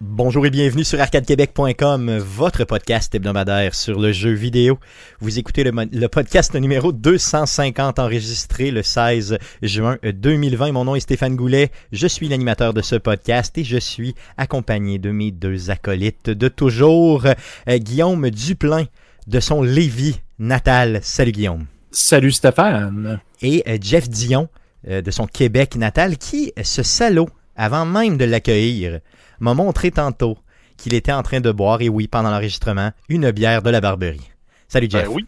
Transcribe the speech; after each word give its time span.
Bonjour 0.00 0.46
et 0.46 0.50
bienvenue 0.50 0.84
sur 0.84 1.00
arcadequebec.com, 1.00 2.18
votre 2.18 2.62
podcast 2.62 3.12
hebdomadaire 3.16 3.74
sur 3.74 3.98
le 3.98 4.12
jeu 4.12 4.30
vidéo. 4.30 4.78
Vous 5.18 5.40
écoutez 5.40 5.64
le, 5.64 5.72
le, 5.72 6.06
podcast 6.06 6.54
numéro 6.54 6.92
250 6.92 7.98
enregistré 7.98 8.70
le 8.70 8.84
16 8.84 9.38
juin 9.60 9.98
2020. 10.04 10.70
Mon 10.70 10.84
nom 10.84 10.94
est 10.94 11.00
Stéphane 11.00 11.34
Goulet, 11.34 11.72
je 11.90 12.06
suis 12.06 12.28
l'animateur 12.28 12.72
de 12.72 12.80
ce 12.80 12.94
podcast 12.94 13.58
et 13.58 13.64
je 13.64 13.78
suis 13.78 14.14
accompagné 14.36 15.00
de 15.00 15.10
mes 15.10 15.32
deux 15.32 15.68
acolytes 15.68 16.30
de 16.30 16.46
toujours, 16.46 17.26
euh, 17.26 17.78
Guillaume 17.78 18.30
Duplain 18.30 18.84
de 19.26 19.40
son 19.40 19.62
Lévis 19.62 20.20
natal. 20.38 21.00
Salut 21.02 21.32
Guillaume. 21.32 21.66
Salut 21.90 22.30
Stéphane. 22.30 23.18
Et 23.42 23.64
euh, 23.66 23.78
Jeff 23.80 24.08
Dion 24.08 24.48
euh, 24.86 25.02
de 25.02 25.10
son 25.10 25.26
Québec 25.26 25.74
natal 25.74 26.18
qui, 26.18 26.52
ce 26.62 26.84
salaud, 26.84 27.28
avant 27.56 27.84
même 27.84 28.16
de 28.16 28.24
l'accueillir, 28.24 29.00
m'a 29.40 29.54
montré 29.54 29.90
tantôt 29.90 30.38
qu'il 30.76 30.94
était 30.94 31.12
en 31.12 31.22
train 31.22 31.40
de 31.40 31.50
boire, 31.50 31.80
et 31.80 31.88
oui, 31.88 32.08
pendant 32.08 32.30
l'enregistrement, 32.30 32.92
une 33.08 33.30
bière 33.32 33.62
de 33.62 33.70
la 33.70 33.80
Barberie. 33.80 34.30
Salut 34.68 34.88
Jeff. 34.90 35.06
Ben 35.06 35.12
oui. 35.12 35.26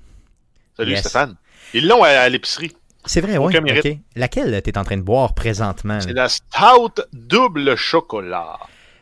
Salut 0.77 0.93
yes. 0.93 1.01
Stéphane. 1.01 1.37
Ils 1.75 1.87
l'ont 1.89 2.03
à, 2.03 2.09
à 2.09 2.29
l'épicerie. 2.29 2.73
C'est 3.05 3.21
vrai, 3.21 3.39
oui. 3.39 3.57
Okay. 3.57 4.01
Laquelle 4.15 4.61
tu 4.63 4.71
es 4.71 4.79
en 4.79 4.85
train 4.85 4.97
de 4.97 5.03
boire 5.03 5.35
présentement? 5.35 6.01
C'est 6.01 6.13
la 6.13 6.29
Stout 6.29 7.03
double 7.13 7.75
chocolat. 7.77 8.59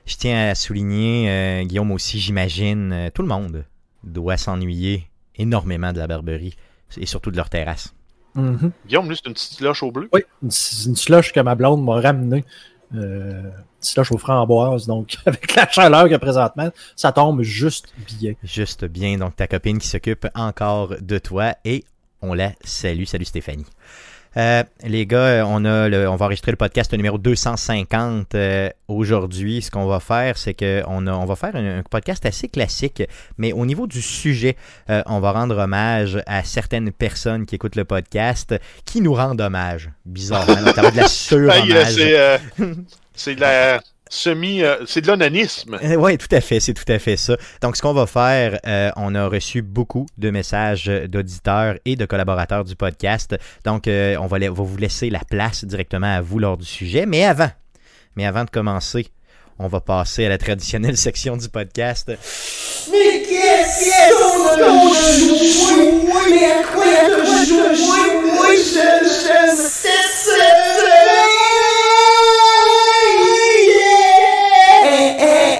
Je 0.07 0.17
tiens 0.17 0.51
à 0.51 0.55
souligner, 0.55 1.29
euh, 1.29 1.65
Guillaume 1.65 1.91
aussi, 1.93 2.19
j'imagine, 2.19 2.93
euh, 2.93 3.11
tout 3.13 3.23
le 3.23 3.29
monde 3.29 3.65
doit 4.05 4.37
s'ennuyer 4.37 5.11
énormément 5.37 5.93
de 5.93 5.99
la 5.99 6.07
Barberie 6.07 6.57
et 6.97 7.07
surtout 7.07 7.31
de 7.31 7.37
leur 7.37 7.51
terrasse. 7.51 7.93
Mm 8.35 8.55
-hmm. 8.55 8.71
Guillaume, 8.87 9.09
lui, 9.09 9.17
c'est 9.17 9.27
une 9.27 9.35
petite 9.35 9.55
slush 9.59 9.83
au 9.83 9.91
bleu? 9.91 10.09
Oui, 10.13 10.23
une, 10.43 10.51
une 10.87 10.97
slush 10.97 11.33
que 11.33 11.41
ma 11.41 11.55
blonde 11.55 11.85
m'a 11.85 12.01
ramenée. 12.01 12.45
Euh, 12.95 13.51
slush 13.81 14.13
aux 14.13 14.19
framboises, 14.19 14.87
donc 14.87 15.17
avec 15.27 15.55
la 15.55 15.69
chaleur 15.69 16.03
qu'il 16.03 16.13
y 16.13 16.15
a 16.15 16.19
présentement, 16.19 16.71
ça 16.97 17.13
tombe 17.13 17.43
juste 17.43 17.93
bien. 18.19 18.35
Juste 18.43 18.85
bien, 18.85 19.19
donc 19.19 19.37
ta 19.37 19.47
copine 19.47 19.79
qui 19.79 19.89
s'occupe 19.89 20.27
encore 20.35 20.95
de 21.01 21.19
toi 21.19 21.55
et 21.65 21.85
on 22.23 22.35
la 22.35 22.53
salue. 22.65 23.05
Salut 23.05 23.25
Stéphanie. 23.25 23.67
Euh, 24.37 24.63
les 24.85 25.07
gars, 25.07 25.45
on, 25.47 25.65
a 25.65 25.89
le, 25.89 26.09
on 26.09 26.17
va 26.17 26.27
enregistrer 26.27 26.53
le 26.53 26.57
podcast 26.57 26.93
numéro 26.93 27.19
250 27.19 28.35
euh, 28.35 28.69
aujourd'hui. 28.87 29.63
Ce 29.63 29.71
qu'on 29.71 29.87
va 29.87 30.01
faire, 30.01 30.37
c'est 30.37 30.55
qu'on 30.55 31.07
on 31.07 31.25
va 31.25 31.37
faire 31.37 31.57
un, 31.57 31.79
un, 31.79 31.83
podcast 31.83 32.25
assez 32.27 32.49
classique, 32.49 33.03
mais 33.39 33.53
au 33.53 33.65
niveau 33.67 33.87
du 33.87 34.03
sujet, 34.03 34.57
euh, 34.91 35.03
on 35.07 35.19
va 35.21 35.33
rendre 35.33 35.57
hommage 35.57 36.23
à 36.27 36.45
certaines 36.45 36.93
personnes 36.93 37.47
qui 37.47 37.55
écoutent 37.57 37.77
le 37.77 37.85
podcast, 37.85 38.55
qui 38.85 39.01
nous 39.01 39.15
rendent 39.15 39.41
hommage. 39.41 39.91
Bizarrement, 40.05 40.61
notamment 40.65 40.91
de 40.91 40.97
la 40.97 41.09
sur-hommage. 41.09 41.99
c'est 43.19 43.35
de 43.35 43.41
la 43.41 43.81
semi 44.11 44.63
euh, 44.63 44.77
c'est 44.87 45.03
de 45.03 45.07
l'onanisme. 45.09 45.79
Euh, 45.83 45.97
oui, 45.97 46.17
tout 46.17 46.35
à 46.35 46.41
fait, 46.41 46.61
c'est 46.61 46.73
tout 46.73 46.91
à 46.91 46.99
fait 46.99 47.17
ça. 47.17 47.37
Donc 47.61 47.77
ce 47.77 47.83
qu'on 47.83 47.93
va 47.93 48.07
faire, 48.07 48.59
euh, 48.67 48.91
on 48.97 49.15
a 49.15 49.27
reçu 49.27 49.61
beaucoup 49.63 50.07
de 50.17 50.31
messages 50.31 50.87
d'auditeurs 50.87 51.75
et 51.85 51.97
de 51.97 52.07
collaborateurs 52.07 52.65
du 52.65 52.77
podcast. 52.77 53.37
Donc 53.65 53.87
euh, 53.87 54.17
on 54.21 54.27
va, 54.27 54.39
va, 54.39 54.51
vous 54.51 54.77
laisser 54.77 55.11
la 55.11 55.21
place 55.29 55.65
directement 55.65 56.17
à 56.17 56.21
vous 56.21 56.39
lors 56.39 56.57
du 56.57 56.65
sujet, 56.65 57.07
mais 57.07 57.25
avant, 57.25 57.51
mais 58.17 58.25
avant 58.25 58.45
de 58.45 58.51
commencer, 58.51 59.09
on 59.59 59.67
va 59.67 59.81
passer 59.81 60.25
à 60.25 60.29
la 60.29 60.39
traditionnelle 60.39 60.97
section 60.97 61.37
du 61.37 61.49
podcast. 61.49 62.11
Mais 62.91 63.23
qu'est-ce 63.29 64.15
qu'on 64.15 64.49
a 64.49 64.69
joué? 64.95 65.93
Mais 66.31 66.45
à 66.45 66.63
quoi 66.63 66.85
as-tu 66.85 67.49
joué? 67.77 68.03
Moi, 68.33 68.55
je, 68.55 69.05
je, 69.05 69.79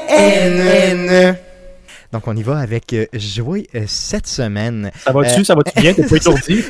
N. 0.09 1.37
Donc, 2.13 2.27
on 2.27 2.35
y 2.35 2.43
va 2.43 2.59
avec 2.59 2.93
euh, 2.95 3.07
jouer 3.13 3.69
euh, 3.75 3.85
cette 3.87 4.27
semaine. 4.27 4.91
Ça 5.05 5.13
va-tu? 5.13 5.41
Euh, 5.41 5.45
ça 5.45 5.55
va-tu 5.55 5.79
bien? 5.79 5.93
T'es 5.93 6.05
pas 6.05 6.17
étourdi? 6.17 6.65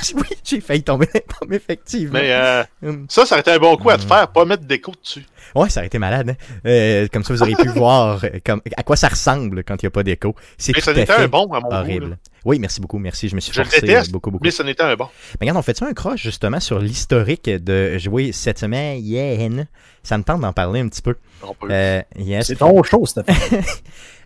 oui, 0.14 0.26
j'ai 0.44 0.60
failli 0.60 0.82
tomber 0.82 1.08
dans 1.12 1.50
effectivement. 1.50 2.18
Mais 2.18 2.32
euh, 2.32 2.64
mm. 2.82 3.06
ça, 3.08 3.26
ça 3.26 3.34
aurait 3.34 3.40
été 3.40 3.52
un 3.52 3.58
bon 3.58 3.76
coup 3.76 3.90
à 3.90 3.98
te 3.98 4.04
faire, 4.04 4.28
pas 4.28 4.44
mettre 4.44 4.64
d'écho 4.64 4.92
dessus. 5.02 5.26
Ouais, 5.54 5.68
ça 5.70 5.80
aurait 5.80 5.86
été 5.86 5.98
malade. 5.98 6.30
Hein? 6.30 6.58
Euh, 6.66 7.06
comme 7.12 7.24
ça, 7.24 7.32
vous 7.32 7.42
auriez 7.42 7.56
pu 7.56 7.68
voir 7.74 8.22
comme, 8.44 8.60
à 8.76 8.82
quoi 8.82 8.96
ça 8.96 9.08
ressemble 9.08 9.64
quand 9.64 9.82
il 9.82 9.86
n'y 9.86 9.88
a 9.88 9.90
pas 9.90 10.02
d'écho. 10.02 10.34
C'est 10.56 10.72
Mais 10.74 10.80
ça 10.80 10.92
n'était 10.92 11.12
un 11.12 11.28
bon 11.28 11.52
à 11.52 11.60
mon 11.60 11.72
horrible. 11.72 12.06
goût. 12.08 12.14
Oui, 12.44 12.58
merci 12.58 12.80
beaucoup, 12.80 12.98
merci. 12.98 13.28
Je 13.28 13.34
me 13.34 13.40
suis 13.40 13.52
Je 13.52 13.62
forcé 13.62 13.80
le 13.80 13.86
déteste, 13.86 14.12
beaucoup, 14.12 14.30
beaucoup. 14.30 14.44
mais 14.44 14.50
ce 14.50 14.62
n'était 14.62 14.82
un 14.82 14.94
bon. 14.94 15.08
Mais 15.40 15.44
regarde, 15.44 15.58
on 15.58 15.62
fait 15.62 15.76
ça 15.76 15.86
un 15.86 15.92
croche 15.92 16.22
justement 16.22 16.60
sur 16.60 16.78
l'historique 16.78 17.48
de 17.48 17.98
jouer 17.98 18.32
cette 18.32 18.58
semaine? 18.58 19.00
Yeah. 19.02 19.64
Ça 20.02 20.16
me 20.16 20.22
tente 20.22 20.40
d'en 20.40 20.52
parler 20.52 20.80
un 20.80 20.88
petit 20.88 21.02
peu. 21.02 21.16
Euh, 21.64 22.02
yes. 22.16 22.46
C'est 22.46 22.56
ton 22.56 22.82
show, 22.82 23.04
Stéphane. 23.04 23.62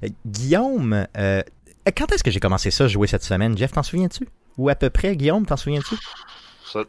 Guillaume, 0.26 1.06
euh, 1.16 1.42
quand 1.96 2.12
est-ce 2.12 2.22
que 2.22 2.30
j'ai 2.30 2.40
commencé 2.40 2.70
ça, 2.70 2.86
jouer 2.86 3.06
cette 3.06 3.24
semaine? 3.24 3.56
Jeff, 3.56 3.72
t'en 3.72 3.82
souviens-tu? 3.82 4.28
Ou 4.58 4.68
à 4.68 4.74
peu 4.74 4.90
près, 4.90 5.16
Guillaume, 5.16 5.46
t'en 5.46 5.56
souviens-tu? 5.56 5.96
Ça... 6.64 6.80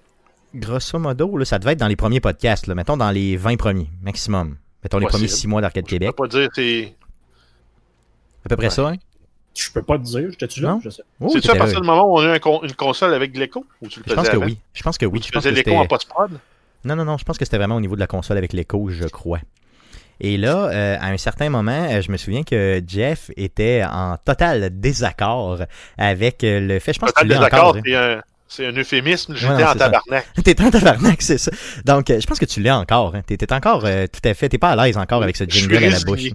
Grosso 0.55 0.99
modo, 0.99 1.37
là, 1.37 1.45
ça 1.45 1.57
devait 1.59 1.71
être 1.73 1.79
dans 1.79 1.87
les 1.87 1.95
premiers 1.95 2.19
podcasts, 2.19 2.67
là, 2.67 2.75
mettons 2.75 2.97
dans 2.97 3.09
les 3.11 3.37
20 3.37 3.55
premiers, 3.57 3.89
maximum. 4.01 4.57
Mettons 4.83 4.97
les 4.99 5.05
Possible. 5.05 5.19
premiers 5.27 5.27
6 5.29 5.47
mois 5.47 5.61
d'Arcade 5.61 5.85
Québec. 5.85 6.09
Je 6.09 6.11
peux 6.11 6.23
pas 6.23 6.27
dire 6.27 6.49
c'est... 6.53 6.93
À 8.45 8.49
peu 8.49 8.55
près 8.57 8.65
Ouais. 8.65 8.69
ça, 8.71 8.89
hein? 8.89 8.95
Je 9.55 9.71
peux 9.71 9.81
pas 9.83 9.97
te 9.97 10.03
dire, 10.03 10.29
j'étais-tu 10.31 10.61
là? 10.61 10.69
Non? 10.73 10.81
Je 10.83 10.89
sais. 10.89 11.03
Oh, 11.21 11.29
C'est-tu 11.31 11.49
à 11.51 11.55
partir 11.55 11.79
du 11.79 11.87
moment 11.87 12.03
où 12.05 12.17
on 12.17 12.21
a 12.21 12.25
eu 12.25 12.29
un 12.35 12.39
con- 12.39 12.61
une 12.63 12.73
console 12.73 13.13
avec 13.13 13.31
de 13.31 13.39
l'écho? 13.39 13.65
Ou 13.81 13.87
tu 13.87 13.99
le 13.99 14.05
Je 14.07 14.13
pense 14.15 14.27
que 14.27 14.35
avant? 14.35 14.45
oui. 14.45 14.57
Je 14.73 14.83
pense 14.83 14.97
que 14.97 15.05
oui. 15.05 15.19
Tu 15.21 15.27
Je 15.27 15.31
pense 15.31 15.43
faisais 15.43 15.51
que 15.51 15.57
l'écho 15.57 15.69
c'était- 15.69 15.79
en 15.79 15.87
post-prod? 15.87 16.39
Non, 16.85 16.95
non, 16.95 17.05
non, 17.05 17.17
je 17.17 17.23
pense 17.23 17.37
que 17.37 17.45
c'était 17.45 17.57
vraiment 17.57 17.75
au 17.75 17.79
niveau 17.81 17.95
de 17.95 17.99
la 17.99 18.07
console 18.07 18.37
avec 18.37 18.51
l'écho, 18.51 18.89
je 18.89 19.05
crois. 19.07 19.39
Et 20.19 20.37
là, 20.37 20.69
euh, 20.71 20.97
à 20.99 21.07
un 21.07 21.17
certain 21.17 21.49
moment, 21.49 21.87
euh, 21.91 22.01
je 22.01 22.11
me 22.11 22.17
souviens 22.17 22.43
que 22.43 22.81
Jeff 22.87 23.31
était 23.35 23.83
en 23.83 24.17
total 24.23 24.69
désaccord 24.79 25.59
avec 25.97 26.43
euh, 26.43 26.59
le 26.59 26.79
fait. 26.79 26.93
Je 26.93 26.99
pense 26.99 27.11
que 27.11 27.21
tu 27.21 27.27
Total 27.27 27.41
l'es 27.41 27.45
encore. 27.53 27.73
désaccord, 27.73 27.81
c'est 27.85 27.95
un... 28.17 28.21
C'est 28.45 28.67
un 28.67 28.73
euphémisme, 28.73 29.33
j'étais 29.35 29.51
Ouais, 29.51 29.63
en 29.63 29.73
tabarnak. 29.73 30.27
T'es 30.43 30.61
en 30.61 30.69
tabarnak, 30.69 31.23
c'est 31.23 31.39
ça. 31.39 31.49
Donc, 31.85 32.05
je 32.09 32.23
pense 32.27 32.37
que 32.37 32.45
tu 32.45 32.61
l'es 32.61 32.69
encore. 32.69 33.15
Hein. 33.15 33.23
T'es 33.25 33.35
t'es 33.35 33.51
encore 33.51 33.83
euh, 33.85 34.05
tout 34.05 34.19
à 34.29 34.35
fait. 34.35 34.47
T'es 34.47 34.59
pas 34.59 34.69
à 34.69 34.85
l'aise 34.85 34.95
encore 34.95 35.23
avec 35.23 35.35
ce 35.35 35.45
jingle 35.45 35.77
à 35.83 35.89
la 35.89 35.99
bouche. 36.01 36.25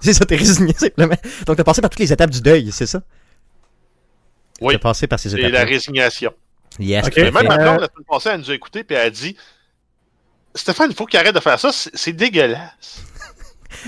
C'est 0.00 0.14
ça, 0.14 0.24
t'es 0.24 0.36
résigné 0.36 0.72
simplement. 0.78 1.16
Donc, 1.46 1.58
t'as 1.58 1.64
passé 1.64 1.82
par 1.82 1.90
toutes 1.90 1.98
les 2.00 2.10
étapes 2.10 2.30
du 2.30 2.40
deuil, 2.40 2.70
c'est 2.72 2.86
ça? 2.86 3.02
Oui, 4.62 4.72
T'as 4.74 4.78
passé 4.78 5.06
par 5.06 5.18
ces 5.18 5.28
c'est 5.28 5.36
la 5.36 5.48
étapes. 5.48 5.68
résignation. 5.68 6.32
Yes. 6.78 7.06
Ok. 7.06 7.12
tout 7.12 7.20
à 7.20 7.24
Mais 7.24 7.30
même 7.30 7.46
ma 7.48 7.58
blonde, 7.58 7.80
la 7.80 7.88
semaine 7.88 8.04
passée, 8.08 8.30
elle 8.32 8.40
nous 8.40 8.50
a 8.50 8.54
écoutés, 8.54 8.82
puis 8.82 8.96
elle 8.96 9.06
a 9.08 9.10
dit 9.10 9.36
Stéphane, 10.54 10.90
il 10.90 10.96
faut 10.96 11.04
qu'il 11.04 11.18
arrête 11.20 11.34
de 11.34 11.40
faire 11.40 11.60
ça, 11.60 11.70
c'est 11.72 12.12
dégueulasse. 12.14 13.02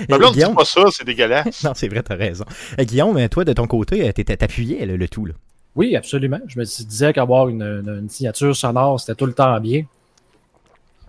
Ma 0.07 0.17
blonde 0.17 0.33
dit 0.33 0.39
Guillaume- 0.39 0.55
pas 0.55 0.65
ça, 0.65 0.83
c'est 0.91 1.03
dégueulasse. 1.05 1.63
Non, 1.63 1.71
c'est 1.75 1.87
vrai, 1.87 2.01
t'as 2.03 2.15
raison. 2.15 2.45
Euh, 2.79 2.83
Guillaume, 2.83 3.17
euh, 3.17 3.27
toi, 3.27 3.43
de 3.43 3.53
ton 3.53 3.67
côté, 3.67 4.07
euh, 4.07 4.11
t'étais- 4.11 4.37
t'appuyais 4.37 4.85
le, 4.85 4.95
le 4.97 5.07
tout, 5.09 5.25
là. 5.25 5.33
Oui, 5.75 5.95
absolument. 5.95 6.39
Je 6.47 6.59
me 6.59 6.65
disais 6.65 7.13
qu'avoir 7.13 7.47
une, 7.47 8.07
signature 8.09 8.55
sonore, 8.55 8.99
c'était 8.99 9.15
tout 9.15 9.25
le 9.25 9.33
temps 9.33 9.59
bien. 9.59 9.83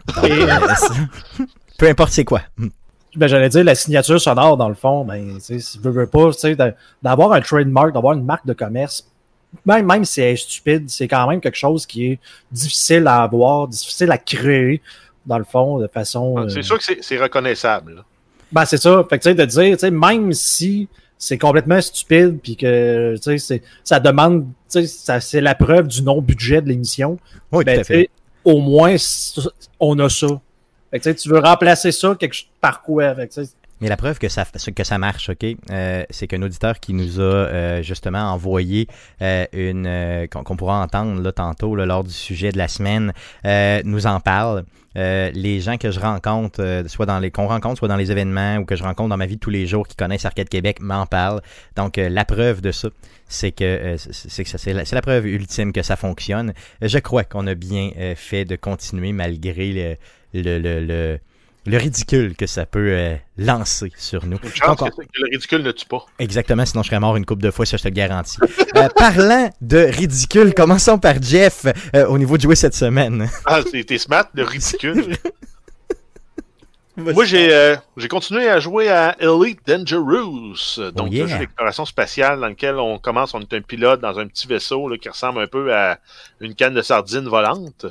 Et, 0.25 0.47
Peu 1.79 1.89
importe 1.89 2.13
c'est 2.13 2.25
quoi. 2.25 2.43
Hmm. 2.57 2.69
ben, 3.17 3.27
j'allais 3.27 3.49
dire, 3.49 3.65
la 3.65 3.75
signature 3.75 4.21
sonore, 4.21 4.57
dans 4.57 4.69
le 4.69 4.75
fond, 4.75 5.05
ben, 5.05 5.39
si 5.41 5.59
tu 5.59 5.79
veux, 5.79 5.91
veux 5.91 6.07
pas, 6.07 6.33
tu 6.33 6.39
sais, 6.41 6.57
d'a- 6.57 6.75
d'avoir 7.03 7.33
un 7.33 7.41
trademark, 7.41 7.93
d'avoir 7.93 8.15
une 8.15 8.25
marque 8.25 8.47
de 8.47 8.53
commerce, 8.53 9.07
même, 9.67 9.87
même 9.87 10.05
si 10.05 10.21
elle 10.21 10.35
est 10.35 10.37
stupide, 10.37 10.89
c'est 10.89 11.09
quand 11.09 11.27
même 11.29 11.41
quelque 11.41 11.57
chose 11.59 11.87
qui 11.87 12.07
est 12.13 12.19
difficile 12.53 13.07
à 13.07 13.23
avoir, 13.23 13.67
difficile 13.69 14.11
à 14.13 14.19
créer, 14.19 14.81
dans 15.27 15.39
le 15.39 15.45
fond, 15.45 15.79
de 15.79 15.87
façon... 15.89 16.39
euh, 16.39 16.45
Ah, 16.47 16.51
C'est 16.51 16.63
sûr 16.63 16.79
que 16.79 16.85
c'est- 16.85 16.99
c'est 17.03 17.19
reconnaissable. 17.19 18.05
Ben, 18.53 18.65
c'est 18.65 18.79
ça. 18.79 19.05
Fait 19.09 19.19
que, 19.19 19.23
tu 19.25 19.31
sais, 19.31 19.35
de 19.35 19.45
dire, 19.45 19.77
tu 19.77 19.81
sais, 19.81 19.91
même 19.91 20.33
si 20.33 20.89
c'est 21.19 21.39
complètement 21.39 21.81
stupide, 21.81 22.39
puis 22.43 22.57
que, 22.57 23.15
tu 23.17 23.23
sais, 23.23 23.39
c'est- 23.39 23.63
ça 23.85 24.01
demande, 24.01 24.45
tu 24.71 24.81
sais, 24.81 24.87
ça- 24.87 25.21
c'est 25.21 25.41
la 25.41 25.55
preuve 25.55 25.87
du 25.87 26.03
non-budget 26.03 26.63
de 26.63 26.69
l'émission, 26.69 27.19
Oui, 27.53 27.65
ben, 27.65 27.75
tout 27.75 27.81
à 27.81 27.85
tu 27.85 27.93
sais, 27.93 27.99
fait. 28.01 28.11
au 28.45 28.59
moins, 28.61 28.97
on 29.79 29.99
a 29.99 30.09
ça. 30.09 30.27
Fait 30.91 30.99
que, 30.99 31.05
tu 31.05 31.11
sais, 31.11 31.15
tu 31.15 31.29
veux 31.29 31.39
remplacer 31.39 31.93
ça 31.93 32.17
quelque, 32.19 32.37
par 32.61 32.83
quoi? 32.83 33.15
Fait 33.15 33.29
que, 33.29 33.35
tu 33.35 33.45
sais, 33.45 33.51
Mais 33.83 33.89
la 33.89 33.97
preuve 33.97 34.19
que 34.19 34.29
ça, 34.29 34.45
que 34.45 34.85
ça 34.85 34.99
marche, 34.99 35.31
OK, 35.31 35.43
euh, 35.71 36.05
c'est 36.11 36.27
qu'un 36.27 36.43
auditeur 36.43 36.79
qui 36.81 36.93
nous 36.93 37.19
a 37.19 37.23
euh, 37.23 37.83
justement 37.83 38.31
envoyé 38.31 38.87
euh, 39.23 39.47
une 39.55 39.87
euh, 39.87 40.27
qu'on 40.27 40.43
qu'on 40.45 40.55
pourra 40.57 40.83
entendre 40.83 41.23
là, 41.23 41.33
tantôt 41.33 41.75
là, 41.75 41.87
lors 41.87 42.05
du 42.05 42.13
sujet 42.13 42.53
de 42.53 42.59
la 42.59 42.69
semaine 42.69 43.15
euh, 43.47 43.81
nous 43.87 44.07
en 44.07 44.21
parle. 44.21 44.65
Euh, 44.97 45.31
les 45.35 45.61
gens 45.61 45.77
que 45.77 45.91
je 45.91 46.01
rencontre, 46.01 46.61
euh, 46.61 46.87
soit 46.89 47.07
dans 47.07 47.21
les 47.21 47.31
qu'on 47.31 47.47
rencontre, 47.47 47.79
soit 47.79 47.89
dans 47.89 47.97
les 47.97 48.11
événements 48.11 48.57
ou 48.57 48.65
que 48.65 48.75
je 48.75 48.83
rencontre 48.83 49.11
dans 49.11 49.17
ma 49.17 49.27
vie 49.27 49.39
tous 49.39 49.51
les 49.51 49.67
jours 49.67 49.87
qui 49.87 49.95
connaissent 49.95 50.25
Arcade 50.25 50.49
Québec 50.49 50.81
m'en 50.81 51.07
parlent. 51.07 51.43
Donc 51.77 51.97
euh, 51.99 52.09
la 52.09 52.25
preuve 52.25 52.61
de 52.61 52.73
ça, 52.73 52.89
c'est 53.29 53.53
que 53.53 53.65
euh, 53.65 53.97
c'est 53.97 54.45
c'est 54.45 54.95
la, 54.95 55.03
preuve 55.03 55.27
ultime 55.27 55.73
que 55.73 55.83
ça 55.83 55.97
fonctionne. 55.97 56.55
Je 56.83 56.99
crois 56.99 57.23
qu'on 57.25 57.47
a 57.47 57.55
bien 57.55 57.91
fait 58.17 58.45
de 58.45 58.57
continuer 58.57 59.13
malgré 59.13 59.97
le, 60.35 60.59
le, 60.59 60.81
le, 60.81 61.19
le 61.67 61.77
ridicule 61.77 62.37
que 62.37 62.47
ça 62.47 62.65
peut 62.67 62.89
euh, 62.93 63.17
lancer 63.39 63.93
sur 63.97 64.25
nous. 64.25 64.39
Une 64.43 64.49
chance 64.51 64.79
Donc, 64.79 64.83
on- 64.83 64.91
que, 64.91 65.03
que 65.07 65.21
le 65.21 65.31
ridicule 65.31 65.63
ne 65.63 65.73
tue 65.73 65.87
pas. 65.87 66.05
Exactement, 66.19 66.65
sinon 66.65 66.83
je 66.83 66.89
serais 66.89 67.01
mort 67.01 67.17
une 67.17 67.27
coupe 67.27 67.43
de 67.43 67.51
fois, 67.51 67.67
ça 67.67 67.77
je 67.77 67.83
te 67.83 67.89
le 67.89 67.95
garantis. 67.95 68.39
Euh, 68.77 68.89
parlant 68.89 69.51
de 69.61 69.79
ridicule, 69.79 70.55
commençons 70.55 70.99
par 70.99 71.21
Jeff 71.21 71.67
euh, 71.95 72.07
au 72.07 72.17
niveau 72.19 72.37
de 72.37 72.43
jouer 72.43 72.55
cette 72.55 72.75
semaine. 72.75 73.29
Ah, 73.45 73.61
t'es 73.65 73.99
smart, 73.99 74.27
le 74.33 74.45
ridicule. 74.45 75.17
Moi, 76.97 77.25
j'ai 77.25 77.77
continué 78.09 78.49
à 78.49 78.61
jouer 78.61 78.89
à 78.91 79.17
Elite 79.21 79.61
Dangerous, 79.67 80.79
donc 80.95 81.09
Oh, 81.11 81.13
yeah. 81.13 81.25
un 81.25 81.29
jeu 81.29 81.39
d'exploration 81.39 81.85
spatiale 81.85 82.41
dans 82.41 82.49
lequel 82.49 82.77
on 82.77 82.99
commence, 82.99 83.33
on 83.35 83.41
est 83.41 83.53
un 83.55 83.61
pilote 83.63 84.01
dans 84.01 84.19
un 84.19 84.27
petit 84.27 84.47
vaisseau 84.47 84.89
là, 84.89 84.99
qui 84.99 85.09
ressemble 85.09 85.41
un 85.41 85.47
peu 85.47 85.75
à 85.75 85.99
une 86.41 86.55
canne 86.55 86.75
de 86.75 86.83
sardines 86.83 87.27
volante. 87.29 87.87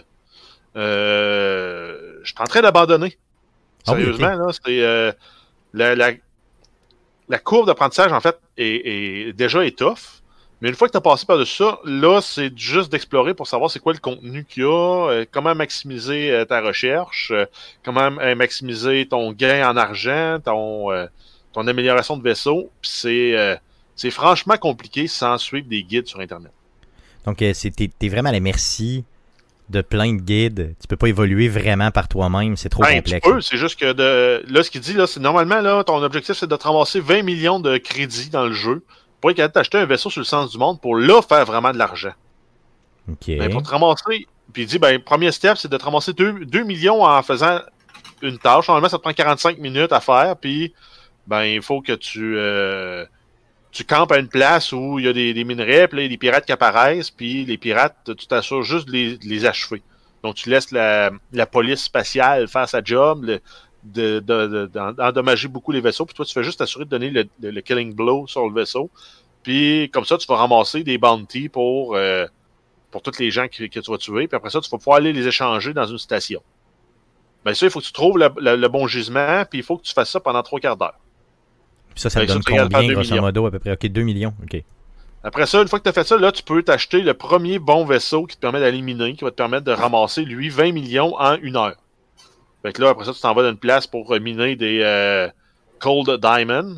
Je 0.76 2.22
suis 2.24 2.36
en 2.40 2.46
train 2.46 2.62
d'abandonner. 2.62 3.18
Ah 3.88 3.94
oui, 3.94 4.02
Sérieusement, 4.02 4.36
là, 4.36 4.48
c'est 4.52 4.82
euh, 4.84 5.12
la, 5.74 5.96
la, 5.96 6.12
la 7.28 7.38
courbe 7.40 7.68
d'apprentissage, 7.68 8.12
en 8.12 8.20
fait, 8.20 8.38
est, 8.58 9.30
est 9.30 9.34
déjà 9.34 9.60
tough. 9.72 10.20
Mais 10.62 10.68
une 10.68 10.76
fois 10.76 10.88
que 10.88 10.92
tu 10.92 10.98
as 10.98 11.02
passé 11.02 11.26
par-dessus 11.26 11.64
ça, 11.64 11.80
là, 11.86 12.20
c'est 12.22 12.58
juste 12.58 12.92
d'explorer 12.92 13.34
pour 13.34 13.48
savoir 13.48 13.72
c'est 13.72 13.80
quoi 13.80 13.94
le 13.94 14.00
contenu 14.00 14.44
qu'il 14.44 14.64
y 14.64 14.66
a, 14.66 14.70
euh, 15.10 15.26
comment 15.32 15.56
maximiser 15.56 16.32
euh, 16.32 16.44
ta 16.44 16.60
recherche, 16.62 17.32
euh, 17.32 17.46
comment 17.84 18.12
maximiser 18.12 19.08
ton 19.08 19.32
gain 19.32 19.70
en 19.70 19.78
argent, 19.78 20.40
ton, 20.44 20.88
ton 21.54 21.68
amélioration 21.68 22.18
de 22.18 22.24
vaisseau. 22.24 22.70
C'est 22.82 23.60
c'est 23.96 24.12
franchement 24.12 24.56
compliqué 24.56 25.08
sans 25.08 25.38
suivre 25.38 25.68
des 25.68 25.84
guides 25.84 26.08
sur 26.08 26.22
Internet. 26.22 26.52
Donc, 27.26 27.38
t'es 27.38 28.10
vraiment 28.10 28.30
à 28.30 28.32
la 28.32 28.40
merci 28.40 29.04
de 29.70 29.82
plein 29.82 30.14
de 30.14 30.22
guides. 30.22 30.76
Tu 30.82 30.88
peux 30.88 30.98
pas 30.98 31.08
évoluer 31.08 31.48
vraiment 31.48 31.92
par 31.92 32.08
toi-même. 32.08 32.58
C'est 32.58 32.70
trop 32.70 32.82
Ben, 32.84 32.90
tu 32.90 32.96
complexe. 33.04 33.28
peux, 33.28 33.42
c'est 33.42 33.58
juste 33.58 33.80
que 33.80 33.94
de, 33.94 34.44
là, 34.52 34.64
ce 34.64 34.72
qu'il 34.72 34.82
dit, 34.82 34.94
là, 34.94 35.06
c'est 35.08 35.20
normalement, 35.20 35.62
là, 35.62 35.84
ton 35.84 36.02
objectif, 36.02 36.36
c'est 36.36 36.50
de 36.50 36.56
te 36.56 36.64
ramasser 36.64 37.00
20 37.00 37.22
millions 37.24 37.60
de 37.60 37.78
crédits 37.78 38.30
dans 38.30 38.46
le 38.46 38.54
jeu 38.54 38.84
pour 39.22 39.30
être 39.30 39.38
capable 39.38 39.54
d'acheter 39.56 39.78
un 39.78 39.86
vaisseau 39.86 40.10
sur 40.10 40.22
le 40.22 40.26
sens 40.26 40.52
du 40.52 40.58
monde 40.58 40.82
pour 40.82 40.96
là 40.96 41.22
faire 41.22 41.46
vraiment 41.46 41.72
de 41.72 41.78
l'argent. 41.78 42.14
OK. 43.12 43.28
Ben, 43.28 43.50
pour 43.52 43.62
te 43.64 43.70
ramasser, 43.70 44.28
puis 44.54 44.64
il 44.64 44.66
dit, 44.68 44.80
ben, 44.80 45.00
premier 45.00 45.32
step, 45.32 45.58
c'est 45.58 45.72
de 45.72 45.78
te 45.78 45.84
ramasser 45.84 46.14
2, 46.14 46.64
millions 46.64 47.04
en 47.04 47.22
faisant 47.22 47.60
une 48.22 48.38
tâche. 48.38 48.68
Normalement, 48.68 48.90
ça 48.90 48.98
te 48.98 49.04
prend 49.04 49.14
45 49.14 49.60
minutes 49.60 49.92
à 49.94 50.00
faire, 50.00 50.36
puis 50.36 50.74
ben, 51.28 51.44
il 51.44 51.62
faut 51.62 51.82
que 51.82 51.94
tu, 51.94 52.36
euh, 52.38 53.06
tu 53.72 53.84
campes 53.84 54.12
à 54.12 54.18
une 54.18 54.28
place 54.28 54.72
où 54.72 55.00
il 55.00 55.06
y 55.06 55.08
a 55.08 55.14
des, 55.14 55.44
minerais, 55.44 55.88
puis 55.88 55.98
là, 55.98 56.04
il 56.04 56.06
y 56.06 56.08
a 56.08 56.10
des 56.10 56.18
pirates 56.18 56.46
qui 56.46 56.52
apparaissent, 56.52 57.12
puis 57.12 57.46
les 57.46 57.58
pirates, 57.58 57.96
tu 58.18 58.28
t'assures 58.28 58.64
juste 58.64 58.88
de 58.88 59.18
les, 59.22 59.46
achever. 59.46 59.84
Donc, 60.24 60.36
tu 60.36 60.50
laisses 60.50 60.72
la, 60.72 61.12
police 61.52 61.84
spatiale 61.84 62.48
faire 62.48 62.68
sa 62.68 62.84
job, 62.84 63.40
d'endommager 63.84 65.48
beaucoup 65.48 65.72
les 65.72 65.82
vaisseaux, 65.82 66.06
puis 66.06 66.16
toi, 66.16 66.26
tu 66.26 66.34
fais 66.34 66.44
juste 66.44 66.60
t'assurer 66.60 66.86
de 66.86 66.90
donner 66.90 67.12
le, 67.42 67.62
killing 67.62 67.94
blow 67.94 68.26
sur 68.28 68.48
le 68.48 68.54
vaisseau. 68.54 68.90
Puis, 69.44 69.90
comme 69.94 70.06
ça, 70.06 70.18
tu 70.18 70.28
vas 70.28 70.36
ramasser 70.36 70.84
des 70.84 70.98
bounties 70.98 71.48
pour, 71.48 71.96
euh, 71.96 72.26
pour 72.92 73.02
tous 73.02 73.20
les 73.20 73.30
gens 73.30 73.48
que, 73.48 73.66
tu 73.66 73.92
vas 73.92 73.98
tuer, 73.98 74.28
puis 74.28 74.36
après 74.36 74.50
ça, 74.50 74.60
tu 74.62 74.70
vas 74.70 74.78
pouvoir 74.78 74.98
aller 74.98 75.14
les 75.14 75.28
échanger 75.28 75.74
dans 75.74 75.86
une 75.86 76.00
station. 76.00 76.42
Ben 77.46 77.54
ça, 77.54 77.68
il 77.68 77.70
faut 77.70 77.80
que 77.80 77.86
tu 77.86 77.94
trouves 77.94 78.18
le- 78.18 78.56
le 78.56 78.68
bon 78.68 78.88
gisement, 78.88 79.46
puis 79.50 79.60
il 79.60 79.64
faut 79.64 79.78
que 79.78 79.84
tu 79.84 79.94
fasses 79.94 80.10
ça 80.10 80.20
pendant 80.20 80.44
trois 80.44 80.60
quarts 80.60 80.76
d'heure. 80.76 81.00
Puis 82.00 82.04
ça, 82.04 82.10
ça 82.10 82.22
Ben, 82.22 82.28
donne 82.28 82.42
ça, 82.42 82.52
combien, 82.52 82.94
grosso 82.94 83.22
modo, 83.22 83.46
à 83.48 83.52
peu 83.52 83.60
près? 83.60 83.74
OK, 83.74 83.86
2 83.86 84.04
millions. 84.04 84.34
OK. 84.42 84.64
Après 85.22 85.46
ça, 85.46 85.62
une 85.62 85.68
fois 85.68 85.80
que 85.80 85.84
tu 85.84 85.90
as 85.90 85.94
fait 85.94 86.08
ça, 86.08 86.18
là, 86.18 86.32
tu 86.32 86.44
peux 86.44 86.64
t'acheter 86.64 87.02
le 87.02 87.14
premier 87.14 87.60
bon 87.60 87.84
vaisseau 87.84 88.26
qui 88.26 88.38
te 88.38 88.42
permet 88.42 88.62
d'aller 88.62 88.82
miner, 88.82 89.14
qui 89.16 89.26
va 89.26 89.32
te 89.32 89.36
permettre 89.36 89.66
de 89.66 89.74
ramasser, 89.74 90.24
lui, 90.24 90.48
20 90.48 90.72
millions 90.72 91.14
en 91.20 91.36
une 91.42 91.58
heure. 91.58 91.76
Fait 92.62 92.72
que 92.72 92.82
là, 92.82 92.90
après 92.92 93.04
ça, 93.04 93.12
tu 93.14 93.20
t'en 93.20 93.34
vas 93.34 93.44
dans 93.44 93.50
une 93.50 93.58
place 93.58 93.86
pour 93.86 94.14
euh, 94.14 94.20
miner 94.22 94.56
des 94.56 94.80
euh, 94.82 95.28
Cold 95.80 96.22
Diamond. 96.22 96.78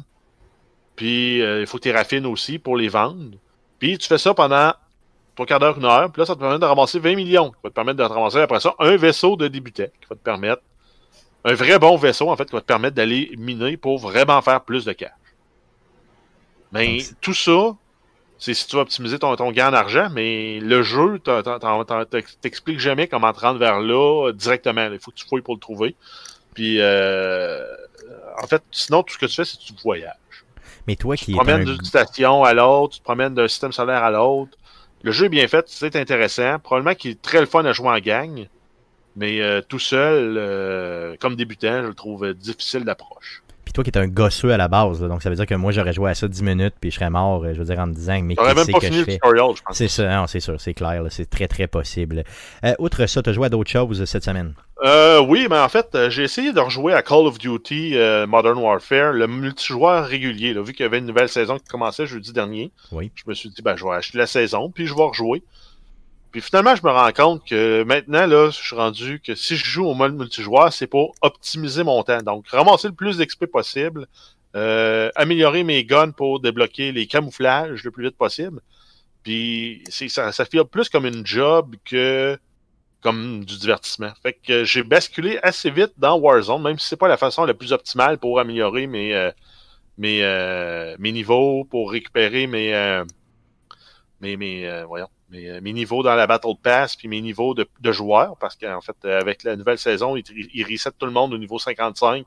Puis, 0.96 1.40
euh, 1.44 1.62
il 1.62 1.68
faut 1.68 1.78
que 1.78 1.84
tu 1.84 1.92
raffines 1.92 2.26
aussi 2.26 2.58
pour 2.58 2.76
les 2.76 2.88
vendre. 2.88 3.38
Puis, 3.78 4.00
tu 4.00 4.08
fais 4.08 4.18
ça 4.18 4.34
pendant 4.34 4.74
trois 5.36 5.46
quarts 5.46 5.60
d'heure, 5.60 5.78
une 5.78 5.86
heure. 5.86 6.12
Puis 6.12 6.22
là, 6.22 6.26
ça 6.26 6.34
te 6.34 6.40
permet 6.40 6.58
de 6.58 6.66
ramasser 6.66 6.98
20 6.98 7.16
millions. 7.16 7.52
Qui 7.52 7.58
va 7.64 7.70
te 7.70 7.76
permettre 7.76 8.00
de 8.00 8.04
ramasser, 8.04 8.40
après 8.40 8.60
ça, 8.60 8.74
un 8.80 8.98
vaisseau 8.98 9.36
de 9.36 9.48
débutant. 9.48 9.84
Qui 9.84 10.08
va 10.10 10.16
te 10.16 10.24
permettre, 10.24 10.64
un 11.44 11.54
vrai 11.54 11.80
bon 11.80 11.98
vaisseau, 11.98 12.30
en 12.30 12.36
fait, 12.36 12.46
qui 12.46 12.54
va 12.54 12.62
te 12.62 12.66
permettre 12.66 12.96
d'aller 12.96 13.32
miner 13.38 13.78
pour 13.78 13.98
vraiment 13.98 14.42
faire 14.42 14.62
plus 14.62 14.86
de 14.86 14.94
cash. 14.94 15.12
Mais 16.72 16.98
Donc, 16.98 17.06
tout 17.22 17.34
ça, 17.34 17.76
c'est 18.38 18.54
si 18.54 18.68
tu 18.68 18.76
vas 18.76 18.84
optimiser 18.84 19.20
ton, 19.20 19.36
ton 19.36 19.52
gain 19.52 19.70
en 19.70 19.74
argent, 19.74 20.10
mais 20.12 20.60
le 20.60 20.84
jeu 20.84 21.22
t'explique 22.42 22.80
jamais 22.80 23.08
comment 23.08 23.34
te 23.34 23.40
rendre 23.40 23.60
vers 23.60 23.80
là 23.80 24.28
euh, 24.28 24.34
directement. 24.34 24.90
Il 24.92 25.00
faut 25.00 25.12
que 25.12 25.18
tu 25.18 25.28
fouilles 25.28 25.42
pour 25.42 25.56
le 25.56 25.60
trouver. 25.60 25.96
Puis, 26.54 26.78
euh, 26.80 27.66
en 28.42 28.48
fait, 28.48 28.64
sinon, 28.72 29.04
tout 29.04 29.14
ce 29.14 29.20
que 29.20 29.26
tu 29.26 29.36
fais, 29.36 29.46
c'est 29.46 29.58
que 29.58 29.64
tu 29.64 29.74
voyages. 29.84 30.16
Mais 30.88 30.96
toi 30.96 31.16
qui 31.16 31.26
Tu 31.26 31.32
te 31.32 31.36
es 31.36 31.36
promènes 31.36 31.62
un... 31.62 31.66
d'une 31.66 31.86
station 31.86 32.44
à 32.44 32.54
l'autre, 32.54 32.94
tu 32.94 33.00
te 33.00 33.04
promènes 33.04 33.34
d'un 33.34 33.48
système 33.48 33.72
solaire 33.72 34.04
à 34.04 34.12
l'autre. 34.12 34.58
Le 35.04 35.12
jeu 35.12 35.26
est 35.26 35.30
bien 35.30 35.48
fait, 35.48 35.66
c'est 35.68 35.96
intéressant. 35.96 36.60
Probablement 36.60 36.96
qu'il 36.96 37.12
est 37.12 37.22
très 37.22 37.40
le 37.40 37.46
fun 37.46 37.66
à 37.66 37.74
jouer 37.74 37.90
en 37.90 38.00
gang. 38.00 38.48
Mais 39.16 39.42
euh, 39.42 39.62
tout 39.68 39.80
seul, 39.80 40.36
euh, 40.38 41.16
comme 41.20 41.36
débutant, 41.36 41.82
je 41.84 41.88
le 41.88 41.94
trouve 41.94 42.34
difficile 42.34 42.86
d'approche. 42.86 43.44
Puis 43.64 43.74
toi 43.74 43.84
qui 43.84 43.92
es 43.92 43.98
un 43.98 44.08
gosseux 44.08 44.52
à 44.52 44.58
la 44.58 44.68
base, 44.68 45.02
là, 45.02 45.08
donc 45.08 45.22
ça 45.22 45.30
veut 45.30 45.36
dire 45.36 45.46
que 45.46 45.54
moi 45.54 45.72
j'aurais 45.72 45.94
joué 45.94 46.10
à 46.10 46.16
ça 46.16 46.28
10 46.28 46.42
minutes 46.44 46.74
puis 46.82 46.90
je 46.90 46.96
serais 46.96 47.10
mort, 47.12 47.44
euh, 47.44 47.54
je 47.54 47.60
veux 47.60 47.66
dire, 47.66 47.78
en 47.80 47.88
me 47.88 47.94
disant, 47.94 48.20
mais 48.24 48.36
qu'est-ce 48.36 48.72
que 48.72 48.80
fini 48.80 48.98
je 49.00 49.04
fais? 49.04 49.14
tutorial, 49.14 49.56
je 49.56 49.62
pense. 49.62 49.78
C'est 49.78 49.88
ça, 49.88 50.16
non, 50.16 50.28
c'est 50.28 50.40
sûr, 50.40 50.60
c'est 50.60 50.74
clair, 50.74 51.04
c'est 51.10 51.30
très 51.30 51.48
très 51.48 51.68
possible. 51.68 52.24
Euh, 52.66 52.74
outre 52.80 53.06
ça, 53.06 53.22
tu 53.22 53.30
as 53.30 53.34
joué 53.34 53.46
à 53.46 53.50
d'autres 53.50 53.70
choses 53.70 54.04
cette 54.06 54.24
semaine? 54.24 54.54
Euh, 54.84 55.22
oui, 55.22 55.46
mais 55.48 55.60
en 55.60 55.70
fait, 55.70 55.96
j'ai 56.10 56.24
essayé 56.24 56.54
de 56.54 56.60
rejouer 56.60 56.94
à 56.94 57.04
Call 57.04 57.28
of 57.28 57.38
Duty 57.38 57.96
euh, 57.98 58.26
Modern 58.26 58.58
Warfare, 58.58 59.14
le 59.14 59.28
multijoueur 59.28 60.06
régulier. 60.06 60.54
Là, 60.56 60.64
vu 60.64 60.74
qu'il 60.74 60.84
y 60.84 60.88
avait 60.88 60.98
une 60.98 61.06
nouvelle 61.06 61.30
saison 61.30 61.60
qui 61.60 61.66
commençait 61.66 62.08
jeudi 62.08 62.34
dernier, 62.34 62.72
Oui. 62.92 63.12
je 63.14 63.24
me 63.28 63.36
suis 63.36 63.50
dit, 63.50 63.62
ben, 63.62 63.76
je 63.76 63.86
vais 63.86 63.92
acheter 63.92 64.18
la 64.18 64.26
saison, 64.28 64.72
puis 64.72 64.88
je 64.88 64.96
vais 64.96 65.04
rejouer. 65.04 65.44
Puis 66.32 66.42
finalement, 66.42 66.76
je 66.76 66.84
me 66.84 66.92
rends 66.92 67.12
compte 67.12 67.46
que 67.46 67.84
maintenant, 67.84 68.26
là, 68.26 68.50
je 68.50 68.58
suis 68.58 68.76
rendu 68.76 69.20
que 69.20 69.36
si 69.36 69.56
je 69.58 69.66
joue 69.66 69.86
au 69.86 69.94
mode 69.94 70.16
multijoueur, 70.16 70.72
c'est 70.72 70.88
pour 70.88 71.14
optimiser 71.22 71.84
mon 71.84 72.02
temps. 72.04 72.22
Donc, 72.22 72.48
ramasser 72.50 72.88
le 72.88 72.94
plus 72.94 73.18
d'XP 73.18 73.46
possible, 73.48 74.08
euh, 74.56 75.10
améliorer 75.16 75.64
mes 75.64 75.84
guns 75.84 76.12
pour 76.12 76.40
débloquer 76.40 76.92
les 76.92 77.08
camouflages 77.08 77.84
le 77.84 77.92
plus 77.92 78.06
vite 78.06 78.18
possible. 78.18 78.62
Puis 79.24 79.84
ça, 79.90 80.32
ça 80.32 80.46
fait 80.46 80.64
plus 80.66 80.90
comme 80.90 81.06
une 81.06 81.26
job 81.26 81.76
que 81.86 82.38
comme 83.02 83.44
du 83.46 83.58
divertissement. 83.58 84.12
Fait 84.22 84.34
que 84.34 84.64
j'ai 84.64 84.84
basculé 84.84 85.40
assez 85.42 85.72
vite 85.72 85.94
dans 85.98 86.18
Warzone, 86.18 86.62
même 86.62 86.78
si 86.80 86.88
c'est 86.88 86.98
pas 86.98 87.08
la 87.08 87.18
façon 87.18 87.46
la 87.46 87.54
plus 87.54 87.74
optimale 87.74 88.20
pour 88.20 88.40
améliorer 88.40 88.88
mes 88.88 89.14
euh, 89.16 89.32
mes, 89.98 90.24
euh, 90.24 90.96
mes 91.00 91.12
niveaux, 91.12 91.64
pour 91.66 91.92
récupérer 91.92 92.48
mes 92.48 92.74
euh, 92.74 93.06
mes, 94.22 94.38
mes 94.38 94.68
euh, 94.68 94.86
voyons, 94.86 95.10
mes, 95.32 95.50
euh, 95.50 95.62
mes 95.62 95.74
niveaux 95.74 96.04
dans 96.04 96.16
la 96.16 96.28
Battle 96.28 96.56
Pass, 96.62 96.96
puis 96.96 97.08
mes 97.08 97.22
niveaux 97.22 97.54
de, 97.54 97.68
de 97.80 97.92
joueurs, 97.92 98.38
parce 98.40 98.56
qu'en 98.56 98.82
fait, 98.82 98.96
euh, 99.06 99.20
avec 99.20 99.44
la 99.44 99.56
nouvelle 99.56 99.78
saison, 99.78 100.16
ils 100.16 100.24
il 100.54 100.64
reset 100.66 100.92
tout 100.98 101.06
le 101.06 101.12
monde 101.12 101.34
au 101.34 101.38
niveau 101.38 101.60
55, 101.60 102.26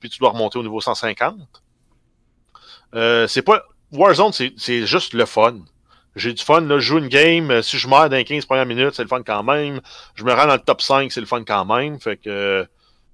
puis 0.00 0.08
tu 0.10 0.18
dois 0.18 0.30
remonter 0.30 0.58
au 0.58 0.62
niveau 0.62 0.80
150. 0.80 1.36
Euh, 2.94 3.26
c'est 3.26 3.42
pas. 3.42 3.62
Warzone, 3.92 4.32
c'est 4.32 4.86
juste 4.86 5.14
le 5.14 5.26
fun. 5.26 5.58
J'ai 6.16 6.32
du 6.32 6.42
fun, 6.42 6.62
là, 6.62 6.78
je 6.78 6.86
joue 6.86 6.98
une 6.98 7.08
game, 7.08 7.50
euh, 7.50 7.62
si 7.62 7.76
je 7.78 7.88
meurs 7.88 8.08
dans 8.08 8.16
les 8.16 8.24
15 8.24 8.46
premières 8.46 8.66
minutes, 8.66 8.94
c'est 8.94 9.02
le 9.02 9.08
fun 9.08 9.22
quand 9.22 9.42
même. 9.42 9.80
Je 10.14 10.24
me 10.24 10.32
rends 10.32 10.46
dans 10.46 10.54
le 10.54 10.60
top 10.60 10.80
5, 10.80 11.12
c'est 11.12 11.20
le 11.20 11.26
fun 11.26 11.44
quand 11.44 11.64
même. 11.66 12.00
Fait 12.00 12.16
que 12.16 12.66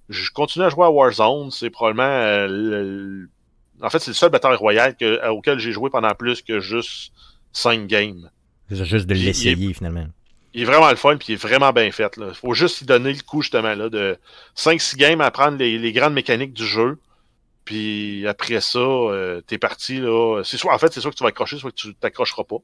je 0.09 0.31
continue 0.31 0.65
à 0.65 0.69
jouer 0.71 0.85
à 0.87 0.91
Warzone, 0.91 1.51
c'est 1.51 1.71
probablement 1.71 2.05
euh, 2.05 2.47
le- 2.49 3.29
en 3.83 3.91
fait, 3.91 3.99
c'est 3.99 4.13
le 4.13 4.15
seul 4.15 4.31
bataille 4.31 4.55
royale 4.57 4.97
que, 4.97 5.29
auquel 5.31 5.59
j'ai 5.59 5.73
joué 5.73 5.91
pendant 5.91 6.15
plus 6.15 6.43
que 6.43 6.61
juste 6.61 7.13
5 7.53 7.87
games. 7.89 8.31
C'est 8.69 8.85
juste 8.85 9.07
de 9.07 9.15
l'essayer 9.15 9.73
finalement. 9.75 10.07
Il 10.55 10.63
est 10.63 10.65
vraiment 10.67 10.91
le 10.91 10.97
fun, 10.97 11.17
puis 11.17 11.29
il 11.31 11.33
est 11.35 11.43
vraiment 11.43 11.73
bien 11.73 11.91
fait. 11.91 12.15
Il 12.19 12.35
faut 12.35 12.53
juste 12.53 12.83
y 12.83 12.85
donner 12.85 13.13
le 13.13 13.23
coup, 13.23 13.41
justement, 13.41 13.75
là, 13.75 13.89
de 13.89 14.19
5-6 14.57 14.97
games 14.97 15.21
à 15.23 15.27
apprendre 15.27 15.57
les, 15.57 15.79
les 15.79 15.93
grandes 15.93 16.13
mécaniques 16.13 16.53
du 16.53 16.67
jeu. 16.67 16.99
Puis 17.65 18.27
après 18.27 18.61
ça, 18.61 18.79
euh, 18.79 19.41
t'es 19.47 19.59
parti. 19.59 19.99
là. 19.99 20.43
C'est 20.45 20.57
soit, 20.57 20.75
en 20.75 20.79
fait, 20.79 20.93
c'est 20.93 21.01
soit 21.01 21.11
que 21.11 21.17
tu 21.17 21.23
vas 21.23 21.31
accrocher, 21.31 21.59
soit 21.59 21.71
que 21.71 21.77
tu 21.77 21.95
t'accrocheras 21.95 22.45
pas. 22.45 22.57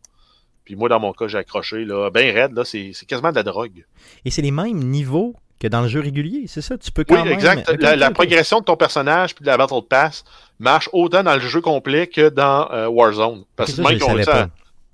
Puis 0.64 0.76
moi, 0.76 0.88
dans 0.88 1.00
mon 1.00 1.12
cas, 1.12 1.28
j'ai 1.28 1.38
accroché. 1.38 1.85
Là, 1.85 2.11
ben 2.11 2.35
raide, 2.35 2.52
là, 2.52 2.64
c'est 2.64 2.93
quasiment 3.07 3.31
de 3.31 3.37
la 3.37 3.43
drogue. 3.43 3.85
Et 4.25 4.31
c'est 4.31 4.43
les 4.43 4.50
mêmes 4.50 4.78
niveaux 4.78 5.35
que 5.61 5.67
dans 5.67 5.81
le 5.81 5.88
jeu 5.88 6.00
régulier, 6.00 6.45
c'est 6.47 6.61
ça? 6.61 6.76
Tu 6.78 6.93
peux 6.93 7.05
quand 7.05 7.17
Oui, 7.17 7.25
même... 7.25 7.33
exact. 7.33 7.71
La, 7.81 8.11
progression 8.11 8.61
de 8.61 8.64
ton 8.64 8.76
personnage 8.76 9.35
puis 9.35 9.43
de 9.43 9.49
la 9.49 9.57
Battle 9.57 9.83
Pass 9.88 10.25
marche 10.59 10.88
autant 10.93 11.23
dans 11.23 11.35
le 11.35 11.40
jeu 11.40 11.61
complet 11.61 12.07
que 12.07 12.28
dans 12.28 12.71
euh, 12.71 12.87
Warzone. 12.87 13.45
Parce 13.57 13.73
que 13.73 13.81
même 13.81 13.99
le 13.99 14.50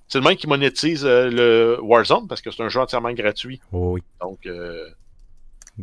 c'est 0.08 0.18
le 0.18 0.25
même 0.25 0.37
qui 0.37 0.46
monétise 0.46 1.04
euh, 1.04 1.30
le 1.30 1.78
Warzone 1.82 2.28
parce 2.28 2.40
que 2.42 2.50
c'est 2.50 2.62
un 2.62 2.68
jeu 2.68 2.80
entièrement 2.80 3.12
gratuit. 3.12 3.61
Oh, 3.73 3.92
oui. 3.94 4.02
Donc, 4.20 4.46
euh, 4.46 4.88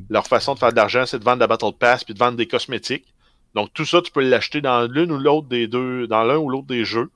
leur 0.10 0.28
façon 0.28 0.54
de 0.54 0.60
faire 0.60 0.72
de 0.72 0.76
l'argent, 0.76 1.06
c'est 1.06 1.20
de 1.20 1.24
vendre 1.24 1.40
la 1.40 1.48
Battle 1.48 1.74
Pass 1.78 2.04
puis 2.04 2.14
de 2.14 2.20
vendre 2.20 2.38
des 2.38 2.48
cosmétiques. 2.48 3.14
Donc, 3.56 3.74
tout 3.74 3.86
ça, 3.86 4.02
tu 4.02 4.12
peux 4.12 4.22
l'acheter 4.22 4.62
dans 4.62 4.90
l'une 4.90 5.12
ou 5.12 5.18
l'autre 5.18 5.48
des 5.48 5.68
deux, 5.68 6.08
dans 6.08 6.24
l'un 6.24 6.38
ou 6.38 6.50
l'autre 6.50 6.68
des 6.68 6.86
jeux. 6.86 7.10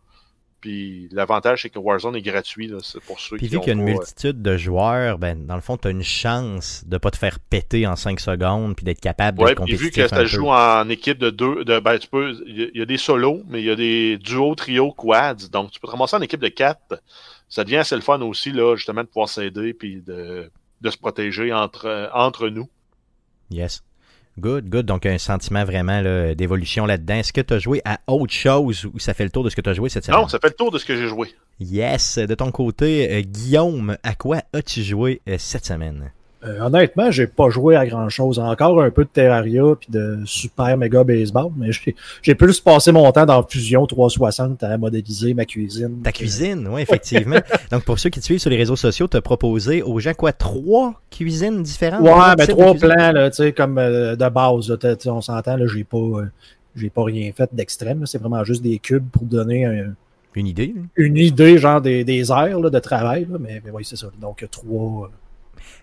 Puis, 0.66 1.08
l'avantage, 1.12 1.62
c'est 1.62 1.70
que 1.70 1.78
Warzone 1.78 2.16
est 2.16 2.24
gratuit, 2.24 2.66
là. 2.68 2.80
C'est 2.82 3.00
pour 3.00 3.20
ceux 3.20 3.38
Puis 3.38 3.48
qui 3.50 3.54
vu 3.54 3.60
qu'il 3.60 3.68
y 3.68 3.70
a 3.70 3.74
une 3.74 3.86
pas, 3.86 3.92
multitude 4.00 4.42
de 4.42 4.58
joueurs, 4.58 5.20
ben, 5.20 5.46
dans 5.46 5.54
le 5.54 5.62
fond, 5.62 5.78
tu 5.78 5.88
as 5.88 5.92
une 5.92 6.02
chance 6.02 6.84
de 6.88 6.98
pas 6.98 7.12
te 7.12 7.18
faire 7.18 7.38
péter 7.40 7.86
en 7.86 7.96
5 7.96 8.20
secondes 8.20 8.76
puis 8.76 8.84
d'être 8.84 9.00
capable 9.00 9.40
Ouais, 9.44 9.50
d'être 9.54 9.64
puis 9.64 9.74
vu 9.76 9.92
compétitif 9.92 9.96
que 9.96 10.06
un 10.06 10.08
ça 10.08 10.16
peu. 10.24 10.26
joue 10.26 10.48
en 10.50 10.90
équipe 10.90 11.20
de 11.20 11.30
deux, 11.30 11.64
de, 11.66 11.80
ben, 11.80 12.00
tu 12.00 12.08
peux, 12.08 12.32
il 12.48 12.60
y 12.60 12.64
a- 12.64 12.68
il 12.74 12.80
y, 12.80 12.82
a 12.82 12.86
des 12.88 12.98
solos, 12.98 13.44
mais 13.48 13.62
il 13.62 13.66
y 13.66 13.70
a 13.70 13.76
des 13.76 14.18
duos, 14.18 14.56
trios, 14.56 14.92
quads. 14.92 15.50
Donc, 15.52 15.70
tu 15.70 15.80
peux 15.80 15.86
te 15.86 15.92
ramasser 15.92 16.16
en 16.16 16.22
équipe 16.22 16.42
de 16.42 16.48
quatre. 16.48 17.00
Ça 17.48 17.64
devient 17.64 17.78
assez 17.78 17.94
le 17.96 18.02
fun 18.02 18.20
aussi, 18.22 18.52
là, 18.52 18.76
justement, 18.76 19.02
de 19.04 19.08
pouvoir 19.08 19.30
s'aider 19.30 19.76
puis 19.76 20.02
de, 20.02 20.50
de 20.82 20.90
se 20.90 20.98
protéger 20.98 21.54
entre, 21.54 22.10
entre 22.12 22.50
nous. 22.50 22.68
Yes. 23.52 23.84
Good, 24.38 24.70
good. 24.70 24.86
Donc, 24.86 25.06
un 25.06 25.18
sentiment 25.18 25.64
vraiment 25.64 26.02
là, 26.02 26.36
d'évolution 26.36 26.86
là-dedans. 26.86 27.16
Est-ce 27.16 27.32
que 27.32 27.42
tu 27.42 27.54
as 27.54 27.60
joué 27.60 27.82
à 27.86 28.00
autre 28.08 28.34
chose 28.34 28.86
ou 28.94 29.00
ça 29.00 29.14
fait 29.14 29.24
le 29.24 29.30
tour 29.30 29.46
de 29.46 29.50
ce 29.50 29.56
que 29.56 29.62
tu 29.62 29.70
as 29.70 29.74
joué 29.74 29.90
cette 29.90 30.06
semaine? 30.06 30.20
Non, 30.20 30.28
ça 30.28 30.40
fait 30.40 30.50
le 30.50 30.56
tour 30.56 30.72
de 30.72 30.78
ce 30.78 30.86
que 30.86 30.96
j'ai 30.96 31.08
joué. 31.08 31.34
Yes. 31.62 32.18
De 32.18 32.36
ton 32.36 32.52
côté, 32.52 33.12
euh, 33.12 33.22
Guillaume, 33.22 33.98
à 34.04 34.14
quoi 34.16 34.42
as-tu 34.52 34.84
joué 34.84 35.22
euh, 35.30 35.38
cette 35.40 35.66
semaine? 35.66 36.12
Euh, 36.46 36.60
honnêtement, 36.62 37.10
j'ai 37.10 37.26
pas 37.28 37.50
joué 37.50 37.76
à 37.76 37.86
grand 37.88 38.08
chose. 38.10 38.38
Encore 38.40 38.82
un 38.82 38.92
peu 38.92 39.04
de 39.04 39.10
Terraria 39.10 39.64
puis 39.80 39.88
de 39.90 40.20
Super 40.26 40.78
Mega 40.78 41.04
Baseball, 41.04 41.50
mais 41.58 41.70
j'ai- 42.22 42.36
plus 42.36 42.60
passé 42.60 42.92
mon 42.92 43.12
temps 43.12 43.26
dans 43.26 43.42
Fusion 43.42 43.86
360 43.88 44.62
à 44.64 44.78
modéliser 44.78 45.34
ma 45.34 45.46
cuisine. 45.46 46.02
Ta 46.04 46.12
cuisine, 46.12 46.68
oui, 46.72 46.82
effectivement. 46.84 47.38
Donc, 47.72 47.84
pour 47.84 47.98
ceux 47.98 48.10
qui 48.10 48.20
te 48.20 48.26
suivent 48.26 48.40
sur 48.40 48.50
les 48.52 48.58
réseaux 48.58 48.76
sociaux, 48.76 49.08
tu 49.08 49.18
as 49.18 49.22
proposé 49.22 49.82
aux 49.82 50.00
gens 50.00 50.14
quoi? 50.14 50.32
Trois 50.34 50.94
cuisines 51.10 51.64
différentes? 51.64 52.02
Ouais, 52.02 52.36
mais 52.38 52.46
trois 52.48 52.74
plans, 52.76 53.12
là, 53.12 53.30
tu 53.32 53.38
sais, 53.38 53.52
comme 53.54 53.78
euh, 53.78 54.16
de 54.16 54.30
base, 54.30 54.70
là, 54.70 54.78
t'sais, 54.78 55.10
on 55.10 55.22
s'entend, 55.22 55.58
là, 55.58 55.66
j'ai 55.66 55.84
pas, 55.84 55.98
euh, 55.98 56.26
j'ai 56.76 56.90
pas 56.90 57.04
rien 57.06 57.32
fait 57.36 57.50
d'extrême, 57.54 58.02
là. 58.02 58.06
c'est 58.06 58.18
vraiment 58.20 58.44
juste 58.44 58.62
des 58.62 58.78
cubes 58.80 59.08
pour 59.12 59.24
donner 59.24 59.66
un- 59.66 59.94
Une 60.36 60.48
idée? 60.48 60.76
une 60.98 61.18
idée, 61.18 61.58
genre 61.58 61.82
des, 61.82 62.04
des 62.04 62.30
aires 62.32 62.60
là, 62.60 62.70
de 62.70 62.80
travail, 62.80 63.26
là, 63.32 63.38
mais, 63.40 63.62
mais 63.66 63.72
oui, 63.72 63.84
c'est 63.86 63.96
ça. 63.96 64.08
Donc, 64.22 64.46
trois. 64.52 65.10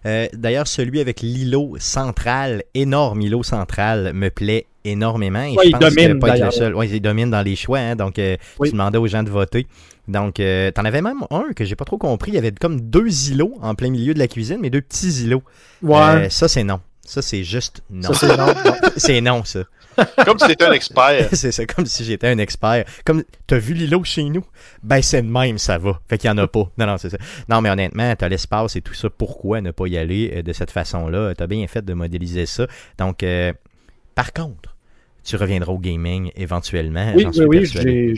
Euh, 0.06 0.26
D'ailleurs, 0.32 0.66
celui 0.66 1.00
avec 1.00 1.20
l'îlot 1.20 1.76
central, 1.78 2.62
énorme 2.74 3.20
îlot 3.22 3.42
central, 3.42 4.12
me 4.14 4.28
plaît 4.30 4.66
énormément. 4.84 5.42
Et 5.42 5.56
Ouais, 5.56 5.64
je 5.64 5.68
il 5.68 5.72
que 5.74 5.78
domine, 5.78 6.18
pas 6.18 6.28
être 6.28 6.32
le 6.34 6.38
d'ailleurs. 6.40 6.52
seul. 6.52 6.74
Ouais, 6.74 6.88
il 6.88 7.00
domine 7.00 7.30
dans 7.30 7.42
les 7.42 7.54
choix. 7.56 7.78
hein, 7.78 7.96
donc, 7.96 8.18
euh, 8.18 8.36
Oui. 8.58 8.68
tu 8.68 8.72
demandais 8.72 8.98
aux 8.98 9.06
gens 9.06 9.22
de 9.22 9.30
voter. 9.30 9.66
Donc, 10.08 10.40
euh, 10.40 10.70
t'en 10.72 10.84
avais 10.84 11.00
même 11.02 11.22
un 11.30 11.52
que 11.54 11.64
j'ai 11.64 11.76
pas 11.76 11.84
trop 11.84 11.98
compris. 11.98 12.32
Il 12.32 12.34
y 12.34 12.38
avait 12.38 12.50
comme 12.50 12.80
deux 12.80 13.30
îlots 13.30 13.56
en 13.62 13.74
plein 13.76 13.90
milieu 13.90 14.12
de 14.14 14.18
la 14.18 14.26
cuisine, 14.26 14.58
mais 14.60 14.70
deux 14.70 14.80
petits 14.80 15.22
îlots. 15.24 15.42
Ouais, 15.82 15.96
Euh, 15.96 16.28
ça, 16.28 16.48
c'est 16.48 16.64
non. 16.64 16.80
Ça, 17.04 17.22
c'est 17.22 17.44
juste 17.44 17.82
non. 17.90 18.12
ça 18.12 18.14
c'est 18.14 18.36
non. 18.36 18.46
c'est 18.96 19.20
non, 19.20 19.44
ça. 19.44 19.60
Comme 20.24 20.38
si 20.38 20.46
t'étais 20.46 20.64
un 20.64 20.72
expert. 20.72 21.28
c'est 21.32 21.52
ça, 21.52 21.66
comme 21.66 21.86
si 21.86 22.04
j'étais 22.04 22.28
un 22.28 22.38
expert. 22.38 22.84
Comme, 23.04 23.24
t'as 23.46 23.58
vu 23.58 23.74
l'îlot 23.74 24.04
chez 24.04 24.24
nous? 24.24 24.44
Ben, 24.82 25.02
c'est 25.02 25.22
de 25.22 25.28
même, 25.28 25.58
ça 25.58 25.78
va. 25.78 26.00
Fait 26.08 26.18
qu'il 26.18 26.28
y 26.28 26.30
en 26.32 26.38
a 26.38 26.46
pas. 26.46 26.70
Non, 26.78 26.86
non, 26.86 26.98
c'est 26.98 27.10
ça. 27.10 27.18
Non, 27.48 27.60
mais 27.60 27.70
honnêtement, 27.70 28.14
t'as 28.16 28.28
l'espace 28.28 28.76
et 28.76 28.80
tout 28.80 28.94
ça. 28.94 29.10
Pourquoi 29.10 29.60
ne 29.60 29.70
pas 29.70 29.86
y 29.86 29.96
aller 29.98 30.32
euh, 30.36 30.42
de 30.42 30.52
cette 30.52 30.70
façon-là? 30.70 31.34
T'as 31.34 31.46
bien 31.46 31.66
fait 31.66 31.84
de 31.84 31.92
modéliser 31.94 32.46
ça. 32.46 32.66
Donc, 32.98 33.22
euh, 33.22 33.52
par 34.14 34.32
contre, 34.32 34.76
tu 35.24 35.36
reviendras 35.36 35.72
au 35.72 35.78
gaming 35.78 36.30
éventuellement. 36.34 37.12
Oui, 37.14 37.26
oui, 37.46 37.70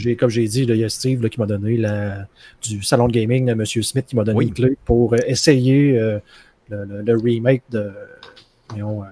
oui, 0.04 0.16
comme 0.16 0.30
j'ai 0.30 0.46
dit, 0.48 0.62
il 0.62 0.74
y 0.76 0.84
a 0.84 0.88
Steve 0.88 1.22
là, 1.22 1.28
qui 1.28 1.38
m'a 1.38 1.46
donné 1.46 1.76
la, 1.76 2.26
du 2.62 2.82
salon 2.82 3.08
de 3.08 3.12
gaming 3.12 3.44
de 3.46 3.52
M. 3.52 3.64
Smith 3.66 4.06
qui 4.06 4.16
m'a 4.16 4.24
donné 4.24 4.38
Oui. 4.38 4.46
une 4.46 4.54
clé 4.54 4.78
pour 4.86 5.12
euh, 5.12 5.18
essayer 5.26 5.98
euh, 5.98 6.18
le, 6.70 6.84
le- 6.84 7.02
le 7.02 7.16
remake 7.18 7.62
de 7.70 7.90
voyons, 8.70 9.02
euh, 9.02 9.06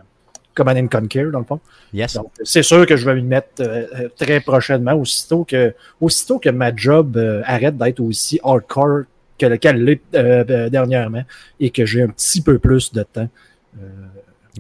Command 0.55 0.77
and 0.77 0.89
Conquer, 0.89 1.27
dans 1.33 1.39
le 1.41 1.45
fond. 1.45 1.61
Yes. 1.93 2.15
Donc, 2.15 2.31
c'est 2.43 2.63
sûr 2.63 2.87
que 2.87 2.97
je 2.97 3.05
vais 3.05 3.15
m'y 3.15 3.23
mettre 3.23 3.61
euh, 3.61 3.87
euh, 3.95 4.09
très 4.17 4.41
prochainement, 4.41 4.95
aussitôt 4.95 5.45
que, 5.45 5.75
aussitôt 6.01 6.39
que 6.39 6.51
ma 6.51 6.75
job 6.75 7.17
euh, 7.17 7.43
arrête 7.45 7.77
d'être 7.77 8.01
aussi 8.01 8.41
hardcore 8.43 9.05
que 9.39 9.47
le 9.47 9.57
qu'elle 9.57 9.85
l'est 9.85 10.01
euh, 10.15 10.45
euh, 10.49 10.69
dernièrement 10.69 11.25
et 11.59 11.71
que 11.71 11.85
j'ai 11.85 12.03
un 12.03 12.09
petit 12.09 12.41
peu 12.41 12.59
plus 12.59 12.93
de 12.93 13.03
temps. 13.03 13.29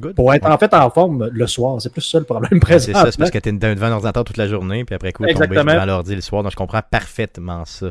Good. 0.00 0.14
pour 0.14 0.32
être 0.34 0.44
Ouais. 0.46 0.50
en 0.52 0.58
fait 0.58 0.72
en 0.74 0.88
forme 0.90 1.28
le 1.32 1.46
soir. 1.46 1.80
C'est 1.80 1.92
plus 1.92 2.00
ça 2.02 2.18
le 2.18 2.24
problème 2.24 2.50
C'est 2.52 2.58
présent. 2.60 2.92
ça, 2.94 3.10
c'est 3.12 3.18
parce 3.18 3.30
que 3.30 3.38
t'es 3.38 3.52
devant 3.52 3.86
un 3.86 3.92
ordinateur 3.92 4.24
toute 4.24 4.36
la 4.38 4.48
journée, 4.48 4.84
puis 4.84 4.94
après 4.94 5.12
coup, 5.12 5.22
tomber 5.24 5.32
Exactement. 5.32 5.72
devant 5.74 5.84
l'ordi 5.84 6.14
le 6.14 6.20
soir. 6.20 6.42
Donc, 6.42 6.52
je 6.52 6.56
comprends 6.56 6.80
parfaitement 6.90 7.64
ça. 7.64 7.90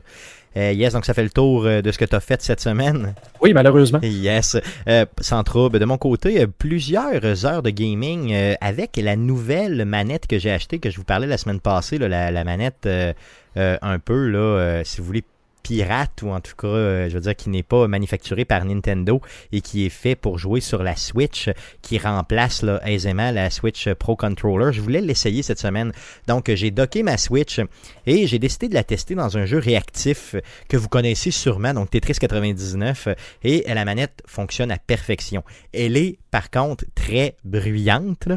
Euh, 0.57 0.73
yes, 0.73 0.91
donc 0.91 1.05
ça 1.05 1.13
fait 1.13 1.23
le 1.23 1.29
tour 1.29 1.63
euh, 1.65 1.81
de 1.81 1.91
ce 1.93 1.97
que 1.97 2.03
tu 2.03 2.13
as 2.13 2.19
fait 2.19 2.41
cette 2.41 2.59
semaine. 2.59 3.13
Oui, 3.41 3.53
malheureusement. 3.53 3.99
Yes, 4.03 4.57
Euh, 4.89 5.05
sans 5.21 5.43
trouble. 5.43 5.79
De 5.79 5.85
mon 5.85 5.97
côté, 5.97 6.45
plusieurs 6.47 7.45
heures 7.45 7.61
de 7.63 7.69
gaming 7.69 8.33
euh, 8.33 8.53
avec 8.59 8.97
la 8.97 9.15
nouvelle 9.15 9.85
manette 9.85 10.27
que 10.27 10.39
j'ai 10.39 10.51
achetée, 10.51 10.79
que 10.79 10.89
je 10.89 10.97
vous 10.97 11.05
parlais 11.05 11.27
la 11.27 11.37
semaine 11.37 11.61
passée, 11.61 11.97
là, 11.99 12.09
la, 12.09 12.31
la 12.31 12.43
manette 12.43 12.85
euh, 12.85 13.13
euh, 13.55 13.77
un 13.81 13.99
peu, 13.99 14.27
là, 14.27 14.39
euh, 14.39 14.81
si 14.83 14.99
vous 14.99 15.05
voulez, 15.07 15.23
pirate, 15.71 16.21
ou 16.23 16.31
en 16.31 16.41
tout 16.41 16.55
cas, 16.57 16.67
euh, 16.67 17.07
je 17.07 17.13
veux 17.13 17.21
dire, 17.21 17.33
qui 17.33 17.49
n'est 17.49 17.63
pas 17.63 17.87
manufacturée 17.87 18.43
par 18.43 18.65
Nintendo 18.65 19.21
et 19.53 19.61
qui 19.61 19.85
est 19.85 19.89
fait 19.89 20.15
pour 20.15 20.37
jouer 20.37 20.59
sur 20.59 20.83
la 20.83 20.97
Switch, 20.97 21.49
qui 21.81 21.97
remplace 21.97 22.65
aisément 22.83 23.31
la 23.31 23.49
Switch 23.49 23.87
Pro 23.93 24.17
Controller. 24.17 24.73
Je 24.73 24.81
voulais 24.81 24.99
l'essayer 24.99 25.43
cette 25.43 25.59
semaine. 25.59 25.93
Donc, 26.27 26.53
j'ai 26.53 26.71
docké 26.71 27.03
ma 27.03 27.15
Switch 27.15 27.61
et 28.05 28.27
j'ai 28.27 28.37
décidé 28.37 28.67
de 28.67 28.73
la 28.73 28.83
tester 28.83 29.15
dans 29.15 29.37
un 29.37 29.45
jeu 29.45 29.59
réactif 29.59 30.35
que 30.67 30.75
vous 30.75 30.89
connaissez 30.89 31.31
sûrement, 31.31 31.73
donc 31.73 31.89
Tetris 31.89 32.15
99 32.19 33.07
et 33.45 33.63
la 33.73 33.85
manette 33.85 34.23
fonctionne 34.25 34.71
à 34.71 34.77
perfection. 34.77 35.41
Elle 35.73 35.95
est 35.95 36.19
par 36.31 36.49
contre 36.49 36.83
très 36.95 37.37
bruyante. 37.45 38.27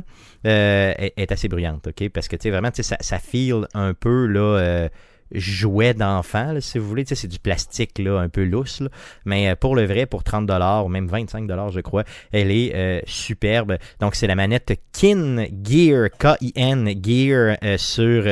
Euh, 0.47 0.95
elle 0.97 1.11
est 1.17 1.33
assez 1.33 1.49
bruyante, 1.49 1.89
ok, 1.89 2.11
parce 2.11 2.29
que 2.29 2.37
tu 2.37 2.43
sais 2.43 2.51
vraiment, 2.51 2.71
ça, 2.73 2.97
ça 3.01 3.19
feel 3.19 3.67
un 3.75 3.93
peu 3.93 4.27
là. 4.27 4.41
euh, 4.61 4.89
jouet 5.35 5.95
d'enfant, 5.95 6.55
si 6.61 6.79
vous 6.79 6.89
voulez. 6.89 7.05
C'est 7.07 7.29
du 7.29 7.39
plastique 7.39 7.99
là, 7.99 8.19
un 8.19 8.29
peu 8.29 8.45
lousse. 8.45 8.83
Mais 9.25 9.51
euh, 9.51 9.57
pour 9.57 9.77
le 9.77 9.85
vrai, 9.85 10.07
pour 10.07 10.23
30$, 10.23 10.85
ou 10.85 10.89
même 10.89 11.07
25$, 11.07 11.73
je 11.73 11.81
crois, 11.81 12.05
elle 12.33 12.51
est 12.51 12.75
euh, 12.75 13.01
superbe. 13.07 13.77
Donc, 14.01 14.15
c'est 14.15 14.27
la 14.27 14.35
manette 14.35 14.73
Kin 14.93 15.47
Gear, 15.63 16.09
K-I-N 16.19 16.91
Gear 17.03 17.57
euh, 17.63 17.77
sur 17.79 18.25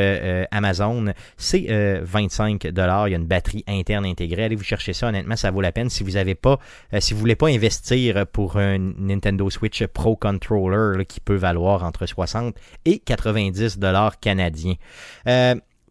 Amazon. 0.50 1.12
C'est 1.36 1.66
euh, 1.70 2.04
25$. 2.04 3.06
Il 3.08 3.10
y 3.10 3.14
a 3.14 3.16
une 3.16 3.26
batterie 3.26 3.64
interne 3.66 4.06
intégrée. 4.06 4.44
Allez 4.44 4.56
vous 4.56 4.64
chercher 4.64 4.92
ça. 4.92 5.08
Honnêtement, 5.08 5.36
ça 5.36 5.50
vaut 5.50 5.60
la 5.60 5.72
peine. 5.72 5.90
Si 5.90 6.02
vous 6.02 6.16
avez 6.16 6.34
pas, 6.34 6.58
si 6.98 7.14
vous 7.14 7.20
voulez 7.20 7.36
pas 7.36 7.48
investir 7.48 8.26
pour 8.26 8.56
un 8.56 8.78
Nintendo 8.78 9.48
Switch 9.50 9.84
Pro 9.86 10.16
Controller 10.16 11.04
qui 11.06 11.20
peut 11.20 11.36
valoir 11.36 11.84
entre 11.84 12.06
60 12.06 12.54
et 12.84 12.98
90 12.98 13.78
dollars 13.78 14.18
canadiens. 14.20 14.74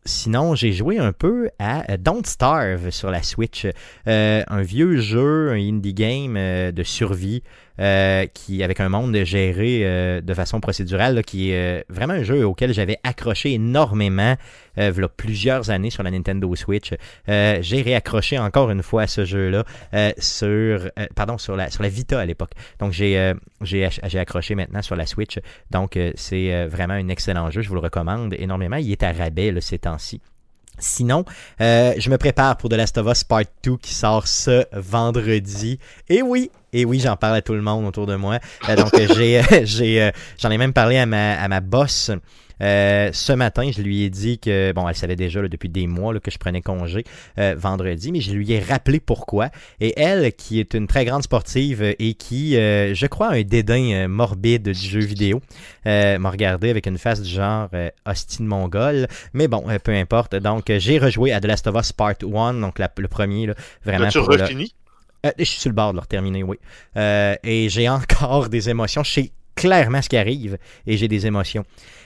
Sinon, 0.03 0.55
j'ai 0.55 0.71
joué 0.71 0.97
un 0.97 1.13
peu 1.13 1.49
à 1.59 1.91
euh, 1.91 1.97
Don't 1.97 2.25
Starve 2.25 2.89
sur 2.89 3.11
la 3.11 3.21
Switch, 3.21 3.67
Euh, 4.07 4.43
un 4.47 4.61
vieux 4.61 4.97
jeu, 4.97 5.51
un 5.51 5.59
indie 5.59 5.93
game 5.93 6.35
euh, 6.37 6.71
de 6.71 6.83
survie 6.83 7.43
euh, 7.81 8.25
qui 8.27 8.63
avec 8.63 8.79
un 8.79 8.89
monde 8.89 9.15
géré 9.23 9.81
euh, 9.83 10.21
de 10.21 10.33
façon 10.33 10.59
procédurale, 10.61 11.15
là, 11.15 11.23
qui 11.23 11.51
est 11.51 11.79
euh, 11.79 11.83
vraiment 11.89 12.13
un 12.13 12.23
jeu 12.23 12.45
auquel 12.45 12.73
j'avais 12.73 12.97
accroché 13.03 13.53
énormément 13.53 14.35
euh, 14.77 14.91
v'là 14.91 15.09
plusieurs 15.09 15.69
années 15.71 15.89
sur 15.89 16.03
la 16.03 16.11
Nintendo 16.11 16.55
Switch. 16.55 16.93
Euh, 17.27 17.57
j'ai 17.61 17.81
réaccroché 17.81 18.37
encore 18.37 18.69
une 18.69 18.83
fois 18.83 19.07
ce 19.07 19.25
jeu-là 19.25 19.65
sur, 20.19 20.89
pardon, 21.15 21.37
sur 21.37 21.55
la 21.55 21.69
sur 21.69 21.83
la 21.83 21.89
Vita 21.89 22.19
à 22.19 22.25
l'époque. 22.25 22.51
Donc 22.79 22.91
j'ai 22.91 23.33
j'ai 23.61 24.19
accroché 24.19 24.55
maintenant 24.55 24.81
sur 24.81 24.95
la 24.95 25.05
Switch. 25.05 25.39
Donc 25.71 25.97
c'est 26.15 26.67
vraiment 26.67 26.93
un 26.93 27.07
excellent 27.09 27.49
jeu. 27.49 27.61
Je 27.61 27.69
vous 27.69 27.75
le 27.75 27.81
recommande 27.81 28.33
énormément. 28.37 28.77
Il 28.77 28.91
est 28.91 29.03
à 29.03 29.11
rabais 29.11 29.51
là, 29.51 29.61
ces 29.61 29.79
temps-ci. 29.79 30.21
Sinon, 30.81 31.23
euh, 31.61 31.93
je 31.97 32.09
me 32.09 32.17
prépare 32.17 32.57
pour 32.57 32.69
The 32.69 32.73
Last 32.73 32.97
of 32.97 33.07
Us 33.07 33.23
Part 33.23 33.43
2 33.63 33.77
qui 33.77 33.93
sort 33.93 34.27
ce 34.27 34.65
vendredi. 34.73 35.79
Et 36.09 36.21
oui, 36.21 36.51
et 36.73 36.85
oui, 36.85 36.99
j'en 36.99 37.15
parle 37.15 37.35
à 37.35 37.41
tout 37.41 37.53
le 37.53 37.61
monde 37.61 37.85
autour 37.85 38.07
de 38.07 38.15
moi. 38.15 38.39
Euh, 38.67 38.75
donc, 38.75 38.91
j'ai, 39.63 40.01
euh, 40.01 40.11
j'en 40.39 40.49
ai 40.49 40.57
même 40.57 40.73
parlé 40.73 40.97
à 40.97 41.05
ma 41.05 41.59
boss. 41.61 42.11
Euh, 42.61 43.09
ce 43.13 43.33
matin, 43.33 43.69
je 43.75 43.81
lui 43.81 44.03
ai 44.03 44.09
dit 44.09 44.37
que, 44.39 44.71
bon, 44.73 44.87
elle 44.87 44.95
savait 44.95 45.15
déjà 45.15 45.41
là, 45.41 45.47
depuis 45.47 45.69
des 45.69 45.87
mois 45.87 46.13
là, 46.13 46.19
que 46.19 46.29
je 46.31 46.37
prenais 46.37 46.61
congé 46.61 47.03
euh, 47.39 47.55
vendredi, 47.57 48.11
mais 48.11 48.21
je 48.21 48.31
lui 48.31 48.51
ai 48.51 48.59
rappelé 48.59 48.99
pourquoi. 48.99 49.49
Et 49.79 49.93
elle, 49.99 50.31
qui 50.33 50.59
est 50.59 50.73
une 50.73 50.87
très 50.87 51.05
grande 51.05 51.23
sportive 51.23 51.81
et 51.97 52.13
qui, 52.13 52.55
euh, 52.57 52.93
je 52.93 53.05
crois, 53.07 53.29
a 53.29 53.33
un 53.35 53.41
dédain 53.43 53.83
euh, 53.91 54.07
morbide 54.07 54.69
du 54.69 54.73
jeu 54.89 54.99
vidéo, 54.99 55.41
euh, 55.87 56.19
m'a 56.19 56.29
regardé 56.29 56.69
avec 56.69 56.85
une 56.87 56.97
face 56.97 57.21
du 57.21 57.29
genre 57.29 57.69
euh, 57.73 57.89
hostile 58.05 58.45
mongol. 58.45 59.07
Mais 59.33 59.47
bon, 59.47 59.63
euh, 59.69 59.79
peu 59.79 59.93
importe. 59.93 60.35
Donc, 60.35 60.69
euh, 60.69 60.79
j'ai 60.79 60.99
rejoué 60.99 61.31
à 61.31 61.39
The 61.41 61.45
Last 61.45 61.67
of 61.67 61.75
Us 61.75 61.91
Part 61.93 62.15
1, 62.21 62.53
donc 62.55 62.77
la- 62.79 62.91
le 62.97 63.07
premier, 63.07 63.47
là, 63.47 63.55
vraiment. 63.83 64.05
As-tu 64.05 64.19
refini? 64.43 64.73
euh, 65.25 65.31
je 65.39 65.43
suis 65.43 65.59
sur 65.59 65.69
le 65.69 65.75
bord 65.75 65.93
de 65.93 65.99
le 65.99 66.05
terminer, 66.05 66.43
oui. 66.43 66.57
Euh, 66.97 67.35
et 67.43 67.69
j'ai 67.69 67.89
encore 67.89 68.49
des 68.49 68.69
émotions. 68.69 69.03
Je 69.03 69.11
sais 69.11 69.31
clairement 69.55 70.01
ce 70.01 70.09
qui 70.09 70.17
arrive 70.17 70.57
et 70.87 70.97
j'ai 70.97 71.07
des 71.07 71.25
émotions. 71.27 71.65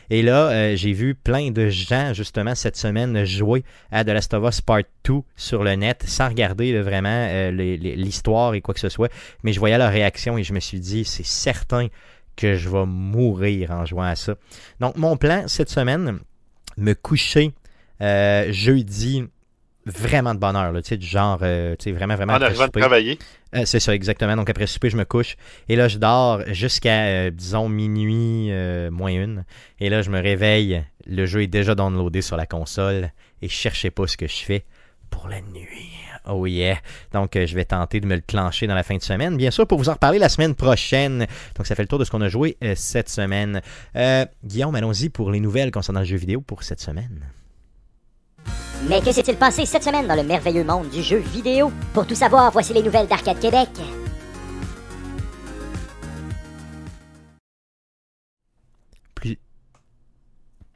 Et 0.09 0.21
là, 0.21 0.49
euh, 0.49 0.75
j'ai 0.75 0.93
vu 0.93 1.15
plein 1.15 1.51
de 1.51 1.69
gens, 1.69 2.13
justement, 2.13 2.55
cette 2.55 2.75
semaine 2.75 3.25
jouer 3.25 3.63
à 3.91 4.03
The 4.03 4.09
Last 4.09 4.33
of 4.33 4.47
Us 4.47 4.61
Part 4.61 4.83
2 5.03 5.13
sur 5.35 5.63
le 5.63 5.75
net 5.75 6.03
sans 6.07 6.29
regarder 6.29 6.79
vraiment 6.81 7.09
euh, 7.29 7.51
l'histoire 7.51 8.53
et 8.53 8.61
quoi 8.61 8.73
que 8.73 8.79
ce 8.79 8.89
soit. 8.89 9.11
Mais 9.43 9.53
je 9.53 9.59
voyais 9.59 9.77
leur 9.77 9.91
réaction 9.91 10.37
et 10.37 10.43
je 10.43 10.53
me 10.53 10.59
suis 10.59 10.79
dit, 10.79 11.05
c'est 11.05 11.25
certain 11.25 11.87
que 12.35 12.55
je 12.55 12.69
vais 12.69 12.85
mourir 12.85 13.71
en 13.71 13.85
jouant 13.85 14.03
à 14.03 14.15
ça. 14.15 14.35
Donc, 14.79 14.97
mon 14.97 15.17
plan 15.17 15.45
cette 15.47 15.69
semaine, 15.69 16.19
me 16.77 16.93
coucher 16.93 17.53
euh, 18.01 18.51
jeudi 18.51 19.23
vraiment 19.85 20.33
de 20.33 20.39
bonne 20.39 20.55
heure, 20.55 20.71
là, 20.71 20.81
tu 20.81 20.89
sais, 20.89 20.97
du 20.97 21.05
genre, 21.05 21.39
euh, 21.41 21.75
tu 21.77 21.85
sais, 21.85 21.91
vraiment, 21.91 22.15
vraiment 22.15 22.33
En 22.33 22.41
arrivant 22.41 22.67
de 22.67 22.79
travailler. 22.79 23.19
Euh, 23.55 23.63
c'est 23.65 23.79
ça, 23.79 23.93
exactement. 23.93 24.35
Donc 24.35 24.49
après 24.49 24.67
souper, 24.67 24.89
je 24.89 24.97
me 24.97 25.05
couche. 25.05 25.37
Et 25.69 25.75
là, 25.75 25.87
je 25.87 25.97
dors 25.97 26.41
jusqu'à, 26.47 27.05
euh, 27.05 27.31
disons, 27.31 27.69
minuit 27.69 28.47
euh, 28.51 28.91
moins 28.91 29.11
une. 29.11 29.45
Et 29.79 29.89
là, 29.89 30.01
je 30.01 30.09
me 30.09 30.19
réveille. 30.19 30.83
Le 31.05 31.25
jeu 31.25 31.43
est 31.43 31.47
déjà 31.47 31.75
downloadé 31.75 32.21
sur 32.21 32.37
la 32.37 32.45
console. 32.45 33.11
Et 33.41 33.47
je 33.47 33.53
cherchais 33.53 33.91
pas 33.91 34.07
ce 34.07 34.17
que 34.17 34.27
je 34.27 34.37
fais 34.43 34.65
pour 35.09 35.27
la 35.27 35.41
nuit. 35.41 35.91
Oh 36.27 36.45
yeah. 36.45 36.77
Donc, 37.13 37.35
euh, 37.35 37.45
je 37.45 37.55
vais 37.55 37.65
tenter 37.65 37.99
de 37.99 38.07
me 38.07 38.15
le 38.15 38.21
clencher 38.21 38.67
dans 38.67 38.75
la 38.75 38.83
fin 38.83 38.97
de 38.97 39.01
semaine. 39.01 39.37
Bien 39.37 39.51
sûr, 39.51 39.67
pour 39.67 39.77
vous 39.77 39.89
en 39.89 39.93
reparler 39.93 40.19
la 40.19 40.29
semaine 40.29 40.55
prochaine. 40.55 41.27
Donc, 41.55 41.67
ça 41.67 41.75
fait 41.75 41.83
le 41.83 41.87
tour 41.87 41.99
de 41.99 42.03
ce 42.03 42.11
qu'on 42.11 42.21
a 42.21 42.29
joué 42.29 42.57
euh, 42.63 42.73
cette 42.75 43.09
semaine. 43.09 43.61
Euh, 43.95 44.25
Guillaume, 44.43 44.75
allons-y 44.75 45.09
pour 45.09 45.31
les 45.31 45.39
nouvelles 45.39 45.71
concernant 45.71 45.99
le 45.99 46.05
jeu 46.05 46.17
vidéo 46.17 46.41
pour 46.41 46.63
cette 46.63 46.81
semaine. 46.81 47.25
Mais 48.87 49.01
que 49.01 49.11
s'est-il 49.11 49.35
passé 49.37 49.65
cette 49.65 49.83
semaine 49.83 50.07
dans 50.07 50.15
le 50.15 50.23
merveilleux 50.23 50.63
monde 50.63 50.89
du 50.89 51.01
jeu 51.01 51.17
vidéo? 51.17 51.71
Pour 51.93 52.05
tout 52.05 52.15
savoir, 52.15 52.51
voici 52.51 52.73
les 52.73 52.83
nouvelles 52.83 53.07
d'Arcade 53.07 53.39
Québec. 53.39 53.69
Plus- 59.15 59.39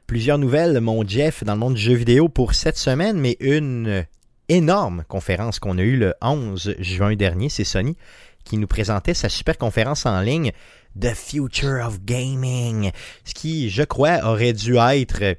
Plusieurs 0.06 0.38
nouvelles, 0.38 0.80
mon 0.80 1.06
Jeff, 1.06 1.44
dans 1.44 1.54
le 1.54 1.60
monde 1.60 1.74
du 1.74 1.80
jeu 1.80 1.94
vidéo 1.94 2.28
pour 2.28 2.54
cette 2.54 2.76
semaine, 2.78 3.18
mais 3.20 3.36
une 3.40 4.06
énorme 4.48 5.04
conférence 5.08 5.58
qu'on 5.58 5.78
a 5.78 5.82
eue 5.82 5.96
le 5.96 6.14
11 6.20 6.74
juin 6.80 7.14
dernier, 7.14 7.48
c'est 7.48 7.64
Sony 7.64 7.96
qui 8.44 8.56
nous 8.56 8.66
présentait 8.66 9.14
sa 9.14 9.28
super 9.28 9.58
conférence 9.58 10.06
en 10.06 10.20
ligne 10.20 10.52
The 10.98 11.14
Future 11.14 11.86
of 11.86 12.00
Gaming, 12.02 12.90
ce 13.24 13.34
qui, 13.34 13.68
je 13.70 13.82
crois, 13.82 14.24
aurait 14.24 14.54
dû 14.54 14.76
être 14.76 15.36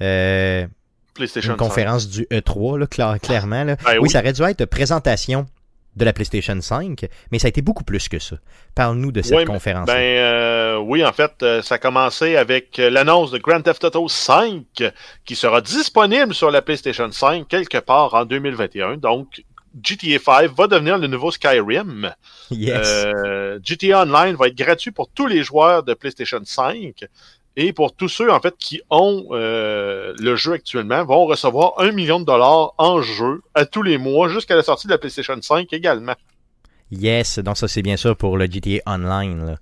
euh, 0.00 0.66
PlayStation 1.16 1.52
une 1.52 1.58
5. 1.58 1.64
conférence 1.68 2.08
du 2.08 2.22
E3, 2.30 2.78
là, 2.78 2.86
cla- 2.86 3.18
clairement. 3.18 3.64
là. 3.64 3.76
Ben 3.76 3.92
oui, 3.92 3.98
oui. 4.02 4.10
ça 4.10 4.20
aurait 4.20 4.32
dû 4.32 4.42
être 4.42 4.64
présentation 4.66 5.46
de 5.96 6.04
la 6.04 6.12
PlayStation 6.12 6.60
5, 6.60 7.06
mais 7.32 7.38
ça 7.38 7.46
a 7.46 7.48
été 7.48 7.62
beaucoup 7.62 7.82
plus 7.84 8.08
que 8.08 8.18
ça. 8.18 8.36
Parle-nous 8.74 9.12
de 9.12 9.22
cette 9.22 9.46
conférence. 9.46 9.86
Ben 9.86 9.94
euh, 9.96 10.76
oui, 10.76 11.02
en 11.04 11.12
fait, 11.12 11.32
euh, 11.42 11.62
ça 11.62 11.76
a 11.76 11.78
commencé 11.78 12.36
avec 12.36 12.78
euh, 12.78 12.90
l'annonce 12.90 13.30
de 13.30 13.38
Grand 13.38 13.62
Theft 13.62 13.82
Auto 13.84 14.06
5 14.06 14.62
qui 15.24 15.34
sera 15.34 15.62
disponible 15.62 16.34
sur 16.34 16.50
la 16.50 16.60
PlayStation 16.60 17.10
5 17.10 17.48
quelque 17.48 17.78
part 17.78 18.12
en 18.12 18.26
2021. 18.26 18.98
Donc, 18.98 19.42
GTA 19.82 20.18
5 20.22 20.54
va 20.54 20.66
devenir 20.66 20.98
le 20.98 21.06
nouveau 21.06 21.30
Skyrim. 21.30 22.12
yes. 22.50 23.06
GTA 23.62 24.02
Online 24.02 24.36
va 24.36 24.48
être 24.48 24.56
gratuit 24.56 24.90
pour 24.90 25.08
tous 25.08 25.26
les 25.26 25.42
joueurs 25.42 25.82
de 25.82 25.94
PlayStation 25.94 26.40
5 26.44 27.06
et 27.56 27.72
pour 27.72 27.94
tous 27.94 28.08
ceux 28.08 28.30
en 28.30 28.40
fait 28.40 28.54
qui 28.58 28.80
ont 28.90 29.26
euh, 29.30 30.14
le 30.18 30.36
jeu 30.36 30.52
actuellement 30.52 31.04
vont 31.04 31.26
recevoir 31.26 31.72
un 31.78 31.90
million 31.90 32.20
de 32.20 32.24
dollars 32.24 32.74
en 32.78 33.00
jeu 33.00 33.42
à 33.54 33.64
tous 33.64 33.82
les 33.82 33.98
mois 33.98 34.28
jusqu'à 34.28 34.54
la 34.54 34.62
sortie 34.62 34.86
de 34.86 34.92
la 34.92 34.98
PlayStation 34.98 35.40
5 35.40 35.72
également. 35.72 36.14
Yes, 36.90 37.38
donc 37.38 37.56
ça 37.56 37.66
c'est 37.66 37.82
bien 37.82 37.96
sûr 37.96 38.16
pour 38.16 38.36
le 38.36 38.46
GTA 38.46 38.82
Online. 38.86 39.46
là. 39.46 39.56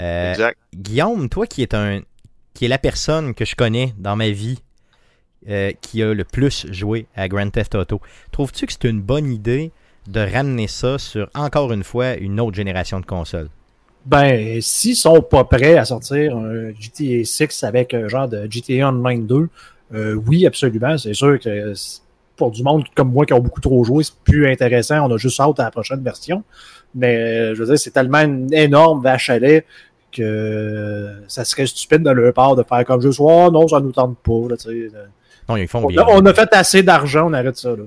Euh, 0.00 0.30
exact. 0.30 0.58
Guillaume, 0.74 1.28
toi 1.28 1.46
qui 1.46 1.62
est 1.62 1.74
un 1.74 2.00
qui 2.54 2.66
est 2.66 2.68
la 2.68 2.78
personne 2.78 3.34
que 3.34 3.44
je 3.44 3.56
connais 3.56 3.94
dans 3.98 4.16
ma 4.16 4.30
vie 4.30 4.58
euh, 5.48 5.72
qui 5.80 6.02
a 6.02 6.12
le 6.12 6.24
plus 6.24 6.66
joué 6.70 7.06
à 7.16 7.28
Grand 7.28 7.48
Theft 7.50 7.74
Auto, 7.74 8.00
trouves-tu 8.32 8.66
que 8.66 8.72
c'est 8.72 8.84
une 8.84 9.00
bonne 9.00 9.30
idée 9.30 9.72
de 10.06 10.20
ramener 10.20 10.66
ça 10.66 10.98
sur 10.98 11.28
encore 11.34 11.72
une 11.72 11.84
fois 11.84 12.14
une 12.14 12.40
autre 12.40 12.56
génération 12.56 13.00
de 13.00 13.06
consoles? 13.06 13.48
Ben, 14.06 14.60
s'ils 14.60 14.96
sont 14.96 15.20
pas 15.20 15.44
prêts 15.44 15.76
à 15.76 15.84
sortir 15.84 16.36
un 16.36 16.70
GTA 16.78 17.24
6 17.24 17.64
avec 17.64 17.92
un 17.92 18.08
genre 18.08 18.28
de 18.28 18.46
GTA 18.50 18.88
Online 18.88 19.26
2, 19.26 19.48
euh, 19.94 20.14
oui, 20.14 20.46
absolument. 20.46 20.96
C'est 20.96 21.14
sûr 21.14 21.38
que 21.38 21.74
pour 22.36 22.50
du 22.50 22.62
monde 22.62 22.84
comme 22.94 23.12
moi 23.12 23.26
qui 23.26 23.32
ont 23.32 23.40
beaucoup 23.40 23.60
trop 23.60 23.84
joué, 23.84 24.04
c'est 24.04 24.14
plus 24.24 24.50
intéressant. 24.50 25.06
On 25.06 25.14
a 25.14 25.18
juste 25.18 25.40
hâte 25.40 25.60
à 25.60 25.64
la 25.64 25.70
prochaine 25.70 26.02
version. 26.02 26.42
Mais 26.94 27.16
euh, 27.16 27.54
je 27.54 27.60
veux 27.60 27.66
dire, 27.66 27.78
c'est 27.78 27.90
tellement 27.90 28.20
une 28.20 28.52
énorme 28.52 29.02
vache 29.02 29.30
à 29.30 29.38
lait 29.38 29.66
que 30.10 31.22
ça 31.28 31.44
serait 31.44 31.66
stupide 31.66 32.02
de 32.02 32.10
leur 32.10 32.32
part 32.32 32.56
de 32.56 32.62
faire 32.62 32.84
comme 32.84 33.02
juste, 33.02 33.20
oh 33.20 33.50
non, 33.52 33.68
ça 33.68 33.80
nous 33.80 33.92
tente 33.92 34.16
pas. 34.18 34.48
Là. 34.48 34.56
Non, 35.48 35.56
ils 35.56 35.66
font 35.68 35.82
on, 35.84 35.86
bien. 35.88 36.02
a, 36.02 36.06
on 36.10 36.24
a 36.26 36.34
fait 36.34 36.52
assez 36.52 36.82
d'argent, 36.82 37.28
on 37.28 37.32
arrête 37.32 37.56
ça. 37.56 37.70
Là. 37.70 37.84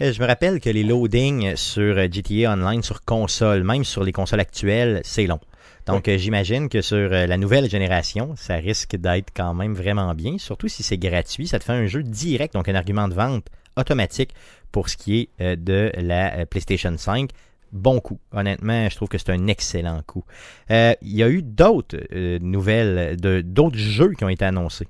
Euh, 0.00 0.12
Je 0.12 0.20
me 0.20 0.26
rappelle 0.26 0.60
que 0.60 0.70
les 0.70 0.84
loadings 0.84 1.56
sur 1.56 1.96
euh, 1.98 2.06
GTA 2.10 2.52
Online 2.52 2.82
sur 2.82 3.04
console, 3.04 3.64
même 3.64 3.84
sur 3.84 4.04
les 4.04 4.12
consoles 4.12 4.40
actuelles, 4.40 5.00
c'est 5.04 5.26
long. 5.26 5.40
Donc 5.86 6.08
euh, 6.08 6.16
j'imagine 6.16 6.68
que 6.68 6.80
sur 6.80 7.08
la 7.10 7.36
nouvelle 7.36 7.68
génération, 7.68 8.34
ça 8.36 8.54
risque 8.54 8.96
d'être 8.96 9.30
quand 9.36 9.52
même 9.54 9.74
vraiment 9.74 10.14
bien, 10.14 10.38
surtout 10.38 10.68
si 10.68 10.82
c'est 10.82 10.96
gratuit, 10.98 11.46
ça 11.46 11.58
te 11.58 11.64
fait 11.64 11.72
un 11.72 11.86
jeu 11.86 12.02
direct, 12.02 12.54
donc 12.54 12.68
un 12.68 12.74
argument 12.74 13.06
de 13.08 13.14
vente 13.14 13.44
automatique 13.76 14.30
pour 14.72 14.88
ce 14.88 14.96
qui 14.96 15.28
est 15.38 15.56
de 15.56 15.92
la 15.96 16.46
PlayStation 16.46 16.94
5. 16.96 17.28
Bon 17.72 17.98
coup. 18.00 18.18
Honnêtement, 18.32 18.88
je 18.88 18.94
trouve 18.94 19.08
que 19.08 19.18
c'est 19.18 19.30
un 19.30 19.46
excellent 19.48 20.00
coup. 20.06 20.22
Euh, 20.70 20.94
Il 21.02 21.16
y 21.16 21.22
a 21.24 21.28
eu 21.28 21.42
d'autres 21.42 21.96
euh, 22.14 22.38
nouvelles, 22.40 23.16
de- 23.20 23.40
d'autres 23.40 23.76
jeux 23.76 24.12
qui 24.16 24.22
ont 24.24 24.28
été 24.28 24.44
annoncés. 24.44 24.86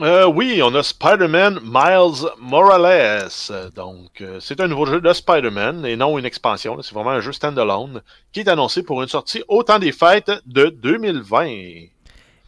Euh, 0.00 0.26
oui, 0.26 0.60
on 0.62 0.72
a 0.76 0.82
Spider-Man 0.84 1.58
Miles 1.64 2.30
Morales. 2.38 3.28
Donc, 3.74 4.20
euh, 4.20 4.38
c'est 4.38 4.60
un 4.60 4.68
nouveau 4.68 4.86
jeu 4.86 5.00
de 5.00 5.12
Spider-Man 5.12 5.84
et 5.84 5.96
non 5.96 6.16
une 6.18 6.24
expansion. 6.24 6.80
C'est 6.82 6.94
vraiment 6.94 7.10
un 7.10 7.20
jeu 7.20 7.32
standalone 7.32 8.00
qui 8.32 8.40
est 8.40 8.48
annoncé 8.48 8.84
pour 8.84 9.02
une 9.02 9.08
sortie 9.08 9.42
au 9.48 9.64
temps 9.64 9.80
des 9.80 9.90
fêtes 9.90 10.30
de 10.46 10.66
2020. 10.66 11.46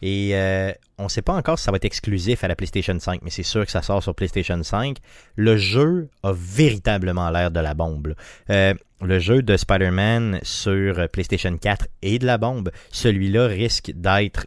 Et 0.01 0.31
euh, 0.33 0.71
on 0.97 1.03
ne 1.03 1.09
sait 1.09 1.21
pas 1.21 1.33
encore 1.33 1.59
si 1.59 1.65
ça 1.65 1.71
va 1.71 1.75
être 1.75 1.85
exclusif 1.85 2.41
à 2.45 2.47
la 2.47 2.55
PlayStation 2.55 2.97
5, 2.97 3.19
mais 3.21 3.29
c'est 3.29 3.43
sûr 3.43 3.65
que 3.65 3.71
ça 3.71 3.81
sort 3.81 4.01
sur 4.01 4.15
PlayStation 4.15 4.63
5. 4.63 4.97
Le 5.35 5.57
jeu 5.57 6.07
a 6.23 6.31
véritablement 6.33 7.29
l'air 7.31 7.51
de 7.51 7.59
la 7.59 7.73
bombe. 7.73 8.15
Euh, 8.49 8.73
le 9.01 9.19
jeu 9.19 9.41
de 9.41 9.57
Spider-Man 9.57 10.39
sur 10.41 11.09
PlayStation 11.09 11.57
4 11.57 11.87
est 12.01 12.19
de 12.19 12.25
la 12.25 12.37
bombe. 12.37 12.71
Celui-là 12.91 13.47
risque 13.47 13.91
d'être 13.93 14.45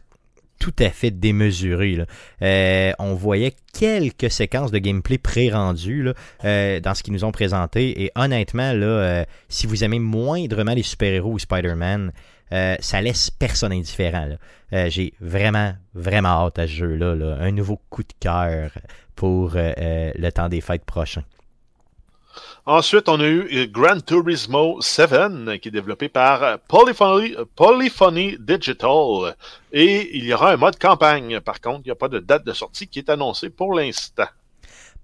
tout 0.59 0.73
à 0.79 0.89
fait 0.89 1.11
démesuré. 1.11 2.05
Euh, 2.41 2.91
on 2.99 3.13
voyait 3.13 3.53
quelques 3.73 4.31
séquences 4.31 4.71
de 4.71 4.77
gameplay 4.77 5.17
pré-rendues 5.17 6.09
euh, 6.43 6.79
dans 6.79 6.93
ce 6.93 7.03
qu'ils 7.03 7.13
nous 7.13 7.23
ont 7.23 7.31
présenté. 7.31 8.03
Et 8.03 8.11
honnêtement, 8.15 8.71
euh, 8.73 9.23
si 9.49 9.67
vous 9.67 9.83
aimez 9.83 9.99
moindrement 9.99 10.73
les 10.73 10.83
super-héros 10.83 11.33
ou 11.33 11.39
Spider-Man, 11.39 12.11
ça 12.79 13.01
laisse 13.01 13.31
personne 13.31 13.73
indifférent. 13.73 14.29
J'ai 14.71 15.13
vraiment, 15.19 15.73
vraiment 15.93 16.45
hâte 16.45 16.59
à 16.59 16.67
ce 16.67 16.71
jeu-là. 16.71 17.13
là. 17.15 17.37
Un 17.41 17.51
nouveau 17.51 17.81
coup 17.89 18.03
de 18.03 18.13
cœur 18.19 18.71
pour 19.15 19.55
le 19.55 20.29
temps 20.29 20.47
des 20.47 20.61
fêtes 20.61 20.85
prochains. 20.85 21.23
Ensuite, 22.67 23.07
on 23.09 23.19
a 23.19 23.27
eu 23.27 23.67
Gran 23.67 23.99
Turismo 23.99 24.81
7 24.81 25.11
euh, 25.11 25.57
qui 25.59 25.67
est 25.67 25.71
développé 25.71 26.09
par 26.09 26.57
Polyphony, 26.67 27.35
Polyphony 27.55 28.37
Digital. 28.39 29.35
Et 29.71 30.17
il 30.17 30.25
y 30.25 30.33
aura 30.33 30.53
un 30.53 30.57
mode 30.57 30.79
campagne. 30.79 31.39
Par 31.41 31.61
contre, 31.61 31.81
il 31.85 31.89
n'y 31.89 31.91
a 31.91 31.95
pas 31.95 32.07
de 32.07 32.17
date 32.17 32.43
de 32.43 32.53
sortie 32.53 32.87
qui 32.87 32.97
est 32.97 33.09
annoncée 33.11 33.51
pour 33.51 33.75
l'instant. 33.75 34.25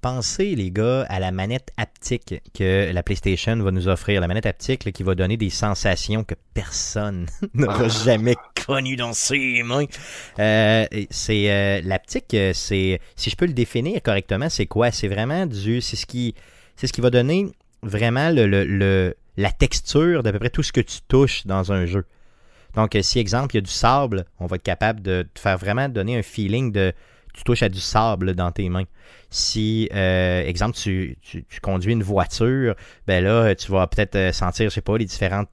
Pensez, 0.01 0.55
les 0.55 0.71
gars, 0.71 1.05
à 1.07 1.19
la 1.19 1.29
manette 1.29 1.71
haptique 1.77 2.33
que 2.55 2.91
la 2.91 3.03
PlayStation 3.03 3.55
va 3.57 3.69
nous 3.69 3.87
offrir. 3.87 4.21
La 4.21 4.27
manette 4.27 4.47
haptique 4.47 4.83
là, 4.85 4.91
qui 4.91 5.03
va 5.03 5.13
donner 5.13 5.37
des 5.37 5.51
sensations 5.51 6.23
que 6.23 6.33
personne 6.55 7.27
n'aura 7.53 7.87
jamais 7.89 8.37
connues 8.65 8.95
dans 8.95 9.13
ses 9.13 9.61
mains. 9.61 9.85
Euh, 10.39 10.87
c'est 11.11 11.51
euh, 11.51 11.81
l'haptique, 11.83 12.35
c'est 12.53 12.99
si 13.15 13.29
je 13.29 13.35
peux 13.35 13.45
le 13.45 13.53
définir 13.53 14.01
correctement, 14.01 14.49
c'est 14.49 14.65
quoi? 14.65 14.89
C'est 14.89 15.07
vraiment 15.07 15.45
du, 15.45 15.81
c'est 15.81 15.95
ce 15.95 16.07
qui, 16.07 16.33
c'est 16.81 16.87
ce 16.87 16.93
qui 16.93 17.01
va 17.01 17.11
donner 17.11 17.45
vraiment 17.83 18.31
la 18.31 19.51
texture 19.51 20.23
d'à 20.23 20.31
peu 20.31 20.39
près 20.39 20.49
tout 20.49 20.63
ce 20.63 20.73
que 20.73 20.81
tu 20.81 20.97
touches 21.07 21.45
dans 21.45 21.71
un 21.71 21.85
jeu. 21.85 22.05
Donc, 22.73 22.95
euh, 22.95 23.03
si 23.03 23.19
exemple 23.19 23.53
il 23.53 23.57
y 23.57 23.59
a 23.59 23.61
du 23.61 23.69
sable, 23.69 24.25
on 24.39 24.47
va 24.47 24.55
être 24.55 24.63
capable 24.63 24.99
de 25.03 25.27
te 25.31 25.39
faire 25.39 25.59
vraiment 25.59 25.89
donner 25.89 26.17
un 26.17 26.23
feeling 26.23 26.71
de 26.71 26.91
tu 27.35 27.43
touches 27.43 27.61
à 27.61 27.69
du 27.69 27.79
sable 27.79 28.33
dans 28.33 28.51
tes 28.51 28.67
mains. 28.67 28.85
Si, 29.29 29.89
euh, 29.93 30.41
exemple, 30.41 30.75
tu 30.75 31.15
conduis 31.61 31.93
une 31.93 32.01
voiture, 32.01 32.73
ben 33.05 33.23
là, 33.23 33.53
tu 33.53 33.71
vas 33.71 33.85
peut-être 33.85 34.15
euh, 34.15 34.31
sentir, 34.31 34.71
je 34.71 34.73
sais 34.73 34.81
pas, 34.81 34.97
les 34.97 35.05
différents 35.05 35.45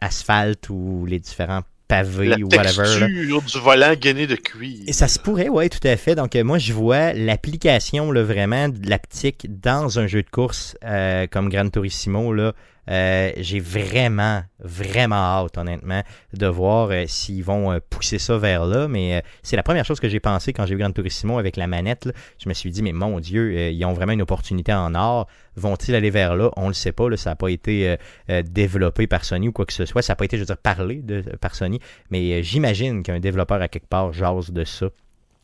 asphaltes 0.00 0.70
ou 0.70 1.04
les 1.06 1.20
différents 1.20 1.64
pavés 1.88 2.28
La 2.28 2.36
ou 2.38 2.48
whatever. 2.50 3.00
là. 3.00 3.06
du 3.06 3.58
volant 3.58 3.94
gainé 3.94 4.26
de 4.26 4.36
cuir. 4.36 4.78
Et 4.86 4.92
ça 4.92 5.08
se 5.08 5.18
pourrait, 5.18 5.48
ouais, 5.48 5.68
tout 5.68 5.86
à 5.86 5.96
fait. 5.96 6.14
Donc, 6.14 6.36
euh, 6.36 6.44
moi, 6.44 6.58
je 6.58 6.72
vois 6.72 7.12
l'application, 7.12 8.10
là, 8.12 8.22
vraiment, 8.22 8.68
de 8.68 8.88
l'aptique 8.88 9.46
dans 9.60 9.98
un 9.98 10.06
jeu 10.06 10.22
de 10.22 10.30
course 10.30 10.76
euh, 10.84 11.26
comme 11.30 11.48
Gran 11.48 11.68
Turismo, 11.68 12.32
là. 12.32 12.52
Euh, 12.90 13.30
J'ai 13.36 13.60
vraiment, 13.60 14.42
vraiment 14.58 15.14
hâte, 15.14 15.56
honnêtement, 15.56 16.02
de 16.32 16.46
voir 16.46 16.90
euh, 16.90 17.04
s'ils 17.06 17.44
vont 17.44 17.72
euh, 17.72 17.78
pousser 17.90 18.18
ça 18.18 18.38
vers 18.38 18.64
là. 18.66 18.88
Mais 18.88 19.22
c'est 19.42 19.56
la 19.56 19.62
première 19.62 19.84
chose 19.84 20.00
que 20.00 20.08
j'ai 20.08 20.20
pensé 20.20 20.52
quand 20.52 20.66
j'ai 20.66 20.74
vu 20.74 20.80
Gran 20.80 20.92
Turismo 20.92 21.38
avec 21.38 21.56
la 21.56 21.66
manette. 21.66 22.08
Je 22.38 22.48
me 22.48 22.54
suis 22.54 22.70
dit, 22.70 22.82
mais 22.82 22.92
mon 22.92 23.20
Dieu, 23.20 23.70
ils 23.70 23.84
ont 23.84 23.92
vraiment 23.92 24.12
une 24.12 24.22
opportunité 24.22 24.72
en 24.72 24.94
or. 24.94 25.28
Vont-ils 25.56 25.94
aller 25.94 26.10
vers 26.10 26.34
là? 26.34 26.50
On 26.56 26.68
le 26.68 26.74
sait 26.74 26.92
pas. 26.92 27.04
Ça 27.16 27.30
n'a 27.30 27.36
pas 27.36 27.48
été 27.48 27.96
développé 28.44 29.06
par 29.06 29.24
Sony 29.24 29.48
ou 29.48 29.52
quoi 29.52 29.66
que 29.66 29.72
ce 29.72 29.84
soit. 29.84 30.02
Ça 30.02 30.12
n'a 30.12 30.16
pas 30.16 30.24
été, 30.24 30.36
je 30.36 30.42
veux 30.42 30.46
dire, 30.46 30.56
parlé 30.56 30.96
de, 30.96 31.20
par 31.40 31.54
Sony. 31.54 31.78
Mais 32.10 32.42
j'imagine 32.42 33.02
qu'un 33.02 33.20
développeur 33.20 33.60
à 33.60 33.68
quelque 33.68 33.88
part 33.88 34.12
jase 34.12 34.50
de 34.50 34.64
ça. 34.64 34.86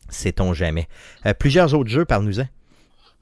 Sait-on 0.09 0.53
jamais. 0.53 0.87
Plusieurs 1.37 1.73
autres 1.73 1.89
jeux, 1.89 2.05
parle-nous-en. 2.05 2.47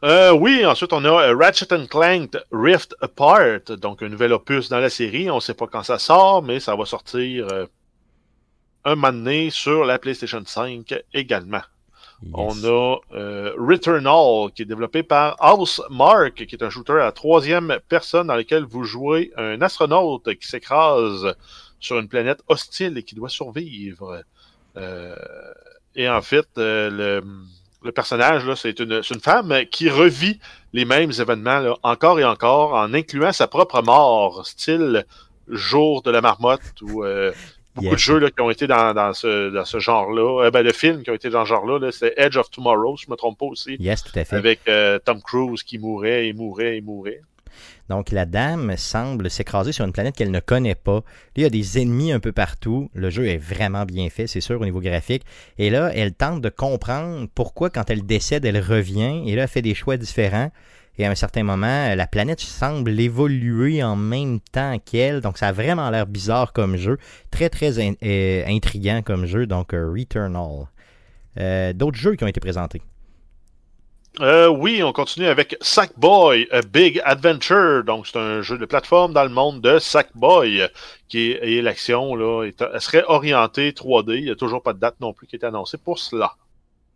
Euh, 0.03 0.31
oui, 0.31 0.63
ensuite 0.63 0.93
on 0.93 1.03
a 1.05 1.09
euh, 1.09 1.35
Ratchet 1.35 1.73
and 1.73 1.87
Clank 1.87 2.37
Rift 2.51 2.95
Apart, 3.01 3.77
donc 3.79 4.03
un 4.03 4.09
nouvel 4.09 4.31
opus 4.31 4.69
dans 4.69 4.79
la 4.79 4.91
série. 4.91 5.31
On 5.31 5.35
ne 5.35 5.41
sait 5.41 5.55
pas 5.55 5.65
quand 5.65 5.81
ça 5.81 5.97
sort, 5.97 6.43
mais 6.43 6.59
ça 6.59 6.75
va 6.75 6.85
sortir 6.85 7.47
euh, 7.51 7.65
un 8.85 8.95
moment 8.95 9.11
donné 9.11 9.49
sur 9.49 9.85
la 9.85 9.97
PlayStation 9.97 10.43
5 10.45 10.93
également. 11.13 11.63
Yes. 12.21 12.31
On 12.33 12.63
a 12.63 12.97
euh, 13.13 13.53
Returnal, 13.57 14.51
qui 14.53 14.61
est 14.61 14.65
développé 14.65 15.01
par 15.01 15.35
Housemark, 15.39 16.45
qui 16.45 16.55
est 16.55 16.63
un 16.63 16.69
shooter 16.69 16.93
à 16.93 17.05
la 17.05 17.11
troisième 17.11 17.79
personne 17.89 18.27
dans 18.27 18.35
lequel 18.35 18.65
vous 18.65 18.83
jouez 18.83 19.31
un 19.35 19.61
astronaute 19.61 20.31
qui 20.35 20.47
s'écrase 20.47 21.35
sur 21.79 21.97
une 21.97 22.07
planète 22.07 22.41
hostile 22.47 22.97
et 22.99 23.03
qui 23.03 23.15
doit 23.15 23.29
survivre. 23.29 24.23
Euh, 24.77 25.15
et 25.95 26.07
en 26.07 26.21
fait, 26.21 26.47
le, 26.55 27.23
le 27.87 27.91
personnage, 27.91 28.45
là, 28.45 28.55
c'est 28.55 28.79
une, 28.79 29.01
une 29.09 29.19
femme 29.19 29.53
qui 29.71 29.89
revit 29.89 30.39
les 30.73 30.85
mêmes 30.85 31.11
événements 31.19 31.59
là, 31.59 31.75
encore 31.83 32.19
et 32.19 32.23
encore, 32.25 32.73
en 32.75 32.93
incluant 32.93 33.31
sa 33.31 33.47
propre 33.47 33.81
mort, 33.81 34.45
style 34.45 35.05
Jour 35.49 36.01
de 36.03 36.11
la 36.11 36.21
marmotte 36.21 36.61
ou 36.81 37.03
euh, 37.05 37.31
beaucoup 37.73 37.85
Yes. 37.85 37.93
de 37.93 37.97
jeux 37.99 38.17
là, 38.19 38.29
qui 38.31 38.41
ont 38.41 38.49
été 38.49 38.67
dans, 38.67 38.93
dans 38.93 39.13
ce, 39.13 39.49
dans 39.49 39.63
ce 39.65 39.79
genre-là. 39.79 40.45
Euh, 40.45 40.51
ben, 40.51 40.61
le 40.61 40.73
film 40.73 41.03
qui 41.03 41.09
ont 41.09 41.13
été 41.13 41.29
dans 41.29 41.45
ce 41.45 41.49
genre-là, 41.49 41.79
là, 41.79 41.91
c'est 41.91 42.13
Edge 42.17 42.35
of 42.37 42.49
Tomorrow, 42.51 42.97
si 42.97 43.05
je 43.05 43.11
me 43.11 43.15
trompe 43.15 43.37
pas 43.39 43.45
aussi, 43.45 43.77
Yes, 43.79 44.03
tout 44.03 44.11
à 44.19 44.25
fait. 44.25 44.35
avec 44.35 44.59
euh, 44.67 44.99
Tom 44.99 45.21
Cruise 45.21 45.63
qui 45.63 45.77
mourait 45.79 46.27
et 46.27 46.33
mourait 46.33 46.77
et 46.77 46.81
mourait. 46.81 47.21
Donc, 47.89 48.11
la 48.11 48.25
dame 48.25 48.75
semble 48.77 49.29
s'écraser 49.29 49.71
sur 49.71 49.85
une 49.85 49.91
planète 49.91 50.15
qu'elle 50.15 50.31
ne 50.31 50.39
connaît 50.39 50.75
pas. 50.75 51.03
Il 51.35 51.43
y 51.43 51.45
a 51.45 51.49
des 51.49 51.81
ennemis 51.81 52.11
un 52.11 52.19
peu 52.19 52.31
partout. 52.31 52.89
Le 52.93 53.09
jeu 53.09 53.27
est 53.27 53.37
vraiment 53.37 53.85
bien 53.85 54.09
fait, 54.09 54.27
c'est 54.27 54.41
sûr, 54.41 54.59
au 54.59 54.65
niveau 54.65 54.81
graphique. 54.81 55.23
Et 55.57 55.69
là, 55.69 55.91
elle 55.93 56.13
tente 56.13 56.41
de 56.41 56.49
comprendre 56.49 57.27
pourquoi, 57.33 57.69
quand 57.69 57.89
elle 57.89 58.05
décède, 58.05 58.45
elle 58.45 58.59
revient. 58.59 59.23
Et 59.25 59.35
là, 59.35 59.43
elle 59.43 59.49
fait 59.49 59.61
des 59.61 59.75
choix 59.75 59.97
différents. 59.97 60.51
Et 60.97 61.05
à 61.05 61.11
un 61.11 61.15
certain 61.15 61.43
moment, 61.43 61.93
la 61.93 62.07
planète 62.07 62.39
semble 62.39 62.99
évoluer 62.99 63.83
en 63.83 63.95
même 63.95 64.39
temps 64.39 64.79
qu'elle. 64.83 65.21
Donc, 65.21 65.37
ça 65.37 65.49
a 65.49 65.51
vraiment 65.51 65.89
l'air 65.89 66.07
bizarre 66.07 66.53
comme 66.53 66.75
jeu. 66.75 66.97
Très, 67.29 67.49
très 67.49 67.79
euh, 67.79 68.43
intriguant 68.47 69.01
comme 69.03 69.25
jeu. 69.25 69.45
Donc, 69.45 69.73
euh, 69.73 69.91
Returnal. 69.91 70.67
Euh, 71.39 71.73
D'autres 71.73 71.97
jeux 71.97 72.15
qui 72.15 72.23
ont 72.23 72.27
été 72.27 72.39
présentés. 72.39 72.81
Euh, 74.19 74.47
oui, 74.47 74.81
on 74.83 74.91
continue 74.93 75.27
avec 75.27 75.55
Sackboy, 75.61 76.47
A 76.51 76.61
Big 76.61 77.01
Adventure. 77.05 77.83
Donc, 77.83 78.07
c'est 78.07 78.17
un 78.17 78.41
jeu 78.41 78.57
de 78.57 78.65
plateforme 78.65 79.13
dans 79.13 79.23
le 79.23 79.29
monde 79.29 79.61
de 79.61 79.79
Sackboy, 79.79 80.63
qui 81.07 81.31
est, 81.31 81.39
et 81.43 81.61
l'action, 81.61 82.15
là, 82.15 82.43
est- 82.45 82.63
elle 82.73 82.81
serait 82.81 83.03
orientée 83.07 83.71
3D. 83.73 84.17
Il 84.17 84.23
n'y 84.25 84.31
a 84.31 84.35
toujours 84.35 84.63
pas 84.63 84.73
de 84.73 84.79
date 84.79 84.95
non 84.99 85.13
plus 85.13 85.27
qui 85.27 85.35
est 85.35 85.45
annoncée 85.45 85.77
pour 85.77 85.99
cela. 85.99 86.33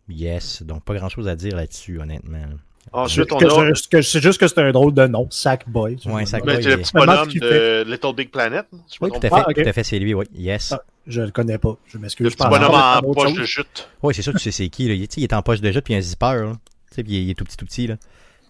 Yes. 0.08 0.62
Donc, 0.62 0.84
pas 0.84 0.94
grand-chose 0.94 1.28
à 1.28 1.36
dire 1.36 1.54
là-dessus, 1.54 2.00
honnêtement. 2.00 2.44
Ensuite, 2.92 3.32
on 3.32 3.38
Que 3.38 3.46
a 3.46 4.02
C'est 4.02 4.20
juste 4.20 4.40
que 4.40 4.48
c'est 4.48 4.58
un 4.58 4.72
drôle 4.72 4.92
de 4.92 5.06
nom, 5.06 5.28
Sackboy. 5.30 5.98
Ouais, 6.06 6.26
Sackboy. 6.26 6.62
c'est 6.62 6.70
le 6.70 6.76
petit 6.78 6.92
bonhomme 6.92 7.28
de 7.28 7.84
Little 7.86 8.14
Big 8.14 8.30
Planet. 8.30 8.66
me 8.72 8.78
Oui, 9.00 9.10
tout 9.10 9.16
à 9.26 9.44
fait. 9.44 9.64
Ah, 9.66 9.72
fait, 9.72 9.84
c'est 9.84 9.98
lui, 9.98 10.12
oui. 10.14 10.26
Yes. 10.34 10.72
Ah, 10.72 10.82
Je 11.06 11.22
le 11.22 11.30
connais 11.30 11.58
pas. 11.58 11.76
Je 11.86 11.98
m'excuse. 11.98 12.24
Le 12.24 12.30
je 12.30 12.36
petit 12.36 12.48
bonhomme 12.48 12.74
en 12.74 13.00
poche 13.00 13.28
chose. 13.28 13.38
de 13.38 13.44
jute. 13.44 13.88
Oui, 14.02 14.14
c'est 14.14 14.22
sûr, 14.22 14.32
tu 14.32 14.40
sais 14.40 14.50
c'est 14.50 14.68
qui. 14.68 14.88
Là. 14.88 14.94
Il, 14.94 15.22
est 15.22 15.32
en 15.32 15.42
poche 15.42 15.60
de 15.60 15.70
jeu 15.70 15.80
puis 15.80 15.94
un 15.94 16.00
zipper. 16.00 16.52
Tu 16.94 17.02
il, 17.06 17.30
est- 17.30 17.34
tout 17.34 17.44
petit, 17.44 17.56
tout 17.56 17.66
petit. 17.66 17.86
Là. 17.86 17.96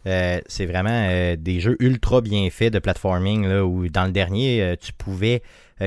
Euh, 0.06 0.40
c'est 0.46 0.66
vraiment 0.66 0.90
euh, 1.08 1.36
des 1.36 1.60
jeux 1.60 1.76
ultra 1.78 2.20
bien 2.20 2.50
faits 2.50 2.72
de 2.72 2.80
platforming 2.80 3.46
là, 3.46 3.64
où 3.64 3.88
dans 3.88 4.04
le 4.06 4.12
dernier, 4.12 4.60
euh, 4.62 4.76
tu 4.80 4.92
pouvais 4.92 5.42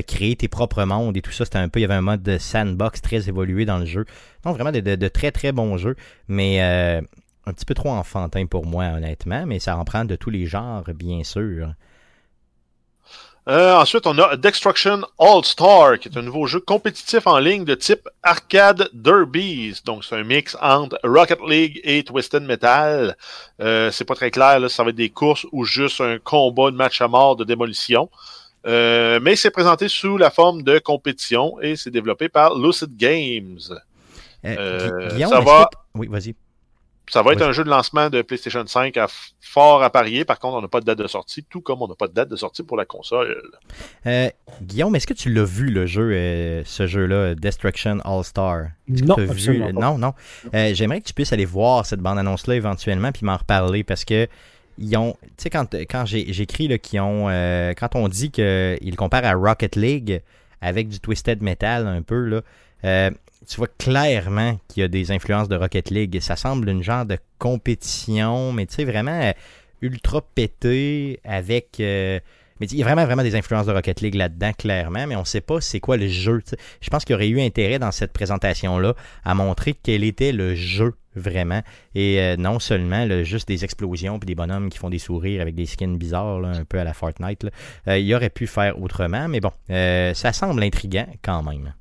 créer 0.07 0.35
tes 0.35 0.47
propres 0.49 0.83
mondes 0.83 1.15
et 1.15 1.21
tout 1.21 1.31
ça. 1.31 1.45
C'était 1.45 1.57
un 1.57 1.69
peu, 1.69 1.79
il 1.79 1.83
y 1.83 1.85
avait 1.85 1.93
un 1.93 2.01
mode 2.01 2.21
de 2.23 2.37
sandbox 2.37 3.01
très 3.01 3.29
évolué 3.29 3.63
dans 3.65 3.77
le 3.77 3.85
jeu. 3.85 4.05
Donc 4.43 4.55
vraiment 4.55 4.71
de, 4.71 4.79
de- 4.81 5.07
très 5.07 5.31
très 5.31 5.51
bons 5.53 5.77
jeux, 5.77 5.95
mais 6.27 6.59
un 6.61 7.53
petit 7.53 7.65
peu 7.65 7.73
trop 7.75 7.89
enfantin 7.91 8.45
pour 8.45 8.65
moi 8.65 8.85
honnêtement, 8.87 9.45
mais 9.45 9.59
ça 9.59 9.77
en 9.77 9.85
prend 9.85 10.03
de 10.03 10.15
tous 10.17 10.29
les 10.29 10.45
genres 10.47 10.83
bien 10.93 11.23
sûr. 11.23 11.73
Euh, 13.47 13.75
ensuite, 13.75 14.07
on 14.07 14.17
a 14.17 14.35
Destruction 14.37 15.01
All-Star, 15.19 15.99
qui 15.99 16.09
est 16.09 16.17
un 16.17 16.23
nouveau 16.23 16.47
jeu 16.47 16.59
compétitif 16.59 17.27
en 17.27 17.37
ligne 17.37 17.63
de 17.63 17.75
type 17.75 18.09
arcade 18.23 18.89
derbies. 18.91 19.81
Donc, 19.85 20.03
c'est 20.03 20.15
un 20.15 20.23
mix 20.23 20.57
entre 20.61 20.97
Rocket 21.03 21.39
League 21.47 21.79
et 21.83 22.03
Twisted 22.03 22.41
Metal. 22.41 23.15
Euh, 23.61 23.91
c'est 23.91 24.03
pas 24.05 24.15
très 24.15 24.31
clair, 24.31 24.59
là, 24.59 24.67
ça 24.67 24.83
va 24.83 24.89
être 24.89 24.95
des 24.95 25.11
courses 25.11 25.45
ou 25.51 25.63
juste 25.63 26.01
un 26.01 26.17
combat 26.17 26.71
de 26.71 26.75
match 26.75 27.01
à 27.01 27.07
mort 27.07 27.35
de 27.35 27.43
démolition. 27.43 28.09
Euh, 28.65 29.19
mais 29.21 29.35
c'est 29.35 29.51
présenté 29.51 29.89
sous 29.89 30.17
la 30.17 30.31
forme 30.31 30.63
de 30.63 30.79
compétition 30.79 31.61
et 31.61 31.75
c'est 31.75 31.91
développé 31.91 32.29
par 32.29 32.57
Lucid 32.57 32.97
Games. 32.97 33.59
Euh, 34.43 34.55
Euh, 34.57 35.07
Gui- 35.09 35.15
Guillaume, 35.15 35.29
ça 35.29 35.39
va- 35.41 35.69
Oui, 35.93 36.07
vas-y. 36.07 36.33
Ça 37.09 37.21
va 37.21 37.33
être 37.33 37.41
Oui. 37.41 37.47
un 37.47 37.51
jeu 37.51 37.63
de 37.63 37.69
lancement 37.69 38.09
de 38.09 38.21
PlayStation 38.21 38.65
5 38.65 38.97
à 38.97 39.07
fort 39.39 39.83
à 39.83 39.89
parier. 39.91 40.25
Par 40.25 40.39
contre, 40.39 40.55
on 40.57 40.61
n'a 40.61 40.67
pas 40.67 40.79
de 40.79 40.85
date 40.85 40.97
de 40.97 41.07
sortie, 41.07 41.43
tout 41.43 41.61
comme 41.61 41.81
on 41.81 41.87
n'a 41.87 41.95
pas 41.95 42.07
de 42.07 42.13
date 42.13 42.29
de 42.29 42.35
sortie 42.35 42.63
pour 42.63 42.77
la 42.77 42.85
console. 42.85 43.41
Euh, 44.07 44.29
Guillaume, 44.61 44.95
est-ce 44.95 45.05
que 45.07 45.13
tu 45.13 45.31
l'as 45.31 45.43
vu 45.45 45.69
le 45.69 45.85
jeu, 45.85 46.11
euh, 46.13 46.63
ce 46.65 46.87
jeu-là, 46.87 47.35
Destruction 47.35 47.99
All-Star? 48.03 48.67
Est-ce 48.91 49.03
que 49.03 49.07
Non, 49.07 49.15
vu- 49.17 49.59
pas. 49.59 49.71
Non, 49.71 49.97
non. 49.97 50.13
Euh, 50.53 50.71
J'aimerais 50.73 51.01
que 51.01 51.05
tu 51.07 51.13
puisses 51.13 51.31
aller 51.33 51.45
voir 51.45 51.85
cette 51.85 51.99
bande-annonce-là 51.99 52.55
éventuellement 52.55 53.11
puis 53.11 53.25
m'en 53.25 53.37
reparler 53.37 53.83
parce 53.83 54.03
que 54.05 54.27
ils 54.77 54.97
ont, 54.97 55.15
tu 55.21 55.29
sais, 55.37 55.49
quand, 55.49 55.73
quand 55.89 56.05
j'ai- 56.05 56.33
j'écris 56.33 56.67
là, 56.67 56.77
qu'ils 56.77 56.99
ont, 56.99 57.27
euh, 57.29 57.73
quand 57.77 57.95
on 57.95 58.07
dit 58.07 58.29
qu'ils 58.31 58.95
comparent 58.97 59.25
à 59.25 59.33
Rocket 59.33 59.75
League 59.77 60.21
avec 60.61 60.89
du 60.89 60.99
Twisted 60.99 61.41
Metal 61.41 61.87
un 61.87 62.01
peu, 62.01 62.19
là, 62.25 62.41
euh, 62.85 63.09
tu 63.47 63.57
vois 63.57 63.67
clairement 63.67 64.59
qu'il 64.67 64.81
y 64.81 64.83
a 64.83 64.87
des 64.87 65.11
influences 65.11 65.49
de 65.49 65.55
Rocket 65.55 65.89
League. 65.89 66.19
Ça 66.21 66.35
semble 66.35 66.69
une 66.69 66.83
genre 66.83 67.05
de 67.05 67.17
compétition, 67.39 68.51
mais 68.51 68.65
tu 68.65 68.75
sais, 68.75 68.85
vraiment 68.85 69.19
euh, 69.21 69.31
ultra 69.81 70.21
pété 70.21 71.19
avec. 71.23 71.79
euh, 71.79 72.19
mais 72.59 72.67
il 72.67 72.77
y 72.77 72.81
a 72.83 72.85
vraiment, 72.85 73.05
vraiment 73.05 73.23
des 73.23 73.35
influences 73.35 73.65
de 73.65 73.73
Rocket 73.73 73.99
League 73.99 74.15
là-dedans, 74.15 74.53
clairement, 74.53 75.07
mais 75.07 75.17
on 75.17 75.21
ne 75.21 75.25
sait 75.25 75.41
pas 75.41 75.59
c'est 75.59 75.81
quoi 75.81 75.97
le 75.97 76.07
jeu. 76.07 76.41
Je 76.79 76.89
pense 76.89 77.03
qu'il 77.03 77.13
y 77.13 77.15
aurait 77.15 77.27
eu 77.27 77.41
intérêt 77.41 77.79
dans 77.79 77.91
cette 77.91 78.13
présentation-là 78.13 78.93
à 79.25 79.35
montrer 79.35 79.73
quel 79.73 80.05
était 80.05 80.31
le 80.31 80.55
jeu 80.55 80.93
vraiment. 81.17 81.61
Et 81.95 82.37
non 82.37 82.59
seulement 82.59 83.03
là, 83.03 83.23
juste 83.23 83.49
des 83.49 83.65
explosions 83.65 84.19
puis 84.19 84.27
des 84.27 84.35
bonhommes 84.35 84.69
qui 84.69 84.77
font 84.77 84.89
des 84.89 84.99
sourires 84.99 85.41
avec 85.41 85.53
des 85.53 85.65
skins 85.65 85.97
bizarres, 85.97 86.45
un 86.45 86.63
peu 86.63 86.79
à 86.79 86.85
la 86.85 86.93
Fortnite. 86.93 87.43
là. 87.43 87.49
Euh, 87.89 87.97
il 87.97 88.15
aurait 88.15 88.29
pu 88.29 88.47
faire 88.47 88.81
autrement, 88.81 89.27
mais 89.27 89.41
bon, 89.41 89.51
ça 89.67 90.31
semble 90.31 90.63
intriguant 90.63 91.07
quand 91.21 91.43
même. 91.43 91.73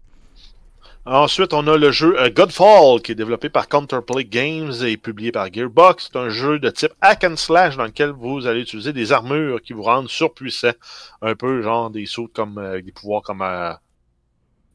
Ensuite, 1.07 1.53
on 1.53 1.67
a 1.67 1.77
le 1.77 1.93
jeu 1.93 2.19
euh, 2.19 2.31
Godfall, 2.31 3.03
qui 3.03 3.13
est 3.13 3.15
développé 3.15 3.51
par 3.51 3.69
Counterplay 3.69 4.25
Games 4.25 4.73
et 4.87 4.97
publié 4.97 5.33
par 5.33 5.53
Gearbox. 5.53 6.09
C'est 6.11 6.19
un 6.19 6.31
jeu 6.31 6.59
de 6.59 6.71
type 6.71 6.93
hack 7.03 7.25
and 7.25 7.37
slash 7.37 7.77
dans 7.77 7.85
lequel 7.85 8.11
vous 8.11 8.47
allez 8.47 8.63
utiliser 8.63 8.95
des 8.95 9.13
armures 9.13 9.61
qui 9.61 9.75
vous 9.75 9.83
rendent 9.83 10.09
surpuissants. 10.09 10.73
Un 11.21 11.35
peu 11.35 11.61
genre 11.61 11.91
des 11.91 12.07
sauts 12.07 12.31
comme 12.33 12.57
euh, 12.57 12.81
des 12.81 12.91
pouvoirs 12.91 13.21
comme 13.21 13.43
euh, 13.43 13.75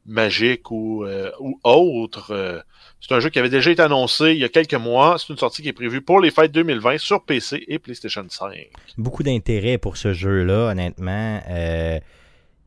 magiques 0.05 0.69
ou, 0.69 1.03
euh, 1.03 1.31
ou 1.39 1.59
autres. 1.63 2.31
Euh, 2.31 2.59
c'est 3.01 3.13
un 3.15 3.19
jeu 3.19 3.29
qui 3.29 3.39
avait 3.39 3.49
déjà 3.49 3.71
été 3.71 3.81
annoncé 3.81 4.31
il 4.31 4.37
y 4.37 4.43
a 4.43 4.49
quelques 4.49 4.75
mois. 4.75 5.17
C'est 5.17 5.33
une 5.33 5.39
sortie 5.39 5.63
qui 5.63 5.69
est 5.69 5.73
prévue 5.73 6.01
pour 6.01 6.19
les 6.19 6.29
fêtes 6.29 6.51
2020 6.51 6.99
sur 6.99 7.23
PC 7.23 7.63
et 7.67 7.79
PlayStation 7.79 8.25
5. 8.27 8.51
Beaucoup 8.99 9.23
d'intérêt 9.23 9.79
pour 9.79 9.97
ce 9.97 10.13
jeu-là, 10.13 10.71
honnêtement. 10.71 11.41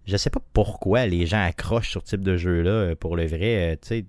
Je 0.06 0.16
sais 0.16 0.30
pas 0.30 0.40
pourquoi 0.52 1.06
les 1.06 1.26
gens 1.26 1.42
accrochent 1.44 1.90
sur 1.90 2.00
ce 2.02 2.10
type 2.16 2.22
de 2.22 2.36
jeu-là, 2.36 2.70
euh, 2.70 2.94
pour 2.96 3.16
le 3.16 3.26
vrai. 3.26 3.72
euh, 3.72 3.76
tu 3.80 3.88
sais, 3.88 4.04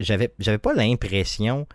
j'avais, 0.00 0.30
j'avais 0.38 0.58
pas 0.58 0.74
l'impression 0.74 1.66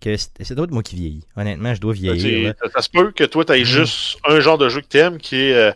que 0.00 0.16
c'est 0.16 0.52
d'autres 0.54 0.72
moi 0.74 0.82
qui 0.82 0.96
vieillis. 0.96 1.24
Honnêtement, 1.36 1.74
je 1.74 1.80
dois 1.80 1.94
vieillir. 1.94 2.54
Ça, 2.62 2.70
ça 2.70 2.82
se 2.82 2.90
peut 2.90 3.12
que 3.12 3.24
toi, 3.24 3.44
tu 3.44 3.52
aies 3.54 3.62
Mm. 3.62 3.64
juste 3.64 4.18
un 4.28 4.40
genre 4.40 4.58
de 4.58 4.68
jeu 4.68 4.80
que 4.82 4.86
t'aimes, 4.88 5.18
qui 5.18 5.36
est 5.36 5.54
euh, 5.54 5.72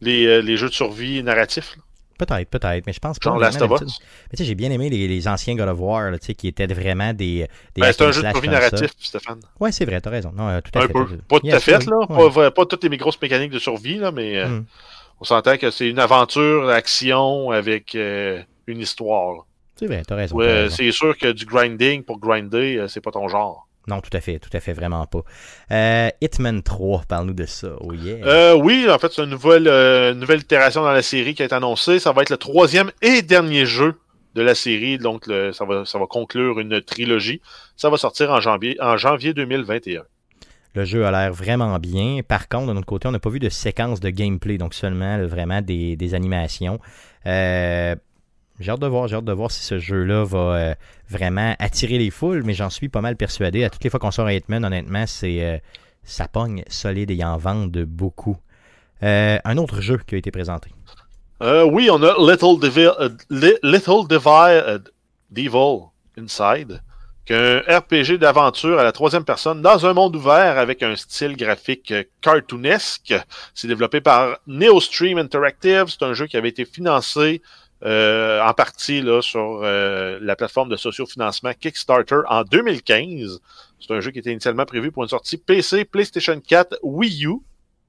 les, 0.00 0.42
les 0.42 0.56
jeux 0.56 0.68
de 0.68 0.74
survie 0.74 1.22
narratifs. 1.22 1.76
Peut-être, 2.18 2.50
peut-être, 2.50 2.86
mais 2.86 2.92
je 2.92 3.00
pense 3.00 3.18
pas. 3.18 3.30
Genre 3.30 3.38
Last 3.38 3.58
vraiment 3.58 3.74
of 3.76 3.80
Us. 3.82 3.98
Mais 4.00 4.36
tu 4.36 4.42
sais, 4.42 4.44
j'ai 4.44 4.54
bien 4.54 4.70
aimé 4.70 4.90
les, 4.90 5.08
les 5.08 5.26
anciens 5.28 5.56
God 5.56 5.68
of 5.68 5.78
War, 5.80 6.10
là, 6.10 6.18
tu 6.18 6.26
sais, 6.26 6.34
qui 6.34 6.46
étaient 6.46 6.66
vraiment 6.66 7.12
des. 7.14 7.48
des 7.74 7.80
Ben, 7.80 7.92
c'est 7.92 8.04
un 8.04 8.12
jeu 8.12 8.22
de 8.22 8.28
survie 8.28 8.46
ça. 8.48 8.52
narratif, 8.52 8.90
Stéphane. 8.98 9.40
Ouais, 9.58 9.72
c'est 9.72 9.86
vrai, 9.86 10.00
t'as 10.00 10.10
raison. 10.10 10.30
Non, 10.36 10.48
euh, 10.48 10.60
tout 10.60 10.78
à 10.78 10.82
Un 10.82 10.86
fait. 10.86 10.92
peu. 10.92 11.06
Pas 11.28 11.40
tout 11.40 11.46
à 11.50 11.58
fait, 11.58 11.78
oui, 11.78 11.86
là. 11.86 12.16
ouais. 12.16 12.30
Pas, 12.30 12.50
pas 12.50 12.66
toutes 12.66 12.84
les 12.84 12.96
grosses 12.98 13.20
mécaniques 13.20 13.50
de 13.50 13.58
survie, 13.58 13.96
là, 13.96 14.12
mais 14.12 14.36
euh, 14.36 14.48
Mm. 14.48 14.64
On 15.22 15.24
s'entend 15.24 15.56
que 15.56 15.70
c'est 15.70 15.88
une 15.88 16.00
aventure, 16.00 16.68
action 16.68 17.52
avec 17.52 17.94
euh, 17.94 18.42
une 18.66 18.80
histoire. 18.80 19.46
C'est 19.76 19.86
vrai, 19.86 20.02
t'as 20.04 20.16
raison. 20.16 20.34
Ouais, 20.36 20.62
raison. 20.64 20.74
c'est 20.76 20.90
sûr 20.90 21.16
que 21.16 21.30
du 21.30 21.46
grinding 21.46 22.02
pour 22.02 22.18
grinder, 22.18 22.76
euh, 22.76 22.88
c'est 22.88 23.00
pas 23.00 23.12
ton 23.12 23.28
genre. 23.28 23.68
Non, 23.86 24.00
tout 24.00 24.10
à 24.16 24.20
fait, 24.20 24.40
tout 24.40 24.50
à 24.52 24.58
fait, 24.58 24.72
vraiment 24.72 25.06
pas. 25.06 25.20
Euh, 25.70 26.08
Hitman 26.20 26.60
3, 26.62 27.02
parle-nous 27.08 27.34
de 27.34 27.46
ça. 27.46 27.68
Oh 27.80 27.92
yeah. 27.92 28.16
Euh, 28.26 28.54
oui, 28.54 28.88
en 28.90 28.98
fait, 28.98 29.12
c'est 29.12 29.22
une 29.22 29.30
nouvelle, 29.30 29.68
euh, 29.68 30.12
nouvelle 30.12 30.40
itération 30.40 30.82
dans 30.82 30.90
la 30.92 31.02
série 31.02 31.34
qui 31.34 31.42
a 31.42 31.44
été 31.46 31.54
annoncée. 31.54 32.00
Ça 32.00 32.10
va 32.12 32.22
être 32.22 32.30
le 32.30 32.36
troisième 32.36 32.90
et 33.00 33.22
dernier 33.22 33.64
jeu 33.64 33.94
de 34.34 34.42
la 34.42 34.56
série, 34.56 34.98
donc 34.98 35.28
le- 35.28 35.52
ça, 35.52 35.64
va, 35.64 35.84
ça 35.84 35.98
va 36.00 36.06
conclure 36.06 36.58
une 36.58 36.80
trilogie. 36.82 37.40
Ça 37.76 37.90
va 37.90 37.96
sortir 37.96 38.32
en 38.32 38.40
janvier, 38.40 38.76
en 38.80 38.96
janvier 38.96 39.34
2021. 39.34 40.02
Le 40.74 40.84
jeu 40.84 41.04
a 41.04 41.10
l'air 41.10 41.32
vraiment 41.32 41.78
bien. 41.78 42.20
Par 42.26 42.48
contre, 42.48 42.68
de 42.68 42.72
notre 42.72 42.86
côté, 42.86 43.06
on 43.06 43.10
n'a 43.10 43.18
pas 43.18 43.28
vu 43.30 43.38
de 43.38 43.48
séquence 43.50 44.00
de 44.00 44.08
gameplay, 44.08 44.56
donc 44.56 44.72
seulement 44.72 45.18
vraiment 45.26 45.60
des, 45.60 46.14
animations. 46.14 46.78
Euh, 47.26 47.94
j'ai 48.58 48.70
hâte 48.70 48.80
de 48.80 48.86
voir, 48.86 49.08
voir 49.08 49.50
si 49.50 49.62
ce 49.64 49.78
jeu-là 49.78 50.24
va 50.24 50.38
euh, 50.38 50.74
vraiment 51.10 51.54
attirer 51.58 51.98
les 51.98 52.10
foules, 52.10 52.42
mais 52.44 52.54
j'en 52.54 52.70
suis 52.70 52.88
pas 52.88 53.00
mal 53.02 53.16
persuadé. 53.16 53.64
À 53.64 53.70
toutes 53.70 53.84
les 53.84 53.90
fois 53.90 54.00
qu'on 54.00 54.10
sort 54.10 54.26
un 54.26 54.32
Hitman, 54.32 54.64
honnêtement, 54.64 55.06
c'est 55.06 55.44
euh, 55.44 55.58
ça 56.04 56.26
pogne 56.26 56.64
solide 56.68 57.10
et 57.10 57.22
en 57.22 57.36
vend 57.36 57.66
de 57.66 57.84
beaucoup. 57.84 58.36
Un 59.04 59.56
autre 59.56 59.80
jeu 59.80 59.98
qui 60.06 60.14
a 60.14 60.18
été 60.18 60.30
présenté. 60.30 60.70
Oui, 61.40 61.90
on 61.90 62.00
a 62.04 62.14
Little 62.20 62.60
Devil, 62.60 62.90
Li- 63.30 63.58
Little 63.64 64.06
Devi- 64.06 64.62
euh, 64.64 64.78
Devil 65.32 65.88
Inside. 66.16 66.82
Qu'un 67.24 67.60
RPG 67.60 68.18
d'aventure 68.18 68.78
à 68.78 68.84
la 68.84 68.92
troisième 68.92 69.24
personne 69.24 69.62
dans 69.62 69.86
un 69.86 69.92
monde 69.92 70.16
ouvert 70.16 70.58
avec 70.58 70.82
un 70.82 70.96
style 70.96 71.36
graphique 71.36 71.92
euh, 71.92 72.04
cartoonesque. 72.20 73.14
C'est 73.54 73.68
développé 73.68 74.00
par 74.00 74.38
NeoStream 74.46 75.18
Interactive. 75.18 75.84
C'est 75.86 76.02
un 76.04 76.14
jeu 76.14 76.26
qui 76.26 76.36
avait 76.36 76.48
été 76.48 76.64
financé 76.64 77.42
euh, 77.84 78.40
en 78.40 78.54
partie 78.54 79.00
là, 79.02 79.20
sur 79.22 79.60
euh, 79.62 80.18
la 80.22 80.36
plateforme 80.36 80.68
de 80.68 80.76
sociofinancement 80.76 81.52
Kickstarter 81.52 82.20
en 82.28 82.42
2015. 82.42 83.40
C'est 83.80 83.92
un 83.92 84.00
jeu 84.00 84.12
qui 84.12 84.20
était 84.20 84.30
initialement 84.30 84.64
prévu 84.64 84.92
pour 84.92 85.02
une 85.02 85.08
sortie 85.08 85.36
PC, 85.36 85.84
PlayStation 85.84 86.40
4, 86.40 86.78
Wii 86.82 87.26
U. 87.26 87.34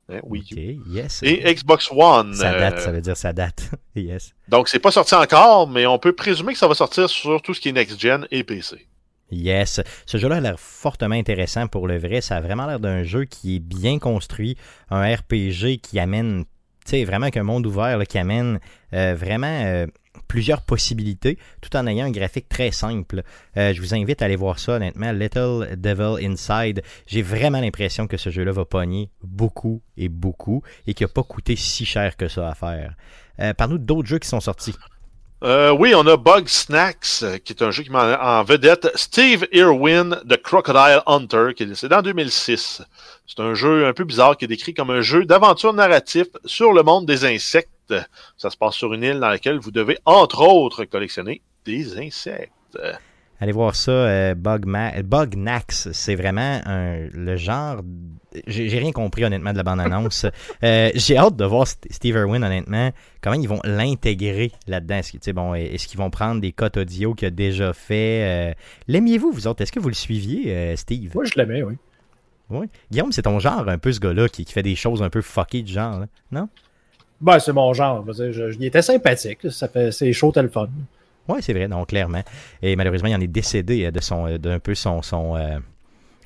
Hein, 0.09 0.19
Wii 0.23 0.43
U. 0.51 0.81
Yes. 0.91 1.21
Et 1.21 1.53
Xbox 1.53 1.89
One. 1.91 2.33
Ça 2.33 2.53
date, 2.53 2.79
Euh, 2.79 2.79
ça 2.79 2.91
veut 2.91 3.01
dire 3.01 3.15
ça 3.17 3.33
date. 3.33 3.69
yes. 3.95 4.33
donc, 4.47 4.67
c'est 4.67 4.79
pas 4.79 4.91
sorti 4.91 5.13
encore, 5.13 5.67
mais 5.69 5.85
on 5.85 5.99
peut 5.99 6.13
présumer 6.13 6.53
que 6.53 6.59
ça 6.59 6.67
va 6.67 6.73
sortir 6.73 7.07
sur 7.09 7.41
tout 7.41 7.53
ce 7.53 7.61
qui 7.61 7.69
est 7.69 7.73
next-gen 7.73 8.27
et 8.31 8.43
PC. 8.43 8.87
Yes. 9.33 9.81
Ce 10.05 10.17
jeu-là 10.17 10.37
a 10.37 10.39
l'air 10.39 10.59
fortement 10.59 11.15
intéressant 11.15 11.67
pour 11.67 11.87
le 11.87 11.97
vrai. 11.97 12.21
Ça 12.21 12.37
a 12.37 12.41
vraiment 12.41 12.67
l'air 12.67 12.79
d'un 12.79 13.03
jeu 13.03 13.25
qui 13.25 13.55
est 13.55 13.59
bien 13.59 13.99
construit, 13.99 14.57
un 14.89 15.03
RPG 15.03 15.79
qui 15.81 15.99
amène, 15.99 16.45
tu 16.85 16.91
sais, 16.91 17.03
vraiment 17.03 17.29
qu'un 17.29 17.43
monde 17.43 17.65
ouvert 17.65 17.99
qui 18.07 18.17
amène 18.17 18.59
euh, 18.93 19.15
vraiment 19.15 19.47
euh, 19.47 19.87
plusieurs 20.27 20.61
possibilités, 20.61 21.37
tout 21.61 21.75
en 21.75 21.87
ayant 21.87 22.05
un 22.05 22.11
graphique 22.11 22.47
très 22.47 22.71
simple. 22.71 23.23
Euh, 23.57 23.73
je 23.73 23.81
vous 23.81 23.95
invite 23.95 24.21
à 24.21 24.25
aller 24.25 24.35
voir 24.35 24.59
ça, 24.59 24.73
honnêtement. 24.73 25.11
Little 25.11 25.75
Devil 25.77 26.25
Inside. 26.25 26.81
J'ai 27.07 27.21
vraiment 27.21 27.59
l'impression 27.59 28.07
que 28.07 28.17
ce 28.17 28.29
jeu-là 28.29 28.51
va 28.51 28.65
pogner 28.65 29.09
beaucoup 29.23 29.81
et 29.97 30.09
beaucoup 30.09 30.61
et 30.87 30.93
qui 30.93 31.03
n'a 31.03 31.09
pas 31.09 31.23
coûté 31.23 31.55
si 31.55 31.85
cher 31.85 32.15
que 32.17 32.27
ça 32.27 32.49
à 32.49 32.55
faire. 32.55 32.95
Parle-nous 33.57 33.79
d'autres 33.79 34.07
jeux 34.07 34.19
qui 34.19 34.29
sont 34.29 34.39
sortis. 34.39 34.75
Euh, 35.43 35.71
oui, 35.71 35.93
on 35.93 36.07
a 36.07 36.15
Bug 36.15 36.47
Snacks, 36.47 37.21
euh, 37.21 37.37
qui 37.37 37.51
est 37.51 37.61
un 37.61 37.69
jeu 37.69 37.83
qui 37.83 37.89
met 37.89 37.97
en 37.97 38.45
vedette 38.45 38.89
Steve 38.95 39.45
Irwin 39.51 40.21
de 40.23 40.37
Crocodile 40.37 41.01
Hunter, 41.05 41.49
qui 41.53 41.63
est 41.63 41.65
décédé 41.65 41.95
en 41.95 42.01
2006. 42.01 42.81
C'est 43.27 43.41
un 43.41 43.53
jeu 43.53 43.85
un 43.85 43.91
peu 43.91 44.05
bizarre 44.05 44.37
qui 44.37 44.45
est 44.45 44.47
décrit 44.47 44.73
comme 44.73 44.89
un 44.89 45.01
jeu 45.01 45.25
d'aventure 45.25 45.73
narratif 45.73 46.27
sur 46.45 46.71
le 46.71 46.81
monde 46.81 47.05
des 47.05 47.25
insectes. 47.25 47.93
Ça 48.37 48.49
se 48.49 48.55
passe 48.55 48.75
sur 48.75 48.93
une 48.93 49.03
île 49.03 49.19
dans 49.19 49.27
laquelle 49.27 49.59
vous 49.59 49.71
devez, 49.71 49.97
entre 50.05 50.47
autres, 50.47 50.85
collectionner 50.85 51.41
des 51.65 51.99
insectes. 51.99 52.79
Allez 53.39 53.51
voir 53.51 53.75
ça, 53.75 53.91
euh, 53.91 54.35
Bug, 54.35 54.65
Ma- 54.65 55.01
Bug 55.03 55.35
Nax, 55.35 55.89
c'est 55.91 56.15
vraiment 56.15 56.61
un- 56.65 57.07
le 57.11 57.35
genre. 57.35 57.81
J'ai 58.47 58.79
rien 58.79 58.91
compris 58.91 59.25
honnêtement 59.25 59.51
de 59.51 59.57
la 59.57 59.63
bande-annonce. 59.63 60.25
Euh, 60.63 60.89
J'ai 60.95 61.17
hâte 61.17 61.35
de 61.35 61.43
voir 61.45 61.65
St- 61.65 61.91
Steve 61.91 62.15
Irwin 62.15 62.41
honnêtement, 62.43 62.91
comment 63.21 63.35
ils 63.35 63.49
vont 63.49 63.59
l'intégrer 63.65 64.51
là-dedans. 64.67 64.95
Est-ce 64.95 65.31
bon, 65.31 65.53
qu'ils 65.53 65.97
vont 65.99 66.09
prendre 66.09 66.39
des 66.39 66.53
cotes 66.53 66.77
audio 66.77 67.13
qu'il 67.13 67.27
a 67.27 67.31
déjà 67.31 67.73
fait 67.73 68.23
euh, 68.23 68.53
L'aimiez-vous 68.87 69.31
vous 69.31 69.47
autres? 69.47 69.61
Est-ce 69.61 69.71
que 69.73 69.79
vous 69.81 69.89
le 69.89 69.93
suiviez, 69.93 70.55
euh, 70.55 70.75
Steve? 70.77 71.11
Moi, 71.13 71.25
je 71.25 71.33
l'aimais, 71.35 71.63
oui. 71.63 71.75
Oui. 72.49 72.67
Guillaume, 72.91 73.11
c'est 73.11 73.23
ton 73.23 73.39
genre 73.39 73.67
un 73.67 73.77
peu 73.77 73.91
ce 73.91 73.99
gars-là 73.99 74.29
qui, 74.29 74.45
qui 74.45 74.53
fait 74.53 74.63
des 74.63 74.75
choses 74.75 75.01
un 75.03 75.09
peu 75.09 75.21
fuckées 75.21 75.61
du 75.63 75.73
genre, 75.73 75.99
là. 75.99 76.05
non? 76.31 76.47
Ben, 77.19 77.39
c'est 77.39 77.53
mon 77.53 77.73
genre. 77.73 78.05
Je 78.13 78.31
je- 78.31 78.55
il 78.57 78.65
était 78.65 78.81
sympathique. 78.81 79.49
Ça 79.49 79.67
fait, 79.67 79.91
c'est 79.91 80.11
chaud, 80.13 80.31
tel 80.31 80.49
fun. 80.49 80.69
Oui, 81.27 81.39
c'est 81.41 81.53
vrai, 81.53 81.67
donc 81.67 81.87
clairement. 81.87 82.21
Et 82.61 82.75
malheureusement, 82.75 83.09
il 83.09 83.15
en 83.15 83.21
est 83.21 83.27
décédé 83.27 83.85
euh, 83.85 83.91
de 83.91 84.01
son, 84.01 84.27
euh, 84.27 84.37
d'un 84.37 84.59
peu 84.59 84.75
son, 84.75 85.01
son 85.01 85.35
euh, 85.37 85.57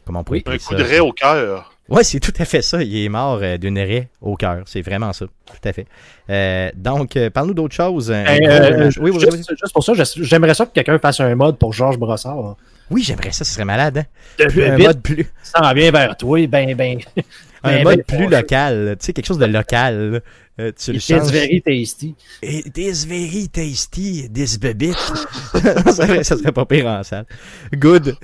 comment 0.06 0.22
on 0.22 0.24
pourrait 0.24 0.44
Un 0.46 0.58
coup 0.58 0.72
ça? 0.72 0.76
de 0.76 0.84
raie 0.84 1.00
au 1.00 1.12
cœur. 1.12 1.74
Oui, 1.90 2.04
c'est 2.04 2.20
tout 2.20 2.34
à 2.38 2.46
fait 2.46 2.62
ça. 2.62 2.84
Il 2.84 3.06
est 3.06 3.10
mort 3.10 3.40
euh, 3.42 3.58
d'une 3.58 3.78
raie 3.80 4.10
au 4.22 4.36
cœur. 4.36 4.64
C'est 4.66 4.82
vraiment 4.82 5.14
ça. 5.14 5.26
Tout 5.26 5.68
à 5.70 5.72
fait. 5.72 5.86
Euh, 6.30 6.70
donc, 6.76 7.16
euh, 7.16 7.30
parle-nous 7.30 7.54
d'autre 7.54 7.76
chose. 7.76 8.10
Ben, 8.10 8.26
euh, 8.44 8.92
oui, 9.00 9.12
oui, 9.12 9.12
oui, 9.14 9.20
juste, 9.20 9.50
juste 9.58 9.74
pour 9.74 9.84
ça, 9.84 9.94
j'aimerais 10.18 10.54
ça 10.54 10.66
que 10.66 10.72
quelqu'un 10.74 11.00
fasse 11.00 11.20
un 11.22 11.34
mode 11.36 11.58
pour 11.58 11.72
Georges 11.74 11.98
Brossard. 11.98 12.58
Oui, 12.90 13.04
j'aimerais 13.04 13.32
ça. 13.32 13.46
Ce 13.46 13.54
serait 13.54 13.66
malade. 13.66 14.00
Hein? 14.00 14.48
Plus- 14.50 14.64
un 14.64 14.76
vite, 14.76 14.88
mode 14.88 15.02
plus, 15.02 15.32
ça 15.44 15.62
en 15.64 15.74
vient 15.74 15.92
vers 15.92 16.18
toi, 16.18 16.46
ben, 16.48 16.76
ben. 16.76 17.00
un 17.64 17.72
ben, 17.78 17.84
mode 17.84 18.04
ben, 18.08 18.18
plus 18.18 18.28
local. 18.28 18.96
Tu 19.00 19.06
sais, 19.06 19.14
quelque 19.14 19.28
chose 19.28 19.40
de 19.40 19.46
local. 19.46 20.22
Euh, 20.60 20.72
tu 20.76 20.92
le 20.92 20.98
It's 20.98 21.08
changes. 21.08 21.32
very 21.32 21.62
tasty. 21.62 22.16
It 22.42 22.78
is 22.78 23.06
very 23.06 23.48
tasty, 23.48 24.28
this 24.28 24.58
baby. 24.58 24.92
ça, 25.54 25.92
serait, 25.92 26.24
ça 26.24 26.38
serait 26.38 26.52
pas 26.52 26.66
pire 26.66 26.88
en 26.88 27.04
salle. 27.04 27.26
Good. 27.74 28.16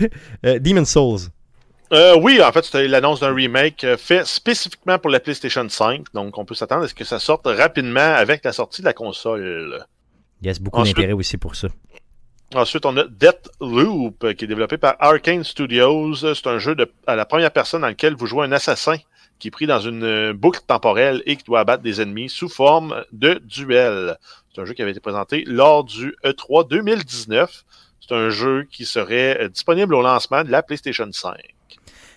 Euh, 0.45 0.57
Demon 0.59 0.85
Souls. 0.85 1.29
Euh, 1.91 2.17
oui, 2.19 2.41
en 2.41 2.51
fait, 2.51 2.65
c'était 2.65 2.87
l'annonce 2.87 3.19
d'un 3.19 3.33
remake 3.33 3.83
euh, 3.83 3.97
fait 3.97 4.25
spécifiquement 4.25 4.97
pour 4.97 5.11
la 5.11 5.19
PlayStation 5.19 5.67
5. 5.69 6.05
Donc, 6.15 6.35
on 6.39 6.45
peut 6.45 6.55
s'attendre 6.55 6.85
à 6.85 6.87
ce 6.87 6.95
que 6.95 7.03
ça 7.03 7.19
sorte 7.19 7.45
rapidement 7.45 7.99
avec 8.15 8.43
la 8.43 8.51
sortie 8.51 8.81
de 8.81 8.87
la 8.87 8.93
console. 8.93 9.85
Il 10.41 10.47
y 10.47 10.49
a 10.49 10.53
beaucoup 10.59 10.83
d'intérêt 10.83 11.13
aussi 11.13 11.37
pour 11.37 11.55
ça. 11.55 11.67
Ensuite, 12.55 12.85
on 12.85 12.97
a 12.97 13.03
Deathloop, 13.05 14.23
euh, 14.23 14.33
qui 14.33 14.45
est 14.45 14.47
développé 14.47 14.77
par 14.77 14.95
Arkane 14.99 15.43
Studios. 15.43 16.15
C'est 16.15 16.47
un 16.47 16.57
jeu 16.59 16.75
de, 16.75 16.91
à 17.05 17.15
la 17.15 17.25
première 17.25 17.51
personne 17.51 17.81
dans 17.81 17.87
lequel 17.87 18.15
vous 18.15 18.25
jouez 18.25 18.45
un 18.45 18.51
assassin 18.51 18.95
qui 19.43 19.49
est 19.49 19.51
pris 19.51 19.67
dans 19.67 19.82
une 19.82 20.06
euh, 20.06 20.34
boucle 20.34 20.62
temporelle 20.65 21.21
et 21.25 21.36
qui 21.36 21.43
doit 21.43 21.60
abattre 21.60 21.84
des 21.84 21.99
ennemis 21.99 22.29
sous 22.29 22.47
forme 22.47 23.03
de 23.12 23.41
duel. 23.43 24.17
C'est 24.56 24.62
un 24.62 24.63
jeu 24.63 24.73
qui 24.73 24.82
avait 24.82 24.91
été 24.91 25.01
présenté 25.01 25.43
lors 25.45 25.84
du 25.84 26.15
E 26.25 26.29
E3 26.29 26.69
2019. 26.69 27.65
C'est 27.99 28.15
un 28.15 28.29
jeu 28.29 28.65
qui 28.71 28.86
serait 28.86 29.38
euh, 29.41 29.49
disponible 29.49 29.95
au 29.95 30.01
lancement 30.01 30.45
de 30.45 30.49
la 30.49 30.63
PlayStation 30.63 31.12
5. 31.12 31.34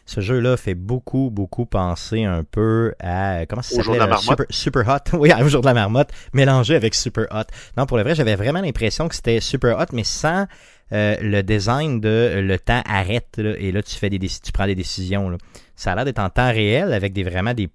Ce 0.05 0.21
jeu-là 0.21 0.57
fait 0.57 0.77
beaucoup, 0.77 1.31
beaucoup 1.33 1.67
penser 1.67 2.23
un 2.23 2.45
peu 2.45 2.95
à. 3.01 3.45
Comment 3.47 3.63
ça 3.63 3.75
s'appelle 3.75 3.99
la 3.99 4.17
Super, 4.17 4.29
marmotte. 4.29 4.53
Super 4.53 4.89
Hot. 4.89 5.17
Oui, 5.19 5.33
au 5.43 5.49
jour 5.49 5.63
de 5.63 5.67
la 5.67 5.75
marmotte, 5.75 6.11
mélangé 6.33 6.77
avec 6.77 6.95
Super 6.95 7.27
Hot. 7.33 7.51
Non, 7.77 7.87
pour 7.87 7.97
le 7.97 8.05
vrai, 8.05 8.15
j'avais 8.15 8.37
vraiment 8.37 8.61
l'impression 8.61 9.09
que 9.09 9.17
c'était 9.17 9.41
Super 9.41 9.81
Hot, 9.81 9.87
mais 9.93 10.05
sans 10.05 10.47
euh, 10.93 11.17
le 11.21 11.43
design 11.43 12.01
de 12.01 12.41
le 12.43 12.59
temps 12.59 12.83
arrête, 12.87 13.39
là, 13.39 13.55
et 13.59 13.73
là, 13.73 13.83
tu, 13.83 13.97
fais 13.97 14.11
des, 14.11 14.19
tu 14.19 14.53
prends 14.53 14.67
des 14.67 14.75
décisions. 14.75 15.29
là. 15.29 15.39
Ça 15.75 15.93
a 15.93 15.95
l'air 15.97 16.05
d'être 16.05 16.21
en 16.21 16.31
temps 16.31 16.51
réel 16.51 16.93
avec 16.93 17.13
des, 17.13 17.25
vraiment 17.25 17.55
des 17.55 17.69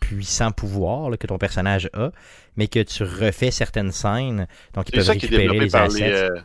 puissants 0.00 0.52
pouvoirs 0.52 1.10
là, 1.10 1.16
que 1.16 1.26
ton 1.26 1.38
personnage 1.38 1.88
a, 1.94 2.10
mais 2.56 2.68
que 2.68 2.80
tu 2.80 3.02
refais 3.02 3.50
certaines 3.50 3.92
scènes. 3.92 4.46
Donc, 4.74 4.88
ils 4.88 4.92
peuvent 4.92 5.04
ça 5.04 5.16
qui 5.16 5.26
est 5.26 5.28
récupérer 5.28 5.58
les 5.58 5.70
par, 5.70 5.82
assets. 5.82 6.00
les, 6.00 6.12
euh, 6.12 6.40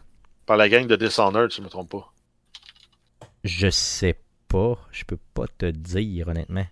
par 0.45 0.57
la 0.57 0.69
gang 0.69 0.87
de 0.87 0.95
Dishonored, 0.95 1.51
si 1.51 1.57
je 1.57 1.61
ne 1.61 1.65
me 1.65 1.69
trompe 1.69 1.89
pas. 1.89 2.13
Je 3.43 3.69
sais 3.69 4.19
pas. 4.47 4.77
Je 4.91 5.03
peux 5.05 5.19
pas 5.33 5.45
te 5.57 5.67
dire, 5.67 6.27
honnêtement. 6.27 6.65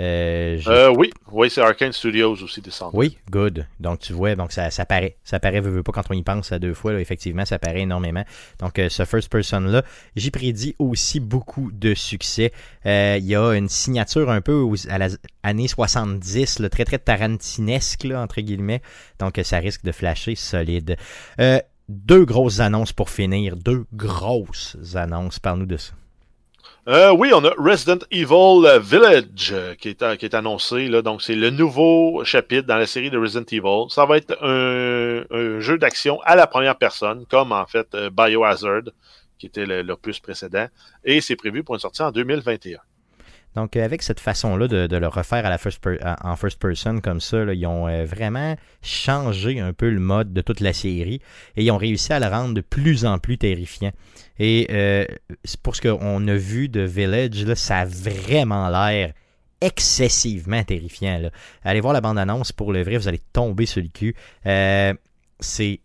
Euh, 0.00 0.58
Euh, 0.66 0.88
oui, 0.96 1.10
oui, 1.30 1.50
c'est 1.50 1.60
Arkane 1.60 1.92
Studios 1.92 2.32
aussi, 2.42 2.60
Dishonored. 2.62 2.94
Oui, 2.96 3.18
good. 3.30 3.66
Donc 3.80 3.98
tu 4.00 4.12
vois, 4.14 4.34
donc 4.34 4.50
ça, 4.50 4.70
ça 4.70 4.86
paraît. 4.86 5.16
Ça 5.24 5.38
paraît, 5.40 5.60
veux, 5.60 5.70
veux 5.70 5.82
pas, 5.82 5.92
quand 5.92 6.04
on 6.10 6.14
y 6.14 6.22
pense 6.22 6.52
à 6.52 6.58
deux 6.58 6.72
fois, 6.74 6.92
là, 6.94 7.00
effectivement, 7.00 7.44
ça 7.44 7.58
paraît 7.58 7.82
énormément. 7.82 8.24
Donc 8.60 8.78
euh, 8.78 8.88
ce 8.88 9.04
first 9.04 9.28
person-là, 9.30 9.82
j'y 10.16 10.30
prédis 10.30 10.74
aussi 10.78 11.20
beaucoup 11.20 11.70
de 11.72 11.92
succès. 11.94 12.52
Euh, 12.86 13.18
Il 13.20 13.26
y 13.26 13.36
a 13.36 13.52
une 13.52 13.68
signature 13.68 14.30
un 14.30 14.40
peu 14.40 14.54
aux- 14.54 14.88
à 14.88 14.96
la 14.98 15.08
année 15.42 15.68
70, 15.68 16.58
là, 16.60 16.68
très 16.70 16.84
très 16.86 16.98
tarantinesque, 16.98 18.04
là, 18.04 18.22
entre 18.22 18.40
guillemets. 18.40 18.80
Donc 19.18 19.38
ça 19.44 19.58
risque 19.58 19.84
de 19.84 19.92
flasher 19.92 20.34
solide. 20.34 20.96
Deux 21.88 22.24
grosses 22.24 22.60
annonces 22.60 22.92
pour 22.92 23.10
finir. 23.10 23.56
Deux 23.56 23.84
grosses 23.92 24.76
annonces. 24.94 25.40
Parle-nous 25.40 25.66
de 25.66 25.76
ça. 25.76 25.92
Euh, 26.88 27.12
oui, 27.12 27.30
on 27.34 27.44
a 27.44 27.50
Resident 27.58 27.98
Evil 28.10 28.64
euh, 28.66 28.78
Village 28.78 29.52
euh, 29.52 29.74
qui, 29.74 29.90
est, 29.90 30.16
qui 30.16 30.24
est 30.24 30.34
annoncé. 30.34 30.88
Là, 30.88 31.02
donc, 31.02 31.20
c'est 31.20 31.34
le 31.34 31.50
nouveau 31.50 32.24
chapitre 32.24 32.66
dans 32.66 32.78
la 32.78 32.86
série 32.86 33.10
de 33.10 33.18
Resident 33.18 33.44
Evil. 33.50 33.90
Ça 33.90 34.06
va 34.06 34.16
être 34.16 34.42
un, 34.42 35.24
un 35.30 35.60
jeu 35.60 35.76
d'action 35.76 36.20
à 36.22 36.36
la 36.36 36.46
première 36.46 36.76
personne, 36.76 37.26
comme 37.26 37.52
en 37.52 37.66
fait 37.66 37.94
euh, 37.94 38.08
Biohazard, 38.08 38.82
qui 39.38 39.46
était 39.46 39.66
l'opus 39.82 40.20
précédent. 40.20 40.68
Et 41.04 41.20
c'est 41.20 41.36
prévu 41.36 41.62
pour 41.62 41.74
une 41.74 41.80
sortie 41.80 42.02
en 42.02 42.12
2021. 42.12 42.78
Donc, 43.56 43.76
euh, 43.76 43.84
avec 43.84 44.02
cette 44.02 44.20
façon-là 44.20 44.68
de, 44.68 44.96
le 44.96 45.08
refaire 45.08 45.44
en 46.22 46.36
first 46.36 46.58
person 46.60 47.00
comme 47.00 47.20
ça, 47.20 47.44
ils 47.52 47.66
ont 47.66 47.88
euh, 47.88 48.04
vraiment 48.04 48.56
changé 48.82 49.60
un 49.60 49.72
peu 49.72 49.90
le 49.90 50.00
mode 50.00 50.32
de 50.32 50.40
toute 50.40 50.60
la 50.60 50.72
série 50.72 51.20
et 51.56 51.64
ils 51.64 51.70
ont 51.70 51.76
réussi 51.76 52.12
à 52.12 52.20
le 52.20 52.26
rendre 52.26 52.54
de 52.54 52.60
plus 52.60 53.04
en 53.04 53.18
plus 53.18 53.38
terrifiant. 53.38 53.92
Et 54.38 54.68
euh, 54.70 55.04
pour 55.62 55.74
ce 55.76 55.82
qu'on 55.82 56.28
a 56.28 56.34
vu 56.34 56.68
de 56.68 56.80
Village, 56.80 57.52
ça 57.54 57.78
a 57.78 57.84
vraiment 57.84 58.68
l'air 58.68 59.12
excessivement 59.60 60.62
terrifiant. 60.62 61.20
Allez 61.64 61.80
voir 61.80 61.92
la 61.92 62.00
bande-annonce 62.00 62.52
pour 62.52 62.72
le 62.72 62.82
vrai, 62.82 62.96
vous 62.96 63.08
allez 63.08 63.20
tomber 63.32 63.66
sur 63.66 63.82
le 63.82 63.88
cul. 63.88 64.14
C'est 65.40 65.80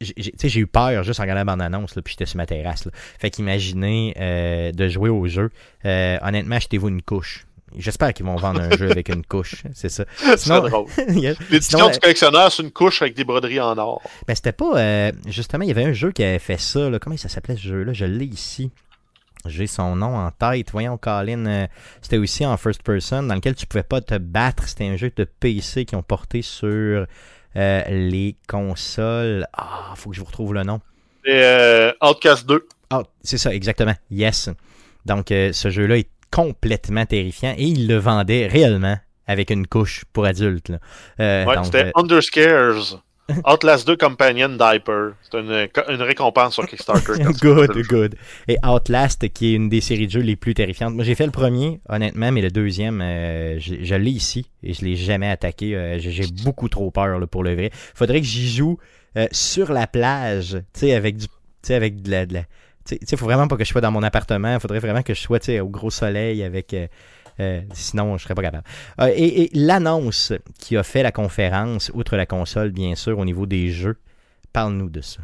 j'ai- 0.00 0.58
eu 0.60 0.66
peur 0.66 1.02
juste 1.04 1.20
en 1.20 1.22
regardant 1.22 1.40
la 1.40 1.44
bande-annonce, 1.44 1.94
là, 1.96 2.02
puis 2.02 2.12
j'étais 2.12 2.26
sur 2.26 2.36
ma 2.36 2.46
terrasse. 2.46 2.84
Là. 2.84 2.90
Fait 3.18 3.30
qu'imaginez 3.30 4.14
euh, 4.18 4.72
de 4.72 4.88
jouer 4.88 5.08
au 5.10 5.26
jeu. 5.26 5.50
Euh, 5.84 6.18
honnêtement, 6.22 6.56
achetez-vous 6.56 6.88
une 6.88 7.02
couche. 7.02 7.46
J'espère 7.76 8.12
qu'ils 8.14 8.24
vont 8.24 8.36
vendre 8.36 8.60
un 8.60 8.70
jeu 8.76 8.88
avec 8.90 9.08
une 9.08 9.24
couche, 9.26 9.62
c'est 9.74 9.88
ça. 9.88 10.04
C'est 10.18 10.36
Sinon- 10.38 10.68
drôle. 10.68 10.86
L'édition 11.50 11.90
du 11.90 11.98
collectionneur, 11.98 12.52
c'est 12.52 12.62
une 12.62 12.70
couche 12.70 13.02
avec 13.02 13.14
des 13.14 13.24
broderies 13.24 13.58
en 13.60 13.76
or. 13.78 14.00
ben, 14.28 14.34
c'était 14.36 14.52
pas. 14.52 14.78
euh, 14.78 15.12
justement, 15.26 15.64
il 15.64 15.68
y 15.68 15.72
avait 15.72 15.84
un 15.84 15.92
jeu 15.92 16.12
qui 16.12 16.22
avait 16.22 16.38
fait 16.38 16.60
ça. 16.60 16.88
Là. 16.88 16.98
Comment 17.00 17.16
ça 17.16 17.28
s'appelait 17.28 17.56
ce 17.56 17.62
jeu-là? 17.62 17.92
Je 17.92 18.04
l'ai 18.04 18.26
ici. 18.26 18.70
J'ai 19.46 19.66
son 19.66 19.96
nom 19.96 20.16
en 20.16 20.30
tête. 20.30 20.70
Voyons, 20.70 20.96
Colin. 20.96 21.44
euh, 21.46 21.66
c'était 22.00 22.16
aussi 22.18 22.46
en 22.46 22.56
first 22.56 22.82
person, 22.82 23.24
dans 23.24 23.34
lequel 23.34 23.54
tu 23.56 23.66
pouvais 23.66 23.82
pas 23.82 24.00
te 24.00 24.16
battre. 24.16 24.68
C'était 24.68 24.86
un 24.86 24.96
jeu 24.96 25.12
de 25.14 25.24
PC 25.24 25.84
qui 25.84 25.96
ont 25.96 26.02
porté 26.02 26.40
sur 26.42 27.06
euh, 27.56 27.82
les 27.88 28.36
consoles. 28.48 29.46
Ah, 29.52 29.92
faut 29.96 30.10
que 30.10 30.16
je 30.16 30.20
vous 30.20 30.26
retrouve 30.26 30.54
le 30.54 30.62
nom. 30.62 30.80
Euh, 31.28 31.92
Outcast 32.02 32.46
2. 32.46 32.66
Ah, 32.90 33.02
c'est 33.22 33.38
ça, 33.38 33.54
exactement. 33.54 33.94
Yes. 34.10 34.50
Donc, 35.06 35.30
euh, 35.30 35.52
ce 35.52 35.70
jeu-là 35.70 35.98
est 35.98 36.08
complètement 36.30 37.06
terrifiant 37.06 37.54
et 37.56 37.64
il 37.64 37.86
le 37.88 37.96
vendait 37.96 38.46
réellement 38.46 38.96
avec 39.26 39.50
une 39.50 39.66
couche 39.66 40.04
pour 40.12 40.26
adultes. 40.26 40.68
là. 40.68 40.78
Euh, 41.20 41.44
Ouais, 41.46 41.56
c'était 41.64 41.92
Underscares. 41.94 43.02
Outlast 43.46 43.86
2 43.86 43.96
Companion 43.96 44.48
Diaper. 44.50 45.12
C'est 45.22 45.38
une, 45.38 45.68
une 45.88 46.02
récompense 46.02 46.54
sur 46.54 46.66
Kickstarter. 46.66 47.12
good, 47.40 47.70
good. 47.88 48.14
Et 48.48 48.58
Outlast, 48.66 49.28
qui 49.32 49.52
est 49.52 49.54
une 49.54 49.68
des 49.68 49.80
séries 49.80 50.06
de 50.06 50.12
jeux 50.12 50.20
les 50.20 50.36
plus 50.36 50.54
terrifiantes. 50.54 50.94
Moi, 50.94 51.04
j'ai 51.04 51.14
fait 51.14 51.24
le 51.26 51.32
premier, 51.32 51.80
honnêtement, 51.88 52.30
mais 52.32 52.42
le 52.42 52.50
deuxième, 52.50 53.00
euh, 53.00 53.58
je, 53.58 53.76
je 53.82 53.94
l'ai 53.94 54.10
ici 54.10 54.50
et 54.62 54.74
je 54.74 54.84
l'ai 54.84 54.96
jamais 54.96 55.28
attaqué. 55.28 55.74
Euh, 55.74 55.98
j'ai 55.98 56.26
beaucoup 56.44 56.68
trop 56.68 56.90
peur 56.90 57.18
là, 57.18 57.26
pour 57.26 57.42
le 57.42 57.54
vrai. 57.54 57.70
Faudrait 57.72 58.20
que 58.20 58.26
j'y 58.26 58.48
joue 58.48 58.78
euh, 59.16 59.26
sur 59.32 59.72
la 59.72 59.86
plage, 59.86 60.58
tu 60.74 60.80
sais, 60.80 60.94
avec 60.94 61.16
du, 61.16 61.26
avec 61.70 62.02
de 62.02 62.10
la, 62.10 62.26
de 62.26 62.34
la- 62.34 62.44
tu 62.86 62.98
sais, 63.02 63.16
faut 63.16 63.24
vraiment 63.24 63.48
pas 63.48 63.56
que 63.56 63.64
je 63.64 63.70
sois 63.70 63.80
dans 63.80 63.90
mon 63.90 64.02
appartement. 64.02 64.60
Faudrait 64.60 64.80
vraiment 64.80 65.02
que 65.02 65.14
je 65.14 65.20
sois, 65.20 65.40
tu 65.40 65.46
sais, 65.46 65.60
au 65.60 65.68
gros 65.68 65.90
soleil 65.90 66.42
avec. 66.42 66.74
Euh, 67.40 67.60
sinon, 67.72 68.16
je 68.16 68.24
serais 68.24 68.34
pas 68.34 68.42
capable. 68.42 68.64
Euh, 69.00 69.10
et 69.14 69.44
et 69.44 69.50
l'annonce 69.54 70.32
qui 70.58 70.76
a 70.76 70.82
fait 70.82 71.02
la 71.02 71.12
conférence, 71.12 71.90
outre 71.94 72.16
la 72.16 72.26
console, 72.26 72.70
bien 72.70 72.94
sûr, 72.94 73.18
au 73.18 73.24
niveau 73.24 73.46
des 73.46 73.70
jeux, 73.70 73.96
parle-nous 74.52 74.90
de 74.90 75.00
ça. 75.00 75.20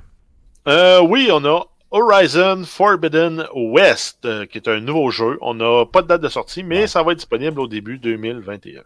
Euh, 0.69 1.01
oui, 1.01 1.29
on 1.33 1.45
a 1.45 1.65
Horizon 1.91 2.63
Forbidden 2.65 3.47
West, 3.55 4.27
qui 4.49 4.59
est 4.59 4.69
un 4.69 4.81
nouveau 4.81 5.11
jeu. 5.11 5.39
On 5.41 5.55
n'a 5.55 5.87
pas 5.87 6.03
de 6.03 6.09
date 6.09 6.21
de 6.21 6.29
sortie, 6.29 6.63
mais 6.63 6.87
ça 6.87 7.03
va 7.03 7.13
être 7.13 7.19
disponible 7.19 7.61
au 7.61 7.67
début 7.67 7.99
2021. 7.99 8.83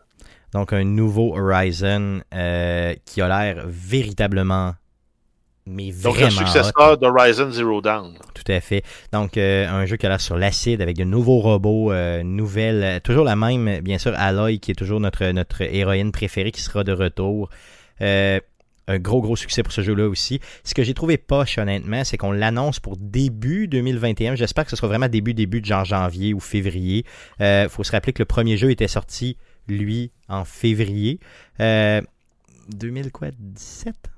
Donc, 0.52 0.72
un 0.72 0.84
nouveau 0.84 1.37
Horizon 1.37 2.22
qui 2.30 3.20
a 3.20 3.28
l'air 3.28 3.64
véritablement, 3.66 4.74
mais 5.66 5.92
Donc, 5.92 6.20
le 6.20 6.31
successeur 6.31 6.98
d'Horizon 6.98 7.50
Zero 7.50 7.81
Dawn. 7.81 8.14
Tout 8.35 8.53
à 8.53 8.61
fait. 8.61 8.83
Donc, 9.12 9.37
euh, 9.37 9.66
un 9.68 9.87
jeu 9.87 9.96
qui 9.96 10.07
a 10.07 10.11
l'air 10.11 10.20
sur 10.20 10.37
l'acide 10.37 10.83
avec 10.83 10.96
de 10.96 11.05
nouveaux 11.05 11.40
robots, 11.40 11.92
euh, 11.92 12.22
nouvelles, 12.22 12.85
euh, 12.85 13.00
toujours 13.00 13.24
la 13.24 13.37
même, 13.37 13.81
bien 13.81 13.98
sûr, 13.98 14.12
Aloy, 14.16 14.59
qui 14.59 14.72
est 14.72 14.74
toujours 14.74 15.00
notre, 15.00 15.24
notre 15.31 15.62
héroïne 15.62 16.12
préférée, 16.12 16.53
qui 16.53 16.61
sera 16.61 16.85
de 16.85 16.92
retour. 16.92 17.48
Euh, 18.03 18.40
un 18.87 18.98
gros, 18.98 19.22
gros 19.22 19.37
succès 19.37 19.62
pour 19.62 19.72
ce 19.72 19.81
jeu-là 19.81 20.09
aussi. 20.09 20.40
Ce 20.62 20.74
que 20.74 20.83
j'ai 20.83 20.94
trouvé 20.94 21.16
poche, 21.16 21.59
honnêtement, 21.59 22.05
c'est 22.05 22.16
qu'on 22.16 22.33
l'annonce 22.33 22.81
pour 22.81 22.96
début 22.98 23.66
2021. 23.66 24.35
J'espère 24.35 24.64
que 24.64 24.70
ce 24.70 24.77
sera 24.77 24.88
vraiment 24.88 25.09
début, 25.09 25.35
début 25.35 25.61
de 25.61 25.66
genre 25.66 25.85
janvier 25.85 26.35
ou 26.35 26.40
février. 26.40 27.05
Euh, 27.40 27.68
faut 27.68 27.85
se 27.85 27.92
rappeler 27.92 28.12
que 28.12 28.20
le 28.20 28.27
premier 28.27 28.57
jeu 28.57 28.70
était 28.70 28.88
sorti, 28.88 29.37
lui, 29.68 30.11
en 30.29 30.44
février. 30.44 31.18
Euh, 31.61 32.03
2000 32.68 33.11
quoi? 33.11 33.29
17 33.38 34.13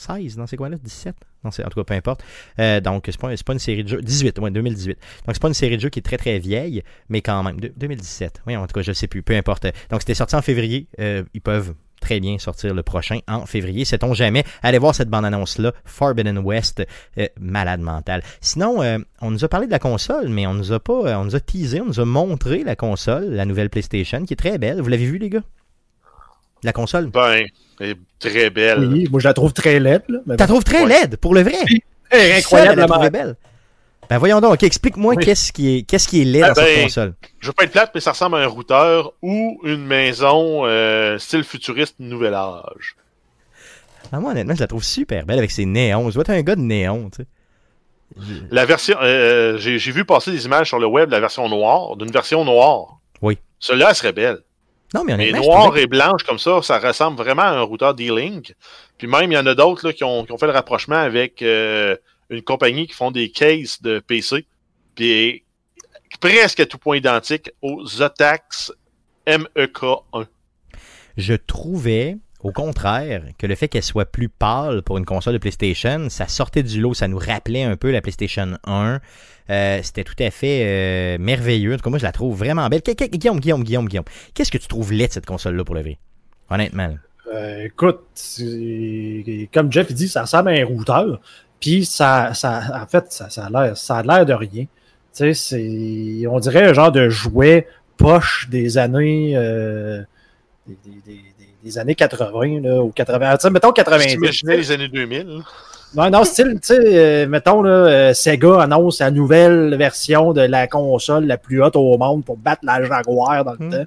16 0.00 0.38
non 0.38 0.46
c'est 0.46 0.56
quoi 0.56 0.68
là? 0.68 0.76
17 0.82 1.14
non 1.44 1.50
en 1.50 1.68
tout 1.68 1.80
cas 1.80 1.84
peu 1.84 1.94
importe. 1.94 2.22
Euh, 2.58 2.80
donc 2.80 3.04
c'est 3.06 3.18
pas 3.20 3.28
pas 3.46 3.52
une 3.52 3.58
série 3.58 3.84
de 3.84 3.88
jeux 3.88 4.02
18 4.02 4.38
ouais 4.40 4.50
2018 4.50 4.98
donc 5.26 5.34
c'est 5.34 5.42
pas 5.42 5.48
une 5.48 5.54
série 5.54 5.76
de 5.76 5.80
jeux 5.82 5.88
qui 5.90 5.98
est 5.98 6.02
très 6.02 6.16
très 6.18 6.38
vieille 6.38 6.82
mais 7.08 7.20
quand 7.22 7.42
même 7.42 7.60
de- 7.60 7.72
2017 7.76 8.42
oui 8.46 8.56
en 8.56 8.66
tout 8.66 8.72
cas 8.74 8.82
je 8.82 8.92
sais 8.92 9.06
plus 9.08 9.22
peu 9.22 9.36
importe. 9.36 9.66
Donc 9.90 10.00
c'était 10.00 10.14
sorti 10.14 10.34
en 10.36 10.42
février 10.42 10.86
Euh, 10.98 11.22
ils 11.34 11.40
peuvent 11.40 11.74
très 12.00 12.18
bien 12.18 12.38
sortir 12.38 12.72
le 12.72 12.82
prochain 12.82 13.18
en 13.28 13.44
février 13.44 13.84
sait-on 13.84 14.14
jamais. 14.14 14.42
Allez 14.62 14.78
voir 14.78 14.94
cette 14.94 15.10
bande 15.10 15.26
annonce 15.26 15.58
là 15.58 15.72
Forbidden 15.84 16.38
West 16.38 16.82
euh, 17.18 17.26
malade 17.38 17.80
mental. 17.80 18.22
Sinon 18.40 18.80
on 19.20 19.30
nous 19.30 19.44
a 19.44 19.48
parlé 19.48 19.66
de 19.66 19.70
la 19.72 19.78
console 19.78 20.28
mais 20.30 20.46
on 20.46 20.54
nous 20.54 20.72
a 20.72 20.80
pas 20.80 21.18
on 21.20 21.24
nous 21.24 21.36
a 21.36 21.40
teasé 21.40 21.80
on 21.80 21.86
nous 21.86 22.00
a 22.00 22.04
montré 22.06 22.64
la 22.64 22.74
console 22.76 23.24
la 23.30 23.44
nouvelle 23.44 23.68
PlayStation 23.70 24.24
qui 24.24 24.32
est 24.32 24.36
très 24.36 24.56
belle. 24.58 24.80
Vous 24.80 24.88
l'avez 24.88 25.04
vu 25.06 25.18
les 25.18 25.28
gars? 25.30 25.42
La 26.62 26.72
console? 26.72 27.06
Ben, 27.06 27.44
elle 27.80 27.90
est 27.90 27.96
très 28.18 28.50
belle. 28.50 28.88
Oui, 28.92 29.08
moi 29.10 29.20
je 29.20 29.28
la 29.28 29.34
trouve 29.34 29.52
très 29.52 29.80
laide. 29.80 30.02
Là, 30.08 30.18
mais 30.26 30.36
T'as 30.36 30.46
bon. 30.46 30.54
trouves 30.54 30.64
très 30.64 30.82
Ouais. 30.82 30.88
laide, 30.88 31.16
pour 31.16 31.34
le 31.34 31.42
vrai. 31.42 31.54
La 32.12 32.36
incroyablement 32.36 32.86
trouvait 32.88 33.10
belle. 33.10 33.36
Ben 34.08 34.18
voyons 34.18 34.40
donc, 34.40 34.62
explique-moi 34.64 35.14
Oui. 35.16 35.24
qu'est-ce 35.24 35.52
qui 35.52 35.76
est 35.78 35.82
qu'est-ce 35.82 36.08
qui 36.08 36.22
est 36.22 36.24
laid 36.24 36.42
Ah 36.42 36.48
dans 36.48 36.54
cette 36.56 36.64
ben, 36.74 36.82
console. 36.82 37.14
Je 37.38 37.46
veux 37.46 37.52
pas 37.52 37.62
être 37.64 37.70
plate, 37.70 37.92
mais 37.94 38.00
ça 38.00 38.10
ressemble 38.10 38.36
à 38.36 38.40
un 38.40 38.46
routeur 38.48 39.12
ou 39.22 39.60
une 39.62 39.86
maison 39.86 40.66
euh, 40.66 41.16
style 41.18 41.44
futuriste 41.44 41.94
nouvel 42.00 42.34
âge. 42.34 42.96
Ah, 44.12 44.18
moi 44.18 44.32
honnêtement, 44.32 44.54
je 44.56 44.60
la 44.60 44.66
trouve 44.66 44.82
super 44.82 45.24
belle 45.24 45.38
avec 45.38 45.52
ses 45.52 45.64
néons. 45.66 46.10
Je 46.10 46.14
vois 46.16 46.24
t'es 46.24 46.32
un 46.32 46.42
gars 46.42 46.56
de 46.56 46.60
néon, 46.60 47.10
tu 47.10 47.22
sais. 47.22 47.28
La 48.50 48.66
version, 48.66 48.96
euh, 49.00 49.56
j'ai 49.58 49.78
j'ai 49.78 49.92
vu 49.92 50.04
passer 50.04 50.32
des 50.32 50.44
images 50.44 50.66
sur 50.66 50.80
le 50.80 50.86
web, 50.86 51.12
la 51.12 51.20
version 51.20 51.48
noire, 51.48 51.96
d'une 51.96 52.10
version 52.10 52.44
noire. 52.44 52.98
Oui. 53.22 53.38
Celle-là, 53.60 53.90
elle 53.90 53.94
serait 53.94 54.12
belle. 54.12 54.38
Non, 54.94 55.04
mais 55.04 55.14
honnêtement, 55.14 55.66
trouvais 55.66 55.82
et 55.82 55.86
blanche 55.86 56.24
comme 56.24 56.38
ça, 56.38 56.60
ça 56.62 56.78
ressemble 56.78 57.16
vraiment 57.16 57.42
à 57.42 57.50
un 57.50 57.62
routeur 57.62 57.94
D-Link. 57.94 58.54
Puis 58.98 59.06
même, 59.06 59.30
il 59.30 59.34
y 59.34 59.38
en 59.38 59.46
a 59.46 59.54
d'autres 59.54 59.86
là, 59.86 59.92
qui, 59.92 60.02
ont, 60.02 60.24
qui 60.24 60.32
ont 60.32 60.38
fait 60.38 60.46
le 60.46 60.52
rapprochement 60.52 60.96
avec 60.96 61.42
euh, 61.42 61.96
une 62.28 62.42
compagnie 62.42 62.86
qui 62.86 62.94
font 62.94 63.10
des 63.10 63.30
cases 63.30 63.80
de 63.82 64.00
PC. 64.00 64.46
Puis 64.96 65.44
presque 66.20 66.60
à 66.60 66.66
tout 66.66 66.78
point 66.78 66.96
identique 66.96 67.50
aux 67.62 67.86
Zotax 67.86 68.72
MEK1. 69.26 70.26
je 71.16 71.34
trouvais, 71.34 72.16
au 72.42 72.52
contraire, 72.52 73.22
que 73.38 73.46
le 73.46 73.54
fait 73.54 73.68
qu'elle 73.68 73.82
soit 73.82 74.06
plus 74.06 74.28
pâle 74.28 74.82
pour 74.82 74.96
une 74.98 75.04
console 75.04 75.34
de 75.34 75.38
PlayStation, 75.38 76.08
ça 76.08 76.26
sortait 76.26 76.62
du 76.62 76.80
lot, 76.80 76.94
ça 76.94 77.06
nous 77.08 77.18
rappelait 77.18 77.64
un 77.64 77.76
peu 77.76 77.90
la 77.90 78.00
PlayStation 78.00 78.56
1. 78.64 79.00
Euh, 79.50 79.80
C'était 79.82 80.04
tout 80.04 80.14
à 80.20 80.30
fait 80.30 80.62
euh, 80.64 81.18
merveilleux. 81.20 81.74
En 81.74 81.76
tout 81.76 81.82
cas, 81.82 81.90
moi, 81.90 81.98
je 81.98 82.04
la 82.04 82.12
trouve 82.12 82.38
vraiment 82.38 82.66
belle. 82.68 82.82
Guillaume, 82.82 83.40
Guillaume, 83.40 83.62
Guillaume, 83.64 83.88
Guillaume, 83.88 84.04
qu'est-ce 84.34 84.50
que 84.50 84.58
tu 84.58 84.68
trouves 84.68 84.92
laid 84.92 85.08
de 85.08 85.12
cette 85.12 85.26
console-là 85.26 85.64
pour 85.64 85.74
le 85.74 85.82
vrai? 85.82 85.98
Honnêtement. 86.48 86.94
Euh, 87.32 87.64
écoute, 87.66 88.00
comme 89.52 89.70
Jeff 89.70 89.92
dit, 89.92 90.08
ça 90.08 90.22
ressemble 90.22 90.48
à 90.48 90.52
un 90.52 90.64
routeur. 90.64 91.20
Puis 91.60 91.84
ça, 91.84 92.32
ça, 92.32 92.62
en 92.82 92.86
fait, 92.86 93.12
ça, 93.12 93.28
ça 93.28 93.46
a 93.46 94.02
l'air, 94.02 94.26
de 94.26 94.32
rien. 94.32 94.64
Tu 95.14 95.34
sais, 95.34 96.26
on 96.28 96.38
dirait 96.40 96.68
un 96.70 96.72
genre 96.72 96.90
de 96.92 97.08
jouet 97.08 97.66
poche 97.98 98.48
des 98.48 98.78
années, 98.78 99.34
des- 100.66 101.20
des- 101.64 101.78
années 101.78 101.94
80 101.94 102.60
là, 102.62 102.82
ou 102.82 102.90
80. 102.90 103.36
Tu 103.36 103.42
sais, 103.42 103.50
mettons 103.50 103.72
90. 103.72 104.14
Imaginez 104.14 104.56
les 104.56 104.72
années 104.72 104.88
2000. 104.88 105.26
là. 105.26 105.34
Non, 105.92 106.08
non, 106.08 106.22
style, 106.24 106.52
tu 106.62 106.72
sais, 106.74 106.78
euh, 106.80 107.26
mettons, 107.26 107.62
là, 107.62 107.70
euh, 107.70 108.14
Sega 108.14 108.62
annonce 108.62 109.00
la 109.00 109.10
nouvelle 109.10 109.74
version 109.76 110.32
de 110.32 110.42
la 110.42 110.68
console 110.68 111.24
la 111.26 111.36
plus 111.36 111.60
haute 111.62 111.74
au 111.74 111.98
monde 111.98 112.24
pour 112.24 112.36
battre 112.36 112.60
la 112.64 112.80
Jaguar 112.84 113.44
dans 113.44 113.54
le 113.58 113.66
Hmm. 113.66 113.70
temps. 113.72 113.84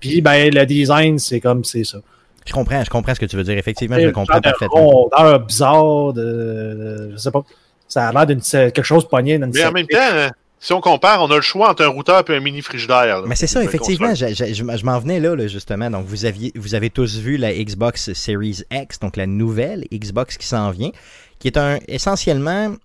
Puis, 0.00 0.20
ben, 0.20 0.52
le 0.52 0.66
design, 0.66 1.18
c'est 1.20 1.38
comme, 1.38 1.62
c'est 1.62 1.84
ça. 1.84 1.98
Je 2.44 2.52
comprends, 2.52 2.82
je 2.82 2.90
comprends 2.90 3.14
ce 3.14 3.20
que 3.20 3.26
tu 3.26 3.36
veux 3.36 3.44
dire. 3.44 3.56
Effectivement, 3.56 3.96
je 3.96 4.02
le 4.02 4.08
un 4.08 4.12
comprends 4.12 4.34
genre 4.34 4.40
de 4.42 4.48
parfaitement. 4.50 4.90
rondeur 4.90 5.40
bizarre, 5.40 6.12
de, 6.12 7.10
je 7.12 7.16
sais 7.18 7.30
pas. 7.30 7.42
Ça 7.86 8.08
a 8.08 8.12
l'air 8.12 8.26
d'une 8.26 8.40
quelque 8.40 8.82
chose 8.82 9.08
pogné 9.08 9.38
dans 9.38 9.46
une 9.46 9.52
Mais 9.54 9.64
en 9.64 9.70
même 9.72 9.86
temps, 9.86 9.98
hein, 10.00 10.30
si 10.60 10.72
on 10.72 10.80
compare, 10.80 11.22
on 11.22 11.30
a 11.30 11.36
le 11.36 11.42
choix 11.42 11.70
entre 11.70 11.82
un 11.84 11.88
routeur 11.88 12.24
et 12.30 12.36
un 12.36 12.40
mini 12.40 12.62
frigidaire. 12.62 13.20
là. 13.20 13.22
Mais 13.26 13.36
c'est 13.36 13.46
ça, 13.46 13.62
effectivement. 13.62 14.14
Je, 14.14 14.28
je- 14.28 14.54
je- 14.54 14.54
je 14.54 14.84
m'en 14.84 14.98
venais 14.98 15.20
là, 15.20 15.34
là, 15.36 15.46
justement. 15.46 15.90
Donc, 15.90 16.06
vous, 16.06 16.24
aviez, 16.24 16.52
vous 16.54 16.74
avez 16.74 16.88
tous 16.90 17.18
vu 17.18 17.36
la 17.36 17.52
Xbox 17.52 18.12
Series 18.14 18.62
X, 18.72 18.98
donc 19.00 19.16
la 19.16 19.26
nouvelle 19.26 19.84
Xbox 19.92 20.38
qui 20.38 20.46
s'en 20.46 20.70
vient, 20.70 20.90
qui 21.38 21.48
est 21.48 21.58
un 21.58 21.78
essentiellement 21.86 22.76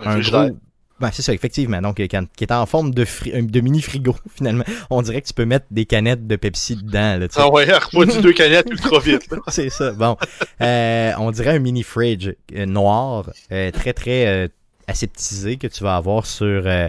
Un 0.00 0.06
un 0.06 0.12
frigidaire. 0.12 0.48
gros. 0.50 0.58
Ben, 0.98 1.10
c'est 1.12 1.20
ça, 1.20 1.34
effectivement. 1.34 1.82
Donc, 1.82 2.00
euh, 2.00 2.06
qui 2.06 2.44
est 2.44 2.52
en 2.52 2.64
forme 2.64 2.92
de, 2.94 3.04
fri- 3.04 3.30
euh, 3.34 3.42
de 3.42 3.60
mini 3.60 3.82
frigo, 3.82 4.16
finalement. 4.34 4.64
On 4.88 5.02
dirait 5.02 5.20
que 5.20 5.26
tu 5.26 5.34
peux 5.34 5.44
mettre 5.44 5.66
des 5.70 5.84
canettes 5.84 6.26
de 6.26 6.36
Pepsi 6.36 6.76
dedans. 6.76 7.18
Là. 7.18 7.26
Ah 7.36 7.50
ouais, 7.50 7.64
refroidit 7.72 8.18
deux 8.22 8.32
canettes 8.32 8.68
ultra 8.70 8.98
vite. 8.98 9.28
c'est 9.48 9.68
ça. 9.68 9.92
Bon. 9.92 10.16
Euh, 10.62 11.12
on 11.18 11.30
dirait 11.32 11.50
un 11.56 11.58
mini 11.58 11.82
fridge 11.82 12.30
euh, 12.54 12.64
noir, 12.66 13.28
euh, 13.52 13.70
très, 13.72 13.92
très 13.92 14.50
aseptisé 14.86 15.56
que 15.56 15.66
tu 15.66 15.82
vas 15.82 15.96
avoir 15.96 16.26
sur 16.26 16.62
euh, 16.66 16.88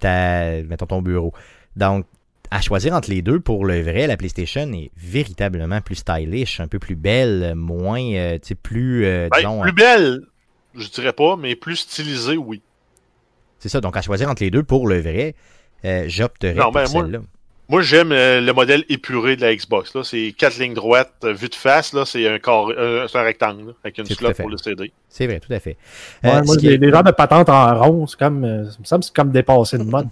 ta, 0.00 0.62
mettons, 0.62 0.86
ton 0.86 1.02
bureau. 1.02 1.32
Donc, 1.76 2.06
à 2.50 2.60
choisir 2.60 2.94
entre 2.94 3.10
les 3.10 3.20
deux, 3.22 3.40
pour 3.40 3.66
le 3.66 3.80
vrai, 3.82 4.06
la 4.06 4.16
PlayStation 4.16 4.72
est 4.72 4.90
véritablement 4.96 5.80
plus 5.80 5.96
stylish, 5.96 6.60
un 6.60 6.68
peu 6.68 6.78
plus 6.78 6.96
belle, 6.96 7.54
moins, 7.54 8.00
euh, 8.14 8.38
tu 8.38 8.48
sais, 8.48 8.54
plus, 8.54 9.04
euh, 9.04 9.28
Ben, 9.30 9.38
disons, 9.38 9.60
plus 9.60 9.72
belle, 9.72 10.20
je 10.74 10.88
dirais 10.88 11.12
pas, 11.12 11.36
mais 11.36 11.56
plus 11.56 11.76
stylisée, 11.76 12.36
oui. 12.36 12.62
c'est 13.58 13.68
ça. 13.68 13.80
Donc, 13.80 13.96
à 13.96 14.02
choisir 14.02 14.28
entre 14.30 14.42
les 14.42 14.50
deux, 14.50 14.62
pour 14.62 14.86
le 14.88 15.00
vrai, 15.00 15.34
j'opterais 16.06 16.54
pour 16.54 16.72
ben, 16.72 16.88
moi- 16.90 17.02
celle-là. 17.04 17.20
Moi, 17.68 17.82
j'aime 17.82 18.12
euh, 18.12 18.40
le 18.40 18.52
modèle 18.54 18.84
épuré 18.88 19.36
de 19.36 19.42
la 19.42 19.54
Xbox. 19.54 19.94
Là. 19.94 20.02
C'est 20.02 20.34
quatre 20.36 20.56
lignes 20.58 20.72
droites, 20.74 21.12
euh, 21.24 21.32
vue 21.34 21.48
de 21.50 21.54
face, 21.54 21.92
là, 21.92 22.04
c'est 22.06 22.26
un, 22.26 22.38
euh, 22.46 23.06
un 23.12 23.22
rectangle, 23.22 23.66
là, 23.68 23.72
avec 23.84 23.98
une 23.98 24.04
à 24.04 24.14
slot 24.14 24.32
pour 24.32 24.48
le 24.48 24.56
CD. 24.56 24.90
C'est 25.08 25.26
vrai, 25.26 25.38
tout 25.38 25.52
à 25.52 25.60
fait. 25.60 25.76
Ouais, 26.24 26.30
Euh, 26.30 26.42
moi, 26.44 26.56
les, 26.56 26.74
est- 26.74 26.76
les 26.78 26.90
genres 26.90 27.04
de 27.04 27.10
patentes 27.10 27.48
en 27.50 27.78
rond, 27.78 28.06
c'est 28.06 28.18
comme, 28.18 28.42
euh, 28.44 28.64
ça 28.70 28.76
me 28.80 28.84
semble 28.84 29.04
c'est 29.04 29.14
comme 29.14 29.30
dépassé 29.32 29.76
de 29.76 29.82
mode. 29.82 30.08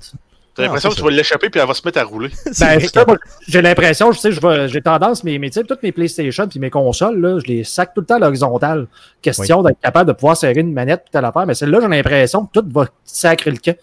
T'as 0.54 0.62
l'impression 0.64 0.88
que 0.88 0.94
tu 0.96 1.02
vas 1.02 1.10
l'échapper 1.10 1.50
puis 1.50 1.60
elle 1.60 1.66
va 1.68 1.74
se 1.74 1.82
mettre 1.84 1.98
à 1.98 2.04
rouler. 2.04 2.28
Ben, 2.44 2.52
vrai 2.52 2.80
c'est 2.80 2.86
que- 2.86 2.92
ça, 2.92 3.04
moi, 3.06 3.16
j'ai 3.46 3.60
l'impression, 3.62 4.12
je 4.12 4.18
sais, 4.18 4.30
j'ai 4.68 4.82
tendance, 4.82 5.22
mais, 5.24 5.38
mais 5.38 5.48
tu 5.50 5.60
sais, 5.60 5.64
toutes 5.64 5.82
mes 5.82 5.92
PlayStation 5.92 6.48
puis 6.48 6.58
mes 6.60 6.70
consoles, 6.70 7.18
là, 7.20 7.38
je 7.38 7.46
les 7.46 7.64
sac 7.64 7.92
tout 7.94 8.00
le 8.00 8.06
temps 8.06 8.16
à 8.16 8.18
l'horizontale. 8.20 8.86
Question 9.22 9.62
d'être 9.62 9.80
capable 9.80 10.08
de 10.08 10.12
pouvoir 10.14 10.36
serrer 10.36 10.60
une 10.60 10.72
manette 10.72 11.02
puis 11.04 11.10
telle 11.12 11.24
affaire. 11.26 11.46
Mais 11.46 11.54
celle-là, 11.54 11.80
j'ai 11.82 11.88
l'impression 11.88 12.46
que 12.46 12.58
tout 12.60 12.66
va 12.70 12.86
sacrer 13.04 13.50
le 13.50 13.58
camp. 13.58 13.76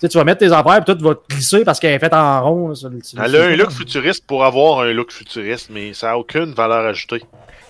Tu 0.00 0.06
sais, 0.06 0.08
tu 0.08 0.16
vas 0.18 0.24
mettre 0.24 0.38
tes 0.38 0.50
affaires 0.50 0.82
puis 0.82 0.94
tout 0.96 1.04
va 1.04 1.14
glisser 1.28 1.62
parce 1.62 1.78
qu'elle 1.78 1.92
est 1.92 1.98
faite 1.98 2.14
en 2.14 2.42
rond. 2.42 2.68
là, 2.68 2.74
sur 2.74 2.88
le- 2.88 3.02
sur 3.02 3.18
le- 3.18 3.24
Elle 3.26 3.36
a 3.36 3.44
un 3.44 3.56
look 3.56 3.70
futuriste 3.70 4.26
pour 4.26 4.44
avoir 4.44 4.80
un 4.80 4.92
look 4.94 5.12
futuriste, 5.12 5.68
mais 5.70 5.92
ça 5.92 6.08
n'a 6.08 6.18
aucune 6.18 6.52
valeur 6.54 6.86
ajoutée. 6.86 7.22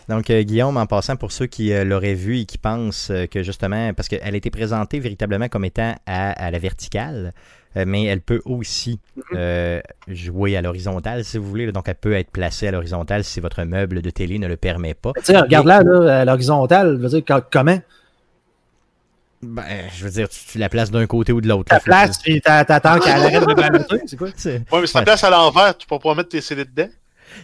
Donc, 0.08 0.30
euh, 0.30 0.42
Guillaume, 0.42 0.76
en 0.76 0.86
passant, 0.86 1.16
pour 1.16 1.32
ceux 1.32 1.46
qui 1.46 1.72
euh, 1.72 1.84
l'auraient 1.84 2.14
vu 2.14 2.38
et 2.38 2.44
qui 2.44 2.58
pensent 2.58 3.10
euh, 3.10 3.26
que 3.26 3.42
justement, 3.42 3.92
parce 3.94 4.08
qu'elle 4.08 4.32
a 4.34 4.36
été 4.36 4.50
présentée 4.50 4.98
véritablement 5.00 5.48
comme 5.48 5.64
étant 5.64 5.94
à, 6.06 6.30
à 6.32 6.50
la 6.50 6.58
verticale, 6.58 7.32
euh, 7.76 7.84
mais 7.86 8.04
elle 8.06 8.20
peut 8.20 8.42
aussi 8.44 8.98
euh, 9.34 9.80
jouer 10.08 10.56
à 10.56 10.62
l'horizontale, 10.62 11.24
si 11.24 11.38
vous 11.38 11.48
voulez. 11.48 11.66
là. 11.66 11.72
Donc, 11.72 11.88
elle 11.88 11.94
peut 11.94 12.14
être 12.14 12.30
placée 12.30 12.66
à 12.68 12.70
l'horizontale 12.72 13.22
si 13.24 13.38
votre 13.40 13.62
meuble 13.62 14.02
de 14.02 14.10
télé 14.10 14.38
ne 14.40 14.48
le 14.48 14.56
permet 14.56 14.94
pas. 14.94 15.12
Tu 15.16 15.24
sais, 15.26 15.38
regarde 15.38 15.66
là, 15.66 15.82
là, 15.84 16.20
à 16.20 16.24
l'horizontale, 16.24 16.96
je 16.98 17.02
veux 17.02 17.08
dire, 17.08 17.24
co- 17.24 17.44
comment? 17.52 17.78
Ben, 19.42 19.88
je 19.94 20.04
veux 20.04 20.10
dire, 20.10 20.28
tu, 20.28 20.38
tu 20.44 20.58
la 20.58 20.68
places 20.68 20.90
d'un 20.90 21.06
côté 21.06 21.32
ou 21.32 21.40
de 21.40 21.48
l'autre. 21.48 21.74
Faut- 21.78 21.80
place, 21.84 22.18
puis 22.18 22.40
t'attends 22.42 22.98
qu'elle 22.98 23.12
arrête 23.22 23.46
de 23.46 23.54
baloter, 23.54 24.02
c'est 24.06 24.16
quoi? 24.16 24.28
Ouais, 24.28 24.80
mais 24.80 24.86
si 24.86 24.92
ta 24.92 24.98
Ouais. 24.98 25.04
place 25.04 25.24
à 25.24 25.30
l'envers, 25.30 25.76
tu 25.78 25.86
pourras 25.86 26.00
pas 26.00 26.14
mettre 26.14 26.28
tes 26.28 26.40
CD 26.42 26.64
dedans. 26.66 26.90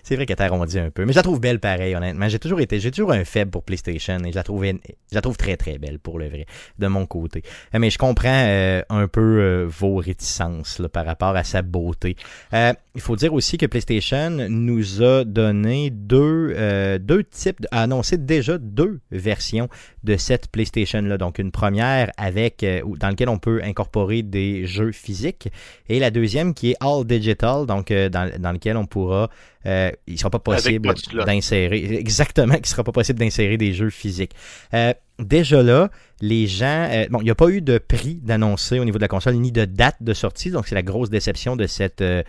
c'est 0.02 0.16
vrai 0.16 0.26
qu'elle 0.26 0.36
t'arrondit 0.36 0.78
un 0.78 0.90
peu. 0.90 1.04
Mais 1.06 1.12
je 1.12 1.16
la 1.16 1.22
trouve 1.22 1.40
belle 1.40 1.58
pareil, 1.60 1.94
honnêtement. 1.94 2.28
J'ai 2.28 2.38
toujours 2.38 2.60
été, 2.60 2.80
j'ai 2.80 2.90
toujours 2.90 3.12
un 3.12 3.24
faible 3.24 3.50
pour 3.50 3.62
PlayStation 3.62 4.18
et 4.24 4.30
je 4.30 4.34
la 4.36 4.42
trouve, 4.42 4.64
je 4.64 4.74
la 5.12 5.20
trouve 5.22 5.36
très 5.36 5.56
très 5.56 5.78
belle 5.78 5.98
pour 5.98 6.18
le 6.18 6.28
vrai, 6.28 6.46
de 6.78 6.86
mon 6.86 7.06
côté. 7.06 7.42
Euh, 7.74 7.78
Mais 7.78 7.88
je 7.90 7.96
comprends 7.98 8.28
euh, 8.46 8.82
un 8.90 9.08
peu 9.08 9.20
euh, 9.40 9.66
vos 9.68 9.96
réticences 9.96 10.80
là, 10.80 10.88
par 10.88 11.06
rapport 11.06 11.34
à 11.36 11.44
sa 11.44 11.62
beauté. 11.62 12.16
Euh, 12.52 12.72
il 12.96 13.02
faut 13.02 13.14
dire 13.14 13.32
aussi 13.34 13.58
que 13.58 13.66
PlayStation 13.66 14.30
nous 14.48 15.02
a 15.02 15.24
donné 15.24 15.90
deux, 15.90 16.54
euh, 16.56 16.98
deux 16.98 17.22
types, 17.24 17.60
de- 17.60 17.68
a 17.70 17.82
annoncé 17.82 18.16
déjà 18.16 18.58
deux 18.58 19.00
versions 19.10 19.68
de 20.02 20.16
cette 20.16 20.48
PlayStation-là. 20.48 21.18
Donc 21.18 21.38
une 21.38 21.52
première 21.52 22.10
avec, 22.16 22.62
euh, 22.64 22.80
dans 22.98 23.08
laquelle 23.08 23.28
on 23.28 23.38
peut 23.38 23.60
incorporer 23.62 24.22
des 24.22 24.66
jeux 24.66 24.92
physiques 24.92 25.48
et 25.88 26.00
la 26.00 26.10
deuxième 26.10 26.54
qui 26.54 26.70
est 26.70 26.76
All 26.80 27.04
Digital, 27.04 27.66
donc 27.66 27.90
euh, 27.90 28.08
dans, 28.08 28.30
dans 28.40 28.52
lequel 28.52 28.76
on 28.76 28.86
pourra, 28.86 29.28
euh, 29.66 29.90
il 30.06 30.14
ne 30.14 30.18
sera 30.18 30.30
pas 30.30 30.38
possible 30.38 30.88
d'insérer, 31.26 31.96
exactement, 31.96 32.54
ne 32.60 32.66
sera 32.66 32.82
pas 32.82 32.92
possible 32.92 33.18
d'insérer 33.18 33.56
des 33.58 33.72
jeux 33.74 33.90
physiques. 33.90 34.32
Euh, 34.74 34.94
déjà 35.18 35.62
là, 35.62 35.90
les 36.20 36.46
gens, 36.46 36.88
euh, 36.90 37.06
bon, 37.10 37.20
il 37.20 37.24
n'y 37.24 37.30
a 37.30 37.34
pas 37.34 37.48
eu 37.48 37.60
de 37.60 37.78
prix 37.78 38.14
d'annoncer 38.22 38.78
au 38.78 38.84
niveau 38.84 38.98
de 38.98 39.02
la 39.02 39.08
console 39.08 39.34
ni 39.34 39.52
de 39.52 39.64
date 39.64 39.96
de 40.00 40.14
sortie, 40.14 40.50
donc 40.50 40.66
c'est 40.66 40.74
la 40.74 40.82
grosse 40.82 41.10
déception 41.10 41.56
de 41.56 41.66
cette, 41.66 42.00
euh, 42.00 42.22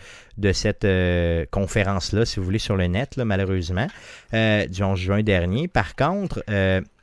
cette 0.53 0.83
euh, 0.83 1.45
conférence-là, 1.51 2.25
si 2.25 2.39
vous 2.39 2.45
voulez, 2.45 2.59
sur 2.59 2.75
le 2.75 2.87
net, 2.87 3.17
malheureusement, 3.17 3.87
du 4.33 4.83
11 4.83 4.99
juin 4.99 5.23
dernier. 5.23 5.67
Par 5.67 5.95
contre, 5.95 6.43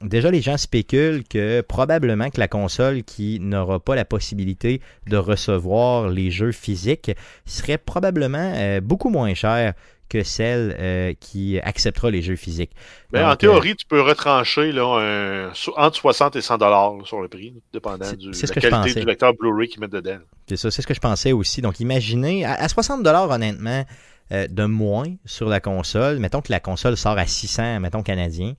déjà 0.03 0.31
les 0.31 0.41
gens 0.41 0.57
spéculent 0.57 1.25
que 1.25 1.63
probablement 1.63 2.31
que 2.31 2.39
la 2.39 2.49
console 2.49 3.03
qui 3.03 3.41
n'aura 3.41 3.81
pas 3.81 3.95
la 3.95 4.05
possibilité 4.05 4.81
de 5.09 5.17
recevoir 5.17 6.09
les 6.09 6.31
jeux 6.31 6.53
physiques 6.53 7.13
serait 7.47 7.79
probablement 7.79 8.79
beaucoup 8.83 9.11
moins 9.11 9.35
chère 9.35 9.75
que 10.09 10.23
celle 10.23 10.77
euh, 10.79 11.13
qui 11.19 11.59
acceptera 11.61 12.11
les 12.11 12.23
jeux 12.23 12.37
physiques. 12.37 12.73
Donc, 13.13 13.23
en 13.23 13.31
euh, 13.31 13.35
théorie, 13.37 13.75
tu 13.75 13.87
peux 13.87 14.01
retrancher 14.01 14.71
là, 14.73 14.85
un- 15.49 15.53
entre 15.77 15.97
60 15.97 16.37
et 16.37 16.41
100 16.43 16.59
dollars 16.59 16.93
sur 17.05 17.21
le 17.21 17.29
prix, 17.29 17.55
dépendant 17.73 18.11
de 18.13 18.33
la 18.33 18.55
que 18.55 18.61
qualité 18.61 19.01
du 19.01 19.07
lecteur 19.07 19.35
Blu-ray 19.35 19.69
qu'ils 19.69 19.81
mettent 19.81 19.93
dedans. 19.93 20.19
C'est 20.49 20.57
ça, 20.57 20.71
c'est 20.71 20.83
ce 20.83 20.87
que 20.87 20.95
je 20.95 21.01
pensais 21.01 21.33
aussi. 21.33 21.63
Donc 21.63 21.81
imaginez, 21.81 22.45
à, 22.45 22.53
à 22.53 22.67
60$ 22.67 23.33
honnêtement, 23.33 23.85
euh, 24.33 24.47
de 24.49 24.65
moins 24.65 25.07
sur 25.25 25.49
la 25.49 25.61
console, 25.61 26.19
mettons 26.19 26.41
que 26.41 26.51
la 26.53 26.61
console 26.61 26.97
sort 26.97 27.19
à 27.19 27.27
600, 27.27 27.81
mettons 27.81 28.03
canadien, 28.03 28.55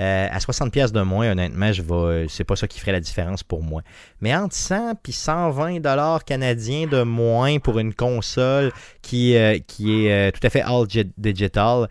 euh, 0.00 0.28
à 0.30 0.38
60$ 0.38 0.70
pièces 0.70 0.92
de 0.92 1.02
moins, 1.02 1.30
honnêtement, 1.30 1.70
je 1.72 1.82
vais, 1.82 2.26
c'est 2.28 2.42
pas 2.44 2.56
ça 2.56 2.66
qui 2.66 2.80
ferait 2.80 2.92
la 2.92 3.00
différence 3.00 3.42
pour 3.42 3.62
moi. 3.62 3.82
Mais 4.20 4.34
entre 4.34 4.54
100 4.56 4.94
puis 5.02 5.12
120$ 5.12 6.24
canadiens 6.24 6.86
de 6.86 7.02
moins 7.02 7.58
pour 7.58 7.78
une 7.78 7.92
console 7.94 8.72
qui, 9.02 9.36
euh, 9.36 9.58
qui 9.66 10.06
est 10.06 10.28
euh, 10.28 10.30
tout 10.30 10.40
à 10.46 10.50
fait 10.50 10.62
all 10.62 10.88
gi- 10.88 11.12
digital, 11.18 11.88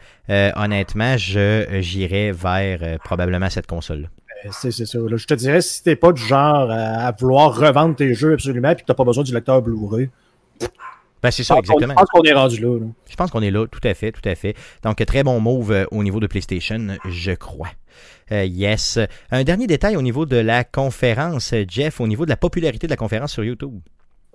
honnêtement, 0.55 1.15
je 1.17 1.77
j'irais 1.81 2.31
vers 2.31 2.99
probablement 3.03 3.49
cette 3.49 3.67
console-là. 3.67 4.07
Euh, 4.45 4.49
C'est 4.51 4.71
ça. 4.71 4.97
là. 4.99 5.17
je 5.17 5.25
te 5.27 5.33
dirais, 5.33 5.61
si 5.61 5.83
t'es 5.83 5.95
pas 5.95 6.11
du 6.13 6.21
genre 6.21 6.69
à, 6.71 7.11
vouloir 7.11 7.55
revendre 7.55 7.95
tes 7.95 8.13
jeux 8.13 8.33
absolument 8.33 8.73
puis 8.73 8.83
que 8.83 8.87
t'as 8.87 8.93
pas 8.93 9.03
besoin 9.03 9.23
du 9.23 9.33
lecteur 9.33 9.61
Blu-ray, 9.61 10.09
Ben, 11.21 11.31
c'est 11.31 11.43
ça, 11.43 11.55
je 11.55 11.59
pense 11.59 11.67
qu'on- 11.67 11.73
exactement. 11.79 11.93
je 11.93 11.95
pense 11.99 12.09
qu'on 12.09 12.23
est 12.23 12.33
rendu 12.33 12.61
là. 12.61 12.79
là. 12.79 12.85
Je 13.09 13.15
pense 13.15 13.31
qu'on 13.31 13.41
est 13.41 13.51
là, 13.51 13.65
tout 13.67 13.85
à 13.87 13.93
fait, 13.93 14.11
tout 14.11 14.27
à 14.27 14.35
fait. 14.35 14.55
Donc, 14.83 15.03
très 15.05 15.23
bon 15.23 15.39
move 15.39 15.71
euh, 15.71 15.85
au 15.91 16.03
niveau 16.03 16.19
de 16.19 16.27
PlayStation, 16.27 16.97
je 17.05 17.31
crois. 17.31 17.69
Euh, 18.31 18.45
yes. 18.45 18.99
Un 19.31 19.43
dernier 19.43 19.67
détail 19.67 19.97
au 19.97 20.01
niveau 20.01 20.25
de 20.25 20.37
la 20.37 20.63
conférence, 20.63 21.51
euh, 21.53 21.65
Jeff, 21.67 21.99
au 21.99 22.07
niveau 22.07 22.25
de 22.25 22.29
la 22.29 22.37
popularité 22.37 22.87
de 22.87 22.91
la 22.91 22.97
conférence 22.97 23.33
sur 23.33 23.43
YouTube. 23.43 23.79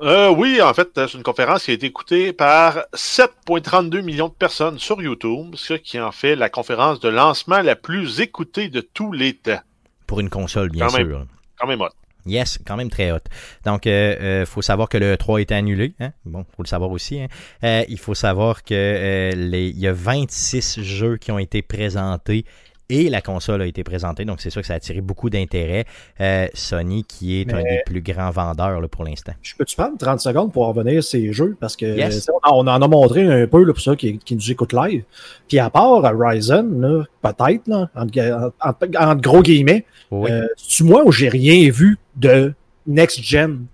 Euh, 0.03 0.29
oui, 0.31 0.61
en 0.61 0.75
fait, 0.75 0.89
c'est 0.95 1.15
une 1.15 1.23
conférence 1.23 1.65
qui 1.65 1.71
a 1.71 1.75
été 1.75 1.87
écoutée 1.87 2.33
par 2.33 2.81
7,32 2.95 4.01
millions 4.03 4.29
de 4.29 4.35
personnes 4.35 4.79
sur 4.79 5.01
YouTube, 5.01 5.55
ce 5.55 5.75
qui 5.75 6.01
en 6.01 6.11
fait 6.13 6.35
la 6.35 6.49
conférence 6.51 6.99
de 7.01 7.09
lancement 7.09 7.61
la 7.63 7.77
plus 7.77 8.21
écoutée 8.21 8.69
de 8.69 8.81
tous 8.81 9.13
les 9.13 9.35
temps. 9.35 9.61
Pour 10.07 10.19
une 10.21 10.29
console, 10.31 10.69
bien 10.71 10.89
Quand 10.89 10.99
même. 10.99 11.09
sûr. 11.09 11.27
Quand 11.59 11.67
même 11.69 11.81
hot. 11.81 11.89
Yes, 12.27 12.59
quand 12.65 12.77
même 12.77 12.91
très 12.91 13.13
hot. 13.13 13.19
Donc, 13.65 13.87
euh, 13.87 14.17
euh, 14.21 14.47
faut 14.47 14.63
savoir 14.63 14.89
que 14.89 14.97
le 14.97 15.17
3 15.17 15.41
était 15.41 15.55
annulé. 15.55 15.95
Hein? 16.01 16.13
Bon, 16.25 16.45
faut 16.57 16.63
le 16.63 16.69
savoir 16.69 16.91
aussi. 16.91 17.21
Hein? 17.21 17.29
Euh, 17.63 17.85
il 17.89 17.99
faut 17.99 18.15
savoir 18.15 18.63
que 18.63 18.75
euh, 18.75 19.31
les, 19.33 19.69
il 19.69 19.79
y 19.79 19.87
a 19.87 19.93
26 19.93 20.81
jeux 20.83 21.17
qui 21.19 21.33
ont 21.33 21.39
été 21.39 21.61
présentés 21.61 22.47
et 22.91 23.09
la 23.09 23.21
console 23.23 23.63
a 23.63 23.67
été 23.67 23.83
présentée. 23.83 24.25
Donc, 24.25 24.41
c'est 24.41 24.51
sûr 24.51 24.61
que 24.61 24.67
ça 24.67 24.75
a 24.75 24.77
attiré 24.77 25.01
beaucoup 25.01 25.31
d'intérêt. 25.31 25.85
Euh, 26.21 26.47
Sony, 26.53 27.03
qui 27.05 27.41
est 27.41 27.53
un 27.53 27.63
des 27.63 27.81
plus 27.87 28.03
grands 28.03 28.31
vendeurs 28.31 28.81
là, 28.81 28.89
pour 28.89 29.05
l'instant. 29.05 29.33
Je 29.43 29.55
peux-tu 29.57 29.75
prendre 29.75 29.97
30 29.97 30.21
secondes 30.21 30.53
pour 30.53 30.67
revenir 30.67 31.03
sur 31.03 31.13
ces 31.13 31.33
jeux? 31.33 31.57
Parce 31.59 31.77
que 31.77 31.87
Yes. 31.87 32.25
tu 32.27 32.31
on, 32.45 32.67
en 32.67 32.83
a 32.83 32.89
montré 32.89 33.23
un 33.27 33.47
peu 33.47 33.65
là, 33.65 33.73
pour 33.73 33.81
ceux 33.83 33.95
qui, 33.95 34.19
qui 34.19 34.35
nous 34.37 34.51
écoutent 34.51 34.75
live. 34.75 35.05
Puis 35.49 35.59
à 35.59 35.71
part 35.71 36.05
Horizon, 36.05 37.05
peut-être, 37.23 37.71
entre, 37.95 38.55
entre- 38.61 38.89
entre 39.01 39.21
gros 39.23 39.43
guillemets, 39.43 39.85
Oui. 40.11 40.31
euh, 40.31 40.47
c'est 40.57 40.85
moi 40.85 41.03
où 41.07 41.11
j'ai 41.13 41.29
rien 41.29 41.71
vu 41.71 41.99
de 42.17 42.53
next-gen. 42.87 43.67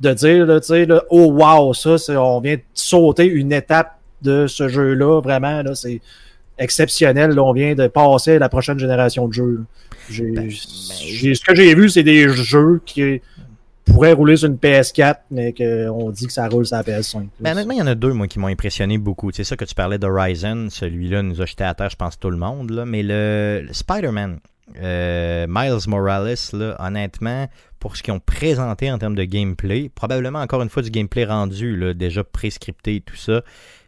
De 0.00 0.12
dire, 0.14 0.46
là, 0.46 0.60
tu 0.60 0.68
sais, 0.68 0.86
là, 0.86 1.02
oh 1.10 1.32
wow, 1.32 1.74
ça, 1.74 1.96
on 2.22 2.40
vient 2.40 2.54
de 2.54 2.62
sauter 2.72 3.24
une 3.26 3.52
étape 3.52 3.98
de 4.22 4.46
ce 4.46 4.68
jeu-là. 4.68 5.20
Vraiment, 5.20 5.62
là, 5.62 5.74
c'est 5.74 6.00
exceptionnel. 6.58 7.30
Là, 7.30 7.42
on 7.42 7.52
vient 7.52 7.74
de 7.74 7.86
passer 7.86 8.36
à 8.36 8.38
la 8.38 8.48
prochaine 8.48 8.78
génération 8.78 9.28
de 9.28 9.32
jeux. 9.32 9.64
Ben, 10.10 10.34
ben, 10.34 10.50
ce 10.50 11.44
que 11.44 11.54
j'ai 11.54 11.74
vu, 11.74 11.88
c'est 11.90 12.02
des 12.02 12.28
jeux 12.28 12.80
qui 12.84 13.20
pourraient 13.84 14.12
rouler 14.12 14.36
sur 14.36 14.48
une 14.48 14.56
PS4, 14.56 15.16
mais 15.30 15.52
qu'on 15.52 16.10
dit 16.10 16.26
que 16.26 16.32
ça 16.32 16.48
roule 16.48 16.66
sur 16.66 16.76
la 16.76 16.82
PS5. 16.82 17.28
Ben, 17.40 17.52
honnêtement, 17.52 17.74
il 17.74 17.78
y 17.78 17.82
en 17.82 17.86
a 17.86 17.94
deux, 17.94 18.12
moi, 18.12 18.26
qui 18.26 18.38
m'ont 18.38 18.48
impressionné 18.48 18.98
beaucoup. 18.98 19.30
C'est 19.32 19.44
ça 19.44 19.56
que 19.56 19.64
tu 19.64 19.74
parlais 19.74 19.98
d'Horizon. 19.98 20.68
Celui-là 20.70 21.22
nous 21.22 21.40
a 21.40 21.46
jeté 21.46 21.64
à 21.64 21.74
terre, 21.74 21.90
je 21.90 21.96
pense, 21.96 22.18
tout 22.18 22.30
le 22.30 22.36
monde. 22.36 22.70
Là. 22.70 22.84
Mais 22.84 23.02
le, 23.02 23.64
le 23.66 23.72
Spider-Man, 23.72 24.38
euh, 24.80 25.46
Miles 25.48 25.88
Morales, 25.88 26.34
là, 26.52 26.76
honnêtement, 26.78 27.48
pour 27.78 27.96
ce 27.96 28.02
qu'ils 28.02 28.12
ont 28.12 28.20
présenté 28.20 28.90
en 28.90 28.98
termes 28.98 29.14
de 29.14 29.24
gameplay, 29.24 29.90
probablement 29.94 30.40
encore 30.40 30.62
une 30.62 30.68
fois 30.68 30.82
du 30.82 30.90
gameplay 30.90 31.24
rendu, 31.24 31.76
là, 31.76 31.94
déjà 31.94 32.24
prescripté 32.24 32.96
et 32.96 33.00
tout 33.00 33.16
ça, 33.16 33.42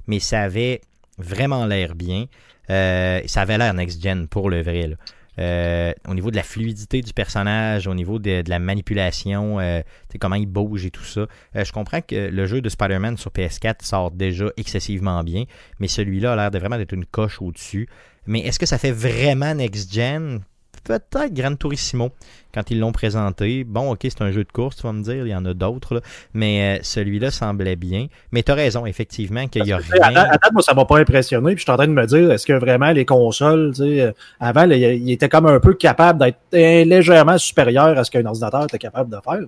mais 0.06 0.20
ça 0.20 0.40
avait 0.40 0.80
vraiment 1.18 1.66
l'air 1.66 1.94
bien. 1.94 2.26
Euh, 2.70 3.20
ça 3.26 3.42
avait 3.42 3.58
l'air 3.58 3.74
next-gen 3.74 4.28
pour 4.28 4.48
le 4.48 4.62
vrai. 4.62 4.90
Euh, 5.38 5.92
au 6.08 6.14
niveau 6.14 6.30
de 6.30 6.36
la 6.36 6.42
fluidité 6.42 7.02
du 7.02 7.12
personnage, 7.12 7.86
au 7.86 7.94
niveau 7.94 8.18
de, 8.18 8.42
la 8.46 8.58
manipulation, 8.58 9.58
euh, 9.60 9.80
comment 10.20 10.36
il 10.36 10.46
bouge 10.46 10.86
et 10.86 10.90
tout 10.90 11.04
ça. 11.04 11.26
Je 11.54 11.72
comprends 11.72 12.00
que 12.00 12.28
le 12.30 12.46
jeu 12.46 12.60
de 12.60 12.68
Spider-Man 12.68 13.16
sur 13.16 13.30
PS4 13.30 13.84
sort 13.84 14.10
déjà 14.10 14.46
excessivement 14.56 15.22
bien, 15.24 15.44
mais 15.78 15.88
celui-là 15.88 16.32
a 16.32 16.36
l'air 16.36 16.50
de 16.50 16.58
vraiment 16.58 16.78
d'être 16.78 16.92
une 16.92 17.06
coche 17.06 17.40
au-dessus. 17.42 17.88
Mais 18.26 18.40
est-ce 18.40 18.58
que 18.58 18.66
ça 18.66 18.78
fait 18.78 18.92
vraiment 18.92 19.54
next-gen? 19.54 20.40
Peut-être 20.84 21.32
Gran 21.34 21.54
Turismo, 21.56 22.10
quand 22.54 22.70
ils 22.70 22.80
l'ont 22.80 22.90
présenté. 22.92 23.64
Bon, 23.64 23.92
ok, 23.92 23.98
c'est 24.02 24.22
un 24.22 24.32
jeu 24.32 24.44
de 24.44 24.50
course, 24.50 24.76
tu 24.76 24.82
vas 24.82 24.92
me 24.92 25.02
dire, 25.02 25.26
il 25.26 25.30
y 25.30 25.34
en 25.34 25.44
a 25.44 25.52
d'autres, 25.54 25.96
là. 25.96 26.00
mais 26.34 26.78
euh, 26.78 26.80
celui-là 26.82 27.30
semblait 27.30 27.76
bien. 27.76 28.06
Mais 28.32 28.42
tu 28.42 28.50
as 28.50 28.54
raison, 28.54 28.86
effectivement, 28.86 29.46
qu'il 29.46 29.62
n'y 29.64 29.72
a 29.72 29.76
À 29.76 29.78
rien. 30.08 30.12
date, 30.14 30.26
à 30.28 30.38
date, 30.38 30.52
moi, 30.52 30.62
ça 30.62 30.72
m'a 30.74 30.84
pas 30.86 30.98
impressionné. 30.98 31.54
Puis 31.54 31.58
je 31.58 31.62
suis 31.64 31.70
en 31.70 31.76
train 31.76 31.86
de 31.86 31.92
me 31.92 32.06
dire, 32.06 32.30
est-ce 32.32 32.46
que 32.46 32.54
vraiment 32.54 32.90
les 32.92 33.04
consoles, 33.04 33.72
tu 33.74 33.82
sais, 33.82 34.00
euh, 34.00 34.12
avant, 34.40 34.64
là, 34.64 34.74
il 34.76 35.02
il 35.02 35.12
était 35.12 35.28
comme 35.28 35.46
un 35.46 35.60
peu 35.60 35.74
capable 35.74 36.18
d'être 36.18 36.38
euh, 36.54 36.84
légèrement 36.84 37.36
supérieur 37.38 37.96
à 37.98 38.02
ce 38.04 38.10
qu'un 38.10 38.24
ordinateur 38.24 38.64
était 38.64 38.78
capable 38.78 39.10
de 39.10 39.18
faire. 39.22 39.40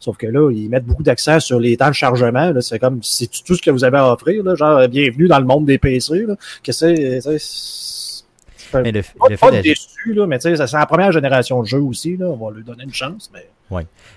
Sauf 0.00 0.16
que 0.16 0.26
là, 0.26 0.50
ils 0.50 0.68
mettent 0.68 0.86
beaucoup 0.86 1.02
d'accent 1.02 1.38
sur 1.40 1.60
les 1.60 1.76
temps 1.76 1.88
de 1.88 1.94
chargement. 1.94 2.50
là. 2.52 2.60
C'est 2.62 2.78
comme, 2.78 3.00
c'est 3.02 3.28
tout 3.44 3.54
ce 3.54 3.62
que 3.62 3.70
vous 3.70 3.84
avez 3.84 3.98
à 3.98 4.12
offrir. 4.12 4.42
Là, 4.42 4.54
genre, 4.54 4.86
bienvenue 4.88 5.28
dans 5.28 5.38
le 5.38 5.44
monde 5.46 5.66
des 5.66 5.78
PC. 5.78 6.24
Là. 6.26 6.34
Que 6.64 6.72
c'est- 6.72 7.20
Mais 8.82 8.92
le, 8.92 9.02
pas, 9.02 9.26
le 9.28 9.36
pas 9.36 9.50
fait 9.50 9.56
de- 9.58 9.62
déçu, 9.62 10.14
là, 10.14 10.26
mais 10.26 10.38
tu 10.38 10.42
sais, 10.48 10.56
ça- 10.56 10.66
c'est 10.66 10.76
la 10.76 10.86
première 10.86 11.12
génération 11.12 11.60
de 11.62 11.66
jeu 11.66 11.80
aussi. 11.80 12.16
Là. 12.16 12.26
On 12.26 12.36
va 12.36 12.54
lui 12.56 12.62
donner 12.64 12.84
une 12.84 12.92
chance. 12.94 13.30
Mais... 13.34 13.46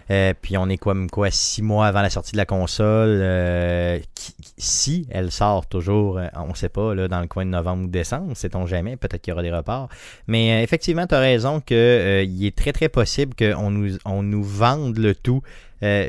Euh, 0.10 0.34
puis 0.42 0.58
on 0.58 0.68
est 0.68 0.78
quoi, 0.78 0.96
quoi, 1.12 1.30
six 1.30 1.62
mois 1.62 1.86
avant 1.86 2.02
la 2.02 2.10
sortie 2.10 2.32
de 2.32 2.38
la 2.38 2.46
console. 2.46 3.20
euh, 3.22 4.00
qui- 4.16 4.34
si 4.58 5.08
elle 5.12 5.32
sort 5.32 5.68
toujours, 5.68 6.18
euh, 6.18 6.28
on 6.36 6.48
ne 6.50 6.54
sait 6.56 6.70
pas, 6.70 6.96
là, 6.96 7.08
dans 7.08 7.22
le 7.22 7.28
coin 7.28 7.46
de 7.46 7.52
novembre 7.52 7.84
ou 7.84 7.88
décembre, 7.88 8.36
sait-on 8.36 8.66
jamais, 8.66 8.96
peut-être 8.98 9.22
qu'il 9.22 9.32
y 9.32 9.34
aura 9.34 9.44
des 9.44 9.52
reports. 9.52 9.90
Mais 10.28 10.54
euh, 10.60 10.64
effectivement, 10.64 11.06
tu 11.06 11.14
as 11.16 11.20
raison 11.20 11.60
qu'il 11.62 11.76
est 12.46 12.56
très 12.56 12.72
très 12.74 12.90
possible 12.90 13.36
qu'on 13.36 13.70
nous, 13.70 13.98
on 14.06 14.24
nous 14.24 14.44
vende 14.44 14.98
le 14.98 15.14
tout 15.16 15.42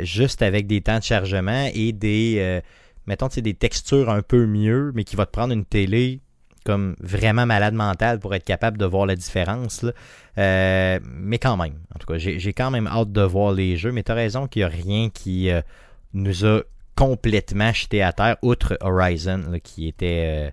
juste 0.02 0.40
avec 0.42 0.66
des 0.68 0.80
temps 0.82 0.98
de 0.98 1.02
chargement 1.02 1.68
et 1.74 1.92
des, 1.92 2.60
mettons, 3.06 3.28
tu 3.28 3.34
sais, 3.34 3.42
des 3.42 3.54
textures 3.54 4.08
un 4.08 4.22
peu 4.22 4.46
mieux, 4.46 4.92
mais 4.94 5.02
qui 5.04 5.16
va 5.16 5.26
te 5.26 5.32
prendre 5.32 5.52
une 5.52 5.64
télé 5.64 6.20
comme 6.64 6.96
vraiment 6.98 7.46
malade 7.46 7.74
mental 7.74 8.18
pour 8.18 8.34
être 8.34 8.44
capable 8.44 8.78
de 8.78 8.86
voir 8.86 9.06
la 9.06 9.14
différence. 9.14 9.82
là. 9.82 9.92
Euh, 10.38 10.98
mais 11.04 11.38
quand 11.38 11.56
même, 11.56 11.78
en 11.94 11.98
tout 11.98 12.06
cas, 12.06 12.18
j'ai 12.18 12.52
quand 12.52 12.70
même 12.70 12.86
hâte 12.86 13.12
de 13.12 13.20
voir 13.20 13.52
les 13.52 13.76
jeux. 13.76 13.92
Mais 13.92 14.02
tu 14.02 14.10
as 14.10 14.14
raison 14.14 14.48
qu'il 14.48 14.60
n'y 14.60 14.64
a 14.64 14.68
rien 14.68 15.10
qui 15.10 15.50
euh, 15.50 15.60
nous 16.14 16.44
a 16.44 16.62
complètement 16.96 17.72
jeté 17.72 18.02
à 18.02 18.12
terre, 18.12 18.36
outre 18.42 18.78
Horizon, 18.80 19.42
là, 19.50 19.60
qui 19.60 19.86
était, 19.88 20.46
euh, 20.46 20.50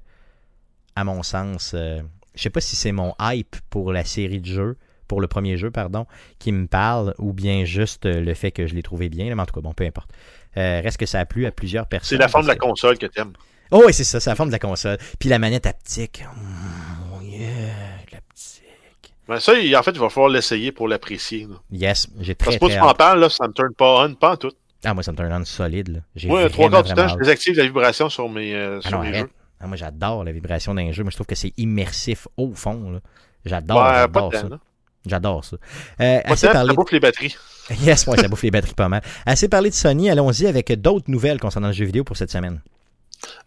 à 0.95 1.03
mon 1.03 1.23
sens, 1.23 1.71
euh, 1.75 2.01
je 2.35 2.41
sais 2.41 2.49
pas 2.49 2.61
si 2.61 2.75
c'est 2.75 2.91
mon 2.91 3.13
hype 3.19 3.55
pour 3.69 3.93
la 3.93 4.03
série 4.03 4.41
de 4.41 4.47
jeux, 4.47 4.77
pour 5.07 5.21
le 5.21 5.27
premier 5.27 5.57
jeu, 5.57 5.71
pardon, 5.71 6.05
qui 6.39 6.51
me 6.51 6.67
parle, 6.67 7.13
ou 7.19 7.31
bien 7.33 7.63
juste 7.65 8.05
le 8.05 8.33
fait 8.33 8.51
que 8.51 8.67
je 8.67 8.75
l'ai 8.75 8.83
trouvé 8.83 9.09
bien. 9.09 9.33
Mais 9.33 9.41
en 9.41 9.45
tout 9.45 9.53
cas, 9.53 9.61
bon, 9.61 9.73
peu 9.73 9.85
importe. 9.85 10.09
Reste 10.55 10.97
que 10.97 11.05
ça 11.05 11.19
a 11.19 11.25
plu 11.25 11.45
à 11.45 11.51
plusieurs 11.51 11.87
personnes. 11.87 12.17
C'est 12.17 12.21
la 12.21 12.27
forme 12.27 12.43
de 12.43 12.49
la 12.49 12.55
console 12.55 12.97
que 12.97 13.05
t'aimes. 13.05 13.33
Oh 13.71 13.83
oui, 13.85 13.93
c'est 13.93 14.03
ça, 14.03 14.19
c'est 14.19 14.29
la 14.29 14.35
forme 14.35 14.49
de 14.49 14.53
la 14.53 14.59
console. 14.59 14.97
Puis 15.19 15.29
la 15.29 15.39
manette 15.39 15.65
haptique. 15.65 16.23
Oh 17.15 17.21
yeah, 17.21 17.49
l'haptique. 18.11 18.63
Ben 19.27 19.39
ça, 19.39 19.53
en 19.53 19.83
fait, 19.83 19.91
il 19.91 19.99
va 19.99 20.09
falloir 20.09 20.29
l'essayer 20.29 20.71
pour 20.71 20.87
l'apprécier. 20.87 21.47
là. 21.49 21.55
Yes, 21.71 22.07
j'ai 22.19 22.35
Parce 22.35 22.49
très, 22.49 22.59
que 22.59 22.63
moi, 22.65 22.69
très 22.69 22.77
tu 22.79 22.83
m'en 22.83 22.89
hâte. 22.91 22.97
parles, 22.97 23.19
là, 23.21 23.29
ça 23.29 23.47
me 23.47 23.53
turn 23.53 23.73
pas 23.73 24.05
on, 24.05 24.13
pas 24.15 24.31
en 24.33 24.37
tout. 24.37 24.51
Ah, 24.83 24.93
moi, 24.93 25.03
ça 25.03 25.11
me 25.11 25.17
turn 25.17 25.31
on 25.31 25.45
solide, 25.45 25.87
là. 25.89 25.99
J'ai 26.15 26.27
Moi, 26.27 26.49
trois 26.49 26.69
quarts 26.69 26.83
du 26.83 26.93
temps, 26.93 27.07
je 27.07 27.13
hâte. 27.13 27.19
désactive 27.19 27.55
la 27.55 27.63
vibration 27.63 28.09
sur 28.09 28.27
mes, 28.29 28.53
euh, 28.55 28.79
Ah 28.83 28.87
sur 28.89 28.97
non, 28.97 29.03
mes 29.03 29.09
arrête. 29.09 29.21
jeux. 29.21 29.29
Ah, 29.61 29.67
moi, 29.67 29.77
j'adore 29.77 30.23
la 30.23 30.31
vibration 30.31 30.73
d'un 30.73 30.91
jeu. 30.91 31.03
Moi, 31.03 31.11
je 31.11 31.17
trouve 31.17 31.27
que 31.27 31.35
c'est 31.35 31.53
immersif 31.57 32.27
au 32.35 32.51
fond, 32.53 32.91
là. 32.91 32.99
J'adore, 33.45 33.77
Ouais, 33.77 33.83
pas 33.83 33.99
j'adore 34.01 34.29
de 34.31 34.35
ça. 34.35 34.41
temps, 34.43 34.49
là. 34.49 34.59
J'adore 35.05 35.45
ça. 35.45 35.55
Euh, 36.01 36.21
Pas 36.21 36.27
de 36.27 36.33
assez 36.33 36.47
temps, 36.47 36.53
parlé 36.53 36.69
ça 36.69 36.73
bouffe 36.75 36.91
les 36.91 36.99
batteries. 36.99 37.35
Yes, 37.81 38.05
ouais, 38.07 38.17
ça 38.17 38.27
bouffe 38.27 38.43
les 38.43 38.51
batteries 38.51 38.73
pas 38.73 38.89
mal. 38.89 39.01
Assez 39.25 39.47
parlé 39.47 39.69
de 39.69 39.75
Sony, 39.75 40.09
allons-y 40.09 40.45
avec 40.45 40.71
d'autres 40.81 41.09
nouvelles 41.09 41.39
concernant 41.39 41.67
le 41.67 41.73
jeu 41.73 41.85
vidéo 41.85 42.03
pour 42.03 42.17
cette 42.17 42.29
semaine. 42.31 42.59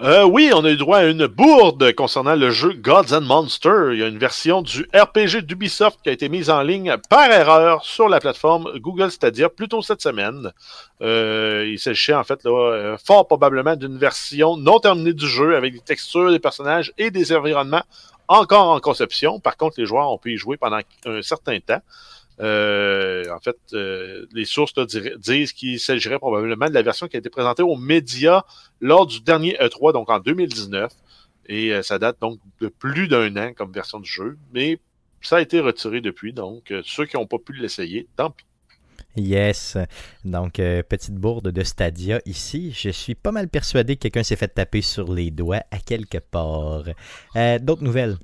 Euh, 0.03 0.25
oui, 0.25 0.51
on 0.55 0.65
a 0.65 0.71
eu 0.71 0.77
droit 0.77 0.99
à 0.99 1.05
une 1.05 1.27
bourde 1.27 1.93
concernant 1.95 2.35
le 2.35 2.51
jeu 2.51 2.73
Gods 2.73 3.13
and 3.13 3.23
Monsters. 3.23 3.93
Il 3.93 4.01
y 4.01 4.03
a 4.03 4.09
une 4.09 4.19
version 4.19 4.63
du 4.63 4.87
RPG 4.95 5.43
d'Ubisoft 5.43 6.01
qui 6.03 6.11
a 6.11 6.13
été 6.13 6.29
mise 6.29 6.51
en 6.51 6.63
ligne 6.63 6.97
par 7.09 7.31
erreur 7.31 7.85
sur 7.85 8.09
la 8.09 8.21
plateforme 8.21 8.79
Google 8.79 9.11
Stadia 9.11 9.49
plus 9.49 9.69
tôt 9.69 9.83
cette 9.83 10.03
semaine. 10.03 10.53
Euh, 11.01 11.67
il 11.69 11.79
s'agissait 11.79 12.15
en 12.15 12.25
fait 12.25 12.45
là, 12.45 12.51
euh, 12.51 12.97
fort 13.05 13.27
probablement 13.27 13.77
d'une 13.77 13.99
version 13.99 14.57
non 14.57 14.79
terminée 14.79 15.13
du 15.13 15.27
jeu 15.27 15.57
avec 15.57 15.75
des 15.75 15.81
textures, 15.81 16.31
des 16.31 16.39
personnages 16.39 16.93
et 16.99 17.11
des 17.11 17.33
environnements 17.33 17.85
encore 18.29 18.71
en 18.71 18.81
conception. 18.81 19.39
Par 19.41 19.57
contre, 19.57 19.75
les 19.79 19.87
joueurs 19.87 20.11
ont 20.11 20.19
pu 20.19 20.35
y 20.35 20.37
jouer 20.37 20.57
pendant 20.57 20.81
un 21.07 21.23
certain 21.23 21.59
temps. 21.61 21.81
Euh, 22.41 23.25
en 23.31 23.39
fait, 23.39 23.57
euh, 23.73 24.27
les 24.33 24.45
sources 24.45 24.75
disent 25.19 25.53
qu'il 25.53 25.79
s'agirait 25.79 26.19
probablement 26.19 26.67
de 26.67 26.75
la 26.75 26.83
version 26.83 27.07
qui 27.07 27.17
a 27.17 27.19
été 27.21 27.31
présentée 27.31 27.63
aux 27.63 27.77
médias 27.77 28.43
lors 28.81 29.07
du 29.07 29.21
dernier 29.21 29.57
E3, 29.61 29.93
donc 29.93 30.11
en 30.11 30.19
2019. 30.19 30.93
Et 31.47 31.73
euh, 31.73 31.83
ça 31.83 31.99
date 31.99 32.19
donc 32.21 32.41
de 32.61 32.69
plus 32.69 33.07
d'un 33.07 33.37
an 33.37 33.53
comme 33.55 33.73
version 33.73 34.01
du 34.01 34.11
jeu. 34.11 34.37
Mais 34.53 34.79
ça 35.21 35.37
a 35.37 35.41
été 35.41 35.61
retiré 35.61 36.01
depuis, 36.01 36.33
donc 36.33 36.73
ceux 36.85 37.07
qui 37.07 37.17
n'ont 37.17 37.27
pas 37.27 37.39
pu 37.39 37.55
l'essayer, 37.55 38.09
tant 38.17 38.31
pis. 38.31 38.45
Yes. 39.17 39.79
Donc, 40.25 40.55
petite 40.55 41.15
bourde 41.15 41.53
de 41.53 41.63
Stadia 41.63 42.21
ici. 42.27 42.73
Je 42.73 42.91
suis 42.91 43.15
pas 43.15 43.31
mal 43.31 43.49
persuadé 43.49 43.95
que 43.95 44.03
quelqu'un 44.03 44.25
s'est 44.25 44.35
fait 44.35 44.49
taper 44.49 44.83
sur 44.83 45.13
les 45.13 45.31
doigts 45.31 45.63
à 45.71 45.79
quelque 45.79 46.19
part. 46.19 46.83
D'autres 47.61 47.85
nouvelles? 47.85 48.17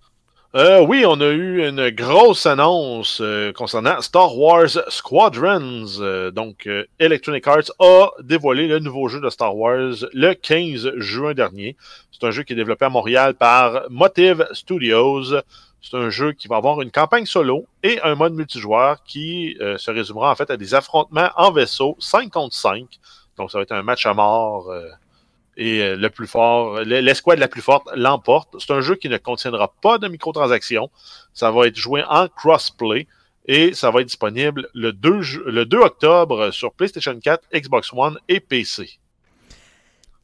Euh, 0.56 0.80
oui, 0.80 1.04
on 1.06 1.20
a 1.20 1.28
eu 1.28 1.68
une 1.68 1.90
grosse 1.90 2.44
annonce 2.44 3.20
euh, 3.20 3.52
concernant 3.52 4.00
Star 4.00 4.36
Wars 4.36 4.70
Squadrons. 4.88 5.86
Euh, 6.00 6.32
donc, 6.32 6.68
Electronic 6.98 7.46
Arts 7.46 7.70
a 7.78 8.08
dévoilé 8.20 8.66
le 8.66 8.80
nouveau 8.80 9.06
jeu 9.06 9.20
de 9.20 9.30
Star 9.30 9.56
Wars 9.56 9.94
le 10.12 10.34
15 10.34 10.94
juin 10.96 11.34
dernier. 11.34 11.76
C'est 12.10 12.26
un 12.26 12.32
jeu 12.32 12.42
qui 12.42 12.54
est 12.54 12.56
développé 12.56 12.84
à 12.84 12.88
Montréal 12.88 13.34
par 13.34 13.88
Motive 13.90 14.48
Studios. 14.50 15.36
C'est 15.82 15.96
un 15.96 16.10
jeu 16.10 16.32
qui 16.32 16.48
va 16.48 16.56
avoir 16.56 16.82
une 16.82 16.90
campagne 16.90 17.26
solo 17.26 17.66
et 17.84 18.00
un 18.02 18.16
mode 18.16 18.34
multijoueur 18.34 19.04
qui 19.04 19.56
se 19.78 19.90
résumera 19.90 20.32
en 20.32 20.34
fait 20.34 20.50
à 20.50 20.56
des 20.56 20.74
affrontements 20.74 21.30
en 21.36 21.52
vaisseau 21.52 21.96
5 22.00 22.28
contre 22.28 22.56
5. 22.56 22.86
Donc, 23.38 23.52
ça 23.52 23.58
va 23.58 23.62
être 23.62 23.72
un 23.72 23.84
match 23.84 24.04
à 24.04 24.14
mort. 24.14 24.68
Et 25.60 25.80
euh, 25.82 25.96
le 25.96 26.10
plus 26.10 26.26
fort, 26.26 26.80
l'escouade 26.80 27.38
la 27.38 27.46
plus 27.48 27.60
forte 27.62 27.86
l'emporte. 27.94 28.56
C'est 28.58 28.72
un 28.72 28.80
jeu 28.80 28.96
qui 28.96 29.08
ne 29.08 29.18
contiendra 29.18 29.72
pas 29.82 29.98
de 29.98 30.08
microtransactions. 30.08 30.90
Ça 31.34 31.50
va 31.52 31.66
être 31.68 31.76
joué 31.76 32.02
en 32.08 32.26
crossplay 32.28 33.06
et 33.46 33.72
ça 33.74 33.90
va 33.90 34.00
être 34.00 34.06
disponible 34.08 34.68
le 34.74 34.92
2, 34.92 35.20
ju- 35.22 35.42
le 35.46 35.66
2 35.66 35.78
octobre 35.78 36.50
sur 36.50 36.72
PlayStation 36.72 37.18
4, 37.20 37.44
Xbox 37.54 37.92
One 37.92 38.18
et 38.28 38.40
PC. 38.40 38.98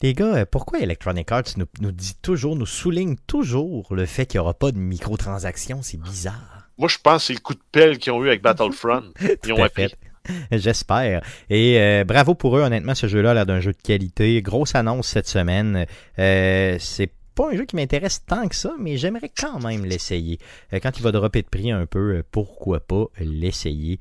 Les 0.01 0.13
gars, 0.13 0.35
euh, 0.35 0.45
pourquoi 0.49 0.79
Electronic 0.79 1.31
Arts 1.31 1.43
nous, 1.57 1.65
nous 1.81 1.91
dit 1.91 2.15
toujours, 2.21 2.55
nous 2.55 2.65
souligne 2.67 3.15
toujours 3.27 3.87
le 3.95 4.05
fait 4.05 4.25
qu'il 4.27 4.37
n'y 4.39 4.41
aura 4.41 4.53
pas 4.53 4.71
de 4.71 4.77
microtransactions? 4.77 5.81
C'est 5.81 5.99
bizarre. 5.99 6.67
Moi, 6.77 6.87
je 6.87 6.97
pense 7.01 7.23
que 7.23 7.27
c'est 7.27 7.33
le 7.33 7.39
coup 7.39 7.55
de 7.55 7.59
pelle 7.71 7.97
qu'ils 7.97 8.11
ont 8.13 8.23
eu 8.23 8.27
avec 8.27 8.43
Battlefront. 8.43 9.11
Ils 9.45 9.53
ont 9.53 9.63
appris. 9.63 9.89
fait. 9.89 9.97
J'espère. 10.51 11.21
Et 11.49 11.79
euh, 11.79 12.03
bravo 12.03 12.35
pour 12.35 12.57
eux, 12.57 12.61
honnêtement, 12.61 12.95
ce 12.95 13.07
jeu-là 13.07 13.31
a 13.31 13.33
l'air 13.33 13.45
d'un 13.45 13.59
jeu 13.59 13.71
de 13.71 13.81
qualité. 13.81 14.41
Grosse 14.41 14.75
annonce 14.75 15.07
cette 15.07 15.27
semaine. 15.27 15.85
Euh, 16.19 16.77
c'est 16.79 17.11
pas 17.35 17.51
un 17.51 17.55
jeu 17.55 17.65
qui 17.65 17.75
m'intéresse 17.75 18.25
tant 18.25 18.47
que 18.47 18.55
ça, 18.55 18.73
mais 18.79 18.97
j'aimerais 18.97 19.31
quand 19.35 19.59
même 19.59 19.85
l'essayer. 19.85 20.39
Euh, 20.73 20.79
quand 20.81 20.97
il 20.97 21.03
va 21.03 21.11
dropper 21.11 21.41
de 21.41 21.47
prix 21.47 21.71
un 21.71 21.85
peu, 21.85 22.17
euh, 22.17 22.23
pourquoi 22.31 22.79
pas 22.79 23.05
l'essayer 23.19 23.99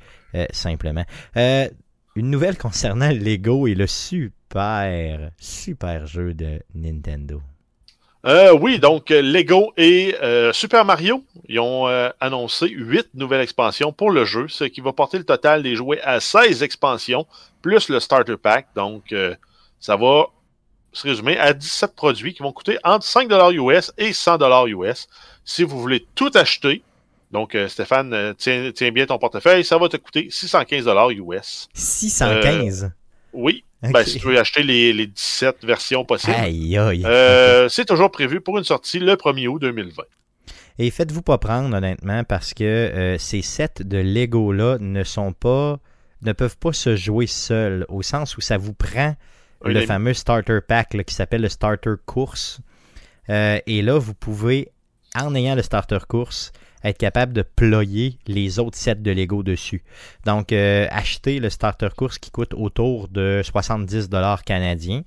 simplement. 0.53 1.05
Une 1.35 2.31
nouvelle 2.31 2.59
concernant 2.59 3.11
Lego 3.11 3.67
et 3.67 3.75
le 3.75 3.87
super, 3.87 5.31
super 5.39 6.07
jeu 6.07 6.35
de 6.35 6.61
Nintendo. 6.75 7.41
Euh, 8.27 8.53
oui, 8.53 8.81
donc 8.81 9.13
euh, 9.13 9.23
Lego 9.23 9.73
et 9.77 10.17
euh, 10.21 10.53
Super 10.53 10.85
Mario, 10.85 11.23
ils 11.49 11.61
ont 11.61 11.87
euh, 11.87 12.11
annoncé 12.21 12.69
8 12.69 13.11
nouvelles 13.15 13.41
expansions 13.41 13.93
pour 13.93 14.11
le 14.11 14.25
jeu, 14.25 14.47
ce 14.49 14.65
qui 14.65 14.81
va 14.81 14.93
porter 14.93 15.19
le 15.19 15.25
total 15.25 15.63
des 15.63 15.77
jouets 15.77 16.01
à 16.03 16.19
16 16.19 16.65
expansions, 16.65 17.25
plus 17.63 17.89
le 17.89 18.01
Starter 18.01 18.37
Pack. 18.37 18.67
Donc, 18.75 19.15
ça 19.79 19.97
va 19.97 20.27
se 20.93 21.07
résumer 21.07 21.39
à 21.39 21.53
17 21.53 21.95
produits 21.95 22.35
qui 22.35 22.43
vont 22.43 22.53
coûter 22.53 22.79
entre 22.83 23.05
5 23.05 23.31
US 23.53 23.93
et 23.97 24.13
100 24.13 24.67
US. 24.67 25.07
Si 25.45 25.63
vous 25.63 25.81
voulez 25.81 26.05
tout 26.17 26.31
acheter, 26.35 26.83
donc 27.31 27.57
Stéphane, 27.69 28.35
tiens, 28.39 28.73
tiens 28.75 28.91
bien 28.91 29.07
ton 29.07 29.19
portefeuille, 29.19 29.65
ça 29.65 29.79
va 29.79 29.89
te 29.89 29.97
coûter 29.97 30.29
615 30.31 30.87
US. 31.11 31.69
615. 31.75 32.91
Oui, 33.37 33.65
ben, 33.83 34.03
si 34.05 34.19
tu 34.19 34.27
veux 34.27 34.39
acheter 34.39 34.63
les, 34.63 34.93
les 34.93 35.07
17 35.07 35.65
versions 35.65 36.05
possibles. 36.05 36.35
Aïe, 36.35 36.77
aïe. 36.79 37.03
Euh, 37.05 37.69
C'est 37.69 37.85
toujours 37.85 38.11
prévu 38.11 38.41
pour 38.41 38.57
une 38.59 38.65
sortie 38.65 38.99
le 38.99 39.15
1er 39.15 39.47
août 39.47 39.61
2020. 39.61 40.03
Et 40.79 40.91
faites-vous 40.91 41.23
pas 41.23 41.39
prendre, 41.39 41.75
honnêtement, 41.77 42.25
parce 42.25 42.55
que 42.55 42.65
euh, 42.65 43.19
ces 43.19 43.43
sets 43.43 43.83
de 43.85 43.99
Lego-là 43.99 44.79
ne 44.81 45.05
sont 45.05 45.33
pas. 45.33 45.79
ne 46.23 46.33
peuvent 46.33 46.57
pas 46.59 46.73
se 46.73 46.97
jouer 46.97 47.27
seuls, 47.27 47.85
au 47.89 48.03
sens 48.03 48.37
où 48.37 48.41
ça 48.41 48.57
vous 48.59 48.73
prend 48.75 49.15
le 49.65 49.85
fameux 49.87 50.15
starter 50.15 50.59
pack 50.67 50.95
là, 50.95 51.05
qui 51.05 51.15
s'appelle 51.15 51.43
le 51.43 51.49
starter 51.49 51.95
course. 52.05 52.61
Euh, 53.29 53.59
et 53.67 53.83
là, 53.83 53.99
vous 53.99 54.15
pouvez, 54.15 54.71
en 55.15 55.35
ayant 55.35 55.55
le 55.55 55.63
starter 55.63 55.99
course, 56.09 56.53
être 56.85 56.99
capable 56.99 57.33
de 57.33 57.43
ployer 57.43 58.19
les 58.27 58.59
autres 58.59 58.77
sets 58.77 58.97
de 58.97 59.11
Lego 59.11 59.43
dessus. 59.43 59.83
Donc, 60.25 60.53
euh, 60.53 60.87
acheter 60.91 61.41
le 61.41 61.51
starter 61.51 61.89
course 61.97 62.19
qui 62.19 62.31
coûte 62.31 62.55
autour 62.55 63.09
de 63.09 63.43
70 63.45 64.09
dollars 64.09 64.45
canadiens. 64.45 65.03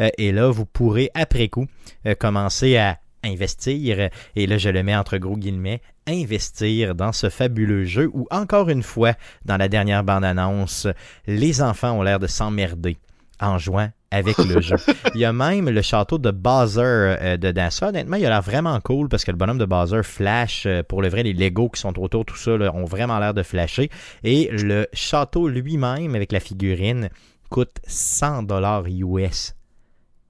Euh, 0.00 0.08
et 0.18 0.32
là, 0.32 0.50
vous 0.50 0.66
pourrez, 0.66 1.10
après 1.14 1.48
coup, 1.48 1.66
euh, 2.06 2.14
commencer 2.14 2.76
à 2.76 2.98
investir, 3.24 4.10
et 4.36 4.46
là 4.46 4.58
je 4.58 4.68
le 4.68 4.82
mets 4.82 4.94
entre 4.94 5.16
gros 5.16 5.38
guillemets, 5.38 5.80
investir 6.06 6.94
dans 6.94 7.12
ce 7.12 7.30
fabuleux 7.30 7.84
jeu 7.84 8.10
où, 8.12 8.26
encore 8.30 8.68
une 8.68 8.82
fois, 8.82 9.14
dans 9.46 9.56
la 9.56 9.68
dernière 9.68 10.04
bande-annonce, 10.04 10.86
les 11.26 11.62
enfants 11.62 11.92
ont 11.92 12.02
l'air 12.02 12.18
de 12.18 12.26
s'emmerder 12.26 12.98
en 13.44 13.58
jouant 13.58 13.90
avec 14.10 14.38
le 14.38 14.60
jeu. 14.60 14.76
Il 15.14 15.20
y 15.20 15.24
a 15.24 15.32
même 15.32 15.68
le 15.68 15.82
château 15.82 16.18
de 16.18 16.30
Bowser 16.30 16.82
euh, 16.82 17.36
dedans. 17.36 17.70
Ça, 17.70 17.88
honnêtement, 17.88 18.16
il 18.16 18.26
a 18.26 18.28
l'air 18.28 18.42
vraiment 18.42 18.80
cool 18.80 19.08
parce 19.08 19.24
que 19.24 19.30
le 19.30 19.36
bonhomme 19.36 19.58
de 19.58 19.64
Bowser 19.64 20.02
flash. 20.02 20.66
euh, 20.66 20.82
pour 20.82 21.02
le 21.02 21.08
vrai, 21.08 21.22
les 21.22 21.32
Legos 21.32 21.70
qui 21.70 21.80
sont 21.80 21.98
autour, 21.98 22.24
tout 22.24 22.36
ça, 22.36 22.56
là, 22.56 22.72
ont 22.74 22.84
vraiment 22.84 23.18
l'air 23.18 23.34
de 23.34 23.42
flasher. 23.42 23.90
Et 24.22 24.48
le 24.52 24.86
château 24.92 25.48
lui-même, 25.48 26.14
avec 26.14 26.30
la 26.30 26.40
figurine, 26.40 27.08
coûte 27.50 27.76
100 27.86 28.44
dollars 28.44 28.84
US. 28.86 29.54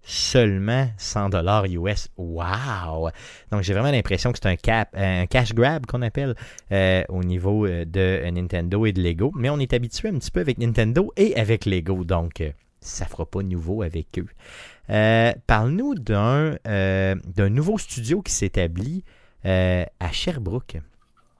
Seulement 0.06 0.88
100 0.98 1.30
dollars 1.30 1.64
US. 1.64 2.10
Wow! 2.18 3.08
Donc 3.50 3.62
j'ai 3.62 3.72
vraiment 3.72 3.90
l'impression 3.90 4.32
que 4.32 4.38
c'est 4.40 4.48
un, 4.48 4.56
cap, 4.56 4.90
un 4.94 5.24
cash 5.24 5.54
grab 5.54 5.86
qu'on 5.86 6.02
appelle 6.02 6.34
euh, 6.72 7.02
au 7.08 7.24
niveau 7.24 7.66
euh, 7.66 7.86
de 7.86 8.28
Nintendo 8.30 8.84
et 8.84 8.92
de 8.92 9.00
Lego. 9.00 9.32
Mais 9.34 9.48
on 9.48 9.58
est 9.58 9.72
habitué 9.72 10.10
un 10.10 10.18
petit 10.18 10.30
peu 10.30 10.40
avec 10.40 10.58
Nintendo 10.58 11.10
et 11.16 11.34
avec 11.36 11.64
Lego. 11.64 12.04
Donc 12.04 12.42
euh, 12.42 12.50
ça 12.85 13.07
fera 13.07 13.24
pas 13.26 13.43
nouveau 13.43 13.82
avec 13.82 14.07
eux. 14.18 14.26
Euh, 14.91 15.32
Parle-nous 15.47 15.95
d'un 15.95 16.57
euh, 16.66 17.14
d'un 17.35 17.49
nouveau 17.49 17.78
studio 17.78 18.22
qui 18.22 18.32
s'établit 18.32 19.03
euh, 19.47 19.85
à 20.01 20.12
Sherbrooke. 20.12 20.76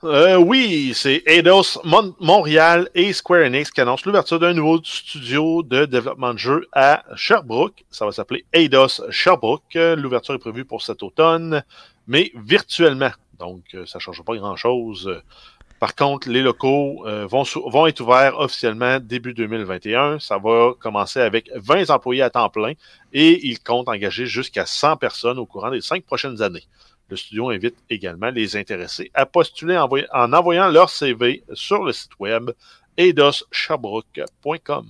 Oui, 0.03 0.92
c'est 0.95 1.22
Eidos 1.26 1.80
Mon- 1.84 2.14
Montréal 2.20 2.90
et 2.95 3.14
Square 3.14 3.47
Enix 3.47 3.70
qui 3.70 3.80
annoncent 3.80 4.03
l'ouverture 4.05 4.38
d'un 4.38 4.53
nouveau 4.53 4.78
studio 4.84 5.62
de 5.62 5.86
développement 5.86 6.34
de 6.34 6.38
jeux 6.38 6.66
à 6.72 7.05
Sherbrooke. 7.16 7.84
Ça 7.90 8.05
va 8.05 8.12
s'appeler 8.12 8.45
Eidos 8.53 9.01
Sherbrooke. 9.11 9.74
L'ouverture 9.74 10.34
est 10.34 10.38
prévue 10.38 10.66
pour 10.66 10.82
cet 10.82 11.03
automne. 11.03 11.62
mais 12.07 12.30
virtuellement. 12.34 13.12
Donc, 13.38 13.62
ça 13.86 13.97
ne 13.99 14.01
change 14.01 14.22
pas 14.22 14.36
grand-chose. 14.36 15.22
Par 15.85 15.95
contre, 15.95 16.30
les 16.30 16.41
locaux 16.41 17.05
euh, 17.07 17.26
vont, 17.26 17.45
être 17.87 18.01
ouverts 18.01 18.39
officiellement 18.39 18.99
début 19.01 19.35
2021. 19.35 20.18
Ça 20.18 20.39
va 20.39 20.72
commencer 20.80 21.20
avec 21.20 21.51
20 21.55 21.91
employés 21.91 22.22
à 22.22 22.30
temps 22.30 22.49
plein 22.49 22.72
et 23.12 23.47
ils 23.47 23.61
comptent 23.61 23.91
engager 23.91 24.24
jusqu'à 24.24 24.64
100 24.64 24.97
personnes 24.97 25.39
au 25.39 25.45
courant 25.45 25.70
des 25.70 25.82
cinq 25.82 26.03
prochaines 26.05 26.41
années. 26.41 26.64
Le 27.11 27.16
studio 27.16 27.51
invite 27.51 27.76
également 27.91 28.30
les 28.30 28.57
intéressés 28.57 29.11
à 29.12 29.26
postuler 29.26 29.76
en 29.76 30.32
envoyant 30.32 30.68
leur 30.68 30.89
CV 30.89 31.45
sur 31.53 31.85
le 31.85 31.93
site 31.93 32.18
web 32.18 32.51
eidossherbrooke.com. 32.97 34.87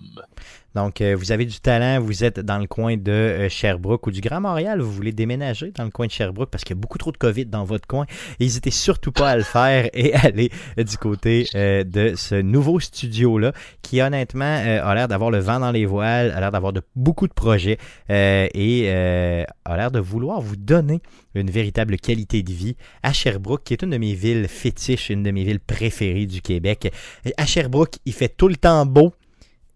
Donc, 0.74 1.00
euh, 1.00 1.14
vous 1.16 1.30
avez 1.30 1.44
du 1.44 1.60
talent, 1.60 2.00
vous 2.00 2.24
êtes 2.24 2.40
dans 2.40 2.58
le 2.58 2.66
coin 2.66 2.96
de 2.96 3.12
euh, 3.12 3.48
Sherbrooke 3.48 4.08
ou 4.08 4.10
du 4.10 4.20
Grand 4.20 4.40
Montréal, 4.40 4.80
vous 4.80 4.90
voulez 4.90 5.12
déménager 5.12 5.70
dans 5.70 5.84
le 5.84 5.90
coin 5.90 6.06
de 6.06 6.10
Sherbrooke 6.10 6.50
parce 6.50 6.64
qu'il 6.64 6.74
y 6.74 6.78
a 6.78 6.80
beaucoup 6.80 6.98
trop 6.98 7.12
de 7.12 7.16
COVID 7.16 7.46
dans 7.46 7.64
votre 7.64 7.86
coin. 7.86 8.06
N'hésitez 8.40 8.72
surtout 8.72 9.12
pas 9.12 9.30
à 9.30 9.36
le 9.36 9.44
faire 9.44 9.88
et 9.94 10.14
aller 10.14 10.50
du 10.76 10.96
côté 10.98 11.46
euh, 11.54 11.84
de 11.84 12.14
ce 12.16 12.34
nouveau 12.34 12.80
studio-là 12.80 13.52
qui, 13.82 14.00
honnêtement, 14.00 14.44
a 14.44 14.94
l'air 14.94 15.06
d'avoir 15.06 15.30
le 15.30 15.38
vent 15.38 15.60
dans 15.60 15.70
les 15.70 15.86
voiles, 15.86 16.32
a 16.32 16.40
l'air 16.40 16.50
d'avoir 16.50 16.72
de, 16.72 16.82
beaucoup 16.96 17.28
de 17.28 17.32
projets 17.32 17.78
et 18.08 18.88
a 18.88 19.76
l'air 19.76 19.90
de 19.90 20.00
vouloir 20.00 20.40
vous 20.40 20.56
donner 20.56 21.00
une 21.34 21.50
véritable 21.50 21.96
qualité 21.98 22.42
de 22.42 22.52
vie 22.52 22.76
à 23.02 23.12
Sherbrooke, 23.12 23.64
qui 23.64 23.74
est 23.74 23.82
une 23.82 23.90
de 23.90 23.98
mes 23.98 24.14
villes 24.14 24.48
fétiches, 24.48 25.10
une 25.10 25.22
de 25.22 25.30
mes 25.30 25.44
villes 25.44 25.60
préférées 25.60 26.26
du 26.26 26.40
Québec. 26.40 26.92
À 27.36 27.46
Sherbrooke, 27.46 27.96
il 28.06 28.12
fait 28.12 28.28
tout 28.28 28.48
le 28.48 28.56
temps 28.56 28.86
beau 28.86 29.12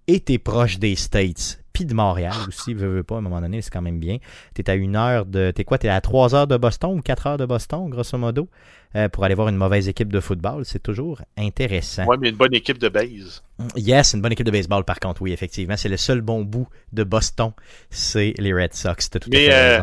et 0.09 0.21
t'es 0.21 0.39
proche 0.39 0.79
des 0.79 0.97
States. 0.97 1.63
Puis 1.73 1.85
de 1.85 1.95
Montréal 1.95 2.35
aussi, 2.49 2.75
veux, 2.75 2.89
veux 2.89 3.03
pas, 3.05 3.17
à 3.17 3.19
un 3.19 3.21
moment 3.21 3.41
donné, 3.41 3.63
c'est 3.63 3.71
quand 3.71 3.83
même 3.83 4.01
bien. 4.01 4.17
T'es 4.55 4.69
à 4.69 4.75
une 4.75 4.97
heure 4.97 5.27
de. 5.27 5.53
T'es 5.53 5.63
quoi 5.63 5.79
T'es 5.79 5.89
à 5.89 6.01
trois 6.01 6.35
heures 6.35 6.49
de 6.49 6.57
Boston 6.57 6.99
ou 6.99 7.03
quatre 7.03 7.29
heures 7.29 7.37
de 7.37 7.47
Boston, 7.47 7.89
grosso 7.89 8.19
modo, 8.19 8.49
euh, 8.97 9.09
pour 9.09 9.23
aller 9.23 9.35
voir 9.37 9.49
une 9.49 9.57
mauvaise 9.57 9.89
équipe 9.89 10.13
de 10.13 10.19
football? 10.19 10.65
C'est 10.65 10.83
toujours 10.83 11.21
intéressant. 11.37 12.05
Ouais, 12.07 12.17
mais 12.19 12.31
une 12.31 12.37
bonne 12.37 12.55
équipe 12.55 12.79
de 12.79 12.89
base. 12.89 13.45
Yes, 13.77 14.15
une 14.15 14.23
bonne 14.23 14.33
équipe 14.33 14.47
de 14.47 14.51
baseball, 14.51 14.83
par 14.85 14.99
contre, 14.99 15.23
oui, 15.23 15.33
effectivement. 15.33 15.77
C'est 15.77 15.89
le 15.89 15.99
seul 15.99 16.21
bon 16.21 16.43
bout 16.43 16.67
de 16.93 17.05
Boston, 17.05 17.53
c'est 17.91 18.35
les 18.39 18.53
Red 18.53 18.75
Sox. 18.75 19.11
Tout 19.11 19.21
Mais, 19.31 19.49
à 19.51 19.51
fait 19.51 19.83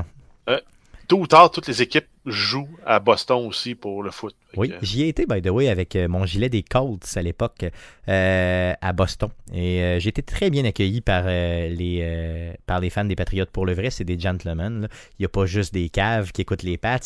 euh. 0.49 0.59
Tôt 1.07 1.19
ou 1.19 1.27
tard, 1.27 1.51
toutes 1.51 1.67
les 1.67 1.81
équipes 1.81 2.07
jouent 2.25 2.69
à 2.85 2.99
Boston 2.99 3.45
aussi 3.45 3.75
pour 3.75 4.01
le 4.01 4.09
foot. 4.09 4.35
Oui, 4.57 4.71
j'y 4.81 5.03
ai 5.03 5.09
été, 5.09 5.25
by 5.27 5.41
the 5.41 5.49
way, 5.49 5.69
avec 5.69 5.95
euh, 5.95 6.07
mon 6.07 6.25
gilet 6.25 6.49
des 6.49 6.63
Colts 6.63 7.05
à 7.15 7.21
l'époque 7.21 7.65
euh, 8.07 8.73
à 8.81 8.93
Boston. 8.93 9.29
Et 9.53 9.81
euh, 9.81 9.99
j'ai 9.99 10.09
été 10.09 10.23
très 10.23 10.49
bien 10.49 10.65
accueilli 10.65 11.01
par, 11.01 11.25
les, 11.25 12.53
par 12.65 12.79
les 12.79 12.89
fans 12.89 13.05
des 13.05 13.15
Patriotes. 13.15 13.51
Pour 13.51 13.65
le 13.65 13.73
vrai, 13.73 13.89
c'est 13.91 14.03
des 14.03 14.19
gentlemen. 14.19 14.81
là. 14.81 14.87
Il 15.19 15.21
n'y 15.21 15.25
a 15.25 15.29
pas 15.29 15.45
juste 15.45 15.73
des 15.73 15.89
caves 15.89 16.31
qui 16.31 16.41
écoutent 16.41 16.63
les 16.63 16.77
Pats. 16.77 16.99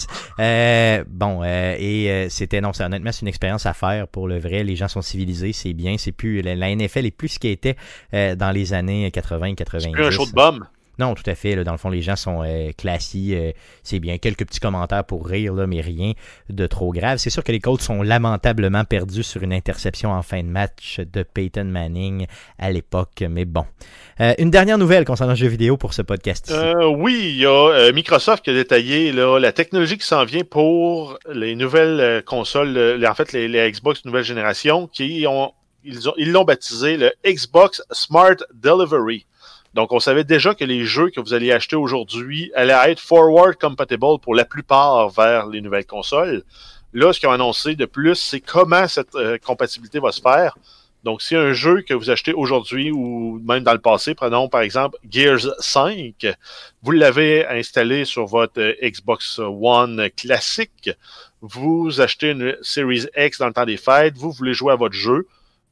Bon, 1.08 1.42
euh, 1.44 1.76
et 1.78 2.30
c'était, 2.30 2.62
non, 2.62 2.72
c'est, 2.72 2.84
honnêtement, 2.84 3.12
c'est 3.12 3.22
une 3.22 3.28
expérience 3.28 3.66
à 3.66 3.74
faire 3.74 4.08
pour 4.08 4.28
le 4.28 4.40
vrai. 4.40 4.64
Les 4.64 4.76
gens 4.76 4.88
sont 4.88 5.02
civilisés, 5.02 5.52
c'est 5.52 5.74
bien. 5.74 5.98
C'est 5.98 6.14
plus, 6.14 6.42
la, 6.42 6.56
la 6.56 6.74
NFL 6.74 7.06
est 7.06 7.12
plus 7.12 7.30
ce 7.30 7.40
qu'elle 7.40 7.52
était 7.52 7.76
dans 8.12 8.52
les 8.54 8.74
années 8.74 9.10
80-90. 9.10 9.80
c'est 9.80 9.92
plus 9.92 10.06
un 10.06 10.12
show 10.12 10.26
de 10.26 10.32
bum. 10.32 10.66
Non, 11.00 11.16
tout 11.16 11.24
à 11.28 11.36
fait. 11.36 11.56
dans 11.64 11.72
le 11.72 11.78
fond, 11.78 11.90
les 11.90 12.02
gens 12.02 12.16
sont 12.18 12.44
euh, 12.44 12.72
classiques. 12.78 13.34
euh, 13.34 13.52
c'est 13.84 14.00
bien. 14.00 14.18
Quelques 14.18 14.46
petits 14.46 14.60
commentaires 14.60 15.06
pour 15.06 15.26
rire, 15.26 15.54
mais 15.68 15.82
rien 15.82 16.12
de 16.50 16.68
trop 16.68 16.92
grave. 16.92 17.18
C'est 17.18 17.30
sûr 17.30 17.44
que 17.44 17.52
les 17.52 17.60
Colts 17.60 17.82
sont 17.82 18.02
lamentablement 18.04 18.84
perdus 18.84 19.24
sur 19.24 19.42
une 19.42 19.54
interception 19.54 20.12
en 20.12 20.22
fin 20.22 20.44
de 20.44 20.48
match 20.50 21.00
de 21.00 21.24
Peyton 21.24 21.66
Manning 21.66 22.26
à 22.58 22.72
l'époque. 22.72 23.24
Mais 23.30 23.46
bon. 23.46 23.66
Euh, 24.20 24.34
une 24.38 24.52
dernière 24.52 24.78
nouvelle 24.78 25.06
concernant 25.06 25.34
le 25.34 25.38
jeu 25.38 25.48
vidéo 25.48 25.78
pour 25.78 25.94
ce 25.94 26.02
podcast 26.02 26.54
oui, 26.98 27.20
il 27.30 27.38
y 27.38 27.46
a 27.46 27.92
Microsoft 27.94 28.44
qui 28.44 28.50
a 28.50 28.54
détaillé 28.54 29.12
la 29.14 29.52
technologie 29.54 29.98
qui 29.98 30.06
s'en 30.06 30.26
vient 30.26 30.44
pour 30.44 31.18
les 31.32 31.56
nouvelles 31.56 32.24
consoles, 32.24 32.70
les- 32.74 33.08
en 33.08 33.14
fait 33.16 33.32
les, 33.32 33.72
Xbox 33.72 34.04
nouvelle 34.06 34.24
génération, 34.24 34.88
qui 34.88 35.26
ont 35.28 35.54
ils 35.84 36.32
l'ont 36.32 36.44
baptisé 36.44 36.98
le 36.98 37.12
Xbox 37.26 37.82
Smart 37.92 38.36
Delivery. 38.54 39.26
Donc 39.74 39.92
on 39.92 40.00
savait 40.00 40.24
déjà 40.24 40.56
que 40.56 40.64
les 40.64 40.86
jeux 40.86 41.10
que 41.10 41.20
vous 41.20 41.34
allez 41.34 41.52
acheter 41.52 41.76
aujourd'hui 41.76 42.52
allaient 42.56 42.92
être 42.92 43.00
forward 43.00 43.56
compatible 43.56 44.20
pour 44.22 44.36
la 44.36 44.46
plupart 44.46 45.10
vers 45.10 45.48
les 45.48 45.62
nouvelles 45.62 45.86
consoles. 45.86 46.44
Là, 46.94 47.14
ce 47.14 47.20
qu'ils 47.20 47.30
ont 47.30 47.34
annoncé 47.34 47.76
de 47.76 47.86
plus, 47.86 48.16
c'est 48.16 48.40
comment 48.40 48.88
cette 48.88 49.14
euh, 49.14 49.38
compatibilité 49.38 50.00
va 50.00 50.12
se 50.12 50.22
faire. 50.22 50.58
Donc, 51.04 51.22
si 51.22 51.36
un 51.36 51.54
jeu 51.54 51.82
que 51.82 51.94
vous 51.94 52.10
achetez 52.10 52.34
aujourd'hui 52.34 52.92
ou 52.92 53.40
même 53.46 53.64
dans 53.64 53.74
le 53.74 53.80
passé, 53.80 54.16
prenons 54.16 54.50
par 54.50 54.62
exemple 54.62 54.98
Gears 55.10 55.48
5, 55.60 56.28
vous 56.82 56.92
l'avez 56.92 57.48
installé 57.48 58.06
sur 58.06 58.26
votre 58.26 58.60
euh, 58.60 58.74
Xbox 58.82 59.40
One 59.40 60.10
classique, 60.18 60.90
vous 61.42 62.02
achetez 62.02 62.32
une 62.32 62.58
Series 62.62 63.06
X 63.16 63.38
dans 63.38 63.48
le 63.48 63.54
temps 63.54 63.66
des 63.66 63.78
fêtes, 63.78 64.18
vous 64.18 64.32
voulez 64.32 64.54
jouer 64.54 64.74
à 64.74 64.76
votre 64.76 64.96
jeu, 64.96 65.28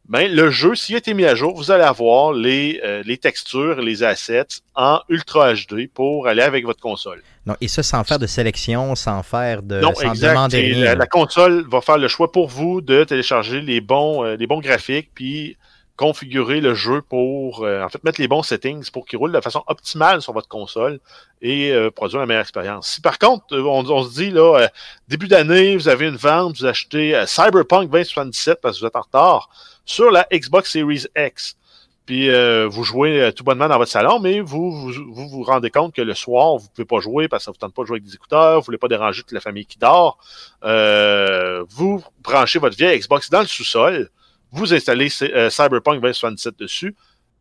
ben, 0.09 0.31
le 0.31 0.49
jeu, 0.49 0.75
s'il 0.75 0.95
a 0.95 0.97
été 0.99 1.13
mis 1.13 1.25
à 1.25 1.35
jour, 1.35 1.55
vous 1.55 1.71
allez 1.71 1.83
avoir 1.83 2.33
les, 2.33 2.79
euh, 2.83 3.03
les 3.05 3.17
textures, 3.17 3.81
les 3.81 4.03
assets 4.03 4.61
en 4.75 5.01
Ultra 5.09 5.53
HD 5.53 5.89
pour 5.93 6.27
aller 6.27 6.41
avec 6.41 6.65
votre 6.65 6.79
console. 6.79 7.21
Non, 7.45 7.55
Et 7.61 7.67
ça 7.67 7.83
sans 7.83 8.03
faire 8.03 8.19
de 8.19 8.27
sélection, 8.27 8.95
sans 8.95 9.23
faire 9.23 9.61
de. 9.63 9.79
non, 9.79 9.93
sans 9.93 10.11
exact. 10.11 10.29
demander 10.29 10.61
rien. 10.61 10.83
La, 10.85 10.95
la 10.95 11.07
console 11.07 11.65
va 11.69 11.81
faire 11.81 11.97
le 11.97 12.07
choix 12.07 12.31
pour 12.31 12.47
vous 12.47 12.81
de 12.81 13.03
télécharger 13.03 13.61
les 13.61 13.81
bons, 13.81 14.23
euh, 14.23 14.35
les 14.35 14.47
bons 14.47 14.59
graphiques, 14.59 15.09
puis 15.13 15.57
configurer 15.97 16.61
le 16.61 16.75
jeu 16.75 17.01
pour, 17.01 17.63
euh, 17.63 17.83
en 17.83 17.89
fait, 17.89 18.03
mettre 18.03 18.21
les 18.21 18.27
bons 18.27 18.43
settings 18.43 18.89
pour 18.91 19.05
qu'il 19.05 19.17
roule 19.17 19.31
de 19.31 19.41
façon 19.41 19.63
optimale 19.65 20.21
sur 20.21 20.31
votre 20.31 20.47
console 20.47 20.99
et 21.41 21.71
euh, 21.71 21.89
produire 21.89 22.19
la 22.19 22.27
meilleure 22.27 22.43
expérience. 22.43 22.87
Si 22.87 23.01
par 23.01 23.17
contre, 23.17 23.45
euh, 23.53 23.63
on, 23.63 23.83
on 23.89 24.03
se 24.03 24.13
dit, 24.13 24.29
là, 24.29 24.59
euh, 24.59 24.67
début 25.07 25.27
d'année, 25.27 25.75
vous 25.75 25.87
avez 25.89 26.07
une 26.07 26.15
vente, 26.15 26.59
vous 26.59 26.65
achetez 26.65 27.15
euh, 27.15 27.25
Cyberpunk 27.25 27.89
2077 27.89 28.59
parce 28.61 28.75
que 28.77 28.81
vous 28.81 28.87
êtes 28.87 28.95
en 28.95 29.01
retard 29.01 29.49
sur 29.87 30.11
la 30.11 30.27
Xbox 30.31 30.71
Series 30.71 31.05
X, 31.17 31.57
puis 32.05 32.29
euh, 32.29 32.67
vous 32.67 32.83
jouez 32.83 33.21
euh, 33.21 33.31
tout 33.31 33.43
bonnement 33.43 33.67
dans 33.67 33.77
votre 33.77 33.91
salon, 33.91 34.19
mais 34.19 34.39
vous 34.39 34.71
vous, 34.71 35.27
vous 35.27 35.43
rendez 35.43 35.71
compte 35.71 35.95
que 35.95 36.01
le 36.01 36.13
soir, 36.13 36.57
vous 36.57 36.67
pouvez 36.69 36.85
pas 36.85 36.99
jouer 36.99 37.27
parce 37.27 37.43
que 37.43 37.45
ça 37.45 37.51
vous 37.51 37.57
tente 37.57 37.73
pas 37.73 37.81
de 37.81 37.87
jouer 37.87 37.95
avec 37.95 38.05
des 38.05 38.13
écouteurs, 38.15 38.59
vous 38.59 38.65
voulez 38.65 38.77
pas 38.77 38.87
déranger 38.87 39.23
toute 39.23 39.31
la 39.31 39.41
famille 39.41 39.65
qui 39.65 39.79
dort. 39.79 40.17
Euh, 40.63 41.65
vous 41.69 42.03
branchez 42.21 42.59
votre 42.59 42.77
vieille 42.77 42.99
Xbox 42.99 43.29
dans 43.29 43.41
le 43.41 43.47
sous-sol, 43.47 44.09
vous 44.51 44.73
installez 44.73 45.09
Cyberpunk 45.09 46.01
2077 46.01 46.59
dessus. 46.59 46.95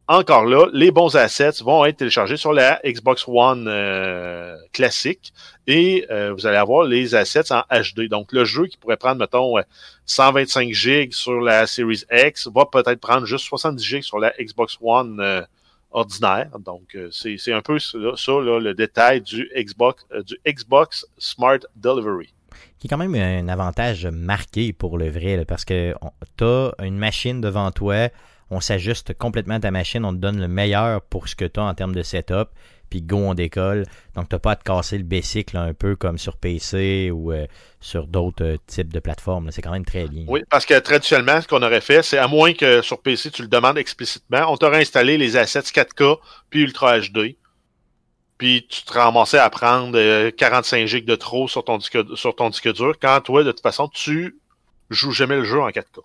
Encore 0.08 0.44
là, 0.44 0.66
les 0.72 0.92
bons 0.92 1.16
assets 1.16 1.64
vont 1.64 1.84
être 1.84 1.96
téléchargés 1.96 2.36
sur 2.36 2.52
la 2.52 2.80
Xbox 2.84 3.24
One 3.26 3.66
euh, 3.66 4.56
classique 4.72 5.32
et 5.66 6.06
euh, 6.12 6.32
vous 6.32 6.46
allez 6.46 6.58
avoir 6.58 6.84
les 6.84 7.16
assets 7.16 7.50
en 7.52 7.62
HD. 7.70 8.08
Donc 8.08 8.30
le 8.30 8.44
jeu 8.44 8.66
qui 8.66 8.76
pourrait 8.76 8.96
prendre, 8.96 9.18
mettons, 9.18 9.58
euh, 9.58 9.62
125 10.06 10.72
gigs 10.72 11.12
sur 11.12 11.40
la 11.40 11.66
Series 11.66 12.04
X 12.12 12.48
va 12.54 12.66
peut-être 12.66 13.00
prendre 13.00 13.26
juste 13.26 13.46
70 13.46 13.84
gigs 13.84 14.02
sur 14.04 14.20
la 14.20 14.32
Xbox 14.38 14.78
One 14.80 15.18
euh, 15.18 15.42
ordinaire. 15.90 16.50
Donc 16.60 16.94
euh, 16.94 17.08
c'est 17.10 17.52
un 17.52 17.62
peu 17.62 17.80
ça, 17.80 17.98
ça, 18.14 18.32
là, 18.32 18.60
le 18.60 18.74
détail 18.74 19.22
du 19.22 19.50
Xbox, 19.56 20.04
euh, 20.12 20.22
du 20.22 20.38
Xbox 20.46 21.04
Smart 21.18 21.58
Delivery. 21.74 22.32
qui 22.78 22.86
est 22.86 22.90
quand 22.90 22.96
même 22.96 23.16
un 23.16 23.48
avantage 23.48 24.06
marqué 24.06 24.72
pour 24.72 24.98
le 24.98 25.10
vrai, 25.10 25.36
là, 25.36 25.44
parce 25.44 25.64
que 25.64 25.94
tu 26.36 26.44
as 26.44 26.72
une 26.78 26.96
machine 26.96 27.40
devant 27.40 27.72
toi, 27.72 28.08
on 28.50 28.60
s'ajuste 28.60 29.14
complètement 29.14 29.54
à 29.54 29.60
ta 29.60 29.70
machine, 29.70 30.04
on 30.04 30.12
te 30.12 30.18
donne 30.18 30.40
le 30.40 30.48
meilleur 30.48 31.02
pour 31.02 31.28
ce 31.28 31.34
que 31.34 31.44
tu 31.44 31.60
as 31.60 31.64
en 31.64 31.74
termes 31.74 31.94
de 31.94 32.02
setup, 32.02 32.48
puis 32.90 33.02
go, 33.02 33.16
on 33.16 33.34
décolle. 33.34 33.84
Donc, 34.14 34.28
tu 34.28 34.38
pas 34.38 34.52
à 34.52 34.56
te 34.56 34.62
casser 34.62 34.98
le 34.98 35.06
là, 35.52 35.62
un 35.62 35.74
peu 35.74 35.96
comme 35.96 36.18
sur 36.18 36.36
PC 36.36 37.10
ou 37.10 37.32
euh, 37.32 37.46
sur 37.80 38.06
d'autres 38.06 38.44
euh, 38.44 38.56
types 38.66 38.92
de 38.92 39.00
plateformes. 39.00 39.50
C'est 39.50 39.62
quand 39.62 39.72
même 39.72 39.84
très 39.84 40.06
bien. 40.06 40.24
Oui, 40.28 40.42
parce 40.48 40.66
que 40.66 40.78
traditionnellement, 40.78 41.40
ce 41.40 41.48
qu'on 41.48 41.62
aurait 41.62 41.80
fait, 41.80 42.02
c'est 42.02 42.18
à 42.18 42.28
moins 42.28 42.52
que 42.52 42.82
sur 42.82 43.00
PC, 43.00 43.30
tu 43.30 43.42
le 43.42 43.48
demandes 43.48 43.78
explicitement, 43.78 44.44
on 44.48 44.56
t'aurait 44.56 44.80
installé 44.80 45.18
les 45.18 45.36
assets 45.36 45.60
4K 45.60 46.18
puis 46.50 46.62
Ultra 46.62 47.00
HD. 47.00 47.36
Puis 48.38 48.66
tu 48.68 48.82
te 48.82 48.92
ramassais 48.92 49.38
à 49.38 49.48
prendre 49.48 49.98
euh, 49.98 50.30
45 50.30 50.86
gigs 50.86 51.06
de 51.06 51.16
trop 51.16 51.48
sur 51.48 51.64
ton 51.64 51.78
disque 51.78 51.98
sur 52.16 52.36
ton 52.36 52.50
disque 52.50 52.72
dur, 52.72 52.94
quand 53.00 53.20
toi, 53.22 53.44
de 53.44 53.50
toute 53.50 53.62
façon, 53.62 53.88
tu 53.88 54.36
joues 54.90 55.12
jamais 55.12 55.36
le 55.36 55.44
jeu 55.44 55.60
en 55.60 55.70
4K. 55.70 56.02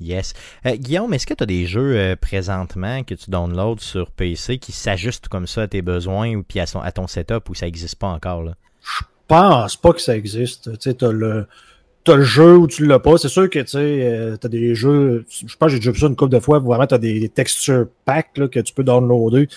Yes. 0.00 0.34
Euh, 0.66 0.76
Guillaume, 0.76 1.14
est-ce 1.14 1.26
que 1.26 1.34
tu 1.34 1.42
as 1.42 1.46
des 1.46 1.66
jeux 1.66 1.96
euh, 1.96 2.16
présentement 2.16 3.02
que 3.02 3.14
tu 3.14 3.30
downloads 3.30 3.80
sur 3.80 4.10
PC 4.10 4.58
qui 4.58 4.72
s'ajustent 4.72 5.28
comme 5.28 5.46
ça 5.46 5.62
à 5.62 5.68
tes 5.68 5.82
besoins 5.82 6.34
ou 6.34 6.42
puis 6.42 6.60
à, 6.60 6.66
ton 6.66 7.06
setup 7.06 7.48
ou 7.48 7.54
ça 7.54 7.66
n'existe 7.66 7.96
pas 7.96 8.08
encore? 8.08 8.42
Là? 8.42 8.54
pense 9.26 9.76
pas 9.76 9.92
que 9.92 10.00
ça 10.00 10.16
existe. 10.16 10.78
Tu 10.78 10.94
t'as 10.94 11.10
le, 11.10 11.46
t'as 12.04 12.16
le 12.16 12.22
jeu 12.22 12.56
ou 12.56 12.66
tu 12.66 12.86
l'as 12.86 12.98
pas. 12.98 13.18
C'est 13.18 13.28
sûr 13.28 13.50
que, 13.50 13.58
tu 13.58 13.76
euh, 13.76 14.36
t'as 14.36 14.48
des 14.48 14.74
jeux, 14.74 15.24
je 15.28 15.56
pense 15.56 15.68
que 15.68 15.72
j'ai 15.74 15.78
déjà 15.78 15.90
vu 15.90 15.98
ça 15.98 16.06
une 16.06 16.16
couple 16.16 16.32
de 16.32 16.40
fois, 16.40 16.58
vraiment 16.58 16.86
t'as 16.86 16.98
des, 16.98 17.20
des 17.20 17.28
texture 17.28 17.86
packs, 18.04 18.36
là, 18.36 18.48
que 18.48 18.60
tu 18.60 18.72
peux 18.72 18.84
downloader. 18.84 19.48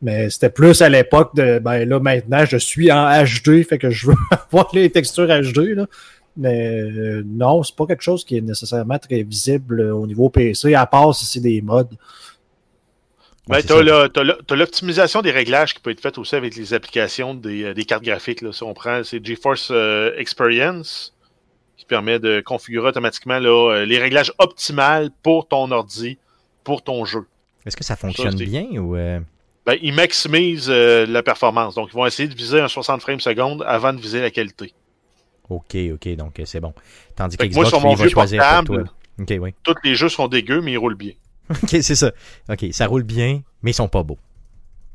Mais 0.00 0.30
c'était 0.30 0.50
plus 0.50 0.82
à 0.82 0.88
l'époque 0.88 1.36
de, 1.36 1.60
ben 1.60 1.88
là, 1.88 2.00
maintenant, 2.00 2.44
je 2.44 2.56
suis 2.56 2.90
en 2.90 3.06
HD, 3.22 3.64
fait 3.64 3.78
que 3.78 3.90
je 3.90 4.08
veux 4.08 4.16
avoir 4.30 4.68
les 4.74 4.90
textures 4.90 5.28
HD, 5.28 5.74
là. 5.76 5.86
Mais 6.36 6.80
euh, 6.80 7.22
non, 7.26 7.62
c'est 7.62 7.76
pas 7.76 7.86
quelque 7.86 8.02
chose 8.02 8.24
qui 8.24 8.36
est 8.38 8.40
nécessairement 8.40 8.98
très 8.98 9.22
visible 9.22 9.80
euh, 9.80 9.94
au 9.94 10.06
niveau 10.06 10.30
PC, 10.30 10.74
à 10.74 10.86
part 10.86 11.14
si 11.14 11.26
c'est 11.26 11.40
des 11.40 11.60
mods. 11.60 11.84
Ben, 13.48 13.56
Ouais, 13.56 13.62
t'as 13.62 13.82
le- 13.82 14.08
t'as 14.46 14.54
l'optimisation 14.56 15.20
des 15.20 15.32
réglages 15.32 15.74
qui 15.74 15.80
peut 15.80 15.90
être 15.90 16.00
faite 16.00 16.16
aussi 16.16 16.34
avec 16.36 16.54
les 16.56 16.74
applications 16.74 17.34
des, 17.34 17.64
euh, 17.64 17.74
des 17.74 17.84
cartes 17.84 18.04
graphiques. 18.04 18.40
Là. 18.40 18.52
Si 18.52 18.62
on 18.62 18.72
prend, 18.72 19.02
c'est 19.04 19.24
GeForce 19.24 19.68
euh, 19.72 20.12
Experience 20.16 21.14
qui 21.76 21.84
permet 21.84 22.18
de 22.20 22.40
configurer 22.40 22.88
automatiquement 22.88 23.40
là, 23.40 23.84
les 23.84 23.98
réglages 23.98 24.32
optimales 24.38 25.10
pour 25.24 25.48
ton 25.48 25.70
ordi, 25.72 26.16
pour 26.62 26.82
ton 26.82 27.04
jeu. 27.04 27.26
Est-ce 27.66 27.76
que 27.76 27.82
ça 27.84 27.96
fonctionne 27.96 28.36
bien 28.46 28.80
ou. 28.80 28.94
euh, 28.96 29.18
Ben, 29.66 29.76
ils 29.82 29.92
maximisent 29.92 30.70
euh, 30.70 31.04
la 31.06 31.22
performance. 31.24 31.74
Donc, 31.74 31.88
ils 31.92 31.96
vont 31.96 32.06
essayer 32.06 32.28
de 32.28 32.34
viser 32.34 32.60
un 32.60 32.68
60 32.68 33.00
frames 33.02 33.20
seconde 33.20 33.64
avant 33.66 33.92
de 33.92 34.00
viser 34.00 34.20
la 34.20 34.30
qualité. 34.30 34.72
Ok, 35.56 35.76
ok, 35.94 36.16
donc 36.16 36.40
euh, 36.40 36.44
c'est 36.46 36.60
bon. 36.60 36.72
Tandis 37.16 37.36
que 37.36 37.54
moi, 37.54 37.66
sur 37.66 37.80
mon 37.80 37.94
vieux 37.94 38.10
portable, 38.10 38.90
oui. 39.18 39.54
tous 39.62 39.74
les 39.84 39.94
jeux 39.94 40.08
sont 40.08 40.28
dégueux, 40.28 40.60
mais 40.60 40.72
ils 40.72 40.78
roulent 40.78 40.94
bien. 40.94 41.12
Ok, 41.50 41.68
c'est 41.82 41.94
ça. 41.94 42.12
Ok, 42.48 42.66
ça 42.70 42.86
roule 42.86 43.02
bien, 43.02 43.42
mais 43.62 43.72
ils 43.72 43.74
sont 43.74 43.88
pas 43.88 44.02
beaux. 44.02 44.18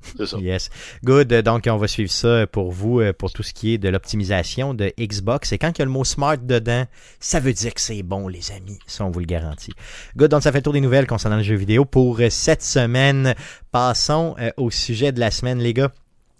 C'est 0.01 0.26
ça. 0.26 0.38
Yes. 0.38 0.70
Good. 1.03 1.34
Donc, 1.41 1.68
on 1.70 1.78
va 1.78 1.88
suivre 1.88 2.10
ça 2.10 2.47
pour 2.47 2.72
vous, 2.72 3.01
euh, 3.01 3.14
pour 3.14 3.32
tout 3.32 3.43
ce 3.43 3.53
qui 3.53 3.74
est 3.74 3.78
de 3.78 3.89
l'optimisation 3.89 4.74
de 4.74 4.91
Xbox. 4.99 5.51
Et 5.51 5.58
quand 5.58 5.72
il 5.78 5.80
y 5.80 5.82
a 5.82 5.86
le 5.86 5.91
mot 5.91 6.03
smart 6.03 6.38
dedans, 6.38 6.86
ça 7.20 7.39
veut 7.39 7.53
dire 7.53 7.74
que 7.74 7.82
c'est 7.82 8.01
bon, 8.03 8.28
les 8.28 8.51
amis. 8.51 8.80
Ça, 8.88 9.05
on 9.05 9.12
vous 9.12 9.20
le 9.20 9.26
garantit. 9.26 9.74
Good. 10.16 10.32
Donc, 10.32 10.43
ça 10.43 10.51
fait 10.51 10.60
le 10.60 10.64
tour 10.64 10.74
des 10.74 10.82
nouvelles 10.82 11.08
concernant 11.08 11.38
le 11.38 11.43
jeu 11.43 11.55
vidéo 11.55 11.86
pour 11.86 12.20
euh, 12.20 12.30
cette 12.30 12.64
semaine. 12.64 13.36
Passons 13.72 14.36
au 14.55 14.72
sujet 14.72 15.12
de 15.12 15.20
la 15.20 15.30
semaine, 15.30 15.60
les 15.60 15.74
gars. 15.74 15.91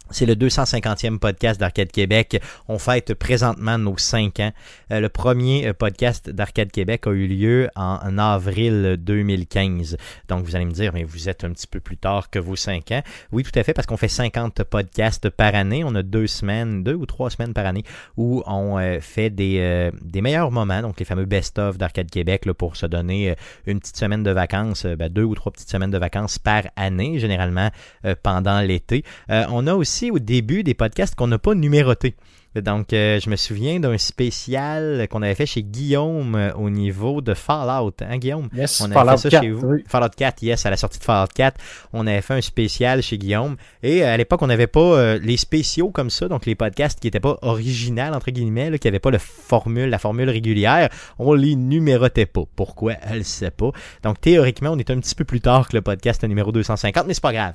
C'est 0.10 0.26
le 0.26 0.36
250e 0.36 1.20
podcast 1.20 1.60
d'Arcade 1.60 1.92
Québec. 1.92 2.42
On 2.70 2.80
fête 2.80 3.14
présentement 3.14 3.78
nos 3.78 3.98
5 3.98 4.40
ans. 4.40 4.52
Euh, 4.92 5.02
le 5.02 5.10
premier 5.10 5.68
euh, 5.68 5.74
podcast 5.74 6.30
d'Arcade 6.30 6.72
Québec 6.72 7.08
a 7.08 7.12
eu 7.12 7.28
lieu 7.28 7.70
en, 7.76 8.18
avril 8.18 8.96
2015. 9.00 9.98
Donc 10.30 10.46
vous 10.46 10.56
allez 10.56 10.66
me 10.66 10.72
dire, 10.72 10.94
mais 10.94 11.04
vous 11.04 11.28
êtes 11.28 11.44
un 11.44 11.52
petit 11.52 11.68
peu 11.68 11.82
plus 11.82 11.98
tard 11.98 12.30
que 12.30 12.40
vos 12.40 12.56
5 12.56 12.92
ans. 12.92 13.02
Oui, 13.34 13.44
tout 13.44 13.58
à 13.60 13.64
fait, 13.64 13.74
parce 13.74 13.86
qu'on 13.86 13.98
fait 13.98 14.08
50 14.08 14.64
podcasts 14.64 15.30
par 15.30 15.56
année. 15.56 15.84
On 15.84 15.94
a 15.96 16.04
deux 16.04 16.28
semaines, 16.28 16.84
deux 16.84 16.96
ou 16.96 17.06
trois 17.06 17.30
semaines 17.30 17.54
par 17.54 17.66
année 17.66 17.84
où 18.16 18.44
on 18.46 18.80
euh, 18.80 19.00
fait 19.02 19.30
des, 19.30 19.92
des 20.02 20.22
meilleurs 20.22 20.52
moments, 20.52 20.82
donc 20.82 21.00
les 21.00 21.06
fameux 21.06 21.26
best-of 21.26 21.78
d'Arcade 21.78 22.10
Québec 22.10 22.46
pour 22.58 22.78
se 22.78 22.86
donner 22.86 23.36
une 23.66 23.80
petite 23.80 23.98
semaine 23.98 24.24
de 24.24 24.32
vacances, 24.32 24.86
ben, 24.86 25.10
deux 25.10 25.24
ou 25.24 25.36
trois 25.36 25.52
petites 25.52 25.70
semaines 25.70 25.92
de 25.92 25.98
vacances 25.98 26.40
par 26.40 26.64
année, 26.76 27.20
généralement 27.20 27.70
pendant 28.24 28.62
l'été. 28.62 29.04
On 29.30 29.68
a 29.68 29.74
aussi 29.74 29.97
au 30.12 30.20
début 30.20 30.64
des 30.64 30.74
podcasts 30.74 31.16
qu'on 31.16 31.28
n'a 31.28 31.40
pas 31.40 31.56
numérotés. 31.56 32.16
Donc, 32.56 32.92
euh, 32.92 33.20
je 33.20 33.30
me 33.30 33.36
souviens 33.36 33.80
d'un 33.80 34.00
spécial 34.00 35.08
qu'on 35.12 35.22
avait 35.22 35.36
fait 35.36 35.46
chez 35.46 35.62
Guillaume 35.62 36.34
euh, 36.36 36.52
au 36.54 36.72
niveau 36.72 37.22
de 37.22 37.36
Fallout. 37.36 37.94
Hein, 38.02 38.18
Guillaume? 38.18 38.50
Yes, 38.56 38.82
On 38.82 38.86
avait 38.90 39.12
fait 39.12 39.18
ça 39.18 39.30
4, 39.30 39.44
chez 39.44 39.52
vous? 39.52 39.68
oui. 39.68 39.84
Fallout 39.88 40.10
4, 40.16 40.42
yes, 40.42 40.66
à 40.66 40.72
la 40.72 40.78
sortie 40.78 40.98
de 40.98 41.04
Fallout 41.04 41.28
4, 41.36 41.60
on 41.94 42.08
avait 42.08 42.22
fait 42.22 42.34
un 42.34 42.42
spécial 42.42 43.04
chez 43.04 43.20
Guillaume. 43.20 43.58
Et 43.84 44.04
euh, 44.04 44.12
à 44.12 44.18
l'époque, 44.18 44.42
on 44.42 44.48
n'avait 44.48 44.66
pas 44.66 45.18
les 45.18 45.38
spéciaux 45.38 45.90
comme 45.92 46.10
ça, 46.10 46.28
donc 46.28 46.46
les 46.48 46.56
podcasts 46.56 47.00
qui 47.00 47.08
n'étaient 47.08 47.20
pas 47.20 47.38
originales, 47.44 48.16
entre 48.16 48.32
guillemets, 48.32 48.72
là, 48.72 48.78
qui 48.80 48.88
n'avaient 48.88 49.00
pas 49.00 49.12
le 49.12 49.20
formule, 49.20 49.90
la 49.90 50.00
formule 50.00 50.30
régulière, 50.30 50.90
on 51.20 51.34
les 51.34 51.56
numérotait 51.56 52.26
pas. 52.26 52.44
Pourquoi? 52.56 52.94
Elle 53.04 53.20
ne 53.20 53.24
sait 53.24 53.52
pas. 53.52 53.70
Donc 54.04 54.20
théoriquement, 54.20 54.72
on 54.72 54.78
est 54.80 54.90
un 54.90 55.00
petit 55.00 55.14
peu 55.16 55.26
plus 55.26 55.42
tard 55.42 55.68
que 55.68 55.76
le 55.76 55.82
podcast 55.84 56.24
numéro 56.24 56.52
250, 56.52 57.06
mais 57.08 57.14
c'est 57.14 57.22
pas 57.22 57.34
grave. 57.34 57.54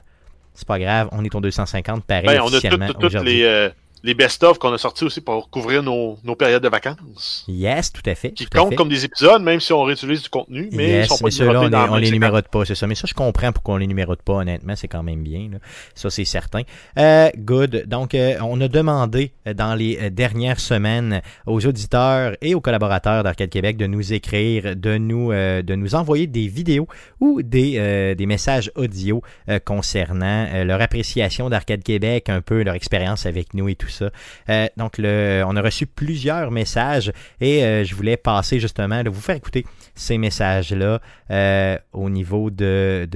C'est 0.55 0.69
pas 0.69 0.79
grave, 0.79 1.09
on 1.13 1.25
est 1.25 1.35
au 1.35 1.41
250 1.41 2.05
pareil 2.05 2.27
Ben, 2.27 2.41
on 2.43 2.53
a 2.53 2.61
toutes 2.61 2.87
toutes 2.95 3.05
aujourd'hui. 3.05 3.39
les, 3.39 3.45
euh, 3.45 3.71
les 4.05 4.15
best-of 4.15 4.59
qu'on 4.59 4.73
a 4.73 4.79
sortis 4.79 5.05
aussi 5.05 5.21
pour 5.21 5.49
couvrir 5.51 5.83
nos, 5.83 6.19
nos 6.25 6.35
périodes 6.35 6.63
de 6.63 6.69
vacances. 6.69 7.45
Yes, 7.49 7.93
tout 7.93 8.03
à 8.07 8.15
fait. 8.15 8.33
Qui 8.33 8.47
comptent 8.47 8.71
fait. 8.71 8.75
comme 8.77 8.89
des 8.89 9.05
épisodes, 9.05 9.43
même 9.43 9.61
si 9.61 9.73
on 9.73 9.83
réutilise 9.83 10.23
du 10.23 10.29
contenu, 10.29 10.69
mais 10.73 10.89
Yes, 10.89 11.07
ils 11.07 11.09
sont 11.09 11.19
pas 11.19 11.29
mais 11.29 11.41
on, 11.41 11.45
numérotés 11.45 11.71
dans 11.71 11.83
est- 11.85 11.87
la 11.87 11.93
on 11.93 11.97
les 11.97 12.11
numérote 12.11 12.49
pas, 12.49 12.65
c'est 12.65 12.75
ça. 12.75 12.87
Mais 12.87 12.95
ça, 12.95 13.07
je 13.09 13.15
comprends 13.15 13.53
pourquoi 13.53 13.75
on 13.75 13.79
les 13.79 13.87
numérote 13.87 14.23
pas, 14.23 14.35
honnêtement, 14.35 14.75
c'est 14.77 14.89
quand 14.89 15.03
même 15.03 15.23
bien. 15.23 15.49
là. 15.53 15.59
Ça, 15.95 16.11
c'est 16.11 16.25
certain. 16.25 16.63
Euh, 16.99 17.31
good. 17.39 17.85
Donc, 17.87 18.15
euh, 18.15 18.37
on 18.43 18.61
a 18.61 18.69
demandé 18.69 19.33
euh, 19.47 19.55
dans 19.55 19.75
les 19.75 20.11
dernières 20.11 20.59
semaines 20.61 21.23
aux 21.47 21.65
auditeurs 21.67 22.35
et 22.43 22.55
aux 22.55 22.61
collaborateurs 22.61 23.23
d'Arcade 23.23 23.51
Québec 23.51 23.77
de 23.77 23.87
nous 23.87 24.13
écrire, 24.13 24.75
de 24.77 24.99
nous, 24.99 25.31
euh, 25.33 25.63
de 25.63 25.75
nous 25.75 25.95
envoyer 25.95 26.27
des 26.27 26.49
vidéos 26.49 26.89
ou 27.21 27.41
des, 27.43 28.15
des 28.17 28.27
messages 28.27 28.71
audio 28.75 29.23
concernant 29.65 30.65
leur 30.65 30.81
appréciation 30.81 31.49
d'Arcade 31.49 31.83
Québec, 31.83 32.29
un 32.29 32.41
peu 32.41 32.63
leur 32.63 32.75
expérience 32.75 33.27
avec 33.27 33.55
nous 33.55 33.69
et 33.69 33.75
tout 33.75 33.89
ça. 33.93 34.11
Euh, 34.49 34.67
donc, 34.77 34.95
on 34.99 35.57
a 35.57 35.63
reçu 35.63 35.87
plusieurs 35.87 36.51
messages 36.51 37.13
et 37.41 37.65
euh, 37.65 37.85
je 37.85 37.95
voulais 37.95 38.17
passer 38.17 38.61
justement, 38.61 39.03
de 39.03 39.11
vous 39.11 39.21
faire 39.21 39.37
écouter 39.37 39.65
ces 39.95 40.19
messages-là 40.19 41.01
euh, 41.31 41.79
au 41.93 42.11
niveau 42.11 42.51
de... 42.51 43.07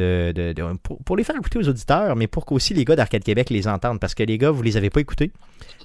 pour 1.04 1.16
les 1.16 1.24
faire 1.24 1.36
écouter 1.36 1.58
aux 1.58 1.68
auditeurs, 1.68 2.16
mais 2.16 2.26
pour 2.26 2.46
qu'aussi 2.46 2.74
les 2.74 2.84
gars 2.84 2.96
d'Arcade 2.96 3.24
Québec 3.24 3.50
les 3.50 3.66
entendent, 3.68 4.00
parce 4.00 4.14
que 4.14 4.22
les 4.22 4.38
gars, 4.38 4.50
vous 4.50 4.62
les 4.62 4.76
avez 4.76 4.90
pas 4.90 5.00
écoutés, 5.00 5.32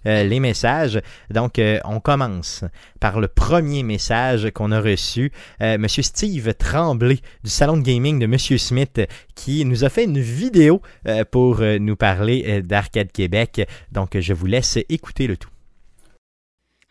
euh, 0.06 0.24
les 0.24 0.40
messages. 0.40 1.02
Donc, 1.30 1.60
euh, 1.60 1.80
on 1.86 2.00
commence 2.00 2.64
par 3.00 3.20
le 3.20 3.28
premier 3.28 3.84
message 3.84 4.52
qu'on 4.52 4.72
a 4.72 4.82
reçu. 4.82 5.32
Euh, 5.62 5.78
Monsieur 5.78 6.04
Steve 6.04 6.54
Tremblay 6.54 7.20
du 7.44 7.50
salon 7.50 7.78
de 7.78 7.84
gaming 7.84 8.20
de 8.20 8.26
Monsieur 8.26 8.58
Smith 8.58 9.02
qui 9.36 9.66
nous 9.66 9.84
a 9.84 9.90
fait 9.90 10.06
une 10.06 10.20
vidéo 10.20 10.82
euh, 11.08 11.24
pour 11.24 11.62
nous 11.62 11.96
parler 11.96 12.62
d'Arcade 12.62 13.12
Québec. 13.12 13.68
Donc, 13.92 14.18
je 14.20 14.34
vous 14.34 14.46
laisse 14.46 14.78
écouter 14.90 15.28
le 15.28 15.38
tout. 15.38 15.50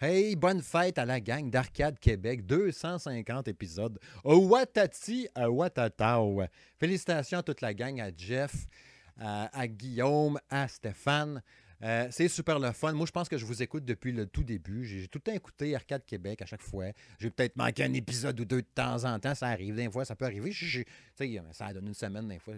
Hey, 0.01 0.35
bonne 0.35 0.63
fête 0.63 0.99
à 0.99 1.05
la 1.05 1.21
gang 1.21 1.51
d'Arcade 1.51 1.99
Québec, 1.99 2.47
250 2.47 3.49
épisodes. 3.49 3.99
Au 4.25 4.37
Watati 4.37 5.29
à 5.35 5.51
Watatao. 5.51 6.43
Félicitations 6.79 7.39
à 7.39 7.43
toute 7.43 7.61
la 7.61 7.75
gang, 7.75 8.01
à 8.01 8.09
Jeff, 8.17 8.67
à 9.19 9.69
Guillaume, 9.69 10.39
à 10.49 10.69
Stéphane. 10.69 11.43
Euh, 11.83 12.09
c'est 12.11 12.29
super 12.29 12.59
le 12.59 12.73
fun. 12.73 12.93
Moi, 12.93 13.07
je 13.07 13.13
pense 13.13 13.29
que 13.29 13.39
je 13.39 13.45
vous 13.45 13.63
écoute 13.63 13.85
depuis 13.85 14.13
le 14.13 14.27
tout 14.27 14.43
début. 14.43 14.85
J'ai 14.85 15.09
tout 15.09 15.19
le 15.19 15.23
temps 15.23 15.37
écouté 15.37 15.75
Arcade 15.75 16.05
Québec 16.05 16.43
à 16.43 16.47
chaque 16.47 16.63
fois. 16.63 16.87
J'ai 17.19 17.31
peut-être 17.31 17.57
manqué 17.57 17.85
un 17.85 17.93
épisode 17.93 18.39
ou 18.41 18.45
deux 18.45 18.63
de 18.63 18.69
temps 18.75 19.05
en 19.05 19.19
temps. 19.19 19.35
Ça 19.35 19.47
arrive 19.47 19.75
des 19.75 19.91
fois, 19.91 20.05
ça 20.05 20.15
peut 20.15 20.27
arriver. 20.27 20.53
Ça 20.53 21.73
donne 21.73 21.87
une 21.87 21.95
semaine 21.95 22.29
des 22.29 22.39
fois. 22.39 22.55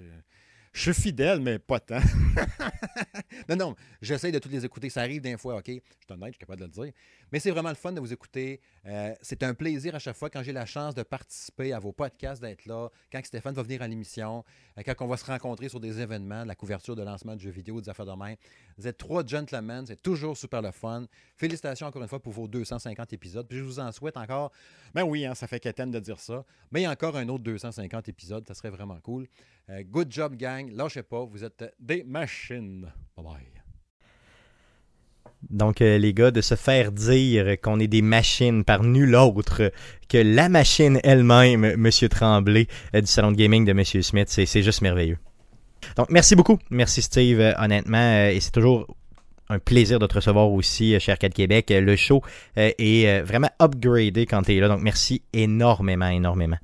je 0.72 0.80
suis 0.80 0.94
fidèle, 0.94 1.40
mais 1.40 1.58
pas 1.58 1.80
tant. 1.80 2.00
non, 3.48 3.56
non, 3.56 3.76
j'essaie 4.00 4.32
de 4.32 4.38
toutes 4.38 4.52
les 4.52 4.64
écouter. 4.64 4.90
Ça 4.90 5.02
arrive 5.02 5.22
des 5.22 5.36
fois, 5.36 5.56
OK? 5.56 5.66
Je 5.66 5.72
suis 5.72 5.82
honnête, 6.10 6.28
je 6.28 6.32
suis 6.32 6.38
capable 6.38 6.60
de 6.60 6.64
le 6.66 6.70
dire. 6.70 6.92
Mais 7.30 7.40
c'est 7.40 7.50
vraiment 7.50 7.70
le 7.70 7.74
fun 7.74 7.92
de 7.92 8.00
vous 8.00 8.12
écouter. 8.12 8.60
Euh, 8.86 9.14
c'est 9.22 9.42
un 9.42 9.54
plaisir 9.54 9.94
à 9.94 9.98
chaque 9.98 10.16
fois 10.16 10.28
quand 10.28 10.42
j'ai 10.42 10.52
la 10.52 10.66
chance 10.66 10.94
de 10.94 11.02
participer 11.02 11.72
à 11.72 11.78
vos 11.78 11.92
podcasts, 11.92 12.42
d'être 12.42 12.66
là, 12.66 12.88
quand 13.10 13.24
Stéphane 13.24 13.54
va 13.54 13.62
venir 13.62 13.82
à 13.82 13.88
l'émission, 13.88 14.44
euh, 14.78 14.82
quand 14.84 14.94
on 15.04 15.08
va 15.08 15.16
se 15.16 15.24
rencontrer 15.24 15.68
sur 15.68 15.80
des 15.80 16.00
événements, 16.00 16.42
de 16.42 16.48
la 16.48 16.54
couverture 16.54 16.96
de 16.96 17.02
lancement 17.02 17.34
de 17.34 17.40
jeux 17.40 17.50
vidéo, 17.50 17.80
des 17.80 17.88
affaires 17.88 18.06
de 18.06 18.12
même. 18.12 18.36
Vous 18.76 18.86
êtes 18.86 18.98
trois 18.98 19.24
gentlemen, 19.24 19.86
c'est 19.86 20.02
toujours 20.02 20.36
super 20.36 20.62
le 20.62 20.70
fun. 20.70 21.06
Félicitations 21.36 21.86
encore 21.86 22.02
une 22.02 22.08
fois 22.08 22.20
pour 22.20 22.32
vos 22.32 22.48
250 22.48 23.12
épisodes. 23.12 23.46
Puis 23.48 23.58
je 23.58 23.64
vous 23.64 23.80
en 23.80 23.92
souhaite 23.92 24.16
encore. 24.16 24.52
Ben 24.94 25.04
oui, 25.04 25.24
hein, 25.24 25.34
ça 25.34 25.46
fait 25.46 25.60
quétaine 25.60 25.90
de 25.90 26.00
dire 26.00 26.20
ça. 26.20 26.44
Mais 26.70 26.86
encore 26.86 27.16
un 27.16 27.28
autre 27.28 27.44
250 27.44 28.08
épisodes, 28.08 28.46
ça 28.46 28.54
serait 28.54 28.70
vraiment 28.70 29.00
cool. 29.00 29.26
Euh, 29.68 29.82
good 29.84 30.10
job, 30.10 30.36
gang. 30.36 30.70
Lâchez 30.70 31.02
pas, 31.02 31.24
vous 31.24 31.44
êtes 31.44 31.64
des 31.78 32.02
machines. 32.02 32.71
Bye 32.80 33.24
bye. 33.24 33.52
Donc, 35.50 35.80
euh, 35.80 35.98
les 35.98 36.14
gars, 36.14 36.30
de 36.30 36.40
se 36.40 36.54
faire 36.54 36.92
dire 36.92 37.60
qu'on 37.60 37.80
est 37.80 37.88
des 37.88 38.02
machines 38.02 38.64
par 38.64 38.82
nul 38.82 39.14
autre 39.14 39.72
que 40.08 40.18
la 40.18 40.48
machine 40.48 41.00
elle-même, 41.02 41.76
Monsieur 41.76 42.08
Tremblay, 42.08 42.68
euh, 42.94 43.00
du 43.00 43.06
salon 43.06 43.32
de 43.32 43.36
gaming 43.36 43.64
de 43.64 43.72
Monsieur 43.72 44.02
Smith, 44.02 44.28
c'est 44.28 44.62
juste 44.62 44.82
merveilleux. 44.82 45.18
Donc, 45.96 46.10
merci 46.10 46.36
beaucoup. 46.36 46.58
Merci, 46.70 47.02
Steve, 47.02 47.40
euh, 47.40 47.52
honnêtement. 47.58 48.28
et 48.28 48.38
c'est 48.40 48.52
toujours 48.52 48.86
un 49.48 49.58
plaisir 49.58 49.98
de 49.98 50.06
te 50.06 50.14
recevoir 50.14 50.50
aussi, 50.50 50.96
Arcade 51.08 51.34
Québec. 51.34 51.66
Le 51.70 51.96
show 51.96 52.22
est 52.56 53.20
vraiment 53.22 53.50
upgradé 53.60 54.24
quand 54.24 54.42
tu 54.42 54.56
es 54.56 54.60
là. 54.60 54.68
Donc, 54.68 54.80
merci 54.80 55.22
énormément, 55.34 56.08
énormément. 56.08 56.56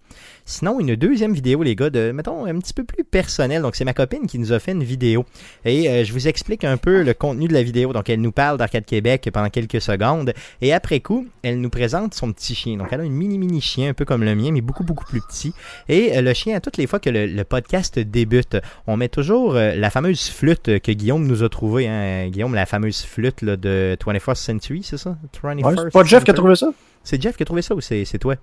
Sinon, 0.51 0.81
une 0.81 0.97
deuxième 0.97 1.35
vidéo, 1.35 1.63
les 1.63 1.77
gars, 1.77 1.91
de, 1.91 2.11
mettons, 2.11 2.47
un 2.47 2.59
petit 2.59 2.73
peu 2.73 2.83
plus 2.83 3.05
personnel. 3.05 3.61
Donc, 3.61 3.77
c'est 3.77 3.85
ma 3.85 3.93
copine 3.93 4.27
qui 4.27 4.39
nous 4.39 4.51
a 4.51 4.59
fait 4.59 4.73
une 4.73 4.83
vidéo. 4.83 5.27
Et 5.67 5.91
euh, 5.91 6.05
je 6.05 6.13
vous 6.15 6.27
explique 6.27 6.65
un 6.65 6.79
peu 6.79 7.03
le 7.03 7.13
contenu 7.13 7.49
de 7.49 7.53
la 7.53 7.63
vidéo. 7.63 7.93
Donc, 7.93 8.09
elle 8.09 8.23
nous 8.23 8.33
parle 8.33 8.57
d'Arcade 8.57 8.87
Québec 8.87 9.29
pendant 9.31 9.51
quelques 9.51 9.83
secondes. 9.83 10.33
Et 10.63 10.73
après 10.73 11.01
coup, 11.01 11.27
elle 11.43 11.61
nous 11.61 11.69
présente 11.69 12.15
son 12.15 12.33
petit 12.33 12.55
chien. 12.55 12.79
Donc, 12.79 12.89
elle 12.93 13.03
a 13.03 13.05
une 13.05 13.13
mini-mini 13.13 13.61
chien, 13.61 13.91
un 13.91 13.93
peu 13.93 14.07
comme 14.07 14.25
le 14.25 14.35
mien, 14.35 14.51
mais 14.51 14.63
beaucoup, 14.63 14.85
beaucoup 14.85 15.05
plus 15.05 15.21
petit. 15.21 15.53
Et 15.91 16.17
euh, 16.17 16.23
le 16.23 16.33
chien, 16.33 16.57
à 16.57 16.61
toutes 16.61 16.79
les 16.79 16.87
fois 16.87 16.99
que 16.99 17.11
le, 17.11 17.27
le 17.27 17.45
podcast 17.45 17.99
débute, 17.99 18.57
on 18.87 18.97
met 18.97 19.11
toujours 19.11 19.55
euh, 19.55 19.75
la 19.75 19.91
fameuse 19.91 20.31
flûte 20.31 20.81
que 20.81 20.93
Guillaume 20.93 21.27
nous 21.27 21.43
a 21.43 21.51
trouvée. 21.51 21.89
Hein. 21.89 22.31
Guillaume, 22.31 22.55
la 22.55 22.65
fameuse 22.65 23.03
flûte 23.03 23.43
là, 23.43 23.59
de 23.59 23.99
21st 24.01 24.37
Century, 24.37 24.83
c'est 24.83 24.97
ça? 24.97 25.15
21st 25.43 25.63
Ouais, 25.63 25.75
c'est 25.77 25.93
pas 25.93 26.05
Jeff 26.05 26.25
qui 26.25 26.31
a 26.31 26.35
trouvé 26.35 26.57
ça? 26.57 26.71
C'est 27.05 27.21
Jeff 27.21 27.37
qui 27.37 27.43
a 27.43 27.47
trouvé 27.47 27.61
ça 27.61 27.75
ou 27.75 27.83
c'est 27.83 28.07
c'est 28.07 28.19
toi? 28.19 28.37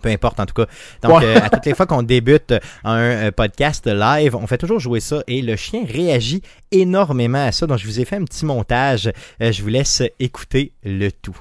Peu 0.00 0.08
importe 0.08 0.40
en 0.40 0.46
tout 0.46 0.54
cas. 0.54 0.66
Donc, 1.02 1.20
Ouais. 1.20 1.36
euh, 1.36 1.40
à 1.42 1.50
toutes 1.50 1.66
les 1.66 1.74
fois 1.74 1.86
qu'on 1.86 2.02
débute 2.02 2.54
un 2.84 2.98
euh, 2.98 3.30
podcast 3.30 3.86
live, 3.86 4.34
on 4.34 4.46
fait 4.46 4.58
toujours 4.58 4.80
jouer 4.80 5.00
ça 5.00 5.22
et 5.26 5.42
le 5.42 5.54
chien 5.56 5.84
réagit 5.86 6.42
énormément 6.70 7.44
à 7.46 7.52
ça. 7.52 7.66
Donc, 7.66 7.78
je 7.78 7.86
vous 7.86 8.00
ai 8.00 8.04
fait 8.04 8.16
un 8.16 8.24
petit 8.24 8.44
montage. 8.44 9.12
Euh, 9.40 9.52
je 9.52 9.62
vous 9.62 9.68
laisse 9.68 10.02
écouter 10.18 10.72
le 10.84 11.10
tout. 11.10 11.38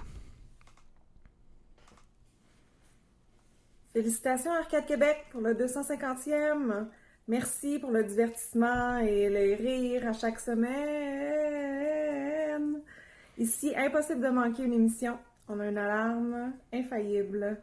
Félicitations 3.93 4.51
Arcade 4.53 4.85
Québec 4.85 5.25
pour 5.31 5.41
le 5.41 5.53
250e. 5.53 6.85
Merci 7.27 7.77
pour 7.79 7.91
le 7.91 8.03
divertissement 8.03 8.97
et 8.99 9.29
les 9.29 9.55
rires 9.55 10.07
à 10.07 10.13
chaque 10.13 10.39
semaine. 10.39 10.71
Ici, 13.37 13.73
impossible 13.75 14.21
de 14.21 14.29
manquer 14.29 14.63
une 14.63 14.73
émission. 14.73 15.17
On 15.49 15.59
a 15.59 15.67
une 15.67 15.77
alarme 15.77 16.53
infaillible. 16.73 17.57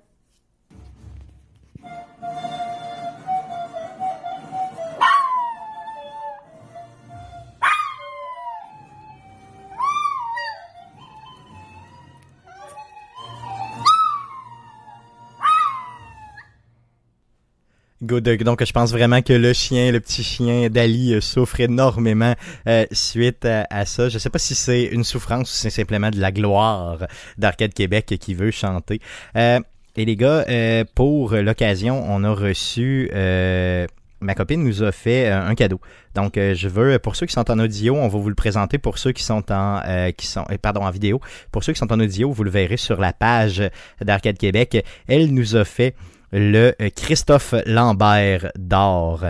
Donc, 18.49 18.65
je 18.65 18.73
pense 18.73 18.93
vraiment 18.93 19.23
que 19.23 19.33
le 19.33 19.53
chien, 19.53 19.93
le 19.93 20.01
petit 20.01 20.23
chien 20.23 20.69
d'Ali 20.71 21.15
euh, 21.15 21.21
souffre 21.21 21.61
énormément 21.61 22.35
euh, 22.67 22.87
suite 22.93 23.45
à, 23.45 23.67
à 23.71 23.85
ça. 23.85 24.09
Je 24.09 24.19
sais 24.19 24.31
pas 24.31 24.39
si 24.39 24.55
c'est 24.55 24.85
une 24.85 25.05
souffrance 25.05 25.51
ou 25.51 25.53
si 25.53 25.61
c'est 25.61 25.71
simplement 25.71 26.11
de 26.11 26.19
la 26.19 26.33
gloire 26.33 27.07
d'Arcade 27.37 27.75
Québec 27.75 28.15
qui 28.19 28.35
veut 28.35 28.51
chanter. 28.51 29.01
Euh, 29.37 29.61
et 29.99 30.05
les 30.05 30.17
gars, 30.17 30.45
euh, 30.49 30.85
pour 30.95 31.33
l'occasion, 31.35 32.05
on 32.09 32.25
a 32.25 32.31
reçu... 32.31 33.11
euh, 33.15 33.87
ma 34.21 34.35
copine 34.35 34.65
nous 34.65 34.83
a 34.83 34.91
fait 34.93 35.31
euh, 35.31 35.41
un 35.47 35.55
cadeau. 35.55 35.81
Donc, 36.15 36.35
je 36.37 36.69
veux, 36.69 36.99
pour 36.99 37.15
ceux 37.17 37.27
qui 37.27 37.33
sont 37.33 37.49
en 37.51 37.59
audio, 37.59 37.95
on 37.95 38.09
va 38.09 38.19
vous 38.19 38.29
le 38.29 38.35
présenter. 38.35 38.79
Pour 38.79 38.99
ceux 38.99 39.13
qui 39.13 39.23
sont 39.23 39.51
en, 39.53 39.81
euh, 39.87 40.11
qui 40.13 40.27
sont, 40.27 40.45
pardon, 40.63 40.83
en 40.83 40.91
vidéo, 40.91 41.21
pour 41.53 41.63
ceux 41.63 41.73
qui 41.73 41.79
sont 41.79 41.93
en 41.93 42.01
audio, 42.01 42.31
vous 42.33 42.43
le 42.45 42.51
verrez 42.51 42.77
sur 42.77 43.01
la 43.01 43.13
page 43.13 43.63
d'Arcade 44.01 44.39
Québec. 44.39 44.85
Elle 45.07 45.33
nous 45.33 45.55
a 45.57 45.65
fait 45.65 45.95
le 46.33 46.73
Christophe 46.97 47.55
Lambert 47.67 48.51
d'or. 48.59 49.25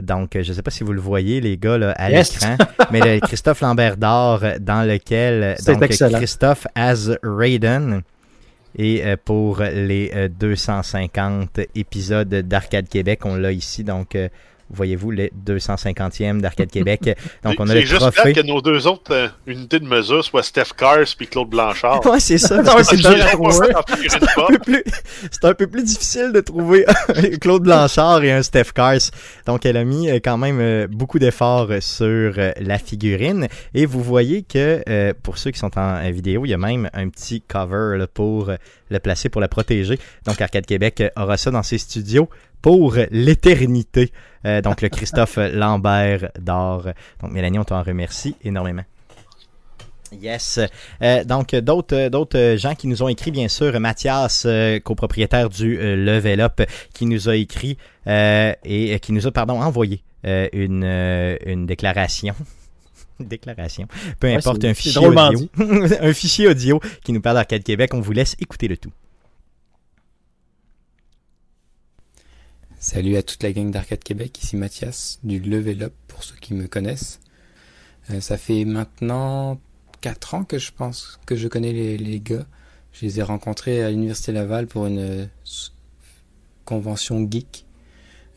Donc, 0.00 0.30
je 0.34 0.38
ne 0.50 0.54
sais 0.54 0.62
pas 0.62 0.70
si 0.70 0.84
vous 0.84 0.92
le 0.92 1.00
voyez, 1.00 1.40
les 1.40 1.56
gars, 1.56 1.78
là, 1.78 1.92
à 1.92 2.10
Yes. 2.10 2.34
l'écran, 2.34 2.56
mais 2.90 3.00
le 3.00 3.20
Christophe 3.20 3.60
Lambert 3.60 3.96
d'or 3.96 4.42
dans 4.60 4.82
lequel 4.86 5.54
C'est 5.58 5.74
donc, 5.74 5.84
excellent. 5.84 6.18
Christophe 6.18 6.66
as 6.74 7.10
Raiden 7.22 8.02
et 8.76 9.04
euh, 9.04 9.16
pour 9.22 9.62
les 9.62 10.10
euh, 10.14 10.28
250 10.28 11.60
épisodes 11.74 12.28
d'Arcade 12.28 12.88
Québec, 12.88 13.24
on 13.24 13.36
l'a 13.36 13.52
ici. 13.52 13.84
Donc, 13.84 14.16
euh, 14.16 14.28
voyez-vous, 14.70 15.10
les 15.10 15.32
250e 15.46 16.40
d'Arcade 16.40 16.70
Québec. 16.70 17.16
Donc, 17.44 17.56
on 17.58 17.68
a 17.68 17.74
le 17.74 17.80
juste 17.80 18.00
trophée. 18.00 18.32
que 18.32 18.40
nos 18.40 18.60
deux 18.60 18.86
autres 18.86 19.12
euh, 19.12 19.28
unités 19.46 19.78
de 19.78 19.86
mesure 19.86 20.24
soient 20.24 20.42
Steph 20.42 20.74
Cars 20.76 21.06
puis 21.16 21.26
Claude 21.26 21.48
Blanchard. 21.48 22.04
Ouais, 22.06 22.20
c'est 22.20 22.38
ça. 22.38 22.62
C'est 22.64 24.38
un 24.38 24.46
peu 24.48 24.58
plus, 24.58 24.82
c'est 25.30 25.44
un 25.44 25.54
peu 25.54 25.66
plus 25.66 25.82
difficile 25.82 26.32
de 26.32 26.40
trouver 26.40 26.84
Claude 27.40 27.62
Blanchard 27.62 28.22
et 28.24 28.32
un 28.32 28.42
Steph 28.42 28.72
Cars. 28.74 29.10
Donc, 29.46 29.66
elle 29.66 29.76
a 29.76 29.84
mis 29.84 30.10
euh, 30.10 30.18
quand 30.22 30.38
même 30.38 30.58
euh, 30.60 30.86
beaucoup 30.90 31.18
d'efforts 31.18 31.70
sur 31.80 32.34
la 32.60 32.78
figurine. 32.78 33.48
Et 33.74 33.86
vous 33.86 34.02
voyez 34.02 34.42
que, 34.42 34.82
euh, 34.88 35.12
pour 35.22 35.38
ceux 35.38 35.50
qui 35.50 35.58
sont 35.58 35.76
en 35.78 36.10
vidéo, 36.10 36.44
il 36.44 36.50
y 36.50 36.54
a 36.54 36.58
même 36.58 36.90
un 36.92 37.08
petit 37.08 37.40
cover 37.40 37.96
là, 37.98 38.06
pour 38.06 38.50
le 38.90 38.98
placer, 38.98 39.28
pour 39.28 39.40
la 39.40 39.48
protéger. 39.48 39.98
Donc, 40.26 40.40
Arcade 40.40 40.66
Québec 40.66 41.02
aura 41.16 41.36
ça 41.36 41.50
dans 41.50 41.62
ses 41.62 41.78
studios 41.78 42.28
pour 42.64 42.96
l'éternité. 43.10 44.10
Euh, 44.46 44.62
donc, 44.62 44.80
le 44.80 44.88
Christophe 44.88 45.36
Lambert 45.52 46.30
d'or. 46.40 46.88
Donc, 47.20 47.30
Mélanie, 47.30 47.58
on 47.58 47.64
t'en 47.64 47.82
remercie 47.82 48.36
énormément. 48.42 48.84
Yes. 50.18 50.60
Euh, 51.02 51.24
donc, 51.24 51.54
d'autres 51.54 52.08
d'autres 52.08 52.56
gens 52.56 52.74
qui 52.74 52.86
nous 52.86 53.02
ont 53.02 53.08
écrit, 53.08 53.32
bien 53.32 53.48
sûr, 53.48 53.78
Mathias, 53.80 54.44
euh, 54.46 54.80
copropriétaire 54.80 55.50
du 55.50 55.76
Level 55.76 56.40
Up, 56.40 56.62
qui 56.94 57.04
nous 57.04 57.28
a 57.28 57.36
écrit 57.36 57.76
et 58.06 58.98
qui 59.02 59.12
nous 59.12 59.26
a, 59.26 59.30
pardon, 59.30 59.60
envoyé 59.60 60.02
une, 60.24 60.84
une 61.44 61.66
déclaration. 61.66 62.34
Déclaration. 63.20 63.88
Peu 64.18 64.28
Ouais, 64.28 64.36
importe, 64.36 64.64
un 64.64 64.72
fichier 64.72 65.06
audio. 65.06 65.48
un 66.00 66.12
fichier 66.14 66.48
audio 66.48 66.80
qui 67.04 67.12
nous 67.12 67.20
parle 67.20 67.36
d'Arcade 67.36 67.62
Québec. 67.62 67.92
On 67.92 68.00
vous 68.00 68.12
laisse 68.12 68.34
écouter 68.40 68.68
le 68.68 68.78
tout. 68.78 68.90
Salut 72.84 73.16
à 73.16 73.22
toute 73.22 73.42
la 73.42 73.50
gang 73.50 73.70
d'Arcade 73.70 74.04
Québec, 74.04 74.38
ici 74.42 74.56
Mathias 74.56 75.18
du 75.24 75.40
Level 75.40 75.84
Up 75.84 75.94
pour 76.06 76.22
ceux 76.22 76.36
qui 76.38 76.52
me 76.52 76.66
connaissent. 76.66 77.18
Euh, 78.10 78.20
ça 78.20 78.36
fait 78.36 78.66
maintenant 78.66 79.58
4 80.02 80.34
ans 80.34 80.44
que 80.44 80.58
je 80.58 80.70
pense 80.70 81.18
que 81.24 81.34
je 81.34 81.48
connais 81.48 81.72
les, 81.72 82.20
gars. 82.20 82.44
Je 82.92 83.06
les 83.06 83.20
ai 83.20 83.22
rencontrés 83.22 83.82
à 83.82 83.90
l'Université 83.90 84.32
Laval 84.32 84.66
pour 84.66 84.84
une 84.84 84.98
euh, 84.98 85.24
convention 86.66 87.26
geek. 87.26 87.64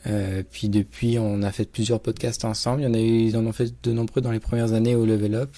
Euh, 0.05 0.43
puis 0.49 0.69
depuis, 0.69 1.19
on 1.19 1.43
a 1.43 1.51
fait 1.51 1.69
plusieurs 1.69 1.99
podcasts 1.99 2.45
ensemble. 2.45 2.83
Il 2.83 2.85
y 2.85 2.87
en 2.87 2.93
a 2.93 2.99
eu, 3.01 3.23
ils 3.23 3.35
en 3.35 3.45
ont 3.45 3.51
fait 3.51 3.73
de 3.83 3.91
nombreux 3.91 4.21
dans 4.21 4.31
les 4.31 4.39
premières 4.39 4.71
années 4.71 4.95
au 4.95 5.05
Level 5.05 5.35
Up. 5.35 5.51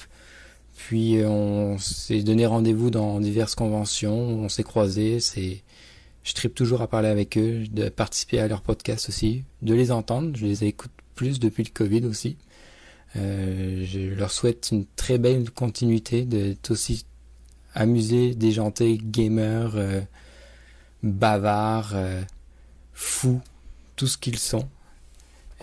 Puis 0.76 1.24
on 1.24 1.78
s'est 1.78 2.24
donné 2.24 2.48
rendez-vous 2.48 2.90
dans 2.90 3.20
diverses 3.20 3.54
conventions. 3.54 4.18
On 4.18 4.50
s'est 4.50 4.64
croisés. 4.64 5.20
C'est 5.20 5.62
je 6.24 6.34
tripe 6.34 6.54
toujours 6.54 6.82
à 6.82 6.88
parler 6.88 7.08
avec 7.08 7.38
eux, 7.38 7.64
de 7.72 7.90
participer 7.90 8.40
à 8.40 8.48
leurs 8.48 8.62
podcasts 8.62 9.10
aussi, 9.10 9.44
de 9.62 9.74
les 9.74 9.92
entendre. 9.92 10.36
Je 10.36 10.46
les 10.46 10.64
écoute 10.66 10.92
plus 11.16 11.40
depuis 11.40 11.64
le 11.64 11.70
Covid 11.70 12.06
aussi. 12.06 12.38
Euh, 13.16 13.86
je 13.86 14.14
leur 14.14 14.32
souhaite 14.32 14.70
une 14.72 14.86
très 14.96 15.18
belle 15.18 15.50
continuité, 15.50 16.26
d'être 16.26 16.72
aussi 16.72 17.06
amusés, 17.74 18.36
déjantés, 18.36 19.00
gamers, 19.02 19.76
euh, 19.76 20.02
bavards, 21.04 21.92
euh, 21.96 22.22
fous, 22.94 23.42
tout 23.96 24.08
ce 24.08 24.18
qu'ils 24.18 24.40
sont. 24.40 24.68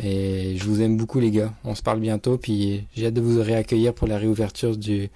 Et 0.02 0.56
je 0.58 0.64
vous 0.64 0.82
aime 0.82 0.96
beaucoup 0.96 1.20
les 1.20 1.30
gars. 1.30 1.54
On 1.64 1.74
se 1.74 1.82
parle 1.82 2.00
bientôt, 2.00 2.36
puis 2.38 2.86
j'ai 2.94 3.06
hâte 3.06 3.14
de 3.14 3.20
vous 3.20 3.40
réaccueillir 3.42 3.94
pour 3.94 4.08
la 4.08 4.18
réouverture 4.18 4.76
du 4.76 5.08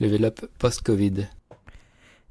Level 0.00 0.26
Up 0.26 0.44
post-Covid. 0.58 1.26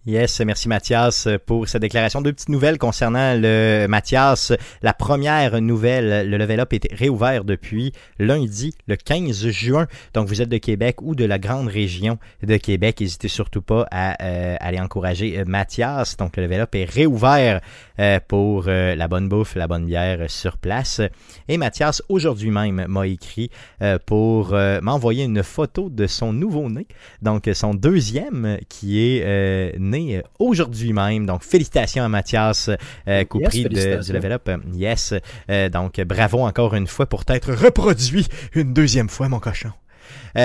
Yes, 0.08 0.39
merci 0.39 0.70
Mathias 0.70 1.28
pour 1.45 1.68
cette 1.68 1.82
déclaration. 1.82 2.22
Deux 2.22 2.32
petites 2.32 2.47
nouvelles 2.47 2.78
concernant 2.78 3.34
le 3.38 3.88
Mathias. 3.89 4.53
La 4.82 4.93
première 4.93 5.60
nouvelle, 5.60 6.30
le 6.30 6.38
Level 6.38 6.62
Up 6.62 6.72
est 6.72 6.88
réouvert 6.93 7.43
depuis 7.43 7.91
lundi, 8.18 8.74
le 8.88 8.95
15 8.95 9.49
juin. 9.49 9.86
Donc 10.14 10.30
vous 10.30 10.41
êtes 10.41 10.47
de 10.47 10.60
Québec 10.60 11.01
ou 11.01 11.14
de 11.14 11.26
la 11.26 11.39
grande 11.39 11.68
région 11.68 12.20
de 12.41 12.55
Québec, 12.55 13.01
n'hésitez 13.01 13.28
surtout 13.28 13.62
pas 13.62 13.86
à 13.91 14.24
euh, 14.24 14.55
aller 14.62 14.80
encourager 14.80 15.43
Mathias. 15.45 16.16
Donc 16.16 16.38
le 16.38 16.43
Level 16.43 16.62
Up 16.62 16.74
est 16.76 16.89
réouvert 16.89 17.60
pour 18.28 18.66
euh, 18.68 18.95
la 18.95 19.08
bonne 19.08 19.30
bouffe, 19.30 19.56
la 19.56 19.68
bonne 19.68 19.86
bière 19.86 20.22
euh, 20.22 20.28
sur 20.28 20.58
place. 20.58 21.02
Et 21.48 21.58
Mathias 21.58 22.02
aujourd'hui 22.10 22.52
même 22.52 22.86
m'a 22.88 23.08
écrit 23.08 23.50
euh, 23.82 23.98
pour 24.06 24.54
euh, 24.54 24.80
m'envoyer 24.82 25.24
une 25.24 25.43
photo 25.43 25.89
de 25.89 26.08
son 26.08 26.34
nouveau-né. 26.34 26.88
Donc 27.22 27.50
son 27.54 27.74
deuxième 27.74 28.58
qui 28.70 29.00
est 29.00 29.24
euh, 29.26 29.72
né 29.80 30.18
euh, 30.18 30.22
aujourd'hui 30.39 30.93
même. 30.93 31.26
Donc, 31.26 31.43
félicitations 31.43 32.04
à 32.04 32.10
Mathias 32.10 32.70
euh, 33.08 33.24
Yes, 33.34 33.50
prix 33.50 33.64
de, 33.64 34.04
du. 34.04 34.14
Level 34.14 34.32
Up. 34.32 34.50
Euh, 34.50 34.58
Yes. 34.74 35.14
Euh, 35.50 35.70
donc, 35.70 36.00
bravo 36.02 36.39
encore 36.39 36.76
une 36.76 36.88
fois 36.88 37.06
pour 37.06 37.26
t'être 37.26 37.54
reproduit 37.54 38.28
une 38.54 38.74
deuxième 38.74 39.10
fois, 39.10 39.30
mon 39.30 39.39
cochon. 39.39 39.72
Euh, 40.38 40.41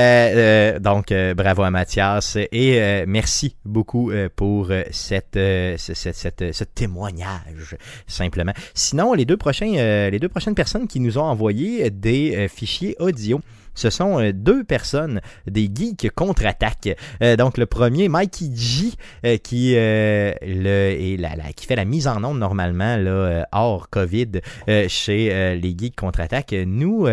euh, 0.76 0.78
donc, 0.78 1.12
euh, 1.12 1.34
bravo 1.34 1.62
à 1.62 1.70
Mathias 1.70 2.36
et 2.36 2.80
euh, 2.80 3.04
merci 3.06 3.56
beaucoup 3.64 4.10
pour 4.36 4.70
cette, 4.90 5.34
ce, 5.34 6.64
témoignage, 6.64 7.76
simplement. 8.06 8.52
Sinon, 8.74 9.12
les 9.12 9.24
deux, 9.24 9.36
prochains, 9.36 9.72
les 10.10 10.18
deux 10.18 10.28
prochaines 10.28 10.54
personnes 10.54 10.88
qui 10.88 11.00
nous 11.00 11.18
ont 11.18 11.24
envoyé 11.24 11.90
des 11.90 12.48
fichiers 12.48 12.96
audio, 13.00 13.40
ce 13.74 13.90
sont 13.90 14.20
euh, 14.20 14.32
deux 14.32 14.64
personnes, 14.64 15.20
des 15.46 15.70
geeks 15.72 16.10
contre-attaque. 16.14 16.96
Euh, 17.22 17.36
donc, 17.36 17.58
le 17.58 17.66
premier, 17.66 18.08
Mikey 18.08 18.50
G, 18.54 18.92
euh, 19.24 19.36
qui, 19.38 19.74
fait 19.74 21.76
la 21.76 21.84
mise 21.84 22.08
en 22.08 22.22
onde 22.24 22.38
normalement, 22.38 23.44
hors 23.52 23.88
COVID, 23.90 24.40
chez 24.88 25.56
les 25.56 25.74
geeks 25.76 25.96
contre-attaque, 25.96 26.52
nous, 26.52 27.06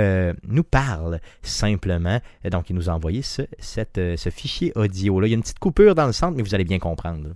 nous 0.47 0.64
parle 0.64 1.20
simplement. 1.41 2.20
Donc, 2.49 2.70
il 2.70 2.76
nous 2.76 2.89
a 2.89 2.93
envoyé 2.93 3.22
ce, 3.22 3.43
fichier 4.30 4.72
audio. 4.76 5.20
Là. 5.20 5.28
Il 5.28 5.32
y 5.32 5.34
a 5.34 5.36
une 5.36 5.41
petite 5.41 5.60
coupure 5.60 5.95
dans 5.95 6.07
le 6.07 6.14
centre, 6.14 6.36
mais 6.36 6.43
vous 6.43 6.55
allez 6.55 6.66
bien 6.66 6.80
comprendre. 6.80 7.30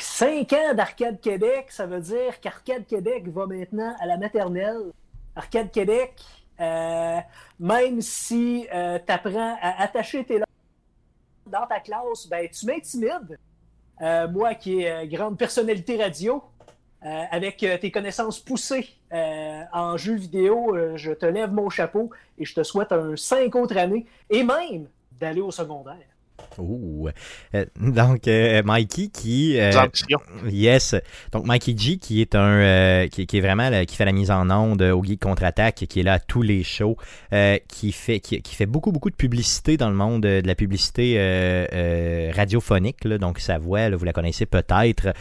5 0.00 0.52
ans 0.52 0.74
d'Arcade 0.74 1.20
Québec, 1.20 1.66
ça 1.70 1.86
veut 1.86 2.00
dire 2.00 2.40
qu'Arcade 2.40 2.86
Québec 2.86 3.28
va 3.28 3.46
maintenant 3.46 3.94
à 4.00 4.06
la 4.06 4.16
maternelle. 4.16 4.92
Arcade 5.34 5.70
Québec, 5.70 6.14
euh, 6.60 7.18
même 7.58 8.00
si 8.00 8.66
tu 8.68 9.12
apprends 9.12 9.56
à 9.60 9.82
attacher 9.82 10.24
tes 10.24 10.38
langues 10.38 10.44
dans 11.46 11.66
ta 11.66 11.80
classe, 11.80 12.26
ben, 12.28 12.48
tu 12.48 12.66
m'intimides. 12.66 13.38
Euh, 14.00 14.28
moi 14.28 14.54
qui 14.54 14.86
euh, 14.86 15.06
grande 15.06 15.36
personnalité 15.36 16.00
radio, 16.00 16.42
euh, 17.04 17.24
avec 17.30 17.62
euh, 17.62 17.78
tes 17.78 17.90
connaissances 17.90 18.38
poussées 18.38 18.88
euh, 19.12 19.62
en 19.72 19.96
jeux 19.96 20.14
vidéo, 20.14 20.74
euh, 20.76 20.96
je 20.96 21.12
te 21.12 21.26
lève 21.26 21.52
mon 21.52 21.68
chapeau 21.68 22.10
et 22.38 22.44
je 22.44 22.54
te 22.54 22.62
souhaite 22.62 22.92
un 22.92 23.16
5 23.16 23.54
autres 23.56 23.76
années 23.76 24.06
et 24.30 24.42
même 24.44 24.88
d'aller 25.12 25.40
au 25.40 25.50
secondaire. 25.50 25.96
Ouh. 26.58 27.08
Euh, 27.54 27.64
donc, 27.80 28.28
euh, 28.28 28.62
Mikey 28.64 29.08
qui. 29.08 29.58
euh, 29.58 29.72
yes. 30.48 30.94
Donc, 31.32 31.46
Mikey 31.46 31.74
G 31.76 31.98
qui 31.98 32.20
est 32.20 32.34
un. 32.34 33.06
qui, 33.08 33.26
qui 33.26 33.38
est 33.38 33.40
vraiment. 33.40 33.70
là, 33.70 33.84
qui 33.84 33.96
fait 33.96 34.04
la 34.04 34.12
mise 34.12 34.30
en 34.30 34.50
onde 34.50 34.82
au 34.82 35.02
Geek 35.02 35.20
Contre-Attaque, 35.20 35.86
qui 35.88 36.00
est 36.00 36.02
là 36.02 36.14
à 36.14 36.18
tous 36.18 36.42
les 36.42 36.62
shows, 36.62 36.96
qui, 37.68 37.92
fait, 37.92 38.20
qui, 38.20 38.42
qui 38.42 38.54
fait 38.54 38.66
beaucoup, 38.66 38.92
beaucoup 38.92 39.10
de 39.10 39.16
publicité 39.16 39.76
dans 39.76 39.90
le 39.90 39.96
monde 39.96 40.22
de 40.22 40.42
la 40.44 40.54
publicité 40.54 41.18
radiophonique. 42.34 43.04
là. 43.04 43.18
donc, 43.18 43.38
sa 43.38 43.58
voix, 43.58 43.88
là, 43.88 43.96
vous 43.96 44.04
la 44.04 44.12
connaissez 44.12 44.46
peut-être. 44.46 45.12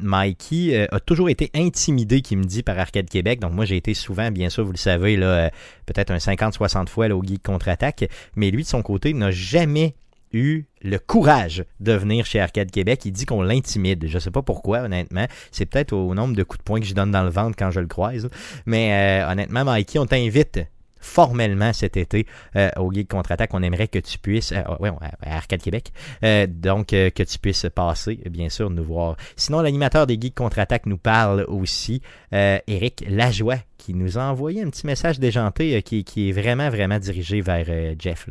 Mikey 0.00 0.88
a 0.90 1.00
toujours 1.00 1.28
été 1.28 1.50
intimidé, 1.54 2.20
qui 2.20 2.36
me 2.36 2.44
dit, 2.44 2.62
par 2.62 2.78
Arcade 2.78 3.08
Québec. 3.08 3.40
Donc, 3.40 3.52
moi, 3.52 3.64
j'ai 3.64 3.76
été 3.76 3.94
souvent, 3.94 4.30
bien 4.30 4.50
sûr, 4.50 4.64
vous 4.64 4.72
le 4.72 4.76
savez, 4.76 5.16
là, 5.16 5.50
peut-être 5.86 6.10
un 6.10 6.18
50-60 6.18 6.88
fois 6.88 7.08
là, 7.08 7.16
au 7.16 7.22
Geek 7.22 7.42
Contre-Attaque. 7.42 8.08
Mais 8.36 8.50
lui, 8.50 8.62
de 8.62 8.68
son 8.68 8.82
côté, 8.82 9.12
n'a 9.14 9.30
jamais 9.30 9.94
eu 10.32 10.64
le 10.82 10.98
courage 10.98 11.64
de 11.80 11.92
venir 11.92 12.26
chez 12.26 12.40
Arcade 12.40 12.70
Québec. 12.70 13.02
Il 13.04 13.12
dit 13.12 13.26
qu'on 13.26 13.42
l'intimide. 13.42 14.06
Je 14.06 14.18
sais 14.18 14.30
pas 14.30 14.42
pourquoi, 14.42 14.80
honnêtement. 14.80 15.26
C'est 15.50 15.66
peut-être 15.66 15.92
au 15.92 16.14
nombre 16.14 16.34
de 16.34 16.42
coups 16.42 16.58
de 16.58 16.64
poing 16.64 16.80
que 16.80 16.86
je 16.86 16.94
donne 16.94 17.10
dans 17.10 17.24
le 17.24 17.30
ventre 17.30 17.56
quand 17.58 17.70
je 17.70 17.80
le 17.80 17.86
croise. 17.86 18.28
Mais 18.66 19.22
euh, 19.22 19.30
honnêtement, 19.30 19.64
Mikey, 19.64 19.98
on 19.98 20.06
t'invite 20.06 20.60
formellement 21.02 21.72
cet 21.72 21.96
été 21.96 22.26
euh, 22.56 22.70
au 22.78 22.90
Geek 22.90 23.08
Contre-Attaque. 23.08 23.52
On 23.52 23.62
aimerait 23.62 23.88
que 23.88 23.98
tu 23.98 24.18
puisses... 24.18 24.52
euh, 24.52 24.62
ouais, 24.80 24.90
à 25.22 25.36
Arcade 25.36 25.60
Québec. 25.60 25.92
Euh, 26.24 26.46
donc, 26.48 26.86
que 26.88 27.22
tu 27.22 27.38
puisses 27.38 27.66
passer, 27.74 28.20
bien 28.30 28.48
sûr, 28.48 28.70
nous 28.70 28.84
voir. 28.84 29.16
Sinon, 29.36 29.60
l'animateur 29.60 30.06
des 30.06 30.18
Geeks 30.18 30.36
Contre-Attaque 30.36 30.86
nous 30.86 30.98
parle 30.98 31.44
aussi. 31.48 32.00
Eric 32.30 33.04
Lajoie, 33.08 33.58
qui 33.76 33.94
nous 33.94 34.16
a 34.16 34.22
envoyé 34.22 34.62
un 34.62 34.70
petit 34.70 34.86
message 34.86 35.18
déjanté 35.18 35.82
qui, 35.82 36.28
est 36.28 36.32
vraiment, 36.32 36.70
vraiment 36.70 36.98
dirigé 36.98 37.40
vers 37.40 37.66
Jeff. 37.98 38.28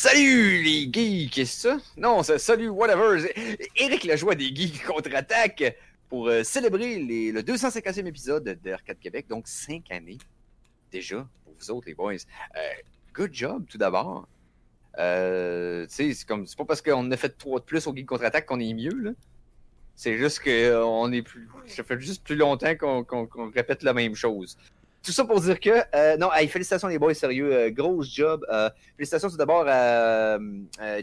Salut 0.00 0.62
les 0.62 0.88
geeks, 0.92 1.32
qu'est-ce 1.32 1.64
que 1.64 1.74
c'est 1.74 1.76
ça? 1.76 1.78
Non, 1.96 2.22
c'est 2.22 2.38
salut, 2.38 2.68
whatever. 2.68 3.20
Eric 3.74 4.04
Lajoie 4.04 4.36
des 4.36 4.54
geeks 4.54 4.84
contre-attaque 4.84 5.76
pour 6.08 6.28
euh, 6.28 6.44
célébrer 6.44 7.00
le 7.00 7.40
250e 7.40 8.06
épisode 8.06 8.44
d'Arcade 8.62 9.00
Québec, 9.00 9.26
donc 9.28 9.48
5 9.48 9.90
années 9.90 10.18
déjà 10.92 11.26
pour 11.42 11.52
vous 11.58 11.70
autres 11.72 11.88
les 11.88 11.94
boys. 11.94 12.12
Euh, 12.14 12.60
good 13.12 13.34
job 13.34 13.64
tout 13.68 13.76
d'abord. 13.76 14.28
Euh, 15.00 15.84
c'est 15.88 16.14
c'est 16.14 16.28
pas 16.28 16.64
parce 16.64 16.80
qu'on 16.80 17.10
a 17.10 17.16
fait 17.16 17.36
3 17.36 17.58
de 17.58 17.64
plus 17.64 17.84
au 17.88 17.92
geek 17.92 18.06
contre-attaque 18.06 18.46
qu'on 18.46 18.60
est 18.60 18.74
mieux 18.74 18.94
là. 18.94 19.10
C'est 19.96 20.16
juste 20.16 20.38
que 20.38 20.48
euh, 20.48 20.86
on 20.86 21.10
est 21.10 21.22
plus. 21.22 21.48
Ça 21.66 21.82
fait 21.82 21.98
juste 21.98 22.22
plus 22.22 22.36
longtemps 22.36 22.76
qu'on 22.76 23.50
répète 23.50 23.82
la 23.82 23.94
même 23.94 24.14
chose. 24.14 24.56
Tout 25.02 25.12
ça 25.12 25.24
pour 25.24 25.40
dire 25.40 25.60
que, 25.60 25.70
euh, 25.94 26.16
non, 26.16 26.32
hey, 26.32 26.48
félicitations 26.48 26.88
les 26.88 26.98
boys, 26.98 27.14
sérieux, 27.14 27.52
euh, 27.52 27.70
gros 27.70 28.02
job. 28.02 28.44
Euh, 28.50 28.68
félicitations 28.96 29.30
tout 29.30 29.36
d'abord 29.36 29.64
à 29.68 30.38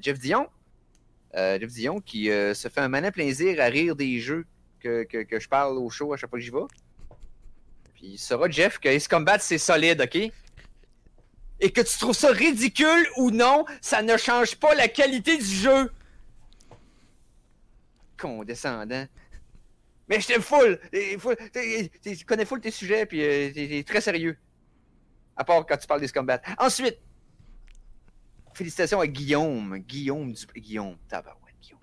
Jeff 0.02 0.20
Dion. 0.20 0.48
Jeff 1.34 1.68
Dion 1.68 2.00
qui 2.00 2.28
se 2.28 2.70
fait 2.70 2.80
un 2.80 2.88
malin 2.88 3.12
plaisir 3.12 3.60
à 3.60 3.66
rire 3.66 3.96
des 3.96 4.20
jeux 4.20 4.46
que, 4.80 5.04
que, 5.04 5.24
que 5.24 5.40
je 5.40 5.50
parle 5.50 5.78
au 5.78 5.90
show 5.90 6.14
à 6.14 6.18
chaque 6.18 6.30
fois 6.30 6.40
que 6.40 6.46
j'y 6.46 6.52
vais. 6.52 6.60
Puis 7.94 8.08
il 8.14 8.18
saura, 8.18 8.50
Jeff, 8.50 8.80
que 8.80 8.88
Ace 8.88 9.08
Combat 9.08 9.40
c'est 9.40 9.58
solide, 9.58 10.02
ok? 10.02 10.32
Et 11.60 11.72
que 11.72 11.82
tu 11.82 11.98
trouves 11.98 12.16
ça 12.16 12.32
ridicule 12.32 13.08
ou 13.18 13.32
non, 13.32 13.66
ça 13.82 14.02
ne 14.02 14.16
change 14.16 14.56
pas 14.56 14.76
la 14.76 14.88
qualité 14.88 15.38
du 15.38 15.44
jeu. 15.44 15.92
Condescendant. 18.18 19.06
Mais 20.08 20.20
je 20.20 20.28
t'aime 20.28 20.42
full. 20.42 20.80
Tu 20.92 22.26
connais 22.26 22.46
full 22.46 22.62
tes 22.62 22.72
sujets, 22.72 23.06
puis 23.06 23.24
euh, 23.24 23.52
t'es 23.54 23.84
très 23.86 24.02
sérieux. 24.02 24.38
À 25.36 25.44
part 25.44 25.66
quand 25.66 25.78
tu 25.78 25.88
parles 25.88 26.02
des 26.02 26.08
Scumbat. 26.08 26.42
Ensuite, 26.58 27.00
félicitations 28.54 29.00
à 29.00 29.08
Guillaume. 29.08 29.80
Guillaume 29.80 30.32
du. 30.32 30.46
Guillaume. 30.56 30.98
Tabarouette, 31.10 31.56
Guillaume. 31.62 31.80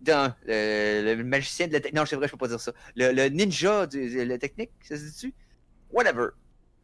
Dans 0.00 0.34
le, 0.44 1.14
le 1.14 1.24
magicien 1.24 1.68
de 1.68 1.72
la 1.72 1.80
technique. 1.80 1.98
Non, 1.98 2.06
c'est 2.06 2.16
vrai, 2.16 2.26
je 2.26 2.32
peux 2.32 2.38
pas 2.38 2.48
dire 2.48 2.60
ça. 2.60 2.72
Le, 2.96 3.28
ninja 3.28 3.86
de 3.86 4.22
la 4.22 4.38
technique, 4.38 4.70
ça 4.82 4.96
se 4.96 5.04
dit-tu? 5.04 5.34
Whatever. 5.90 6.28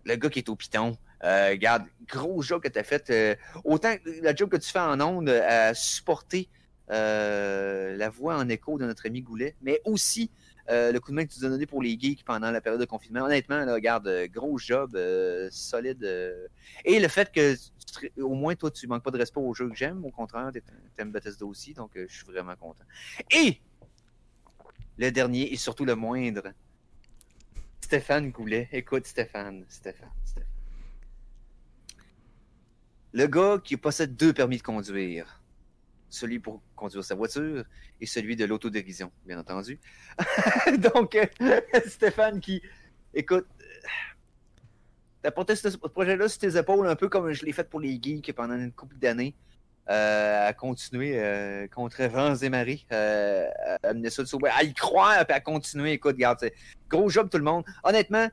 Le 0.05 0.17
gars 0.17 0.31
qui 0.31 0.39
est 0.39 0.49
au 0.49 0.57
piton. 0.57 0.97
Euh, 1.25 1.49
regarde, 1.51 1.87
gros 2.07 2.43
job 2.43 2.63
que 2.63 2.69
tu 2.69 2.79
as 2.79 2.85
fait. 2.85 3.11
euh, 3.11 3.35
autant 3.65 3.95
la 4.23 4.35
job 4.35 4.51
que 4.51 4.57
tu 4.59 4.71
fais 4.71 4.79
en 4.79 5.01
ondes 5.01 5.29
euh, 5.29 5.71
à 5.71 5.75
supporter 5.75 6.49
euh, 6.91 7.97
la 7.97 8.09
voix 8.09 8.37
en 8.37 8.49
écho 8.49 8.79
de 8.79 8.87
notre 8.87 9.07
ami 9.07 9.23
Goulet, 9.23 9.57
mais 9.63 9.81
aussi 9.85 10.31
euh, 10.69 10.93
le 10.93 11.01
coup 11.01 11.11
de 11.11 11.17
main 11.17 11.25
que 11.25 11.33
tu 11.33 11.41
nous 11.41 11.47
as 11.47 11.51
donné 11.51 11.67
pour 11.67 11.83
les 11.83 11.99
geeks 11.99 12.25
pendant 12.25 12.51
la 12.51 12.61
période 12.61 12.81
de 12.81 12.87
confinement. 12.87 13.25
Honnêtement, 13.25 13.65
là, 13.65 13.75
regarde, 13.75 14.07
euh, 14.07 14.27
gros 14.29 14.59
job, 14.59 14.97
solide. 15.51 16.05
Et 16.85 17.01
le 17.01 17.09
fait 17.09 17.33
que 17.33 17.57
au 18.21 18.35
moins 18.35 18.55
toi, 18.55 18.71
tu 18.71 18.87
manques 18.87 19.03
pas 19.03 19.11
de 19.11 19.19
respect 19.19 19.41
aux 19.41 19.55
jeux 19.55 19.69
que 19.69 19.77
j'aime. 19.77 20.05
Au 20.05 20.11
contraire, 20.11 20.51
tu 20.53 20.63
aimes 20.99 21.13
Bethesda 21.13 21.47
aussi, 21.47 21.75
donc 21.75 21.93
je 21.95 22.13
suis 22.13 22.27
vraiment 22.27 22.57
content. 22.57 22.85
Et 23.31 23.61
le 24.99 25.11
dernier 25.11 25.53
et 25.53 25.57
surtout 25.57 25.85
le 25.85 25.95
moindre, 25.95 26.53
Stéphane 27.81 28.31
Goulet. 28.31 28.69
Écoute, 28.73 29.07
Stéphane, 29.07 29.65
Stéphane, 29.69 30.11
Stéphane. 30.25 30.51
Le 33.13 33.27
gars 33.27 33.59
qui 33.63 33.77
possède 33.77 34.17
deux 34.17 34.33
permis 34.33 34.59
de 34.59 34.63
conduire. 34.63 35.41
Celui 36.09 36.39
pour 36.39 36.63
conduire 36.75 37.05
sa 37.05 37.15
voiture 37.15 37.65
et 38.01 38.07
celui 38.07 38.37
de 38.37 38.45
l'autodérision, 38.45 39.11
bien 39.27 39.39
entendu. 39.39 39.81
Donc, 40.95 41.17
euh, 41.17 41.27
Stéphane 41.87 42.41
qui, 42.41 42.63
écoute, 43.13 43.47
euh, 43.61 43.89
t'as 45.23 45.31
porté 45.31 45.57
ce 45.57 45.69
projet-là 45.69 46.29
sur 46.29 46.39
tes 46.39 46.57
épaules, 46.57 46.87
un 46.87 46.97
peu 46.97 47.09
comme 47.09 47.33
je 47.33 47.45
l'ai 47.45 47.53
fait 47.53 47.69
pour 47.69 47.81
les 47.81 47.99
geeks 48.01 48.33
pendant 48.33 48.55
une 48.55 48.73
couple 48.73 48.97
d'années, 48.97 49.35
euh, 49.89 50.49
à 50.49 50.53
continuer 50.53 51.69
contre 51.73 52.03
vents 52.07 52.35
et 52.35 52.49
marées, 52.49 52.85
euh, 52.93 53.47
à 53.83 53.89
amener 53.89 54.11
ça 54.11 54.25
de 54.25 54.47
à 54.49 54.65
y 54.65 54.75
croire, 54.75 55.25
puis 55.25 55.35
à 55.35 55.41
continuer. 55.41 55.93
Écoute, 55.93 56.17
regarde, 56.17 56.51
gros 56.89 57.09
job 57.09 57.29
tout 57.31 57.39
le 57.39 57.45
monde. 57.45 57.65
Honnêtement, 57.85 58.29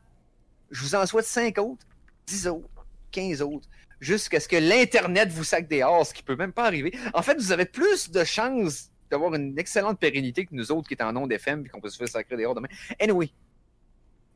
je 0.71 0.82
vous 0.82 0.95
en 0.95 1.05
souhaite 1.05 1.26
5 1.26 1.59
autres, 1.59 1.86
10 2.26 2.47
autres, 2.47 2.88
15 3.11 3.43
autres, 3.43 3.67
jusqu'à 4.00 4.39
ce 4.39 4.48
que 4.48 4.56
l'Internet 4.56 5.30
vous 5.30 5.44
sac 5.44 5.68
des 5.68 5.80
ce 6.06 6.14
qui 6.14 6.24
peut 6.24 6.36
même 6.36 6.54
pas 6.54 6.66
arriver. 6.66 6.94
En 7.14 7.22
fait, 7.22 7.36
vous 7.36 7.52
avez 7.52 7.66
plus 7.66 8.12
de 8.12 8.24
chances 8.24 8.89
d'avoir 9.10 9.34
une 9.36 9.58
excellente 9.60 10.00
pérennité 10.00 10.46
que 10.46 10.56
nous 10.56 10.72
autres 10.72 10.88
qui 10.88 10.96
est 10.96 11.04
en 11.04 11.16
ondes 11.16 11.32
FM 11.32 11.64
puis 11.64 11.72
qu'on 11.72 11.82
peut 11.82 11.89
se 11.89 11.98
faire 11.98 12.08
sacrer 12.08 12.36
des 12.38 12.44
demain. 12.44 12.68
Anyway, 13.00 13.30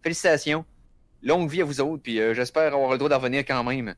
félicitations. 0.04 0.66
Longue 1.24 1.50
vie 1.50 1.64
à 1.64 1.66
vous 1.66 1.82
autres, 1.82 2.04
puis 2.04 2.20
euh, 2.20 2.36
j'espère 2.36 2.74
avoir 2.74 2.92
le 2.92 3.00
droit 3.00 3.10
d'en 3.10 3.18
revenir 3.18 3.44
quand 3.44 3.64
même. 3.64 3.96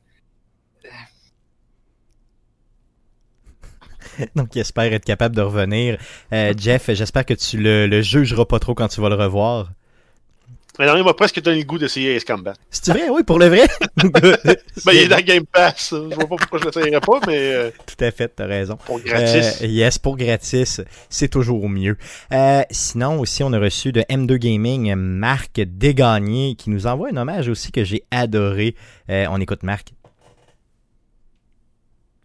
Donc, 4.36 4.56
il 4.56 4.60
espère 4.60 4.94
être 4.94 5.04
capable 5.04 5.36
de 5.36 5.42
revenir. 5.42 5.98
Euh, 6.32 6.54
Jeff, 6.58 6.90
j'espère 6.92 7.26
que 7.26 7.34
tu 7.34 7.58
le, 7.58 7.88
le 7.88 8.02
jugeras 8.02 8.46
pas 8.46 8.60
trop 8.60 8.74
quand 8.74 8.88
tu 8.88 9.02
vas 9.02 9.10
le 9.10 9.16
revoir. 9.16 9.74
Mais 10.80 10.86
non, 10.86 10.96
il 10.96 11.04
m'a 11.04 11.14
presque 11.14 11.42
donné 11.42 11.60
le 11.60 11.66
goût 11.66 11.78
d'essayer 11.78 12.16
Ace 12.16 12.24
Combat. 12.24 12.54
C'est 12.72 12.94
vrai, 12.94 13.10
oui, 13.10 13.24
pour 13.24 13.38
le 13.38 13.48
vrai. 13.48 13.68
Ben, 14.86 14.94
il 14.94 15.00
est 15.00 15.08
dans 15.10 15.20
Game 15.20 15.46
Pass. 15.46 15.90
Je 15.92 16.16
vois 16.16 16.26
pas 16.26 16.36
pourquoi 16.38 16.60
je 16.60 16.66
l'essayerais 16.66 17.02
pas, 17.02 17.20
mais 17.28 17.38
euh, 17.38 17.70
Tout 17.86 18.02
à 18.04 18.12
fait, 18.12 18.30
t'as 18.30 18.46
raison. 18.46 18.78
pour 18.86 19.02
gratis. 19.02 19.62
Euh, 19.62 19.66
yes, 19.68 19.98
pour 19.98 20.16
gratis, 20.16 20.80
c'est 21.10 21.28
toujours 21.28 21.68
mieux. 21.68 21.98
Euh, 22.32 22.62
sinon, 22.72 23.20
aussi, 23.20 23.44
on 23.44 23.52
a 23.52 23.60
reçu 23.60 23.92
de 23.92 24.02
M2 24.02 24.38
Gaming 24.38 24.96
Marc 24.96 25.60
Dégagné 25.60 26.56
qui 26.56 26.70
nous 26.70 26.88
envoie 26.88 27.10
un 27.12 27.18
hommage 27.18 27.50
aussi 27.50 27.74
que 27.74 27.84
j'ai 27.84 28.06
adoré. 28.10 28.76
Euh, 29.10 29.26
on 29.30 29.42
écoute 29.42 29.64
Marc. 29.64 29.92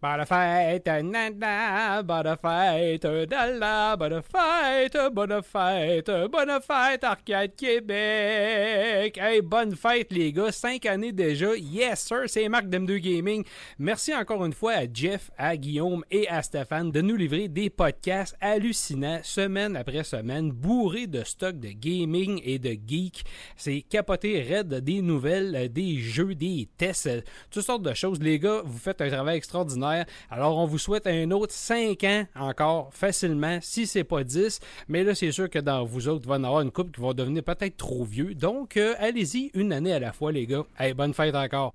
Bonne 0.05 0.27
fête, 0.27 0.87
nana, 1.03 2.03
bonne 2.03 2.37
fête, 2.37 3.07
dalla, 3.27 3.97
bonne 3.97 4.21
fête, 4.21 4.99
bonne 5.11 5.41
fête, 5.43 6.11
bonne 6.31 6.61
fête, 6.61 7.05
Arcade 7.05 7.57
Québec. 7.57 9.17
Hey, 9.17 9.41
bonne 9.41 9.75
fête, 9.75 10.13
les 10.13 10.31
gars, 10.31 10.53
cinq 10.53 10.85
années 10.85 11.11
déjà. 11.11 11.57
Yes, 11.57 12.01
sir, 12.01 12.25
c'est 12.27 12.47
Marc 12.51 12.67
d'M2 12.67 12.99
Gaming. 12.99 13.45
Merci 13.79 14.15
encore 14.15 14.45
une 14.45 14.53
fois 14.53 14.73
à 14.73 14.85
Jeff, 14.93 15.31
à 15.39 15.57
Guillaume 15.57 16.05
et 16.11 16.29
à 16.29 16.43
Stéphane 16.43 16.93
de 16.93 17.01
nous 17.01 17.17
livrer 17.17 17.49
des 17.49 17.71
podcasts 17.71 18.37
hallucinants, 18.43 19.21
semaine 19.23 19.75
après 19.75 20.05
semaine, 20.05 20.51
bourrés 20.51 21.07
de 21.07 21.25
stock 21.25 21.59
de 21.59 21.69
gaming 21.69 22.43
et 22.45 22.59
de 22.59 22.77
geek. 22.87 23.25
C'est 23.57 23.81
capoté 23.81 24.43
raide 24.43 24.75
des 24.75 25.01
nouvelles, 25.01 25.73
des 25.73 25.97
jeux, 25.97 26.35
des 26.35 26.69
tests, 26.77 27.25
toutes 27.51 27.65
sortes 27.65 27.83
de 27.83 27.95
choses. 27.95 28.21
Les 28.21 28.39
gars, 28.39 28.61
vous 28.67 28.77
faites 28.79 29.01
un 29.01 29.09
travail 29.09 29.39
extraordinaire. 29.39 29.94
Alors, 30.31 30.59
on 30.59 30.67
vous 30.67 30.79
souhaite 30.79 31.07
un 31.07 31.31
autre 31.31 31.53
5 31.53 32.05
ans 32.05 32.25
encore 32.35 32.93
facilement, 32.93 33.59
si 33.61 33.87
c'est 33.87 34.05
pas 34.05 34.25
10. 34.25 34.61
Mais 34.89 35.05
là, 35.05 35.15
c'est 35.15 35.33
sûr 35.33 35.49
que 35.49 35.59
dans 35.59 35.85
vous 35.85 36.09
autres, 36.09 36.23
il 36.25 36.29
va 36.29 36.39
y 36.39 36.45
avoir 36.45 36.61
une 36.61 36.71
couple 36.71 36.91
qui 36.93 37.01
va 37.01 37.13
devenir 37.13 37.43
peut-être 37.43 37.77
trop 37.77 38.05
vieux. 38.05 38.35
Donc, 38.35 38.77
euh, 38.77 38.95
allez-y 38.99 39.51
une 39.55 39.73
année 39.73 39.93
à 39.93 39.99
la 39.99 40.13
fois, 40.13 40.33
les 40.33 40.47
gars. 40.47 40.65
Hey, 40.79 40.95
bonne 40.95 41.15
fête 41.15 41.35
encore. 41.35 41.73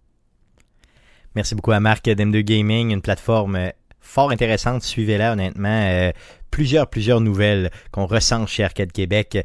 Merci 1.35 1.53
beaucoup 1.53 1.71
à 1.71 1.79
Marc 1.79 2.05
d'M2 2.05 2.41
Gaming, 2.41 2.91
une 2.91 3.03
plateforme 3.03 3.55
euh, 3.55 3.69
fort 3.99 4.31
intéressante. 4.31 4.81
Suivez-la, 4.81 5.33
honnêtement. 5.33 5.69
Euh, 5.69 6.11
plusieurs, 6.49 6.89
plusieurs 6.89 7.21
nouvelles 7.21 7.69
qu'on 7.91 8.07
ressent 8.07 8.47
chez 8.47 8.63
Arcade 8.63 8.91
Québec 8.91 9.37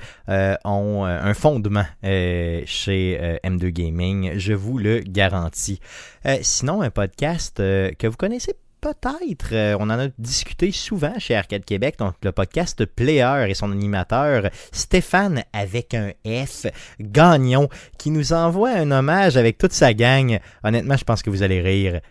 ont 0.64 1.05
un 1.05 1.35
fondement 1.35 1.85
chez 2.03 3.18
euh, 3.20 3.37
M2 3.45 3.68
Gaming. 3.68 4.39
Je 4.39 4.55
vous 4.55 4.79
le 4.79 5.01
garantis. 5.01 5.81
Sinon, 6.41 6.81
un 6.81 6.91
podcast 6.91 7.59
que 7.59 8.07
vous 8.07 8.16
connaissez 8.16 8.55
peut-être, 8.85 9.53
euh, 9.53 9.76
on 9.80 9.85
en 9.85 9.99
a 9.99 10.09
discuté 10.18 10.70
souvent 10.70 11.18
chez 11.18 11.35
Arcade 11.35 11.64
Québec, 11.64 11.97
donc 11.99 12.16
le 12.22 12.32
podcast 12.32 12.85
Player 12.85 13.47
et 13.49 13.55
son 13.55 13.72
animateur 13.72 14.51
Stéphane 14.72 15.43
avec 15.55 15.95
un 15.95 16.11
F, 16.26 16.66
Gagnon, 17.01 17.70
qui 17.97 18.11
nous 18.11 18.35
envoie 18.35 18.72
un 18.72 18.91
hommage 18.91 19.39
avec 19.39 19.57
toute 19.57 19.72
sa 19.72 19.95
gang. 19.95 20.39
Honnêtement, 20.64 20.99
je 20.99 21.05
pense 21.05 21.22
que 21.22 21.30
vous 21.30 21.43
allez 21.43 21.62
rire. 21.62 22.03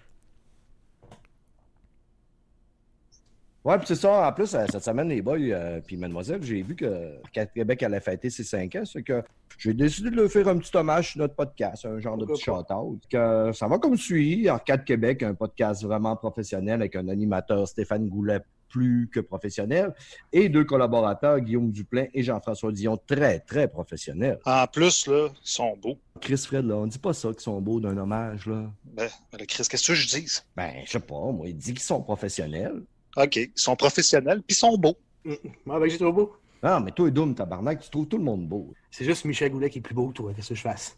Ouais, 3.65 3.77
puis 3.77 3.87
c'est 3.87 3.95
ça. 3.95 4.27
En 4.27 4.33
plus, 4.33 4.53
euh, 4.53 4.65
cette 4.69 4.83
semaine, 4.83 5.07
les 5.07 5.21
boys, 5.21 5.37
euh, 5.37 5.79
puis 5.85 5.95
mademoiselle, 5.95 6.43
j'ai 6.43 6.61
vu 6.61 6.75
que 6.75 7.13
Québec 7.31 7.81
allait 7.83 8.01
fêter 8.01 8.29
ses 8.29 8.43
5 8.43 8.75
ans. 8.75 8.83
C'est 8.85 9.03
que 9.03 9.23
j'ai 9.57 9.73
décidé 9.73 10.09
de 10.09 10.17
leur 10.17 10.29
faire 10.29 10.49
un 10.49 10.57
petit 10.57 10.75
hommage 10.75 11.11
sur 11.11 11.19
notre 11.19 11.35
podcast, 11.35 11.85
un 11.85 11.99
genre 11.99 12.17
de 12.17 12.25
petit 12.25 12.43
shout-out. 12.43 12.99
Que 13.09 13.51
ça 13.53 13.67
va 13.67 13.77
comme 13.77 13.95
suit. 13.95 14.49
Arcade 14.49 14.83
Québec, 14.83 15.23
un 15.23 15.33
podcast 15.33 15.83
vraiment 15.83 16.15
professionnel 16.17 16.75
avec 16.75 16.95
un 16.97 17.07
animateur 17.07 17.65
Stéphane 17.67 18.09
Goulet 18.09 18.41
plus 18.73 19.07
que 19.13 19.19
professionnel 19.19 19.93
et 20.31 20.49
deux 20.49 20.65
collaborateurs, 20.65 21.39
Guillaume 21.39 21.71
Duplain 21.71 22.07
et 22.11 22.23
Jean-François 22.23 22.71
Dion, 22.71 22.97
très, 22.97 23.39
très 23.39 23.67
professionnels. 23.67 24.39
En 24.45 24.65
plus, 24.65 25.05
là, 25.05 25.29
ils 25.31 25.37
sont 25.43 25.77
beaux. 25.77 25.99
Chris 26.19 26.37
Fred, 26.37 26.65
là, 26.65 26.77
on 26.77 26.87
dit 26.87 26.97
pas 26.97 27.13
ça 27.13 27.29
qu'ils 27.29 27.41
sont 27.41 27.61
beaux 27.61 27.79
d'un 27.79 27.95
hommage, 27.97 28.47
là. 28.47 28.71
Ben, 28.83 29.07
là, 29.31 29.45
Chris, 29.45 29.63
qu'est-ce 29.69 29.87
que 29.87 29.93
je 29.93 30.07
dis? 30.07 30.39
Ben, 30.55 30.73
je 30.85 30.91
sais 30.91 30.99
pas, 30.99 31.31
moi, 31.31 31.47
il 31.47 31.55
dit 31.55 31.73
qu'ils 31.73 31.83
sont 31.83 32.01
professionnels. 32.01 32.81
OK, 33.17 33.35
ils 33.35 33.51
sont 33.55 33.75
professionnels, 33.75 34.41
puis 34.41 34.55
ils 34.55 34.59
sont 34.59 34.77
beaux. 34.77 34.97
Ah, 35.27 35.79
ben, 35.79 35.89
j'ai 35.89 35.97
trop 35.97 36.11
beau. 36.11 36.35
Ah, 36.61 36.79
mais 36.79 36.91
toi, 36.91 37.09
Doom, 37.11 37.35
tabarnak, 37.35 37.81
tu 37.81 37.89
trouves 37.89 38.07
tout 38.07 38.17
le 38.17 38.23
monde 38.23 38.47
beau. 38.47 38.73
C'est 38.89 39.05
juste 39.05 39.25
Michel 39.25 39.51
Goulet 39.51 39.69
qui 39.69 39.79
est 39.79 39.81
plus 39.81 39.93
beau, 39.93 40.11
toi. 40.13 40.31
Qu'est-ce 40.33 40.49
que 40.49 40.55
je 40.55 40.61
fasse? 40.61 40.97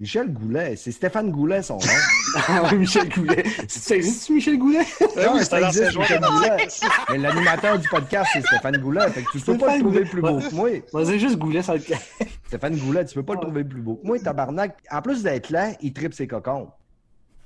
Michel 0.00 0.32
Goulet, 0.32 0.76
c'est 0.76 0.92
Stéphane 0.92 1.32
Goulet 1.32 1.60
son 1.60 1.74
nom. 1.74 1.86
ah 2.48 2.62
ouais, 2.62 2.76
Michel 2.76 3.08
Goulet. 3.08 3.44
Ça 3.66 3.96
existe, 3.96 4.30
Michel 4.30 4.56
Goulet? 4.56 4.84
Non, 5.16 5.34
oui, 5.34 5.44
ça 5.44 5.60
existe, 5.60 5.96
Michel 5.96 6.20
Goulet. 6.20 6.68
Mais 7.10 7.18
l'animateur 7.18 7.78
du 7.80 7.88
podcast, 7.88 8.30
c'est 8.32 8.46
Stéphane 8.46 8.76
Goulet. 8.76 9.10
Fait 9.10 9.24
que 9.24 9.32
tu 9.32 9.40
peux 9.40 9.58
pas 9.58 9.76
le 9.76 9.80
trouver 9.82 10.04
plus 10.04 10.22
beau 10.22 10.38
que 10.38 10.54
moi. 10.54 10.70
Moi, 10.92 11.04
c'est 11.04 11.18
juste 11.18 11.36
Goulet 11.36 11.62
sans 11.62 11.72
le. 11.74 11.80
Stéphane 12.46 12.76
Goulet, 12.76 13.04
tu 13.06 13.14
peux 13.14 13.24
pas 13.24 13.34
le 13.34 13.40
trouver 13.40 13.64
plus 13.64 13.82
beau 13.82 13.96
que 13.96 14.06
moi, 14.06 14.18
tabarnak. 14.20 14.76
En 14.90 15.02
plus 15.02 15.24
d'être 15.24 15.50
là, 15.50 15.72
il 15.80 15.92
tripe 15.92 16.14
ses 16.14 16.28
cocons. 16.28 16.70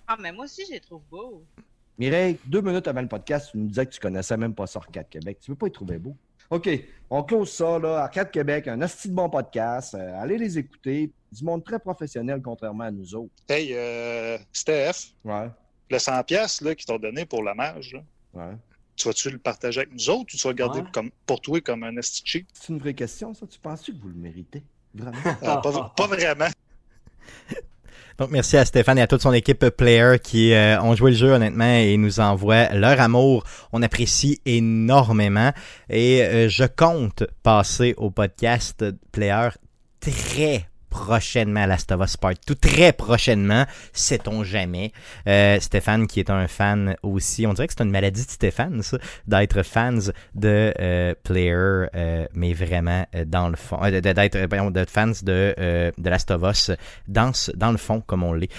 Ah, 0.07 0.16
mais 0.20 0.30
moi 0.30 0.45
aussi, 0.45 0.62
je 0.66 0.72
les 0.72 0.80
trouve 0.80 1.01
beaux. 1.11 1.43
Mireille, 1.99 2.38
deux 2.47 2.62
minutes 2.62 2.88
avant 2.88 3.03
le 3.03 3.09
podcast, 3.09 3.51
tu 3.53 3.59
nous 3.59 3.68
disais 3.68 3.86
que 3.86 3.93
tu 3.93 4.01
connaissais 4.01 4.36
même 4.36 4.55
pas 4.55 4.66
ça, 4.66 4.78
Arcade 4.78 5.09
Québec. 5.09 5.38
Tu 5.40 5.51
veux 5.51 5.57
pas 5.57 5.66
y 5.66 5.72
trouver 5.72 5.99
beau? 5.99 6.16
OK, 6.51 6.68
on 7.11 7.22
close 7.22 7.53
ça, 7.53 7.78
là. 7.78 7.99
Arcade 8.03 8.30
Québec, 8.30 8.68
un 8.68 8.80
asti 8.82 9.09
de 9.09 9.14
bon 9.14 9.28
podcast. 9.30 9.95
Euh, 9.95 10.20
allez 10.20 10.38
les 10.38 10.59
écouter. 10.59 11.11
Du 11.30 11.45
monde 11.45 11.64
très 11.64 11.78
professionnel, 11.78 12.43
contrairement 12.43 12.84
à 12.84 12.90
nous 12.90 13.14
autres. 13.14 13.32
Hey, 13.49 13.70
euh, 13.72 14.36
Steph, 14.53 15.14
Ouais, 15.24 15.49
le 15.90 15.97
100$ 15.99 16.24
piastres, 16.24 16.64
là, 16.64 16.74
qu'ils 16.74 16.84
t'ont 16.84 16.99
donné 16.99 17.24
pour 17.24 17.43
l'hommage, 17.43 17.95
là, 17.95 18.03
ouais. 18.34 18.55
tu 18.97 19.09
vas-tu 19.09 19.30
le 19.30 19.38
partager 19.38 19.80
avec 19.80 19.93
nous 19.95 20.11
autres 20.11 20.34
ou 20.34 20.36
tu 20.36 20.43
vas 20.43 20.51
le 20.51 20.57
garder 20.57 20.80
Ouais. 20.80 20.86
comme, 20.93 21.11
pour 21.24 21.40
toi 21.40 21.59
comme 21.62 21.84
un 21.84 21.93
cheap? 22.03 22.47
C'est 22.53 22.68
une 22.70 22.78
vraie 22.80 22.93
question, 22.93 23.32
ça. 23.32 23.47
Tu 23.47 23.59
penses-tu 23.59 23.95
que 23.95 23.99
vous 24.03 24.09
le 24.09 24.14
méritez? 24.14 24.62
Vraiment? 24.95 25.16
Ah, 25.43 25.59
pas, 25.62 25.93
pas 25.97 26.07
vraiment. 26.07 26.49
Donc, 28.19 28.31
merci 28.31 28.57
à 28.57 28.65
Stéphane 28.65 28.99
et 28.99 29.03
à 29.03 29.07
toute 29.07 29.23
son 29.23 29.33
équipe 29.33 29.69
Player 29.71 30.17
qui 30.23 30.53
euh, 30.53 30.81
ont 30.81 30.95
joué 30.95 31.13
le 31.13 31.17
jeu 31.17 31.33
honnêtement 31.33 31.65
et 31.65 31.97
nous 31.97 32.21
envoient 32.21 32.69
leur 32.75 33.01
amour. 33.01 33.45
On 33.73 33.83
apprécie 33.83 34.41
énormément 34.45 35.53
et 35.89 36.23
euh, 36.23 36.49
je 36.49 36.65
compte 36.65 37.25
passer 37.43 37.95
au 37.97 38.11
podcast 38.11 38.85
Player 39.13 39.49
très 40.01 40.72
prochainement 40.93 41.62
à 41.62 41.66
Last 41.66 41.90
of 41.90 42.03
Us 42.05 42.16
Part 42.18 42.34
tout 42.47 42.55
très 42.55 42.93
prochainement, 42.93 43.64
sait-on 43.95 44.45
jamais. 44.45 44.93
Euh, 45.26 45.59
Stéphane 45.59 46.07
qui 46.07 46.20
est 46.20 46.30
un 46.30 46.47
fan 46.47 46.95
aussi, 47.03 47.47
on 47.47 47.55
dirait 47.55 47.66
que 47.66 47.72
c'est 47.76 47.82
une 47.82 47.90
maladie 47.90 48.24
de 48.24 48.30
Stéphane 48.30 48.82
ça, 48.82 48.99
d'être 49.26 49.62
fans 49.62 49.99
de 50.34 50.72
euh, 50.78 51.14
Player, 51.24 51.53
euh, 51.95 52.26
mais 52.34 52.53
vraiment 52.53 53.07
euh, 53.14 53.24
dans 53.24 53.49
le 53.49 53.57
fond, 53.57 53.78
de- 53.90 54.01
d'être 54.01 54.47
pardon, 54.47 54.70
d'être 54.70 54.90
fans 54.90 55.09
de, 55.22 55.55
de 55.97 56.11
Last 56.11 56.30
of 56.30 56.43
Us 56.43 56.70
dans, 57.09 57.32
dans 57.55 57.72
le 57.72 57.78
fond 57.78 58.01
comme 58.07 58.22
on 58.22 58.34
l'est. 58.34 58.51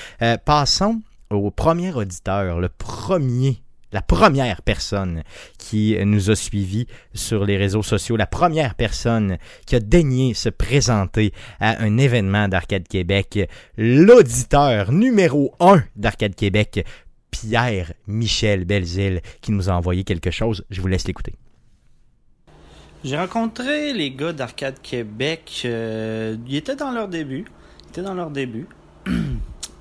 Passons 0.43 1.01
au 1.29 1.51
premier 1.51 1.93
auditeur, 1.93 2.59
le 2.59 2.69
premier 2.69 3.62
la 3.93 4.01
première 4.01 4.61
personne 4.61 5.23
qui 5.57 5.95
nous 6.03 6.31
a 6.31 6.35
suivis 6.35 6.87
sur 7.13 7.45
les 7.45 7.57
réseaux 7.57 7.83
sociaux, 7.83 8.17
la 8.17 8.25
première 8.25 8.75
personne 8.75 9.37
qui 9.65 9.75
a 9.75 9.79
daigné 9.79 10.33
se 10.33 10.49
présenter 10.49 11.31
à 11.59 11.81
un 11.81 11.97
événement 11.97 12.47
d'Arcade 12.47 12.87
Québec, 12.87 13.49
l'auditeur 13.77 14.91
numéro 14.91 15.53
un 15.59 15.83
d'Arcade 15.95 16.35
Québec, 16.35 16.85
Pierre-Michel 17.31 18.65
Belzile, 18.65 19.21
qui 19.41 19.51
nous 19.51 19.69
a 19.69 19.73
envoyé 19.73 20.03
quelque 20.03 20.31
chose. 20.31 20.65
Je 20.69 20.81
vous 20.81 20.87
laisse 20.87 21.07
l'écouter. 21.07 21.35
J'ai 23.03 23.17
rencontré 23.17 23.91
les 23.91 24.11
gars 24.11 24.31
d'Arcade 24.31 24.81
Québec. 24.81 25.63
euh, 25.65 26.37
ils 26.47 26.55
étaient 26.55 26.75
dans 26.75 26.91
leur 26.91 27.09
début. 27.09 27.45
Ils 27.85 27.89
étaient 27.89 28.01
dans 28.01 28.13
leur 28.13 28.31
début. 28.31 28.67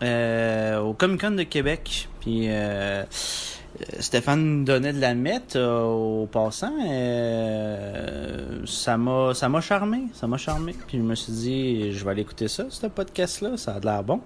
Euh, 0.03 0.81
au 0.81 0.95
Comic 0.95 1.21
Con 1.21 1.31
de 1.31 1.45
Québec. 1.45 2.09
Puis 2.21 2.47
euh, 2.49 3.05
Stéphane 4.01 4.65
donnait 4.65 4.93
de 4.93 5.01
la 5.01 5.15
mettre 5.15 5.57
euh, 5.57 5.83
au 5.83 6.27
passant. 6.27 6.73
Euh, 6.87 8.61
ça 8.67 8.99
m'a 8.99 9.61
charmé. 9.61 10.03
Ça 10.13 10.27
m'a 10.27 10.37
charmé. 10.37 10.75
Puis 10.87 10.99
je 10.99 11.03
me 11.03 11.15
suis 11.15 11.33
dit, 11.33 11.93
je 11.93 12.05
vais 12.05 12.11
aller 12.11 12.23
écouter 12.23 12.49
ça, 12.49 12.65
ce 12.69 12.87
podcast-là. 12.87 13.57
Ça 13.57 13.75
a 13.75 13.81
l'air 13.81 14.05
bon. 14.05 14.21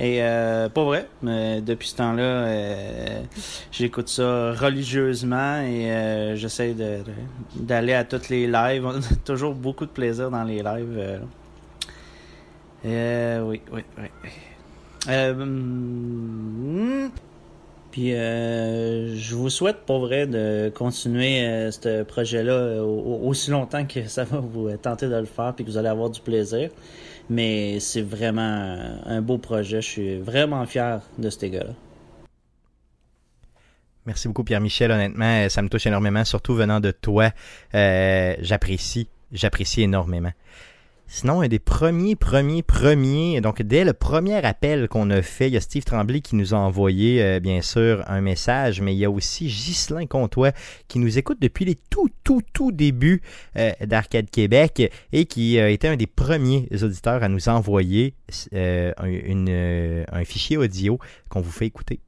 Et 0.00 0.24
euh, 0.24 0.68
pas 0.68 0.82
vrai, 0.82 1.06
mais 1.22 1.60
depuis 1.60 1.86
ce 1.86 1.96
temps-là, 1.96 2.22
euh, 2.22 3.22
j'écoute 3.70 4.08
ça 4.08 4.52
religieusement 4.52 5.60
et 5.60 5.92
euh, 5.92 6.34
j'essaie 6.34 6.74
de, 6.74 6.98
de- 7.04 7.62
d'aller 7.62 7.94
à 7.94 8.02
toutes 8.02 8.28
les 8.28 8.48
lives. 8.48 8.84
Toujours 9.24 9.54
beaucoup 9.54 9.86
de 9.86 9.92
plaisir 9.92 10.32
dans 10.32 10.42
les 10.42 10.64
lives. 10.64 11.20
oui, 12.84 13.60
oui, 13.72 13.84
oui. 13.98 14.08
Hum, 15.06 17.10
puis 17.94 18.12
euh, 18.12 19.14
je 19.14 19.36
vous 19.36 19.48
souhaite 19.50 19.86
pour 19.86 20.00
vrai 20.00 20.26
de 20.26 20.68
continuer 20.74 21.46
euh, 21.46 21.70
ce 21.70 22.02
projet-là 22.02 22.52
euh, 22.52 22.80
au- 22.82 23.20
au- 23.22 23.28
aussi 23.28 23.52
longtemps 23.52 23.86
que 23.86 24.08
ça 24.08 24.24
va 24.24 24.38
vous 24.40 24.76
tenter 24.78 25.06
de 25.06 25.14
le 25.14 25.26
faire 25.26 25.52
puis 25.54 25.64
que 25.64 25.70
vous 25.70 25.76
allez 25.78 25.90
avoir 25.90 26.10
du 26.10 26.20
plaisir. 26.20 26.70
Mais 27.30 27.78
c'est 27.78 28.02
vraiment 28.02 28.40
un- 29.06 29.22
beau 29.22 29.38
projet. 29.38 29.80
Je 29.80 29.88
suis 29.88 30.16
vraiment 30.18 30.66
fier 30.66 31.02
de 31.18 31.30
ces 31.30 31.50
gars-là. 31.50 31.70
Merci 34.06 34.26
beaucoup 34.26 34.42
Pierre-Michel, 34.42 34.90
honnêtement, 34.90 35.48
ça 35.48 35.62
me 35.62 35.68
touche 35.68 35.86
énormément, 35.86 36.24
surtout 36.24 36.54
venant 36.56 36.80
de 36.80 36.90
toi. 36.90 37.30
J'apprécie, 37.72 39.06
j'apprécie 39.30 39.82
énormément. 39.82 40.32
Sinon, 41.16 41.42
un 41.42 41.46
des 41.46 41.60
premiers, 41.60 42.16
premiers, 42.16 42.64
premiers, 42.64 43.40
donc 43.40 43.62
dès 43.62 43.84
le 43.84 43.92
premier 43.92 44.44
appel 44.44 44.88
qu'on 44.88 45.10
a 45.10 45.22
fait, 45.22 45.46
il 45.46 45.54
y 45.54 45.56
a 45.56 45.60
Steve 45.60 45.84
Tremblay 45.84 46.20
qui 46.20 46.34
nous 46.34 46.54
a 46.54 46.56
envoyé, 46.56 47.22
euh, 47.22 47.38
bien 47.38 47.62
sûr, 47.62 48.02
un 48.08 48.20
message, 48.20 48.80
mais 48.80 48.96
il 48.96 48.98
y 48.98 49.04
a 49.04 49.10
aussi 49.12 49.46
Ghislain 49.46 50.06
Comtois 50.06 50.50
qui 50.88 50.98
nous 50.98 51.16
écoute 51.16 51.38
depuis 51.40 51.66
les 51.66 51.76
tout, 51.76 52.08
tout, 52.24 52.42
tout 52.52 52.72
débuts 52.72 53.22
euh, 53.56 53.70
d'Arcade 53.82 54.28
Québec 54.28 54.90
et 55.12 55.26
qui 55.26 55.56
a 55.60 55.68
été 55.68 55.86
un 55.86 55.96
des 55.96 56.08
premiers 56.08 56.66
auditeurs 56.82 57.22
à 57.22 57.28
nous 57.28 57.48
envoyer 57.48 58.16
euh, 58.52 58.92
euh, 59.00 60.04
un 60.10 60.24
fichier 60.24 60.56
audio 60.56 60.98
qu'on 61.28 61.42
vous 61.42 61.52
fait 61.52 61.66
écouter. 61.66 62.00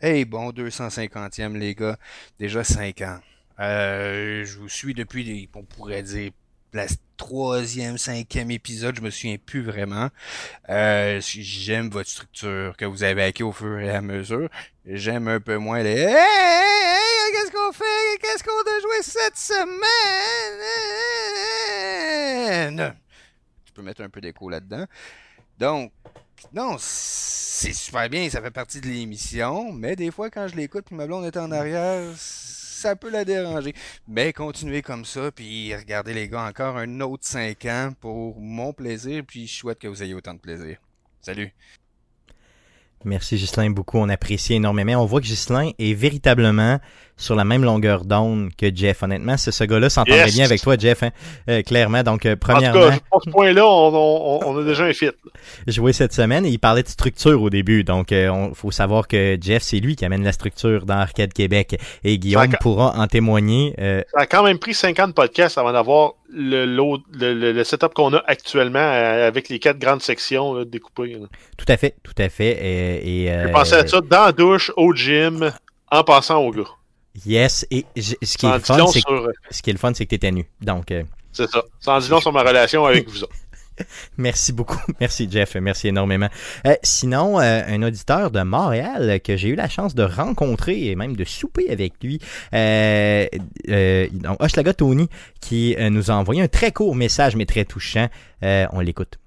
Hey, 0.00 0.24
bon 0.24 0.52
250e, 0.52 1.58
les 1.58 1.74
gars. 1.74 1.98
Déjà 2.38 2.64
5 2.64 3.02
ans. 3.02 3.18
Euh, 3.60 4.44
je 4.44 4.58
vous 4.58 4.68
suis 4.68 4.94
depuis, 4.94 5.48
on 5.54 5.62
pourrait 5.62 6.02
dire, 6.02 6.32
la 6.72 6.86
troisième, 7.16 7.98
cinquième 7.98 8.50
épisode, 8.50 8.96
je 8.96 9.00
me 9.00 9.10
souviens 9.10 9.36
plus 9.38 9.62
vraiment. 9.62 10.08
Euh, 10.68 11.20
j'aime 11.22 11.88
votre 11.88 12.10
structure 12.10 12.76
que 12.76 12.84
vous 12.84 13.04
avez 13.04 13.22
acquis 13.22 13.44
au 13.44 13.52
fur 13.52 13.78
et 13.78 13.90
à 13.90 14.00
mesure. 14.00 14.48
J'aime 14.84 15.28
un 15.28 15.38
peu 15.40 15.56
moins 15.56 15.82
les 15.82 16.00
hey, 16.00 17.32
qu'est-ce 17.32 17.52
qu'on 17.52 17.72
fait? 17.72 18.18
Qu'est-ce 18.20 18.42
qu'on 18.42 18.50
a 18.50 18.80
joué 18.80 19.02
cette 19.02 19.36
semaine? 19.36 19.78
Tu 23.64 23.72
peux 23.72 23.82
mettre 23.82 24.02
un 24.02 24.08
peu 24.08 24.20
d'écho 24.20 24.50
là-dedans. 24.50 24.86
Donc, 25.58 25.92
non, 26.52 26.74
c'est 26.78 27.72
super 27.72 28.10
bien, 28.10 28.28
ça 28.28 28.42
fait 28.42 28.50
partie 28.50 28.80
de 28.80 28.88
l'émission, 28.88 29.70
mais 29.72 29.94
des 29.94 30.10
fois, 30.10 30.28
quand 30.28 30.48
je 30.48 30.56
l'écoute 30.56 30.86
puis 30.86 30.96
ma 30.96 31.06
blonde 31.06 31.24
est 31.24 31.36
en 31.36 31.52
arrière, 31.52 32.02
ça 32.84 32.96
peut 32.96 33.10
la 33.10 33.24
déranger. 33.24 33.72
Mais 34.06 34.34
continuez 34.34 34.82
comme 34.82 35.06
ça, 35.06 35.32
puis 35.32 35.74
regardez 35.74 36.12
les 36.12 36.28
gars 36.28 36.46
encore 36.46 36.76
un 36.76 37.00
autre 37.00 37.24
5 37.24 37.64
ans 37.64 37.92
pour 37.98 38.38
mon 38.38 38.74
plaisir, 38.74 39.22
puis 39.26 39.46
je 39.46 39.54
souhaite 39.54 39.78
que 39.78 39.88
vous 39.88 40.02
ayez 40.02 40.12
autant 40.12 40.34
de 40.34 40.38
plaisir. 40.38 40.76
Salut! 41.22 41.50
Merci 43.06 43.36
Ghislain 43.36 43.70
beaucoup, 43.70 43.98
on 43.98 44.08
apprécie 44.10 44.54
énormément. 44.54 45.02
On 45.02 45.06
voit 45.06 45.22
que 45.22 45.26
Ghislain 45.26 45.70
est 45.78 45.94
véritablement 45.94 46.78
sur 47.16 47.34
la 47.36 47.44
même 47.44 47.62
longueur 47.64 48.04
d'onde 48.04 48.50
que 48.58 48.66
Jeff. 48.74 49.02
Honnêtement, 49.02 49.36
ce 49.36 49.64
gars-là 49.64 49.88
s'entendrait 49.88 50.24
Yes. 50.26 50.34
bien 50.34 50.44
avec 50.44 50.60
toi, 50.60 50.76
Jeff, 50.78 51.02
hein, 51.04 51.10
euh, 51.48 51.62
clairement. 51.62 52.02
Donc, 52.02 52.26
euh, 52.26 52.30
En 52.30 52.34
tout 52.34 52.38
premièrement, 52.40 52.88
cas, 52.90 52.98
pour 53.10 53.22
ce 53.24 53.30
point-là, 53.30 53.66
on, 53.66 53.94
on- 53.94 54.40
on 54.46 54.58
a 54.58 54.64
déjà 54.64 54.84
un 54.84 54.92
fit. 54.92 55.10
joué 55.68 55.92
cette 55.92 56.12
semaine 56.12 56.44
et 56.44 56.48
il 56.50 56.58
parlait 56.58 56.82
de 56.82 56.88
structure 56.88 57.40
au 57.40 57.50
début. 57.50 57.84
Donc, 57.84 58.10
il 58.10 58.50
faut 58.54 58.70
savoir 58.72 59.06
que 59.06 59.38
Jeff, 59.40 59.62
c'est 59.62 59.78
lui 59.78 59.94
qui 59.96 60.04
amène 60.04 60.24
la 60.24 60.32
structure 60.32 60.86
dans 60.86 60.94
Arcade 60.98 61.32
Québec. 61.32 61.78
Et 62.02 62.18
Guillaume 62.18 62.50
Ça- 62.50 62.58
pourra 62.58 62.94
en 62.96 63.06
témoigner. 63.06 63.74
euh, 63.78 64.02
Ça 64.12 64.22
a 64.22 64.26
quand 64.26 64.42
même 64.42 64.58
pris 64.58 64.74
50 64.74 65.14
podcasts 65.14 65.56
avant 65.58 65.72
d'avoir 65.72 66.14
le, 66.36 66.64
l'autre- 66.66 67.04
le, 67.12 67.32
le- 67.32 67.52
le 67.52 67.64
setup 67.64 67.94
qu'on 67.94 68.12
a 68.14 68.22
actuellement 68.26 68.78
euh, 68.80 69.28
avec 69.28 69.48
les 69.48 69.60
quatre 69.60 69.78
grandes 69.78 70.02
sections 70.02 70.52
là, 70.54 70.64
découpées. 70.64 71.12
là. 71.14 71.26
tout 71.56 71.66
à 71.68 71.76
fait, 71.76 71.94
tout 72.02 72.14
à 72.18 72.28
fait. 72.28 72.58
Et, 72.60 73.24
et, 73.24 73.30
euh, 73.32 73.46
J'ai 73.46 73.52
pensé 73.52 73.74
à 73.74 73.86
ça 73.86 74.00
dans 74.00 74.24
la 74.24 74.32
douche, 74.32 74.72
au 74.76 74.92
gym, 74.94 75.52
en 75.92 76.02
passant 76.02 76.38
au 76.40 76.50
gars. 76.50 76.62
Yes, 77.24 77.66
et 77.70 77.84
j- 77.94 78.16
ce 78.22 78.36
qui 78.36 78.46
fun, 78.46 78.60
sur- 78.88 79.04
que, 79.04 79.32
ce 79.50 79.62
qui 79.62 79.70
est 79.70 79.72
le 79.72 79.78
fun, 79.78 79.92
c'est 79.94 80.04
que 80.04 80.10
t'étais 80.10 80.32
nu. 80.32 80.48
Donc, 80.60 80.90
euh, 80.90 81.04
C'est 81.32 81.48
ça. 81.48 81.62
En 81.86 81.98
dit 82.00 82.08
long 82.08 82.20
sur 82.20 82.32
ma 82.32 82.42
relation 82.42 82.84
avec 82.86 83.08
vous 83.08 83.22
autres. 83.22 83.32
Merci 84.18 84.52
beaucoup. 84.52 84.78
Merci, 85.00 85.28
Jeff. 85.30 85.54
Merci 85.56 85.88
énormément. 85.88 86.28
Euh, 86.66 86.74
sinon, 86.82 87.40
euh, 87.40 87.62
un 87.66 87.82
auditeur 87.82 88.30
de 88.30 88.40
Montréal 88.42 89.20
que 89.22 89.36
j'ai 89.36 89.48
eu 89.48 89.54
la 89.54 89.68
chance 89.68 89.94
de 89.94 90.02
rencontrer 90.02 90.86
et 90.88 90.94
même 90.96 91.14
de 91.16 91.24
souper 91.24 91.70
avec 91.70 91.94
lui, 92.02 92.20
euh, 92.52 93.26
euh, 93.68 94.08
donc, 94.12 94.42
Hochelaga 94.42 94.74
Tony, 94.74 95.08
qui 95.40 95.76
euh, 95.78 95.90
nous 95.90 96.10
a 96.10 96.14
envoyé 96.14 96.42
un 96.42 96.48
très 96.48 96.72
court 96.72 96.94
message, 96.96 97.36
mais 97.36 97.46
très 97.46 97.64
touchant. 97.64 98.08
Euh, 98.42 98.66
on 98.72 98.80
l'écoute. 98.80 99.18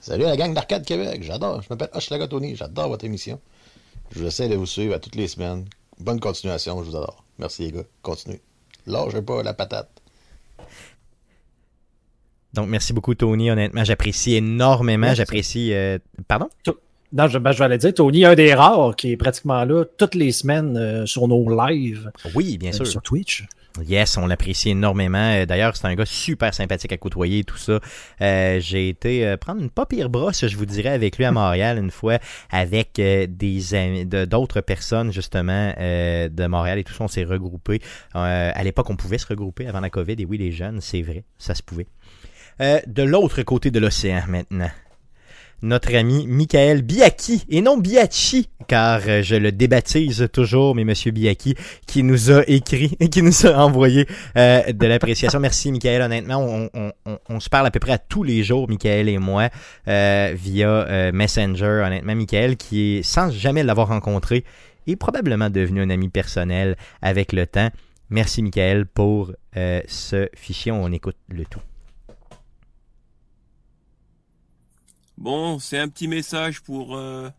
Salut 0.00 0.24
la 0.24 0.36
gang 0.36 0.52
d'Arcade 0.52 0.84
Québec, 0.84 1.22
j'adore. 1.22 1.62
Je 1.62 1.68
m'appelle 1.70 1.88
Hochelaga 1.94 2.28
Tony, 2.28 2.54
j'adore 2.56 2.88
votre 2.88 3.04
émission. 3.06 3.40
Je 4.10 4.24
essaie 4.24 4.48
de 4.48 4.56
vous 4.56 4.66
suivre 4.66 4.94
à 4.94 4.98
toutes 4.98 5.16
les 5.16 5.28
semaines. 5.28 5.64
Bonne 5.98 6.20
continuation, 6.20 6.82
je 6.82 6.90
vous 6.90 6.96
adore. 6.96 7.24
Merci 7.38 7.62
les 7.64 7.72
gars, 7.72 7.84
continuez. 8.02 8.40
Lâchez 8.86 9.22
pas 9.22 9.42
la 9.42 9.54
patate. 9.54 9.90
Donc, 12.52 12.68
merci 12.68 12.92
beaucoup, 12.92 13.14
Tony. 13.14 13.50
Honnêtement, 13.50 13.82
j'apprécie 13.84 14.34
énormément. 14.34 15.06
Merci. 15.06 15.16
J'apprécie. 15.16 15.74
euh, 15.74 15.98
Pardon? 16.28 16.48
Non, 17.12 17.26
je, 17.28 17.38
ben, 17.38 17.52
je 17.52 17.58
vais 17.58 17.64
aller 17.64 17.78
dire, 17.78 17.94
Tony 17.94 18.24
un 18.24 18.34
des 18.34 18.54
rares 18.54 18.94
qui 18.96 19.12
est 19.12 19.16
pratiquement 19.16 19.64
là 19.64 19.84
toutes 19.98 20.14
les 20.14 20.32
semaines 20.32 20.76
euh, 20.76 21.06
sur 21.06 21.26
nos 21.26 21.48
lives. 21.48 22.10
Oui, 22.34 22.58
bien 22.58 22.70
euh, 22.70 22.74
sûr. 22.74 22.86
Sur 22.86 23.02
Twitch. 23.02 23.44
Yes, 23.82 24.16
on 24.16 24.26
l'apprécie 24.28 24.70
énormément. 24.70 25.18
Euh, 25.18 25.46
D'ailleurs, 25.46 25.76
c'est 25.76 25.86
un 25.86 25.94
gars 25.96 26.06
super 26.06 26.54
sympathique 26.54 26.92
à 26.92 26.96
côtoyer 26.96 27.42
tout 27.42 27.56
ça. 27.56 27.80
Euh, 28.20 28.60
J'ai 28.60 28.88
été 28.88 29.26
euh, 29.26 29.36
prendre 29.36 29.60
une 29.60 29.70
pas 29.70 29.84
pire 29.84 30.10
brosse, 30.10 30.46
je 30.46 30.56
vous 30.56 30.64
dirais, 30.66 30.90
avec 30.90 31.18
lui 31.18 31.24
à 31.24 31.32
Montréal 31.32 31.78
une 31.78 31.90
fois, 31.90 32.18
avec 32.50 33.00
euh, 33.00 33.26
des 33.28 33.74
amis, 33.74 34.06
d'autres 34.06 34.60
personnes 34.60 35.12
justement 35.12 35.74
euh, 35.78 36.28
de 36.28 36.46
Montréal 36.46 36.78
et 36.78 36.84
tout 36.84 36.92
ça. 36.92 37.02
On 37.02 37.08
s'est 37.08 37.24
regroupés. 37.24 37.80
À 38.12 38.62
l'époque, 38.62 38.90
on 38.90 38.96
pouvait 38.96 39.18
se 39.18 39.26
regrouper 39.26 39.66
avant 39.66 39.80
la 39.80 39.90
COVID. 39.90 40.14
Et 40.18 40.24
oui, 40.24 40.38
les 40.38 40.52
jeunes, 40.52 40.80
c'est 40.80 41.02
vrai, 41.02 41.24
ça 41.36 41.54
se 41.54 41.62
pouvait. 41.62 41.88
De 42.60 43.02
l'autre 43.02 43.42
côté 43.42 43.72
de 43.72 43.80
l'océan 43.80 44.22
maintenant. 44.28 44.70
Notre 45.64 45.94
ami 45.94 46.26
Michael 46.26 46.82
Biaki, 46.82 47.46
et 47.48 47.62
non 47.62 47.78
Biachi, 47.78 48.50
car 48.68 49.00
euh, 49.08 49.22
je 49.22 49.34
le 49.34 49.50
débaptise 49.50 50.28
toujours, 50.30 50.74
mais 50.74 50.84
Monsieur 50.84 51.10
Biaki, 51.10 51.54
qui 51.86 52.02
nous 52.02 52.30
a 52.30 52.42
écrit, 52.46 52.90
qui 53.10 53.22
nous 53.22 53.46
a 53.46 53.64
envoyé 53.64 54.06
euh, 54.36 54.70
de 54.70 54.86
l'appréciation. 54.86 55.40
Merci 55.40 55.72
Michael, 55.72 56.02
honnêtement, 56.02 56.68
on, 57.30 57.40
se 57.40 57.48
parle 57.48 57.66
à 57.66 57.70
peu 57.70 57.80
près 57.80 57.92
à 57.92 57.98
tous 57.98 58.22
les 58.22 58.42
jours, 58.42 58.68
Michael 58.68 59.08
et 59.08 59.16
moi, 59.16 59.48
euh, 59.88 60.34
via 60.36 61.10
Messenger. 61.12 61.82
Honnêtement, 61.86 62.14
Michael, 62.14 62.58
qui 62.58 62.98
est, 62.98 63.02
sans 63.02 63.30
jamais 63.30 63.62
l'avoir 63.62 63.88
rencontré, 63.88 64.44
est 64.86 64.96
probablement 64.96 65.48
devenu 65.48 65.80
un 65.80 65.88
ami 65.88 66.10
personnel 66.10 66.76
avec 67.00 67.32
le 67.32 67.46
temps. 67.46 67.70
Merci 68.10 68.42
Michael 68.42 68.84
pour 68.84 69.32
ce 69.54 70.28
fichier, 70.36 70.72
on 70.72 70.92
écoute 70.92 71.16
le 71.30 71.46
tout. 71.46 71.62
Bon, 75.16 75.60
c'est 75.60 75.78
un 75.78 75.88
petit 75.88 76.08
message 76.08 76.60
pour 76.60 76.96
euh, 76.96 77.30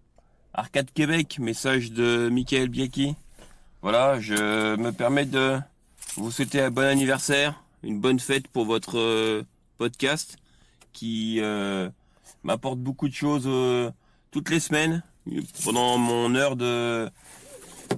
Arcade 0.54 0.90
Québec, 0.94 1.40
message 1.40 1.92
de 1.92 2.30
Michael 2.32 2.70
Biaki. 2.70 3.16
Voilà, 3.82 4.18
je 4.22 4.78
me 4.78 4.92
permets 4.92 5.26
de 5.26 5.60
vous 6.16 6.32
souhaiter 6.32 6.62
un 6.62 6.72
bon 6.72 6.86
anniversaire, 6.86 7.62
une 7.84 8.00
bonne 8.00 8.20
fête 8.22 8.48
pour 8.48 8.64
votre 8.66 8.98
euh, 8.98 9.44
podcast 9.78 10.38
qui 10.94 11.40
euh, 11.42 11.90
m'apporte 12.44 12.80
beaucoup 12.80 13.10
de 13.10 13.14
choses 13.14 13.50
toutes 14.32 14.50
les 14.50 14.62
semaines 14.62 15.04
pendant 15.66 15.98
mon 15.98 16.34
heure 16.34 16.56
de 16.56 17.10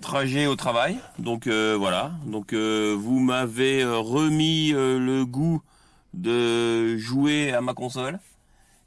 trajet 0.01 0.47
au 0.47 0.55
travail. 0.55 0.97
Donc 1.19 1.47
voilà, 1.47 2.13
donc 2.25 2.51
vous 2.55 3.19
m'avez 3.19 3.85
remis 3.85 4.71
le 4.71 5.23
goût 5.23 5.61
de 6.15 6.97
jouer 6.97 7.53
à 7.53 7.61
ma 7.61 7.75
console. 7.75 8.19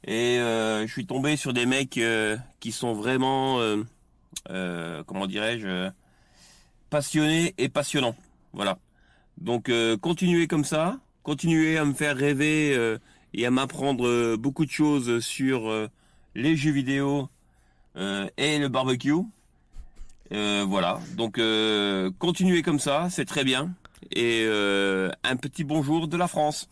Et 0.03 0.39
euh, 0.39 0.87
je 0.87 0.91
suis 0.91 1.05
tombé 1.05 1.37
sur 1.37 1.53
des 1.53 1.65
mecs 1.65 1.97
euh, 1.97 2.35
qui 2.59 2.71
sont 2.71 2.93
vraiment, 2.93 3.59
euh, 3.59 5.03
comment 5.05 5.27
dirais-je, 5.27 5.89
passionnés 6.89 7.53
et 7.57 7.69
passionnants. 7.69 8.15
Voilà. 8.53 8.79
Donc 9.37 9.71
continuez 10.01 10.47
comme 10.47 10.65
ça, 10.65 10.99
continuez 11.23 11.77
à 11.77 11.85
me 11.85 11.93
faire 11.93 12.15
rêver 12.15 12.97
et 13.33 13.45
à 13.45 13.49
m'apprendre 13.49 14.35
beaucoup 14.35 14.65
de 14.65 14.71
choses 14.71 15.19
sur 15.19 15.89
les 16.35 16.55
jeux 16.55 16.71
vidéo 16.71 17.29
et 17.95 18.59
le 18.59 18.67
barbecue. 18.67 19.15
Voilà. 20.29 20.99
Donc 21.15 21.39
continuez 22.19 22.61
comme 22.61 22.79
ça, 22.79 23.07
c'est 23.09 23.25
très 23.25 23.43
bien. 23.43 23.73
Et 24.11 24.45
un 25.23 25.35
petit 25.37 25.63
bonjour 25.63 26.07
de 26.07 26.17
la 26.17 26.27
France. 26.27 26.69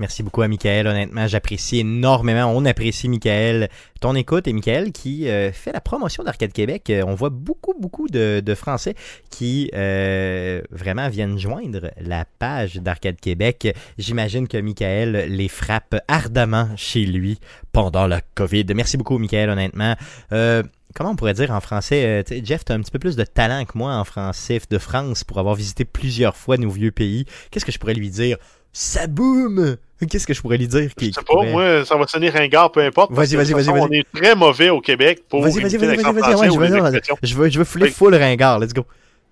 Merci 0.00 0.22
beaucoup 0.22 0.40
à 0.40 0.48
Michael, 0.48 0.86
honnêtement, 0.86 1.26
j'apprécie 1.26 1.80
énormément, 1.80 2.46
on 2.56 2.64
apprécie 2.64 3.06
Michael, 3.06 3.68
ton 4.00 4.14
écoute 4.14 4.48
et 4.48 4.54
Michael 4.54 4.92
qui 4.92 5.28
euh, 5.28 5.52
fait 5.52 5.72
la 5.72 5.82
promotion 5.82 6.24
d'Arcade 6.24 6.54
Québec. 6.54 6.88
Euh, 6.88 7.02
on 7.06 7.14
voit 7.14 7.28
beaucoup, 7.28 7.74
beaucoup 7.78 8.08
de, 8.08 8.42
Français 8.54 8.94
qui 9.28 9.70
euh, 9.74 10.62
vraiment 10.70 11.10
viennent 11.10 11.38
joindre 11.38 11.90
la 12.00 12.24
page 12.38 12.76
d'Arcade 12.76 13.20
Québec. 13.20 13.76
J'imagine 13.98 14.48
que 14.48 14.56
Michael 14.56 15.26
les 15.28 15.48
frappe 15.48 15.94
ardemment 16.08 16.70
chez 16.76 17.04
lui 17.04 17.38
pendant 17.70 18.06
la 18.06 18.22
COVID. 18.22 18.64
Merci 18.74 18.96
beaucoup 18.96 19.18
Michael, 19.18 19.50
honnêtement. 19.50 19.96
Comment 20.30 21.10
on 21.10 21.16
pourrait 21.16 21.34
dire 21.34 21.50
en 21.50 21.60
français? 21.60 22.24
Jeff, 22.42 22.64
tu 22.64 22.72
as 22.72 22.74
un 22.74 22.80
petit 22.80 22.90
peu 22.90 22.98
plus 22.98 23.16
de 23.16 23.24
talent 23.24 23.66
que 23.66 23.76
moi 23.76 23.94
en 23.94 24.04
français 24.04 24.60
de 24.70 24.78
France 24.78 25.24
pour 25.24 25.38
avoir 25.38 25.54
visité 25.54 25.84
plusieurs 25.84 26.36
fois 26.36 26.56
nos 26.56 26.70
vieux 26.70 26.90
pays. 26.90 27.26
Qu'est-ce 27.50 27.66
que 27.66 27.72
je 27.72 27.78
pourrais 27.78 27.94
lui 27.94 28.08
dire? 28.08 28.38
Ça 28.72 29.06
boum 29.06 29.76
Qu'est-ce 30.08 30.26
que 30.26 30.34
je 30.34 30.40
pourrais 30.40 30.58
lui 30.58 30.68
dire 30.68 30.94
qui, 30.94 31.08
Je 31.08 31.12
sais 31.12 31.20
pas, 31.26 31.42
moi, 31.44 31.84
ça 31.84 31.96
va 31.96 32.06
sonner 32.06 32.30
ringard, 32.30 32.72
peu 32.72 32.80
importe. 32.80 33.12
Vas-y, 33.12 33.36
vas-y, 33.36 33.52
vas-y. 33.52 33.68
On 33.70 33.90
est 33.90 34.06
très 34.14 34.34
mauvais 34.34 34.70
au 34.70 34.80
Québec 34.80 35.24
pour 35.28 35.42
Vas-y, 35.42 35.60
vas-y, 35.60 35.76
vas-y, 35.76 35.96
vas-y, 35.96 37.00
je 37.22 37.34
veux, 37.34 37.48
je 37.50 37.58
veux, 37.58 37.64
fouler 37.64 37.90
full 37.90 38.14
ringard, 38.14 38.58
let's 38.58 38.72
go. 38.72 38.84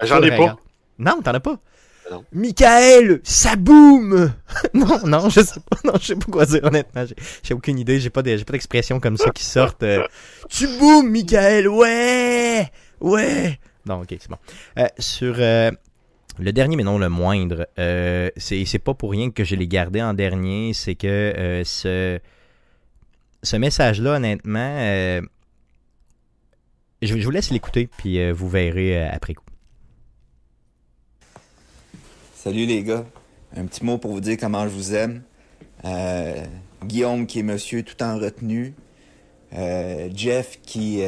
J'en 0.02 0.16
Full 0.16 0.26
ai 0.26 0.36
pas. 0.36 0.56
Non, 0.98 1.20
t'en 1.22 1.32
as 1.32 1.40
pas. 1.40 1.58
Michael, 2.32 3.20
ça 3.22 3.56
boum! 3.56 4.32
non, 4.74 4.98
non, 5.04 5.28
je 5.28 5.40
sais 5.42 5.60
pas, 5.60 5.76
non, 5.84 5.92
je 6.00 6.06
sais 6.06 6.16
pas 6.16 6.26
quoi 6.30 6.46
dire, 6.46 6.60
honnêtement. 6.64 7.04
J'ai, 7.42 7.54
aucune 7.54 7.78
idée, 7.78 8.00
j'ai 8.00 8.10
pas, 8.10 8.22
de- 8.22 8.36
j'ai 8.36 8.44
pas 8.44 8.52
d'expression 8.52 8.98
comme 9.00 9.16
ça 9.16 9.30
qui 9.30 9.44
sortent. 9.44 9.82
euh, 9.82 10.06
tu 10.48 10.66
boum, 10.78 11.10
Michael, 11.10 11.68
ouais! 11.68 12.66
Ouais! 13.00 13.58
Non, 13.84 14.00
ok, 14.02 14.08
c'est 14.10 14.28
bon. 14.28 14.38
Euh, 14.78 14.86
sur 14.98 15.34
euh, 15.38 15.70
le 16.38 16.52
dernier, 16.52 16.76
mais 16.76 16.84
non 16.84 16.98
le 16.98 17.08
moindre, 17.08 17.66
euh, 17.78 18.30
c'est, 18.36 18.78
pas 18.78 18.94
pour 18.94 19.10
rien 19.10 19.30
que 19.30 19.44
je 19.44 19.56
l'ai 19.56 19.66
gardé 19.66 20.00
en 20.00 20.14
dernier, 20.14 20.72
c'est 20.72 20.94
que 20.94 21.06
euh, 21.06 21.64
ce, 21.64 22.18
ce 23.42 23.56
message-là, 23.56 24.16
honnêtement, 24.16 24.76
euh, 24.78 25.20
je, 27.02 27.16
je 27.18 27.24
vous 27.24 27.30
laisse 27.30 27.50
l'écouter, 27.50 27.88
puis 27.98 28.20
euh, 28.20 28.32
vous 28.32 28.48
verrez 28.48 29.06
après 29.08 29.34
coup. 29.34 29.44
Salut 32.34 32.66
les 32.66 32.82
gars. 32.82 33.04
Un 33.56 33.66
petit 33.66 33.84
mot 33.84 33.98
pour 33.98 34.12
vous 34.12 34.20
dire 34.20 34.36
comment 34.38 34.64
je 34.64 34.72
vous 34.72 34.94
aime. 34.94 35.22
Guillaume 36.84 37.26
qui 37.26 37.40
est 37.40 37.42
monsieur 37.42 37.82
tout 37.82 38.00
en 38.02 38.18
retenue. 38.18 38.74
Jeff 40.14 40.60
qui 40.62 41.02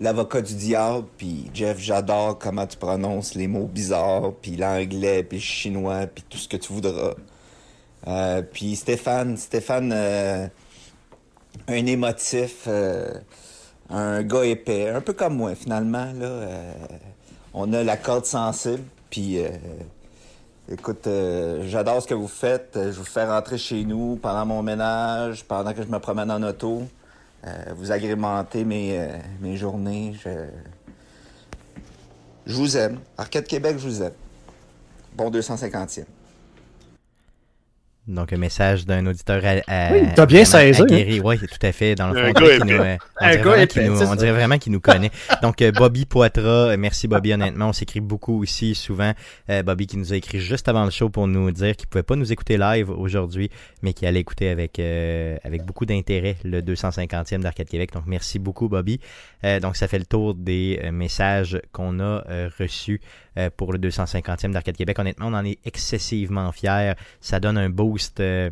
l'avocat 0.00 0.42
du 0.42 0.54
diable. 0.54 1.06
Puis 1.16 1.50
Jeff, 1.54 1.78
j'adore 1.78 2.38
comment 2.38 2.66
tu 2.66 2.76
prononces 2.76 3.34
les 3.34 3.48
mots 3.48 3.66
bizarres. 3.66 4.32
Puis 4.40 4.56
l'anglais, 4.56 5.22
puis 5.22 5.38
le 5.38 5.42
chinois, 5.42 6.06
puis 6.06 6.24
tout 6.28 6.38
ce 6.38 6.48
que 6.48 6.56
tu 6.56 6.72
voudras. 6.72 7.14
Euh, 8.06 8.42
puis 8.42 8.76
Stéphane, 8.76 9.36
Stéphane, 9.36 9.92
euh, 9.94 10.46
un 11.66 11.86
émotif, 11.86 12.64
euh, 12.66 13.12
un 13.90 14.22
gars 14.22 14.44
épais, 14.44 14.88
un 14.88 15.00
peu 15.00 15.12
comme 15.12 15.36
moi 15.36 15.54
finalement. 15.54 16.12
On 17.54 17.72
a 17.72 17.82
la 17.82 17.96
corde 17.96 18.26
sensible, 18.26 18.84
puis 19.10 19.40
Écoute, 20.70 21.08
j'adore 21.62 22.02
ce 22.02 22.06
que 22.06 22.12
vous 22.12 22.28
faites. 22.28 22.72
Je 22.74 22.98
vous 22.98 23.04
fais 23.04 23.24
rentrer 23.24 23.56
chez 23.56 23.84
nous 23.84 24.16
pendant 24.16 24.44
mon 24.44 24.62
ménage, 24.62 25.42
pendant 25.44 25.72
que 25.72 25.82
je 25.82 25.88
me 25.88 25.98
promène 25.98 26.30
en 26.30 26.42
auto. 26.42 26.82
Euh, 27.46 27.72
vous 27.76 27.92
agrémentez 27.92 28.64
mes, 28.64 28.98
euh, 28.98 29.18
mes 29.40 29.56
journées. 29.56 30.14
Je... 30.22 30.30
je 32.46 32.54
vous 32.54 32.76
aime. 32.76 32.98
Arcade 33.16 33.46
Québec, 33.46 33.76
je 33.78 33.88
vous 33.88 34.02
aime. 34.02 34.12
Bon 35.14 35.30
250e. 35.30 36.04
Donc, 38.08 38.32
un 38.32 38.38
message 38.38 38.86
d'un 38.86 39.04
auditeur 39.06 39.42
à, 39.44 39.56
à- 39.70 39.92
Oui, 39.92 40.08
t'as 40.16 40.24
bien 40.24 40.44
saisi, 40.46 40.80
hein. 40.80 41.20
Oui, 41.22 41.38
tout 41.38 41.66
à 41.66 41.72
fait. 41.72 41.94
Dans 41.94 42.08
le 42.10 42.24
fond, 42.26 42.32
qui 42.32 42.42
nous, 42.64 42.72
euh, 42.80 42.96
on, 43.20 43.26
dirait 43.28 43.36
vraiment 43.42 43.66
qu'il 43.66 43.82
nous, 43.84 43.96
c'est 43.98 44.04
on 44.04 44.08
ça. 44.10 44.16
dirait 44.16 44.32
vraiment 44.32 44.58
qu'il 44.58 44.72
nous 44.72 44.80
connaît. 44.80 45.10
Donc, 45.42 45.60
euh, 45.60 45.70
Bobby 45.72 46.06
Poitras, 46.06 46.70
euh, 46.70 46.76
merci 46.78 47.06
Bobby, 47.06 47.34
honnêtement. 47.34 47.68
On 47.68 47.72
s'écrit 47.74 48.00
beaucoup 48.00 48.42
aussi, 48.42 48.74
souvent. 48.74 49.12
Euh, 49.50 49.62
Bobby 49.62 49.86
qui 49.86 49.98
nous 49.98 50.12
a 50.12 50.16
écrit 50.16 50.40
juste 50.40 50.68
avant 50.68 50.84
le 50.86 50.90
show 50.90 51.10
pour 51.10 51.28
nous 51.28 51.50
dire 51.50 51.76
qu'il 51.76 51.86
pouvait 51.86 52.02
pas 52.02 52.16
nous 52.16 52.32
écouter 52.32 52.56
live 52.56 52.90
aujourd'hui, 52.90 53.50
mais 53.82 53.92
qu'il 53.92 54.08
allait 54.08 54.20
écouter 54.20 54.48
avec, 54.48 54.78
euh, 54.78 55.36
avec 55.44 55.64
beaucoup 55.64 55.84
d'intérêt 55.84 56.36
le 56.44 56.62
250e 56.62 57.40
d'Arcade 57.40 57.68
Québec. 57.68 57.90
Donc, 57.92 58.04
merci 58.06 58.38
beaucoup, 58.38 58.68
Bobby. 58.68 59.00
Euh, 59.44 59.60
donc, 59.60 59.76
ça 59.76 59.86
fait 59.86 59.98
le 59.98 60.06
tour 60.06 60.34
des 60.34 60.80
euh, 60.82 60.92
messages 60.92 61.60
qu'on 61.72 62.00
a 62.00 62.24
euh, 62.30 62.48
reçus 62.58 63.00
euh, 63.36 63.50
pour 63.54 63.72
le 63.72 63.78
250e 63.78 64.50
d'Arcade 64.52 64.76
Québec. 64.76 64.98
Honnêtement, 64.98 65.26
on 65.26 65.34
en 65.34 65.44
est 65.44 65.58
excessivement 65.64 66.50
fiers. 66.52 66.94
Ça 67.20 67.38
donne 67.38 67.58
un 67.58 67.68
euh, 68.20 68.50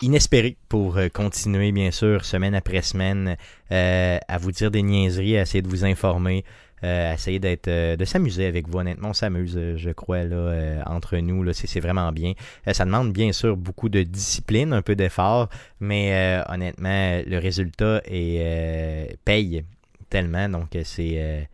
inespéré 0.00 0.56
pour 0.68 0.96
euh, 0.96 1.08
continuer, 1.08 1.72
bien 1.72 1.90
sûr, 1.90 2.24
semaine 2.24 2.54
après 2.54 2.82
semaine, 2.82 3.36
euh, 3.70 4.18
à 4.26 4.38
vous 4.38 4.52
dire 4.52 4.70
des 4.70 4.82
niaiseries, 4.82 5.38
à 5.38 5.42
essayer 5.42 5.62
de 5.62 5.68
vous 5.68 5.84
informer, 5.84 6.44
à 6.82 7.14
essayer 7.14 7.38
d'être, 7.38 7.68
de 7.68 8.04
s'amuser 8.04 8.44
avec 8.46 8.66
vous. 8.66 8.78
Honnêtement, 8.78 9.10
on 9.10 9.12
s'amuse, 9.12 9.56
je 9.76 9.90
crois, 9.90 10.24
là, 10.24 10.82
entre 10.86 11.16
nous. 11.18 11.52
C'est, 11.52 11.78
vraiment 11.78 12.10
bien. 12.10 12.32
Ça 12.72 12.84
demande, 12.84 13.12
bien 13.12 13.30
sûr, 13.30 13.56
beaucoup 13.56 13.88
de 13.88 14.02
discipline, 14.02 14.72
un 14.72 14.82
peu 14.82 14.96
d'effort, 14.96 15.48
mais 15.78 16.42
honnêtement, 16.48 17.22
le 17.24 17.38
résultat 17.38 18.02
est, 18.04 19.16
paye 19.24 19.64
tellement. 20.10 20.48
Donc, 20.48 20.76
c'est 20.82 21.48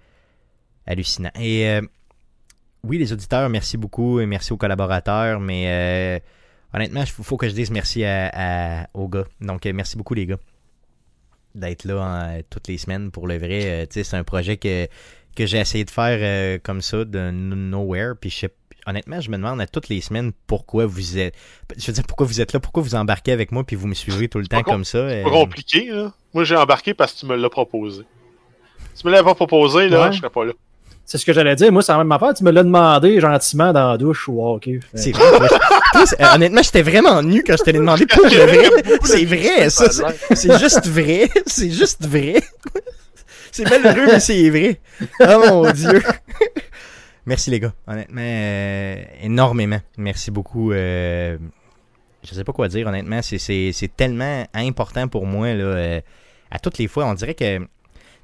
hallucinant. 0.87 1.31
Et 1.39 1.79
oui, 2.85 2.97
les 2.97 3.13
auditeurs, 3.13 3.51
merci 3.51 3.77
beaucoup 3.77 4.21
et 4.21 4.27
merci 4.27 4.55
aux 4.55 4.57
collaborateurs, 4.57 5.41
mais 5.41 6.23
honnêtement, 6.75 7.01
il 7.01 7.07
faut 7.07 7.37
que 7.37 7.49
je 7.49 7.55
dise 7.55 7.71
merci 7.71 8.05
à, 8.05 8.31
à- 8.83 8.87
aux 8.95 9.09
gars. 9.09 9.25
Donc, 9.41 9.67
euh, 9.67 9.73
merci 9.73 9.97
beaucoup, 9.97 10.15
les 10.15 10.27
gars, 10.27 10.39
d'être 11.55 11.85
là 11.85 12.03
hein, 12.03 12.41
toutes 12.51 12.69
les 12.69 12.79
semaines 12.79 13.11
pour 13.11 13.27
le 13.27 13.39
vrai. 13.39 13.85
Euh, 13.85 13.87
c'est 13.91 14.15
un 14.15 14.25
projet 14.25 14.57
que, 14.57 14.87
que 15.37 15.47
j'ai 15.47 15.59
essayé 15.59 15.85
de 15.85 15.91
faire 15.91 16.19
euh, 16.21 16.59
comme 16.63 16.81
ça, 16.83 17.05
de 17.05 17.31
nowhere. 17.31 18.15
Puis, 18.21 18.31
je 18.31 18.37
sais- 18.37 18.55
honnêtement, 18.87 19.21
je 19.21 19.31
me 19.31 19.37
demande 19.37 19.61
à 19.61 19.67
toutes 19.67 19.89
les 19.89 20.01
semaines 20.01 20.33
pourquoi 20.47 20.87
vous 20.87 21.19
êtes. 21.19 21.35
Je 21.77 21.87
veux 21.87 21.93
dire, 21.93 22.05
pourquoi 22.07 22.27
vous 22.27 22.41
êtes 22.41 22.53
là, 22.53 22.61
pourquoi 22.61 22.83
vous 22.83 22.95
embarquez 22.95 23.33
avec 23.33 23.53
moi, 23.53 23.65
puis 23.65 23.77
vous 23.77 23.87
me 23.87 23.95
suivez 23.95 24.29
tout 24.29 24.39
le 24.39 24.47
temps 24.47 24.63
com- 24.63 24.75
comme 24.75 24.85
ça. 24.85 25.09
C'est 25.09 25.21
euh, 25.21 25.25
pas 25.25 25.31
compliqué, 25.31 25.87
là. 25.91 26.13
Moi, 26.35 26.45
j'ai 26.45 26.57
embarqué 26.57 26.95
parce 26.95 27.13
que 27.15 27.21
tu 27.21 27.27
me 27.27 27.37
l'as 27.37 27.51
proposé. 27.51 28.03
Si 28.95 29.03
tu 29.03 29.07
me 29.07 29.13
l'avais 29.13 29.25
pas 29.25 29.35
proposé, 29.35 29.89
là, 29.89 30.07
Ouais. 30.07 30.13
je 30.13 30.19
serais 30.19 30.31
pas 30.31 30.45
là. 30.45 30.53
C'est 31.11 31.17
ce 31.17 31.25
que 31.25 31.33
j'allais 31.33 31.57
dire. 31.57 31.73
Moi, 31.73 31.81
c'est 31.83 31.91
la 31.93 31.97
même 31.99 32.13
affaire. 32.13 32.35
Tu 32.35 32.45
me 32.45 32.51
l'as 32.51 32.63
demandé 32.63 33.19
gentiment 33.19 33.73
dans 33.73 33.93
la 33.93 33.97
douche 33.97 34.29
ou 34.29 34.43
ok. 34.47 34.69
C'est 34.93 35.13
vrai. 35.13 35.25
euh, 36.21 36.35
honnêtement, 36.35 36.61
j'étais 36.63 36.83
vraiment 36.83 37.23
nu 37.23 37.43
quand 37.43 37.57
je 37.57 37.63
te 37.65 37.71
l'ai 37.71 37.79
demandé 37.79 38.05
pour 38.05 38.25
le 38.25 38.29
vrai. 38.29 38.99
C'est 39.05 39.25
vrai, 39.25 39.71
ça. 39.71 39.89
c'est- 40.35 40.59
juste 40.59 40.87
vrai. 40.87 41.31
C'est 41.47 41.71
juste 41.71 42.07
vrai. 42.07 42.43
C'est 43.51 43.65
malheureux, 43.71 44.05
mais 44.07 44.21
c'est 44.21 44.51
vrai. 44.51 44.79
Oh 45.21 45.45
mon 45.49 45.71
Dieu. 45.73 46.03
Merci 47.25 47.51
les 47.51 47.61
gars. 47.61 47.73
Honnêtement, 47.87 48.21
euh, 48.23 48.97
énormément. 49.23 49.81
Merci 49.97 50.31
beaucoup. 50.31 50.73
euh, 50.73 51.39
je 52.23 52.35
sais 52.35 52.45
pas 52.45 52.53
quoi 52.53 52.69
dire, 52.69 52.87
honnêtement. 52.87 53.23
C'est- 53.23 53.39
C'est 53.39 53.71
c'est 53.73 53.97
tellement 53.97 54.45
important 54.53 55.09
pour 55.09 55.25
moi. 55.25 55.55
Là, 55.55 55.65
euh, 55.65 56.01
à 56.51 56.59
toutes 56.59 56.77
les 56.77 56.87
fois, 56.87 57.07
on 57.07 57.15
dirait 57.15 57.35
que, 57.35 57.59
tu 57.61 57.65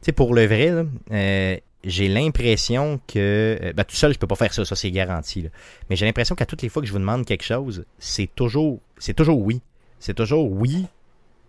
sais, 0.03 0.13
pour 0.13 0.35
le 0.35 0.45
vrai, 0.47 0.67
là, 0.71 0.83
euh, 1.13 1.57
j'ai 1.85 2.09
l'impression 2.09 3.01
que. 3.07 3.59
euh, 3.63 3.73
ben, 3.73 3.85
tout 3.85 3.97
seul, 3.97 4.13
je 4.13 4.19
peux 4.19 4.27
pas 4.27 4.37
faire 4.37 4.53
ça, 4.53 4.65
ça 4.65 4.77
c'est 4.77 4.91
garanti. 4.91 5.49
Mais 5.89 5.97
j'ai 5.97 6.07
l'impression 6.07 6.35
qu'à 6.35 6.47
toutes 6.47 6.63
les 6.63 6.69
fois 6.69 6.83
que 6.83 6.89
je 6.89 6.93
vous 6.93 6.99
demande 6.99 7.27
quelque 7.27 7.45
chose, 7.45 7.85
c'est 7.99 8.29
toujours, 8.35 8.81
c'est 8.99 9.15
toujours 9.15 9.41
oui. 9.41 9.61
C'est 10.01 10.15
toujours 10.15 10.51
oui. 10.51 10.87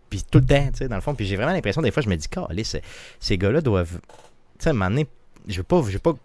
Puis 0.10 0.24
tout 0.30 0.40
le 0.40 0.46
temps, 0.46 0.68
tu 0.72 0.78
sais, 0.78 0.88
dans 0.88 0.96
le 0.96 1.02
fond. 1.02 1.16
Puis 1.16 1.26
j'ai 1.26 1.36
vraiment 1.36 1.54
l'impression, 1.54 1.82
des 1.82 1.92
fois, 1.92 2.04
je 2.04 2.10
me 2.10 2.16
dis, 2.16 2.28
calisse, 2.28 2.78
ces 3.20 3.38
gars-là 3.38 3.62
doivent. 3.62 4.00
Tu 4.60 4.64
sais, 4.64 4.70
à 4.70 4.90
je 5.48 5.58
veux 5.58 5.64
pas. 5.64 5.82
Je 5.86 5.94
veux 5.94 6.00
pas 6.00 6.16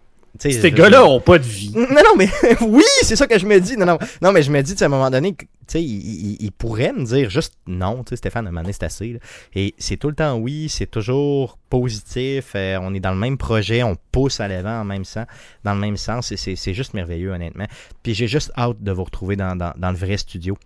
Ces 0.40 0.70
gars-là 0.72 1.04
ont 1.06 1.20
pas 1.20 1.38
de 1.38 1.44
vie. 1.44 1.72
non, 1.74 1.86
non, 1.90 2.16
mais 2.16 2.28
oui, 2.62 2.82
c'est 3.02 3.16
ça 3.16 3.26
que 3.26 3.38
je 3.38 3.46
me 3.46 3.58
dis. 3.60 3.76
Non, 3.76 3.86
non, 3.86 3.98
non 4.22 4.32
mais 4.32 4.42
je 4.42 4.50
me 4.50 4.62
dis, 4.62 4.72
tu 4.72 4.78
sais, 4.78 4.84
à 4.84 4.86
un 4.86 4.90
moment 4.90 5.10
donné, 5.10 5.34
tu 5.36 5.46
sais, 5.66 5.82
il, 5.82 6.30
il- 6.32 6.36
il 6.40 6.52
pourrait 6.52 6.92
me 6.92 7.04
dire 7.04 7.28
juste 7.30 7.54
non, 7.66 8.02
tu 8.04 8.10
sais, 8.10 8.16
Stéphane, 8.16 8.46
à 8.46 8.48
un 8.48 8.52
moment 8.52 8.62
donné, 8.62 8.72
c'est 8.72 8.84
assez. 8.84 9.12
là. 9.12 9.18
Et 9.54 9.74
c'est 9.78 9.96
tout 9.98 10.08
le 10.08 10.14
temps 10.14 10.36
oui, 10.38 10.68
c'est 10.68 10.90
toujours 10.90 11.58
positif. 11.68 12.52
euh, 12.54 12.78
on 12.80 12.94
est 12.94 13.00
dans 13.00 13.12
le 13.12 13.18
même 13.18 13.36
projet, 13.38 13.82
on 13.82 13.96
pousse 14.12 14.40
à 14.40 14.48
l'avant 14.48 14.80
en 14.80 14.84
même 14.84 15.04
sens, 15.04 15.26
dans 15.64 15.74
le 15.74 15.80
même 15.80 15.96
sens. 15.96 16.32
et 16.32 16.36
c'est 16.36 16.56
c'est 16.56 16.74
juste 16.74 16.94
merveilleux, 16.94 17.30
honnêtement. 17.32 17.66
Puis 18.02 18.14
j'ai 18.14 18.26
juste 18.26 18.50
hâte 18.56 18.82
de 18.82 18.92
vous 18.92 19.04
retrouver 19.04 19.36
dans, 19.36 19.56
dans- 19.56 19.74
dans 19.76 19.90
le 19.90 19.96
vrai 19.96 20.16
studio. 20.16 20.56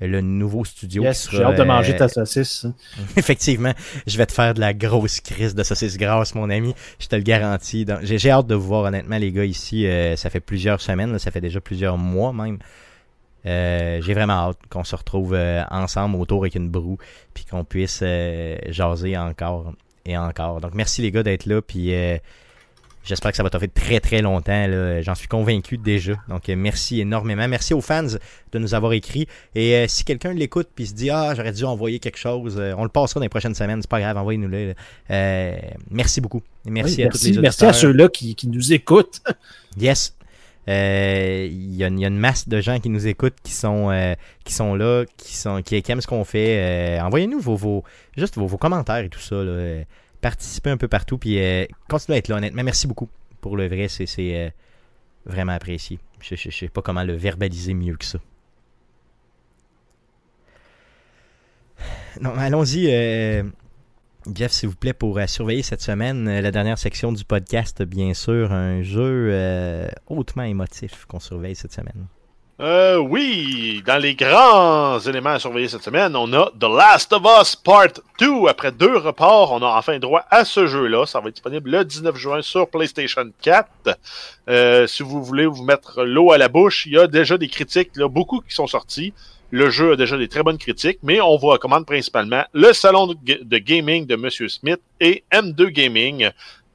Le 0.00 0.20
nouveau 0.22 0.64
studio. 0.64 1.02
Yes, 1.02 1.28
j'ai 1.30 1.42
hâte 1.42 1.58
de 1.58 1.62
manger 1.62 1.94
ta 1.96 2.08
saucisse. 2.08 2.64
hein. 2.64 2.74
Effectivement, 3.16 3.72
je 4.06 4.16
vais 4.16 4.26
te 4.26 4.32
faire 4.32 4.54
de 4.54 4.60
la 4.60 4.72
grosse 4.72 5.20
crise 5.20 5.54
de 5.54 5.62
saucisse 5.62 5.98
grasse, 5.98 6.34
mon 6.34 6.48
ami. 6.48 6.74
Je 6.98 7.06
te 7.06 7.16
le 7.16 7.22
garantis. 7.22 7.84
J'ai 8.02 8.18
j'ai 8.18 8.30
hâte 8.30 8.46
de 8.46 8.54
vous 8.54 8.66
voir, 8.66 8.84
honnêtement, 8.84 9.18
les 9.18 9.30
gars, 9.30 9.44
ici. 9.44 9.86
euh, 9.86 10.16
ça 10.16 10.30
fait 10.30 10.40
plusieurs 10.40 10.80
semaines, 10.80 11.12
là, 11.12 11.18
ça 11.18 11.30
fait 11.30 11.40
déjà 11.42 11.60
plusieurs 11.60 11.98
mois 11.98 12.32
même. 12.32 12.58
Euh, 13.46 14.00
J'ai 14.02 14.12
vraiment 14.14 14.34
hâte 14.50 14.58
qu'on 14.68 14.84
se 14.84 14.94
retrouve 14.96 15.34
euh, 15.34 15.62
ensemble 15.70 16.16
autour 16.16 16.42
avec 16.42 16.54
une 16.54 16.68
broue, 16.68 16.98
puis 17.34 17.44
qu'on 17.44 17.64
puisse 17.64 18.02
jaser 18.68 19.16
encore 19.16 19.72
et 20.06 20.16
encore. 20.16 20.60
Donc, 20.60 20.74
merci 20.74 21.02
les 21.02 21.10
gars 21.10 21.22
d'être 21.22 21.46
là, 21.46 21.60
puis 21.62 21.92
j'espère 23.04 23.30
que 23.30 23.36
ça 23.36 23.42
va 23.42 23.50
t'offrir 23.50 23.70
très 23.74 24.00
très 24.00 24.22
longtemps. 24.22 24.66
J'en 25.02 25.14
suis 25.14 25.28
convaincu 25.28 25.78
déjà. 25.78 26.14
Donc, 26.28 26.48
euh, 26.48 26.56
merci 26.56 27.00
énormément. 27.00 27.46
Merci 27.48 27.74
aux 27.74 27.80
fans 27.80 28.02
de 28.04 28.58
nous 28.58 28.74
avoir 28.74 28.92
écrit. 28.92 29.26
Et 29.54 29.74
euh, 29.76 29.86
si 29.88 30.04
quelqu'un 30.04 30.32
l'écoute 30.32 30.68
puis 30.74 30.86
se 30.86 30.94
dit 30.94 31.10
Ah, 31.10 31.32
j'aurais 31.36 31.52
dû 31.52 31.64
envoyer 31.64 31.98
quelque 31.98 32.18
chose, 32.18 32.56
euh, 32.58 32.74
on 32.76 32.82
le 32.84 32.88
passera 32.90 33.20
dans 33.20 33.24
les 33.24 33.28
prochaines 33.28 33.54
semaines. 33.54 33.80
C'est 33.82 33.90
pas 33.90 34.00
grave, 34.00 34.16
envoyez-nous-le. 34.16 34.74
Euh, 35.10 35.56
merci 35.90 36.20
beaucoup. 36.20 36.42
Merci 36.66 36.96
Oui, 36.98 37.02
à 37.04 37.08
tous 37.08 37.22
merci, 37.24 37.32
les 37.32 37.40
merci 37.40 37.64
à 37.64 37.72
ceux-là 37.72 38.08
qui, 38.08 38.34
qui 38.34 38.48
nous 38.48 38.72
écoutent. 38.72 39.20
Yes. 39.78 40.14
Il 40.66 40.72
y, 41.76 41.82
a 41.84 41.88
une- 41.88 41.98
il 41.98 42.02
y 42.02 42.04
a 42.04 42.08
une 42.08 42.18
masse 42.18 42.48
de 42.48 42.60
gens 42.60 42.78
qui 42.80 42.90
nous 42.90 43.06
écoutent, 43.08 43.34
qui 43.42 43.52
sont, 43.52 43.90
qui 44.44 44.52
sont 44.52 44.74
là, 44.74 45.04
qui, 45.16 45.36
sont, 45.36 45.62
qui, 45.62 45.82
aiment 45.88 46.00
ce 46.00 46.06
qu'on 46.06 46.24
fait. 46.24 46.98
Envoyez-nous 47.00 47.40
vos, 47.40 47.56
vos, 47.56 47.82
juste 48.16 48.36
vos, 48.36 48.46
vos 48.46 48.58
commentaires 48.58 48.98
et 48.98 49.08
tout 49.08 49.18
ça. 49.20 49.36
là. 49.36 49.82
Participez 50.20 50.70
un 50.70 50.76
peu 50.76 50.88
partout. 50.88 51.18
Puis 51.18 51.38
euh, 51.38 51.64
à 51.90 52.16
être 52.16 52.28
là, 52.28 52.36
honnêtement. 52.36 52.64
Merci 52.64 52.86
beaucoup. 52.86 53.08
Pour 53.40 53.56
le 53.56 53.68
vrai, 53.68 53.88
c'est 53.88 54.06
euh, 54.18 54.50
vraiment 55.24 55.52
apprécié. 55.52 55.98
Je 56.20 56.34
ne 56.34 56.50
sais 56.52 56.68
pas 56.68 56.82
comment 56.82 57.04
le 57.04 57.14
verbaliser 57.14 57.74
mieux 57.74 57.96
que 57.96 58.04
ça. 58.04 58.18
Non, 62.20 62.34
allons-y. 62.34 62.88
euh, 62.90 63.44
Jeff, 64.34 64.52
s'il 64.52 64.68
vous 64.68 64.76
plaît, 64.76 64.92
pour 64.92 65.16
euh, 65.18 65.26
surveiller 65.26 65.62
cette 65.62 65.80
semaine 65.80 66.40
la 66.40 66.50
dernière 66.50 66.76
section 66.76 67.12
du 67.12 67.24
podcast, 67.24 67.82
bien 67.82 68.12
sûr, 68.12 68.52
un 68.52 68.82
jeu 68.82 69.88
hautement 70.08 70.42
émotif 70.42 71.06
qu'on 71.06 71.20
surveille 71.20 71.54
cette 71.56 71.72
semaine. 71.72 72.06
Euh, 72.60 72.98
oui, 72.98 73.82
dans 73.86 73.96
les 73.96 74.14
grands 74.14 75.00
éléments 75.00 75.30
à 75.30 75.38
surveiller 75.38 75.68
cette 75.68 75.82
semaine, 75.82 76.14
on 76.14 76.30
a 76.34 76.50
The 76.60 76.64
Last 76.64 77.10
of 77.14 77.22
Us 77.40 77.56
Part 77.56 78.02
2. 78.18 78.48
Après 78.48 78.70
deux 78.70 78.98
reports, 78.98 79.52
on 79.52 79.62
a 79.62 79.78
enfin 79.78 79.98
droit 79.98 80.26
à 80.30 80.44
ce 80.44 80.66
jeu-là. 80.66 81.06
Ça 81.06 81.20
va 81.20 81.28
être 81.28 81.36
disponible 81.36 81.70
le 81.70 81.86
19 81.86 82.14
juin 82.16 82.42
sur 82.42 82.68
PlayStation 82.68 83.24
4. 83.40 83.66
Euh, 84.50 84.86
si 84.86 85.02
vous 85.02 85.24
voulez 85.24 85.46
vous 85.46 85.64
mettre 85.64 86.04
l'eau 86.04 86.32
à 86.32 86.38
la 86.38 86.48
bouche, 86.48 86.84
il 86.84 86.92
y 86.92 86.98
a 86.98 87.06
déjà 87.06 87.38
des 87.38 87.48
critiques, 87.48 87.96
là, 87.96 88.08
beaucoup 88.08 88.40
qui 88.40 88.54
sont 88.54 88.66
sortis. 88.66 89.14
Le 89.52 89.70
jeu 89.70 89.92
a 89.92 89.96
déjà 89.96 90.18
des 90.18 90.28
très 90.28 90.42
bonnes 90.42 90.58
critiques, 90.58 90.98
mais 91.02 91.18
on 91.20 91.36
vous 91.38 91.48
recommande 91.48 91.86
principalement 91.86 92.44
le 92.52 92.74
salon 92.74 93.06
de 93.06 93.58
gaming 93.58 94.06
de 94.06 94.16
Monsieur 94.16 94.48
Smith 94.48 94.80
et 95.00 95.24
M2 95.32 95.70
Gaming, 95.70 96.30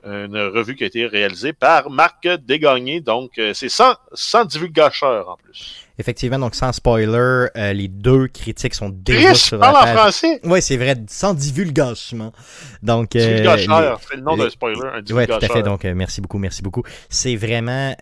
une 0.06 0.38
revue 0.38 0.76
qui 0.76 0.84
a 0.84 0.88
été 0.88 1.06
réalisée 1.06 1.54
par 1.54 1.90
Marc 1.90 2.28
Desgagnés. 2.28 3.02
Donc, 3.02 3.32
euh, 3.38 3.54
c'est 3.54 3.70
sans, 3.70 3.96
sans 4.14 4.46
en 4.46 5.38
plus. 5.38 5.86
Effectivement, 5.98 6.40
donc 6.40 6.56
sans 6.56 6.74
spoiler, 6.74 7.48
euh, 7.56 7.72
les 7.72 7.88
deux 7.88 8.28
critiques 8.28 8.74
sont 8.74 8.90
déjà 8.90 9.30
Chris, 9.30 9.38
sur 9.38 9.60
parle 9.60 9.74
la 9.74 9.80
en 9.80 9.84
page. 9.84 9.98
français. 9.98 10.42
Oui, 10.44 10.62
c'est 10.62 10.76
vrai, 10.76 10.96
sans 11.08 11.34
divulgachement. 11.34 12.34
Donc, 12.84 13.16
euh, 13.16 13.22
c'est 13.22 14.16
le 14.18 14.22
nom 14.22 14.36
d'un 14.36 14.50
spoiler, 14.50 14.80
un 14.94 15.14
Ouais, 15.14 15.26
tout 15.26 15.34
à 15.34 15.48
fait. 15.48 15.64
Donc, 15.64 15.86
euh, 15.86 15.94
merci 15.96 16.20
beaucoup, 16.20 16.38
merci 16.38 16.62
beaucoup. 16.62 16.84
C'est 17.10 17.38
vraiment 17.38 17.96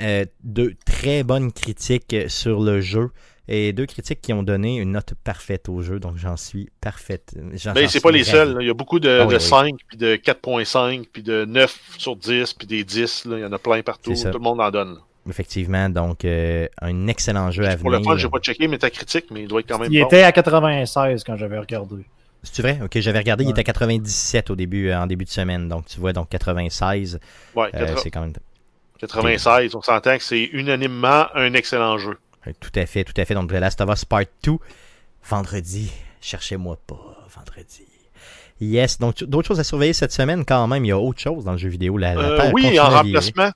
deux 0.44 0.74
très 0.86 1.24
bonnes 1.24 1.52
critiques 1.52 2.16
sur 2.28 2.62
le 2.62 2.82
jeu 2.82 3.12
et 3.48 3.74
deux 3.74 3.86
critiques 3.86 4.22
qui 4.22 4.32
ont 4.34 4.44
donné 4.44 4.78
une 4.78 4.92
note 4.92 5.14
parfaite 5.24 5.68
au 5.70 5.82
jeu. 5.82 6.00
Donc, 6.00 6.18
j'en 6.18 6.38
suis 6.38 6.70
parfaite. 6.82 7.34
Mais 7.36 7.58
Ben, 7.74 7.88
c'est 7.88 8.00
pas 8.02 8.12
les 8.12 8.24
seuls. 8.24 8.54
là. 8.56 8.62
Il 8.62 8.68
y 8.68 8.70
a 8.70 8.74
beaucoup 8.74 9.00
de, 9.00 9.22
oui, 9.22 9.28
de 9.28 9.36
oui. 9.36 9.42
5, 9.42 9.76
puis 9.88 9.98
de 9.98 10.16
4.5, 10.16 11.06
puis 11.12 11.24
de 11.24 11.46
9 11.46 11.80
sur 11.98 12.16
10, 12.16 12.54
puis 12.54 12.68
des 12.68 12.84
10. 12.84 13.26
là. 13.26 13.38
Il 13.38 13.42
y 13.42 13.46
en 13.46 13.52
a 13.52 13.60
plein 13.60 13.82
partout. 13.82 14.14
Tout 14.14 14.28
le 14.32 14.40
monde 14.40 14.62
en 14.62 14.72
donne. 14.72 14.94
là. 14.96 15.00
Effectivement, 15.30 15.90
donc 15.90 16.26
euh, 16.26 16.68
un 16.82 17.08
excellent 17.08 17.50
jeu 17.50 17.66
à 17.66 17.78
Pour 17.78 17.90
venir. 17.90 18.00
le 18.00 18.04
fun, 18.06 18.18
j'ai 18.18 18.28
pas 18.30 18.40
checké 18.40 18.68
Metacritic, 18.68 19.32
mais 19.32 19.44
il 19.44 19.48
doit 19.48 19.62
être 19.62 19.70
quand 19.70 19.80
même 19.80 19.88
Il 19.90 20.02
bon. 20.02 20.08
était 20.08 20.24
à 20.24 20.34
96 20.34 21.24
quand 21.24 21.38
j'avais 21.38 21.58
regardé. 21.58 21.96
C'est 22.44 22.62
vrai? 22.62 22.80
Ok, 22.84 23.00
j'avais 23.00 23.20
regardé, 23.20 23.46
il 23.46 23.52
était 23.52 23.62
à 23.62 23.64
97 23.64 24.50
au 24.50 24.58
début, 24.58 24.90
euh, 24.90 25.00
en 25.00 25.08
début 25.08 25.24
de 25.24 25.30
semaine. 25.30 25.70
Donc 25.70 25.86
tu 25.86 25.98
vois, 26.02 26.12
donc 26.12 26.28
96, 26.28 27.22
Ouais, 27.56 27.68
euh, 27.74 27.80
80. 27.80 28.00
c'est 28.04 28.12
quand 28.12 28.20
même 28.20 28.34
96, 29.00 29.76
on 29.76 29.82
s'entend 29.82 30.18
que 30.18 30.24
c'est 30.24 30.44
unanimement 30.44 31.28
un 31.36 31.54
excellent 31.54 31.98
jeu. 31.98 32.18
Ouais, 32.46 32.54
Tout 32.60 32.72
à 32.76 32.86
fait, 32.86 33.04
tout 33.04 33.14
à 33.18 33.26
fait. 33.26 33.34
Donc, 33.34 33.50
The 33.50 33.54
Last 33.54 33.82
of 33.82 33.90
Us 33.90 34.06
Part 34.06 34.26
2, 34.44 34.54
vendredi. 35.30 35.92
Cherchez-moi 36.22 36.78
pas, 36.88 37.28
vendredi. 37.36 37.84
Yes, 38.62 39.00
donc 39.00 39.24
d'autres 39.24 39.48
choses 39.48 39.60
à 39.60 39.64
surveiller 39.64 39.94
cette 39.94 40.14
semaine? 40.14 40.46
Quand 40.46 40.68
même. 40.68 40.86
Il 40.86 40.90
y 40.90 40.92
a 40.92 40.98
autre 41.00 41.20
chose 41.20 41.44
dans 41.44 41.52
le 41.54 41.58
jeu 41.58 41.70
vidéo. 41.70 41.98
La, 41.98 42.14
la 42.14 42.22
Euh, 42.22 42.52
oui, 42.54 42.80
en 42.80 42.90
remplacement. 42.90 43.52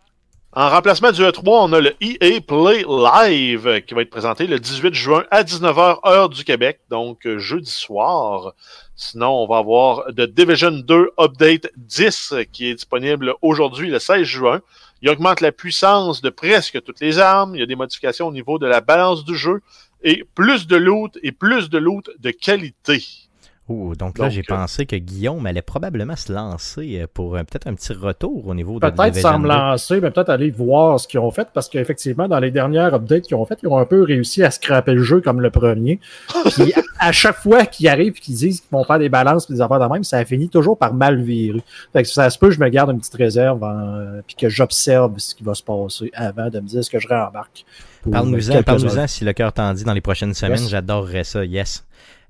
En 0.54 0.70
remplacement 0.70 1.12
du 1.12 1.22
E3, 1.22 1.42
on 1.46 1.74
a 1.74 1.80
le 1.80 1.94
EA 2.02 2.42
Play 2.42 2.84
Live 2.88 3.68
euh, 3.68 3.80
qui 3.80 3.94
va 3.94 4.02
être 4.02 4.10
présenté 4.10 4.48
le 4.48 4.60
18 4.60 4.92
juin 4.96 5.24
à 5.30 5.44
19h 5.44 6.00
heure 6.08 6.30
du 6.30 6.44
Québec, 6.44 6.80
donc 6.90 7.28
euh, 7.28 7.38
jeudi 7.38 7.70
soir. 7.70 8.54
Sinon, 8.96 9.44
on 9.44 9.48
va 9.48 9.58
avoir 9.58 10.06
The 10.08 10.22
Division 10.22 10.72
2 10.72 11.12
Update 11.20 11.70
10 11.78 12.32
euh, 12.32 12.44
qui 12.52 12.72
est 12.72 12.74
disponible 12.74 13.36
aujourd'hui 13.44 13.92
le 13.92 14.00
16 14.00 14.24
juin. 14.24 14.62
Il 15.02 15.10
augmente 15.10 15.42
la 15.42 15.52
puissance 15.52 16.22
de 16.22 16.30
presque 16.30 16.82
toutes 16.84 17.00
les 17.00 17.20
armes. 17.20 17.56
Il 17.56 17.60
y 17.60 17.64
a 17.64 17.68
des 17.68 17.76
modifications 17.76 18.28
au 18.28 18.32
niveau 18.32 18.58
de 18.58 18.66
la 18.66 18.82
balance 18.82 19.24
du 19.24 19.36
jeu 19.36 19.62
et 20.04 20.24
plus 20.36 20.68
de 20.68 20.76
loot 20.76 21.18
et 21.24 21.32
plus 21.32 21.70
de 21.70 21.78
loot 21.78 22.10
de 22.20 22.32
qualité. 22.32 23.27
Ouh, 23.70 23.96
donc 23.98 24.18
là, 24.18 24.26
Donc, 24.26 24.34
j'ai 24.34 24.40
euh, 24.42 24.56
pensé 24.56 24.86
que 24.86 24.96
Guillaume 24.96 25.46
allait 25.46 25.62
probablement 25.62 26.16
se 26.16 26.32
lancer 26.32 27.02
euh, 27.02 27.08
pour 27.14 27.36
euh, 27.36 27.40
peut-être 27.40 27.68
un 27.68 27.74
petit 27.74 27.92
retour 27.92 28.48
au 28.48 28.54
niveau 28.56 28.80
de 28.80 28.90
Peut-être 28.90 29.16
sans 29.18 29.40
me 29.40 29.44
2. 29.44 29.50
lancer, 29.54 30.00
mais 30.00 30.10
peut-être 30.10 30.30
aller 30.30 30.52
voir 30.52 31.00
ce 31.02 31.08
qu'ils 31.08 31.20
ont 31.20 31.32
fait, 31.32 31.50
parce 31.54 31.68
qu'effectivement, 31.68 32.30
dans 32.30 32.40
les 32.40 32.50
dernières 32.50 32.94
updates 32.94 33.24
qu'ils 33.24 33.36
ont 33.36 33.46
faites, 33.46 33.60
ils 33.64 33.68
ont 33.68 33.78
un 33.78 33.86
peu 33.86 34.04
réussi 34.04 34.42
à 34.42 34.52
scraper 34.52 34.94
le 34.94 35.04
jeu 35.04 35.20
comme 35.20 35.42
le 35.42 35.50
premier. 35.50 36.00
Puis 36.56 36.74
à 37.00 37.12
chaque 37.12 37.36
fois 37.38 37.66
qu'ils 37.66 37.90
arrivent 37.90 38.16
et 38.16 38.20
qu'ils 38.22 38.36
disent 38.36 38.62
qu'ils 38.62 38.72
vont 38.72 38.86
faire 38.86 39.00
des 39.00 39.10
balances 39.10 39.50
et 39.50 39.54
des 39.54 39.60
affaires 39.60 39.80
de 39.82 39.94
même, 39.94 40.06
ça 40.06 40.24
finit 40.24 40.48
toujours 40.48 40.78
par 40.78 40.94
mal 40.94 41.22
virer. 41.22 41.62
Fait 41.92 42.04
que 42.04 42.08
ça 42.10 42.30
se 42.30 42.40
peut, 42.40 42.52
je 42.52 42.62
me 42.62 42.70
garde 42.70 42.92
une 42.92 43.00
petite 43.00 43.16
réserve 43.16 43.62
en- 43.64 44.22
puis 44.26 44.36
que 44.38 44.48
j'observe 44.48 45.18
ce 45.18 45.36
qui 45.36 45.44
va 45.44 45.54
se 45.54 45.64
passer 45.64 46.10
avant 46.14 46.50
de 46.50 46.62
me 46.62 46.68
dire 46.68 46.86
ce 46.86 46.90
que 46.90 47.00
je 47.00 47.08
réembarque. 47.10 47.66
pour 48.02 48.14
Parle-nous-en, 48.14 48.64
parle-nous-en 48.64 49.08
si 49.08 49.26
le 49.26 49.34
cœur 49.34 49.52
t'en 49.52 49.74
dit 49.74 49.84
dans 49.84 49.94
les 49.94 50.00
prochaines 50.02 50.34
semaines. 50.34 50.62
Yes. 50.62 50.70
J'adorerais 50.70 51.26
ça, 51.26 51.44
yes. 51.44 51.84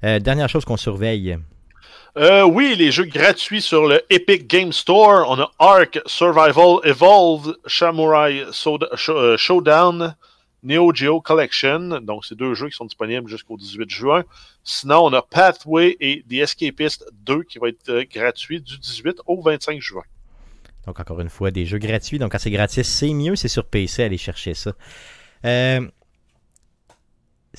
Euh, 0.03 0.19
dernière 0.19 0.49
chose 0.49 0.65
qu'on 0.65 0.77
surveille. 0.77 1.37
Euh, 2.17 2.43
oui, 2.43 2.75
les 2.77 2.91
jeux 2.91 3.05
gratuits 3.05 3.61
sur 3.61 3.87
le 3.87 4.01
Epic 4.09 4.47
Game 4.47 4.71
Store. 4.73 5.29
On 5.29 5.39
a 5.39 5.51
Ark, 5.59 5.99
Survival 6.05 6.77
Evolved, 6.83 7.55
Samurai 7.67 8.45
Soda- 8.51 8.89
Showdown, 9.37 10.15
Neo 10.63 10.93
Geo 10.93 11.21
Collection. 11.21 11.99
Donc, 12.01 12.25
c'est 12.25 12.35
deux 12.35 12.53
jeux 12.55 12.69
qui 12.69 12.75
sont 12.75 12.85
disponibles 12.85 13.27
jusqu'au 13.29 13.55
18 13.57 13.89
juin. 13.89 14.23
Sinon, 14.63 15.05
on 15.05 15.13
a 15.13 15.21
Pathway 15.21 15.95
et 15.99 16.23
The 16.29 16.33
Escapist 16.41 17.05
2 17.25 17.43
qui 17.43 17.59
va 17.59 17.69
être 17.69 17.89
euh, 17.89 18.03
gratuit 18.11 18.61
du 18.61 18.77
18 18.79 19.17
au 19.27 19.41
25 19.41 19.79
juin. 19.81 20.03
Donc, 20.87 20.99
encore 20.99 21.19
une 21.21 21.29
fois, 21.29 21.51
des 21.51 21.65
jeux 21.65 21.77
gratuits. 21.79 22.17
Donc, 22.17 22.31
quand 22.31 22.39
c'est 22.39 22.49
gratis, 22.51 22.87
c'est 22.87 23.13
mieux. 23.13 23.35
C'est 23.35 23.47
sur 23.47 23.65
PC, 23.65 24.03
allez 24.03 24.17
chercher 24.17 24.53
ça. 24.55 24.73
Euh, 25.45 25.81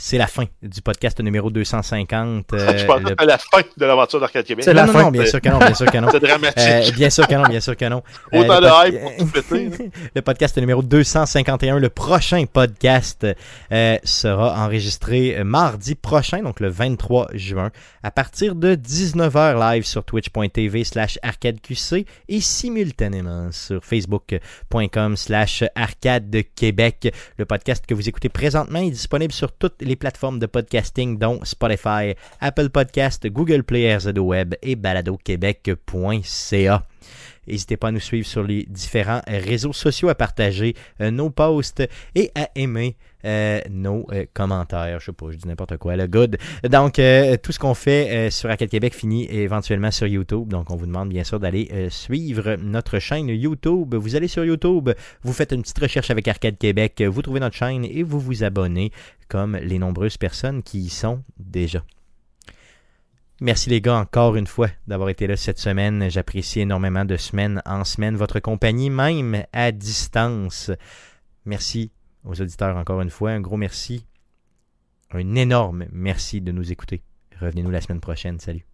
c'est 0.01 0.17
la 0.17 0.29
fin 0.29 0.45
du 0.63 0.81
podcast 0.81 1.21
numéro 1.21 1.51
250. 1.51 2.47
euh, 2.53 2.79
Je 2.79 2.85
pense 2.87 3.01
le- 3.03 3.15
à 3.21 3.25
la 3.25 3.37
fin 3.37 3.63
de 3.77 3.85
l'aventure 3.85 4.21
d'Arcade 4.21 4.45
Québec. 4.45 4.65
non, 4.69 4.87
non, 4.87 4.93
non, 4.93 5.11
bien 5.11 5.27
sûr 5.27 5.41
que 5.41 5.49
non, 5.49 5.59
bien 5.59 5.75
sûr 5.75 5.91
que 5.91 5.99
non. 5.99 6.09
C'est 6.13 6.21
dramatique. 6.21 6.59
Euh, 6.59 6.91
bien 6.93 7.11
sûr 7.11 7.27
que 7.27 7.35
non, 7.35 7.43
bien 7.49 7.61
sûr 7.61 7.77
que 7.77 7.85
non. 7.87 8.03
Euh, 8.33 8.41
Autant 8.41 8.61
le 8.61 8.67
de 8.67 8.69
pod- 8.71 8.87
hype 8.87 9.01
pour 9.01 9.17
tout 9.17 9.27
péter. 9.33 9.91
le 10.15 10.23
podcast 10.23 10.57
numéro 10.59 10.83
251, 10.83 11.79
le 11.79 11.89
prochain 11.89 12.45
podcast 12.47 13.27
euh, 13.73 13.97
sera 14.05 14.65
enregistré 14.65 15.37
euh, 15.39 15.45
mardi 15.45 15.95
prochain, 15.95 16.43
donc 16.43 16.61
le 16.61 16.69
23 16.69 17.29
juin, 17.35 17.71
à 18.03 18.11
partir 18.11 18.55
de 18.55 18.75
19h 18.77 19.59
live 19.59 19.85
sur 19.85 20.05
twitch.tv 20.05 20.85
slash 20.85 21.19
arcadeqc 21.23 22.07
et 22.29 22.41
simultanément 22.41 23.51
sur 23.51 23.83
facebook.com 23.85 25.17
slash 25.17 25.65
arcade 25.75 26.37
Québec. 26.55 27.13
Le 27.39 27.45
podcast 27.47 27.85
que 27.87 27.95
vous 27.95 28.09
écoutez 28.09 28.29
présentement 28.29 28.81
est 28.81 28.91
disponible 28.91 29.33
sur 29.33 29.51
toutes 29.53 29.81
les 29.81 29.88
plateformes 29.97 30.39
de 30.39 30.47
podcasting, 30.47 31.19
dont 31.19 31.41
Spotify, 31.45 32.15
Apple 32.41 32.71
Podcast, 32.71 33.27
Google 33.27 33.63
Play, 33.63 33.95
RZO 33.97 34.21
Web 34.21 34.55
et 34.63 34.77
baladoquebec.ca. 34.77 36.87
N'hésitez 37.49 37.79
pas 37.79 37.89
à 37.89 37.93
nous 37.93 38.01
suivre 38.01 38.27
sur 38.27 38.43
les 38.43 38.67
différents 38.69 39.23
réseaux 39.27 39.73
sociaux, 39.73 40.11
à 40.11 40.15
partager 40.15 40.75
euh, 41.01 41.11
nos 41.11 41.31
posts 41.31 41.83
et 42.15 42.31
à 42.35 42.51
aimer 42.55 42.97
euh, 43.25 43.61
nos 43.71 44.07
euh, 44.13 44.27
commentaires. 44.35 45.01
Je 45.01 45.07
sais 45.07 45.13
pas, 45.13 45.27
je 45.31 45.37
dis 45.37 45.49
n'importe 45.49 45.79
quoi, 45.79 45.97
le 45.97 46.07
good. 46.07 46.37
Donc, 46.65 47.01
tout 47.43 47.53
ce 47.53 47.59
qu'on 47.59 47.75
fait 47.75 48.31
sur 48.31 48.51
Arcade 48.51 48.69
Québec 48.69 48.95
finit 48.95 49.27
éventuellement 49.31 49.91
sur 49.91 50.07
YouTube. 50.07 50.49
Donc, 50.49 50.71
on 50.71 50.77
vous 50.77 50.87
demande 50.87 51.09
bien 51.09 51.25
sûr 51.25 51.41
d'aller 51.41 51.89
suivre 51.89 52.57
notre 52.57 52.99
chaîne 52.99 53.29
YouTube. 53.29 53.95
Vous 53.95 54.15
allez 54.15 54.29
sur 54.29 54.45
YouTube, 54.45 54.91
vous 55.23 55.33
faites 55.33 55.53
une 55.53 55.63
petite 55.63 55.79
recherche 55.79 56.11
avec 56.11 56.29
Arcade 56.29 56.59
Québec, 56.59 57.03
vous 57.03 57.23
trouvez 57.23 57.41
notre 57.41 57.57
chaîne 57.57 57.85
et 57.85 58.03
vous 58.03 58.21
vous 58.21 58.45
abonnez 58.45 58.93
comme 59.29 59.57
les 59.57 59.79
nombreuses 59.79 60.17
personnes 60.17 60.63
qui 60.63 60.79
y 60.81 60.89
sont 60.89 61.23
déjà. 61.39 61.85
Merci 63.41 63.71
les 63.71 63.81
gars 63.81 63.97
encore 63.97 64.35
une 64.35 64.49
fois 64.49 64.69
d'avoir 64.89 65.11
été 65.11 65.29
là 65.29 65.37
cette 65.37 65.61
semaine. 65.61 66.11
J'apprécie 66.11 66.61
énormément 66.61 67.05
de 67.05 67.17
semaine 67.17 67.63
en 67.65 67.85
semaine 67.85 68.17
votre 68.17 68.41
compagnie, 68.41 68.91
même 68.91 69.45
à 69.53 69.71
distance. 69.71 70.73
Merci 71.45 71.93
aux 72.25 72.41
auditeurs 72.41 72.77
encore 72.77 73.01
une 73.01 73.11
fois. 73.11 73.31
Un 73.31 73.41
gros 73.41 73.57
merci. 73.57 74.05
Un 75.13 75.37
énorme 75.37 75.87
merci 75.93 76.41
de 76.41 76.51
nous 76.51 76.73
écouter. 76.73 77.03
Revenez-nous 77.41 77.71
la 77.71 77.81
semaine 77.81 78.01
prochaine. 78.01 78.41
Salut. 78.41 78.67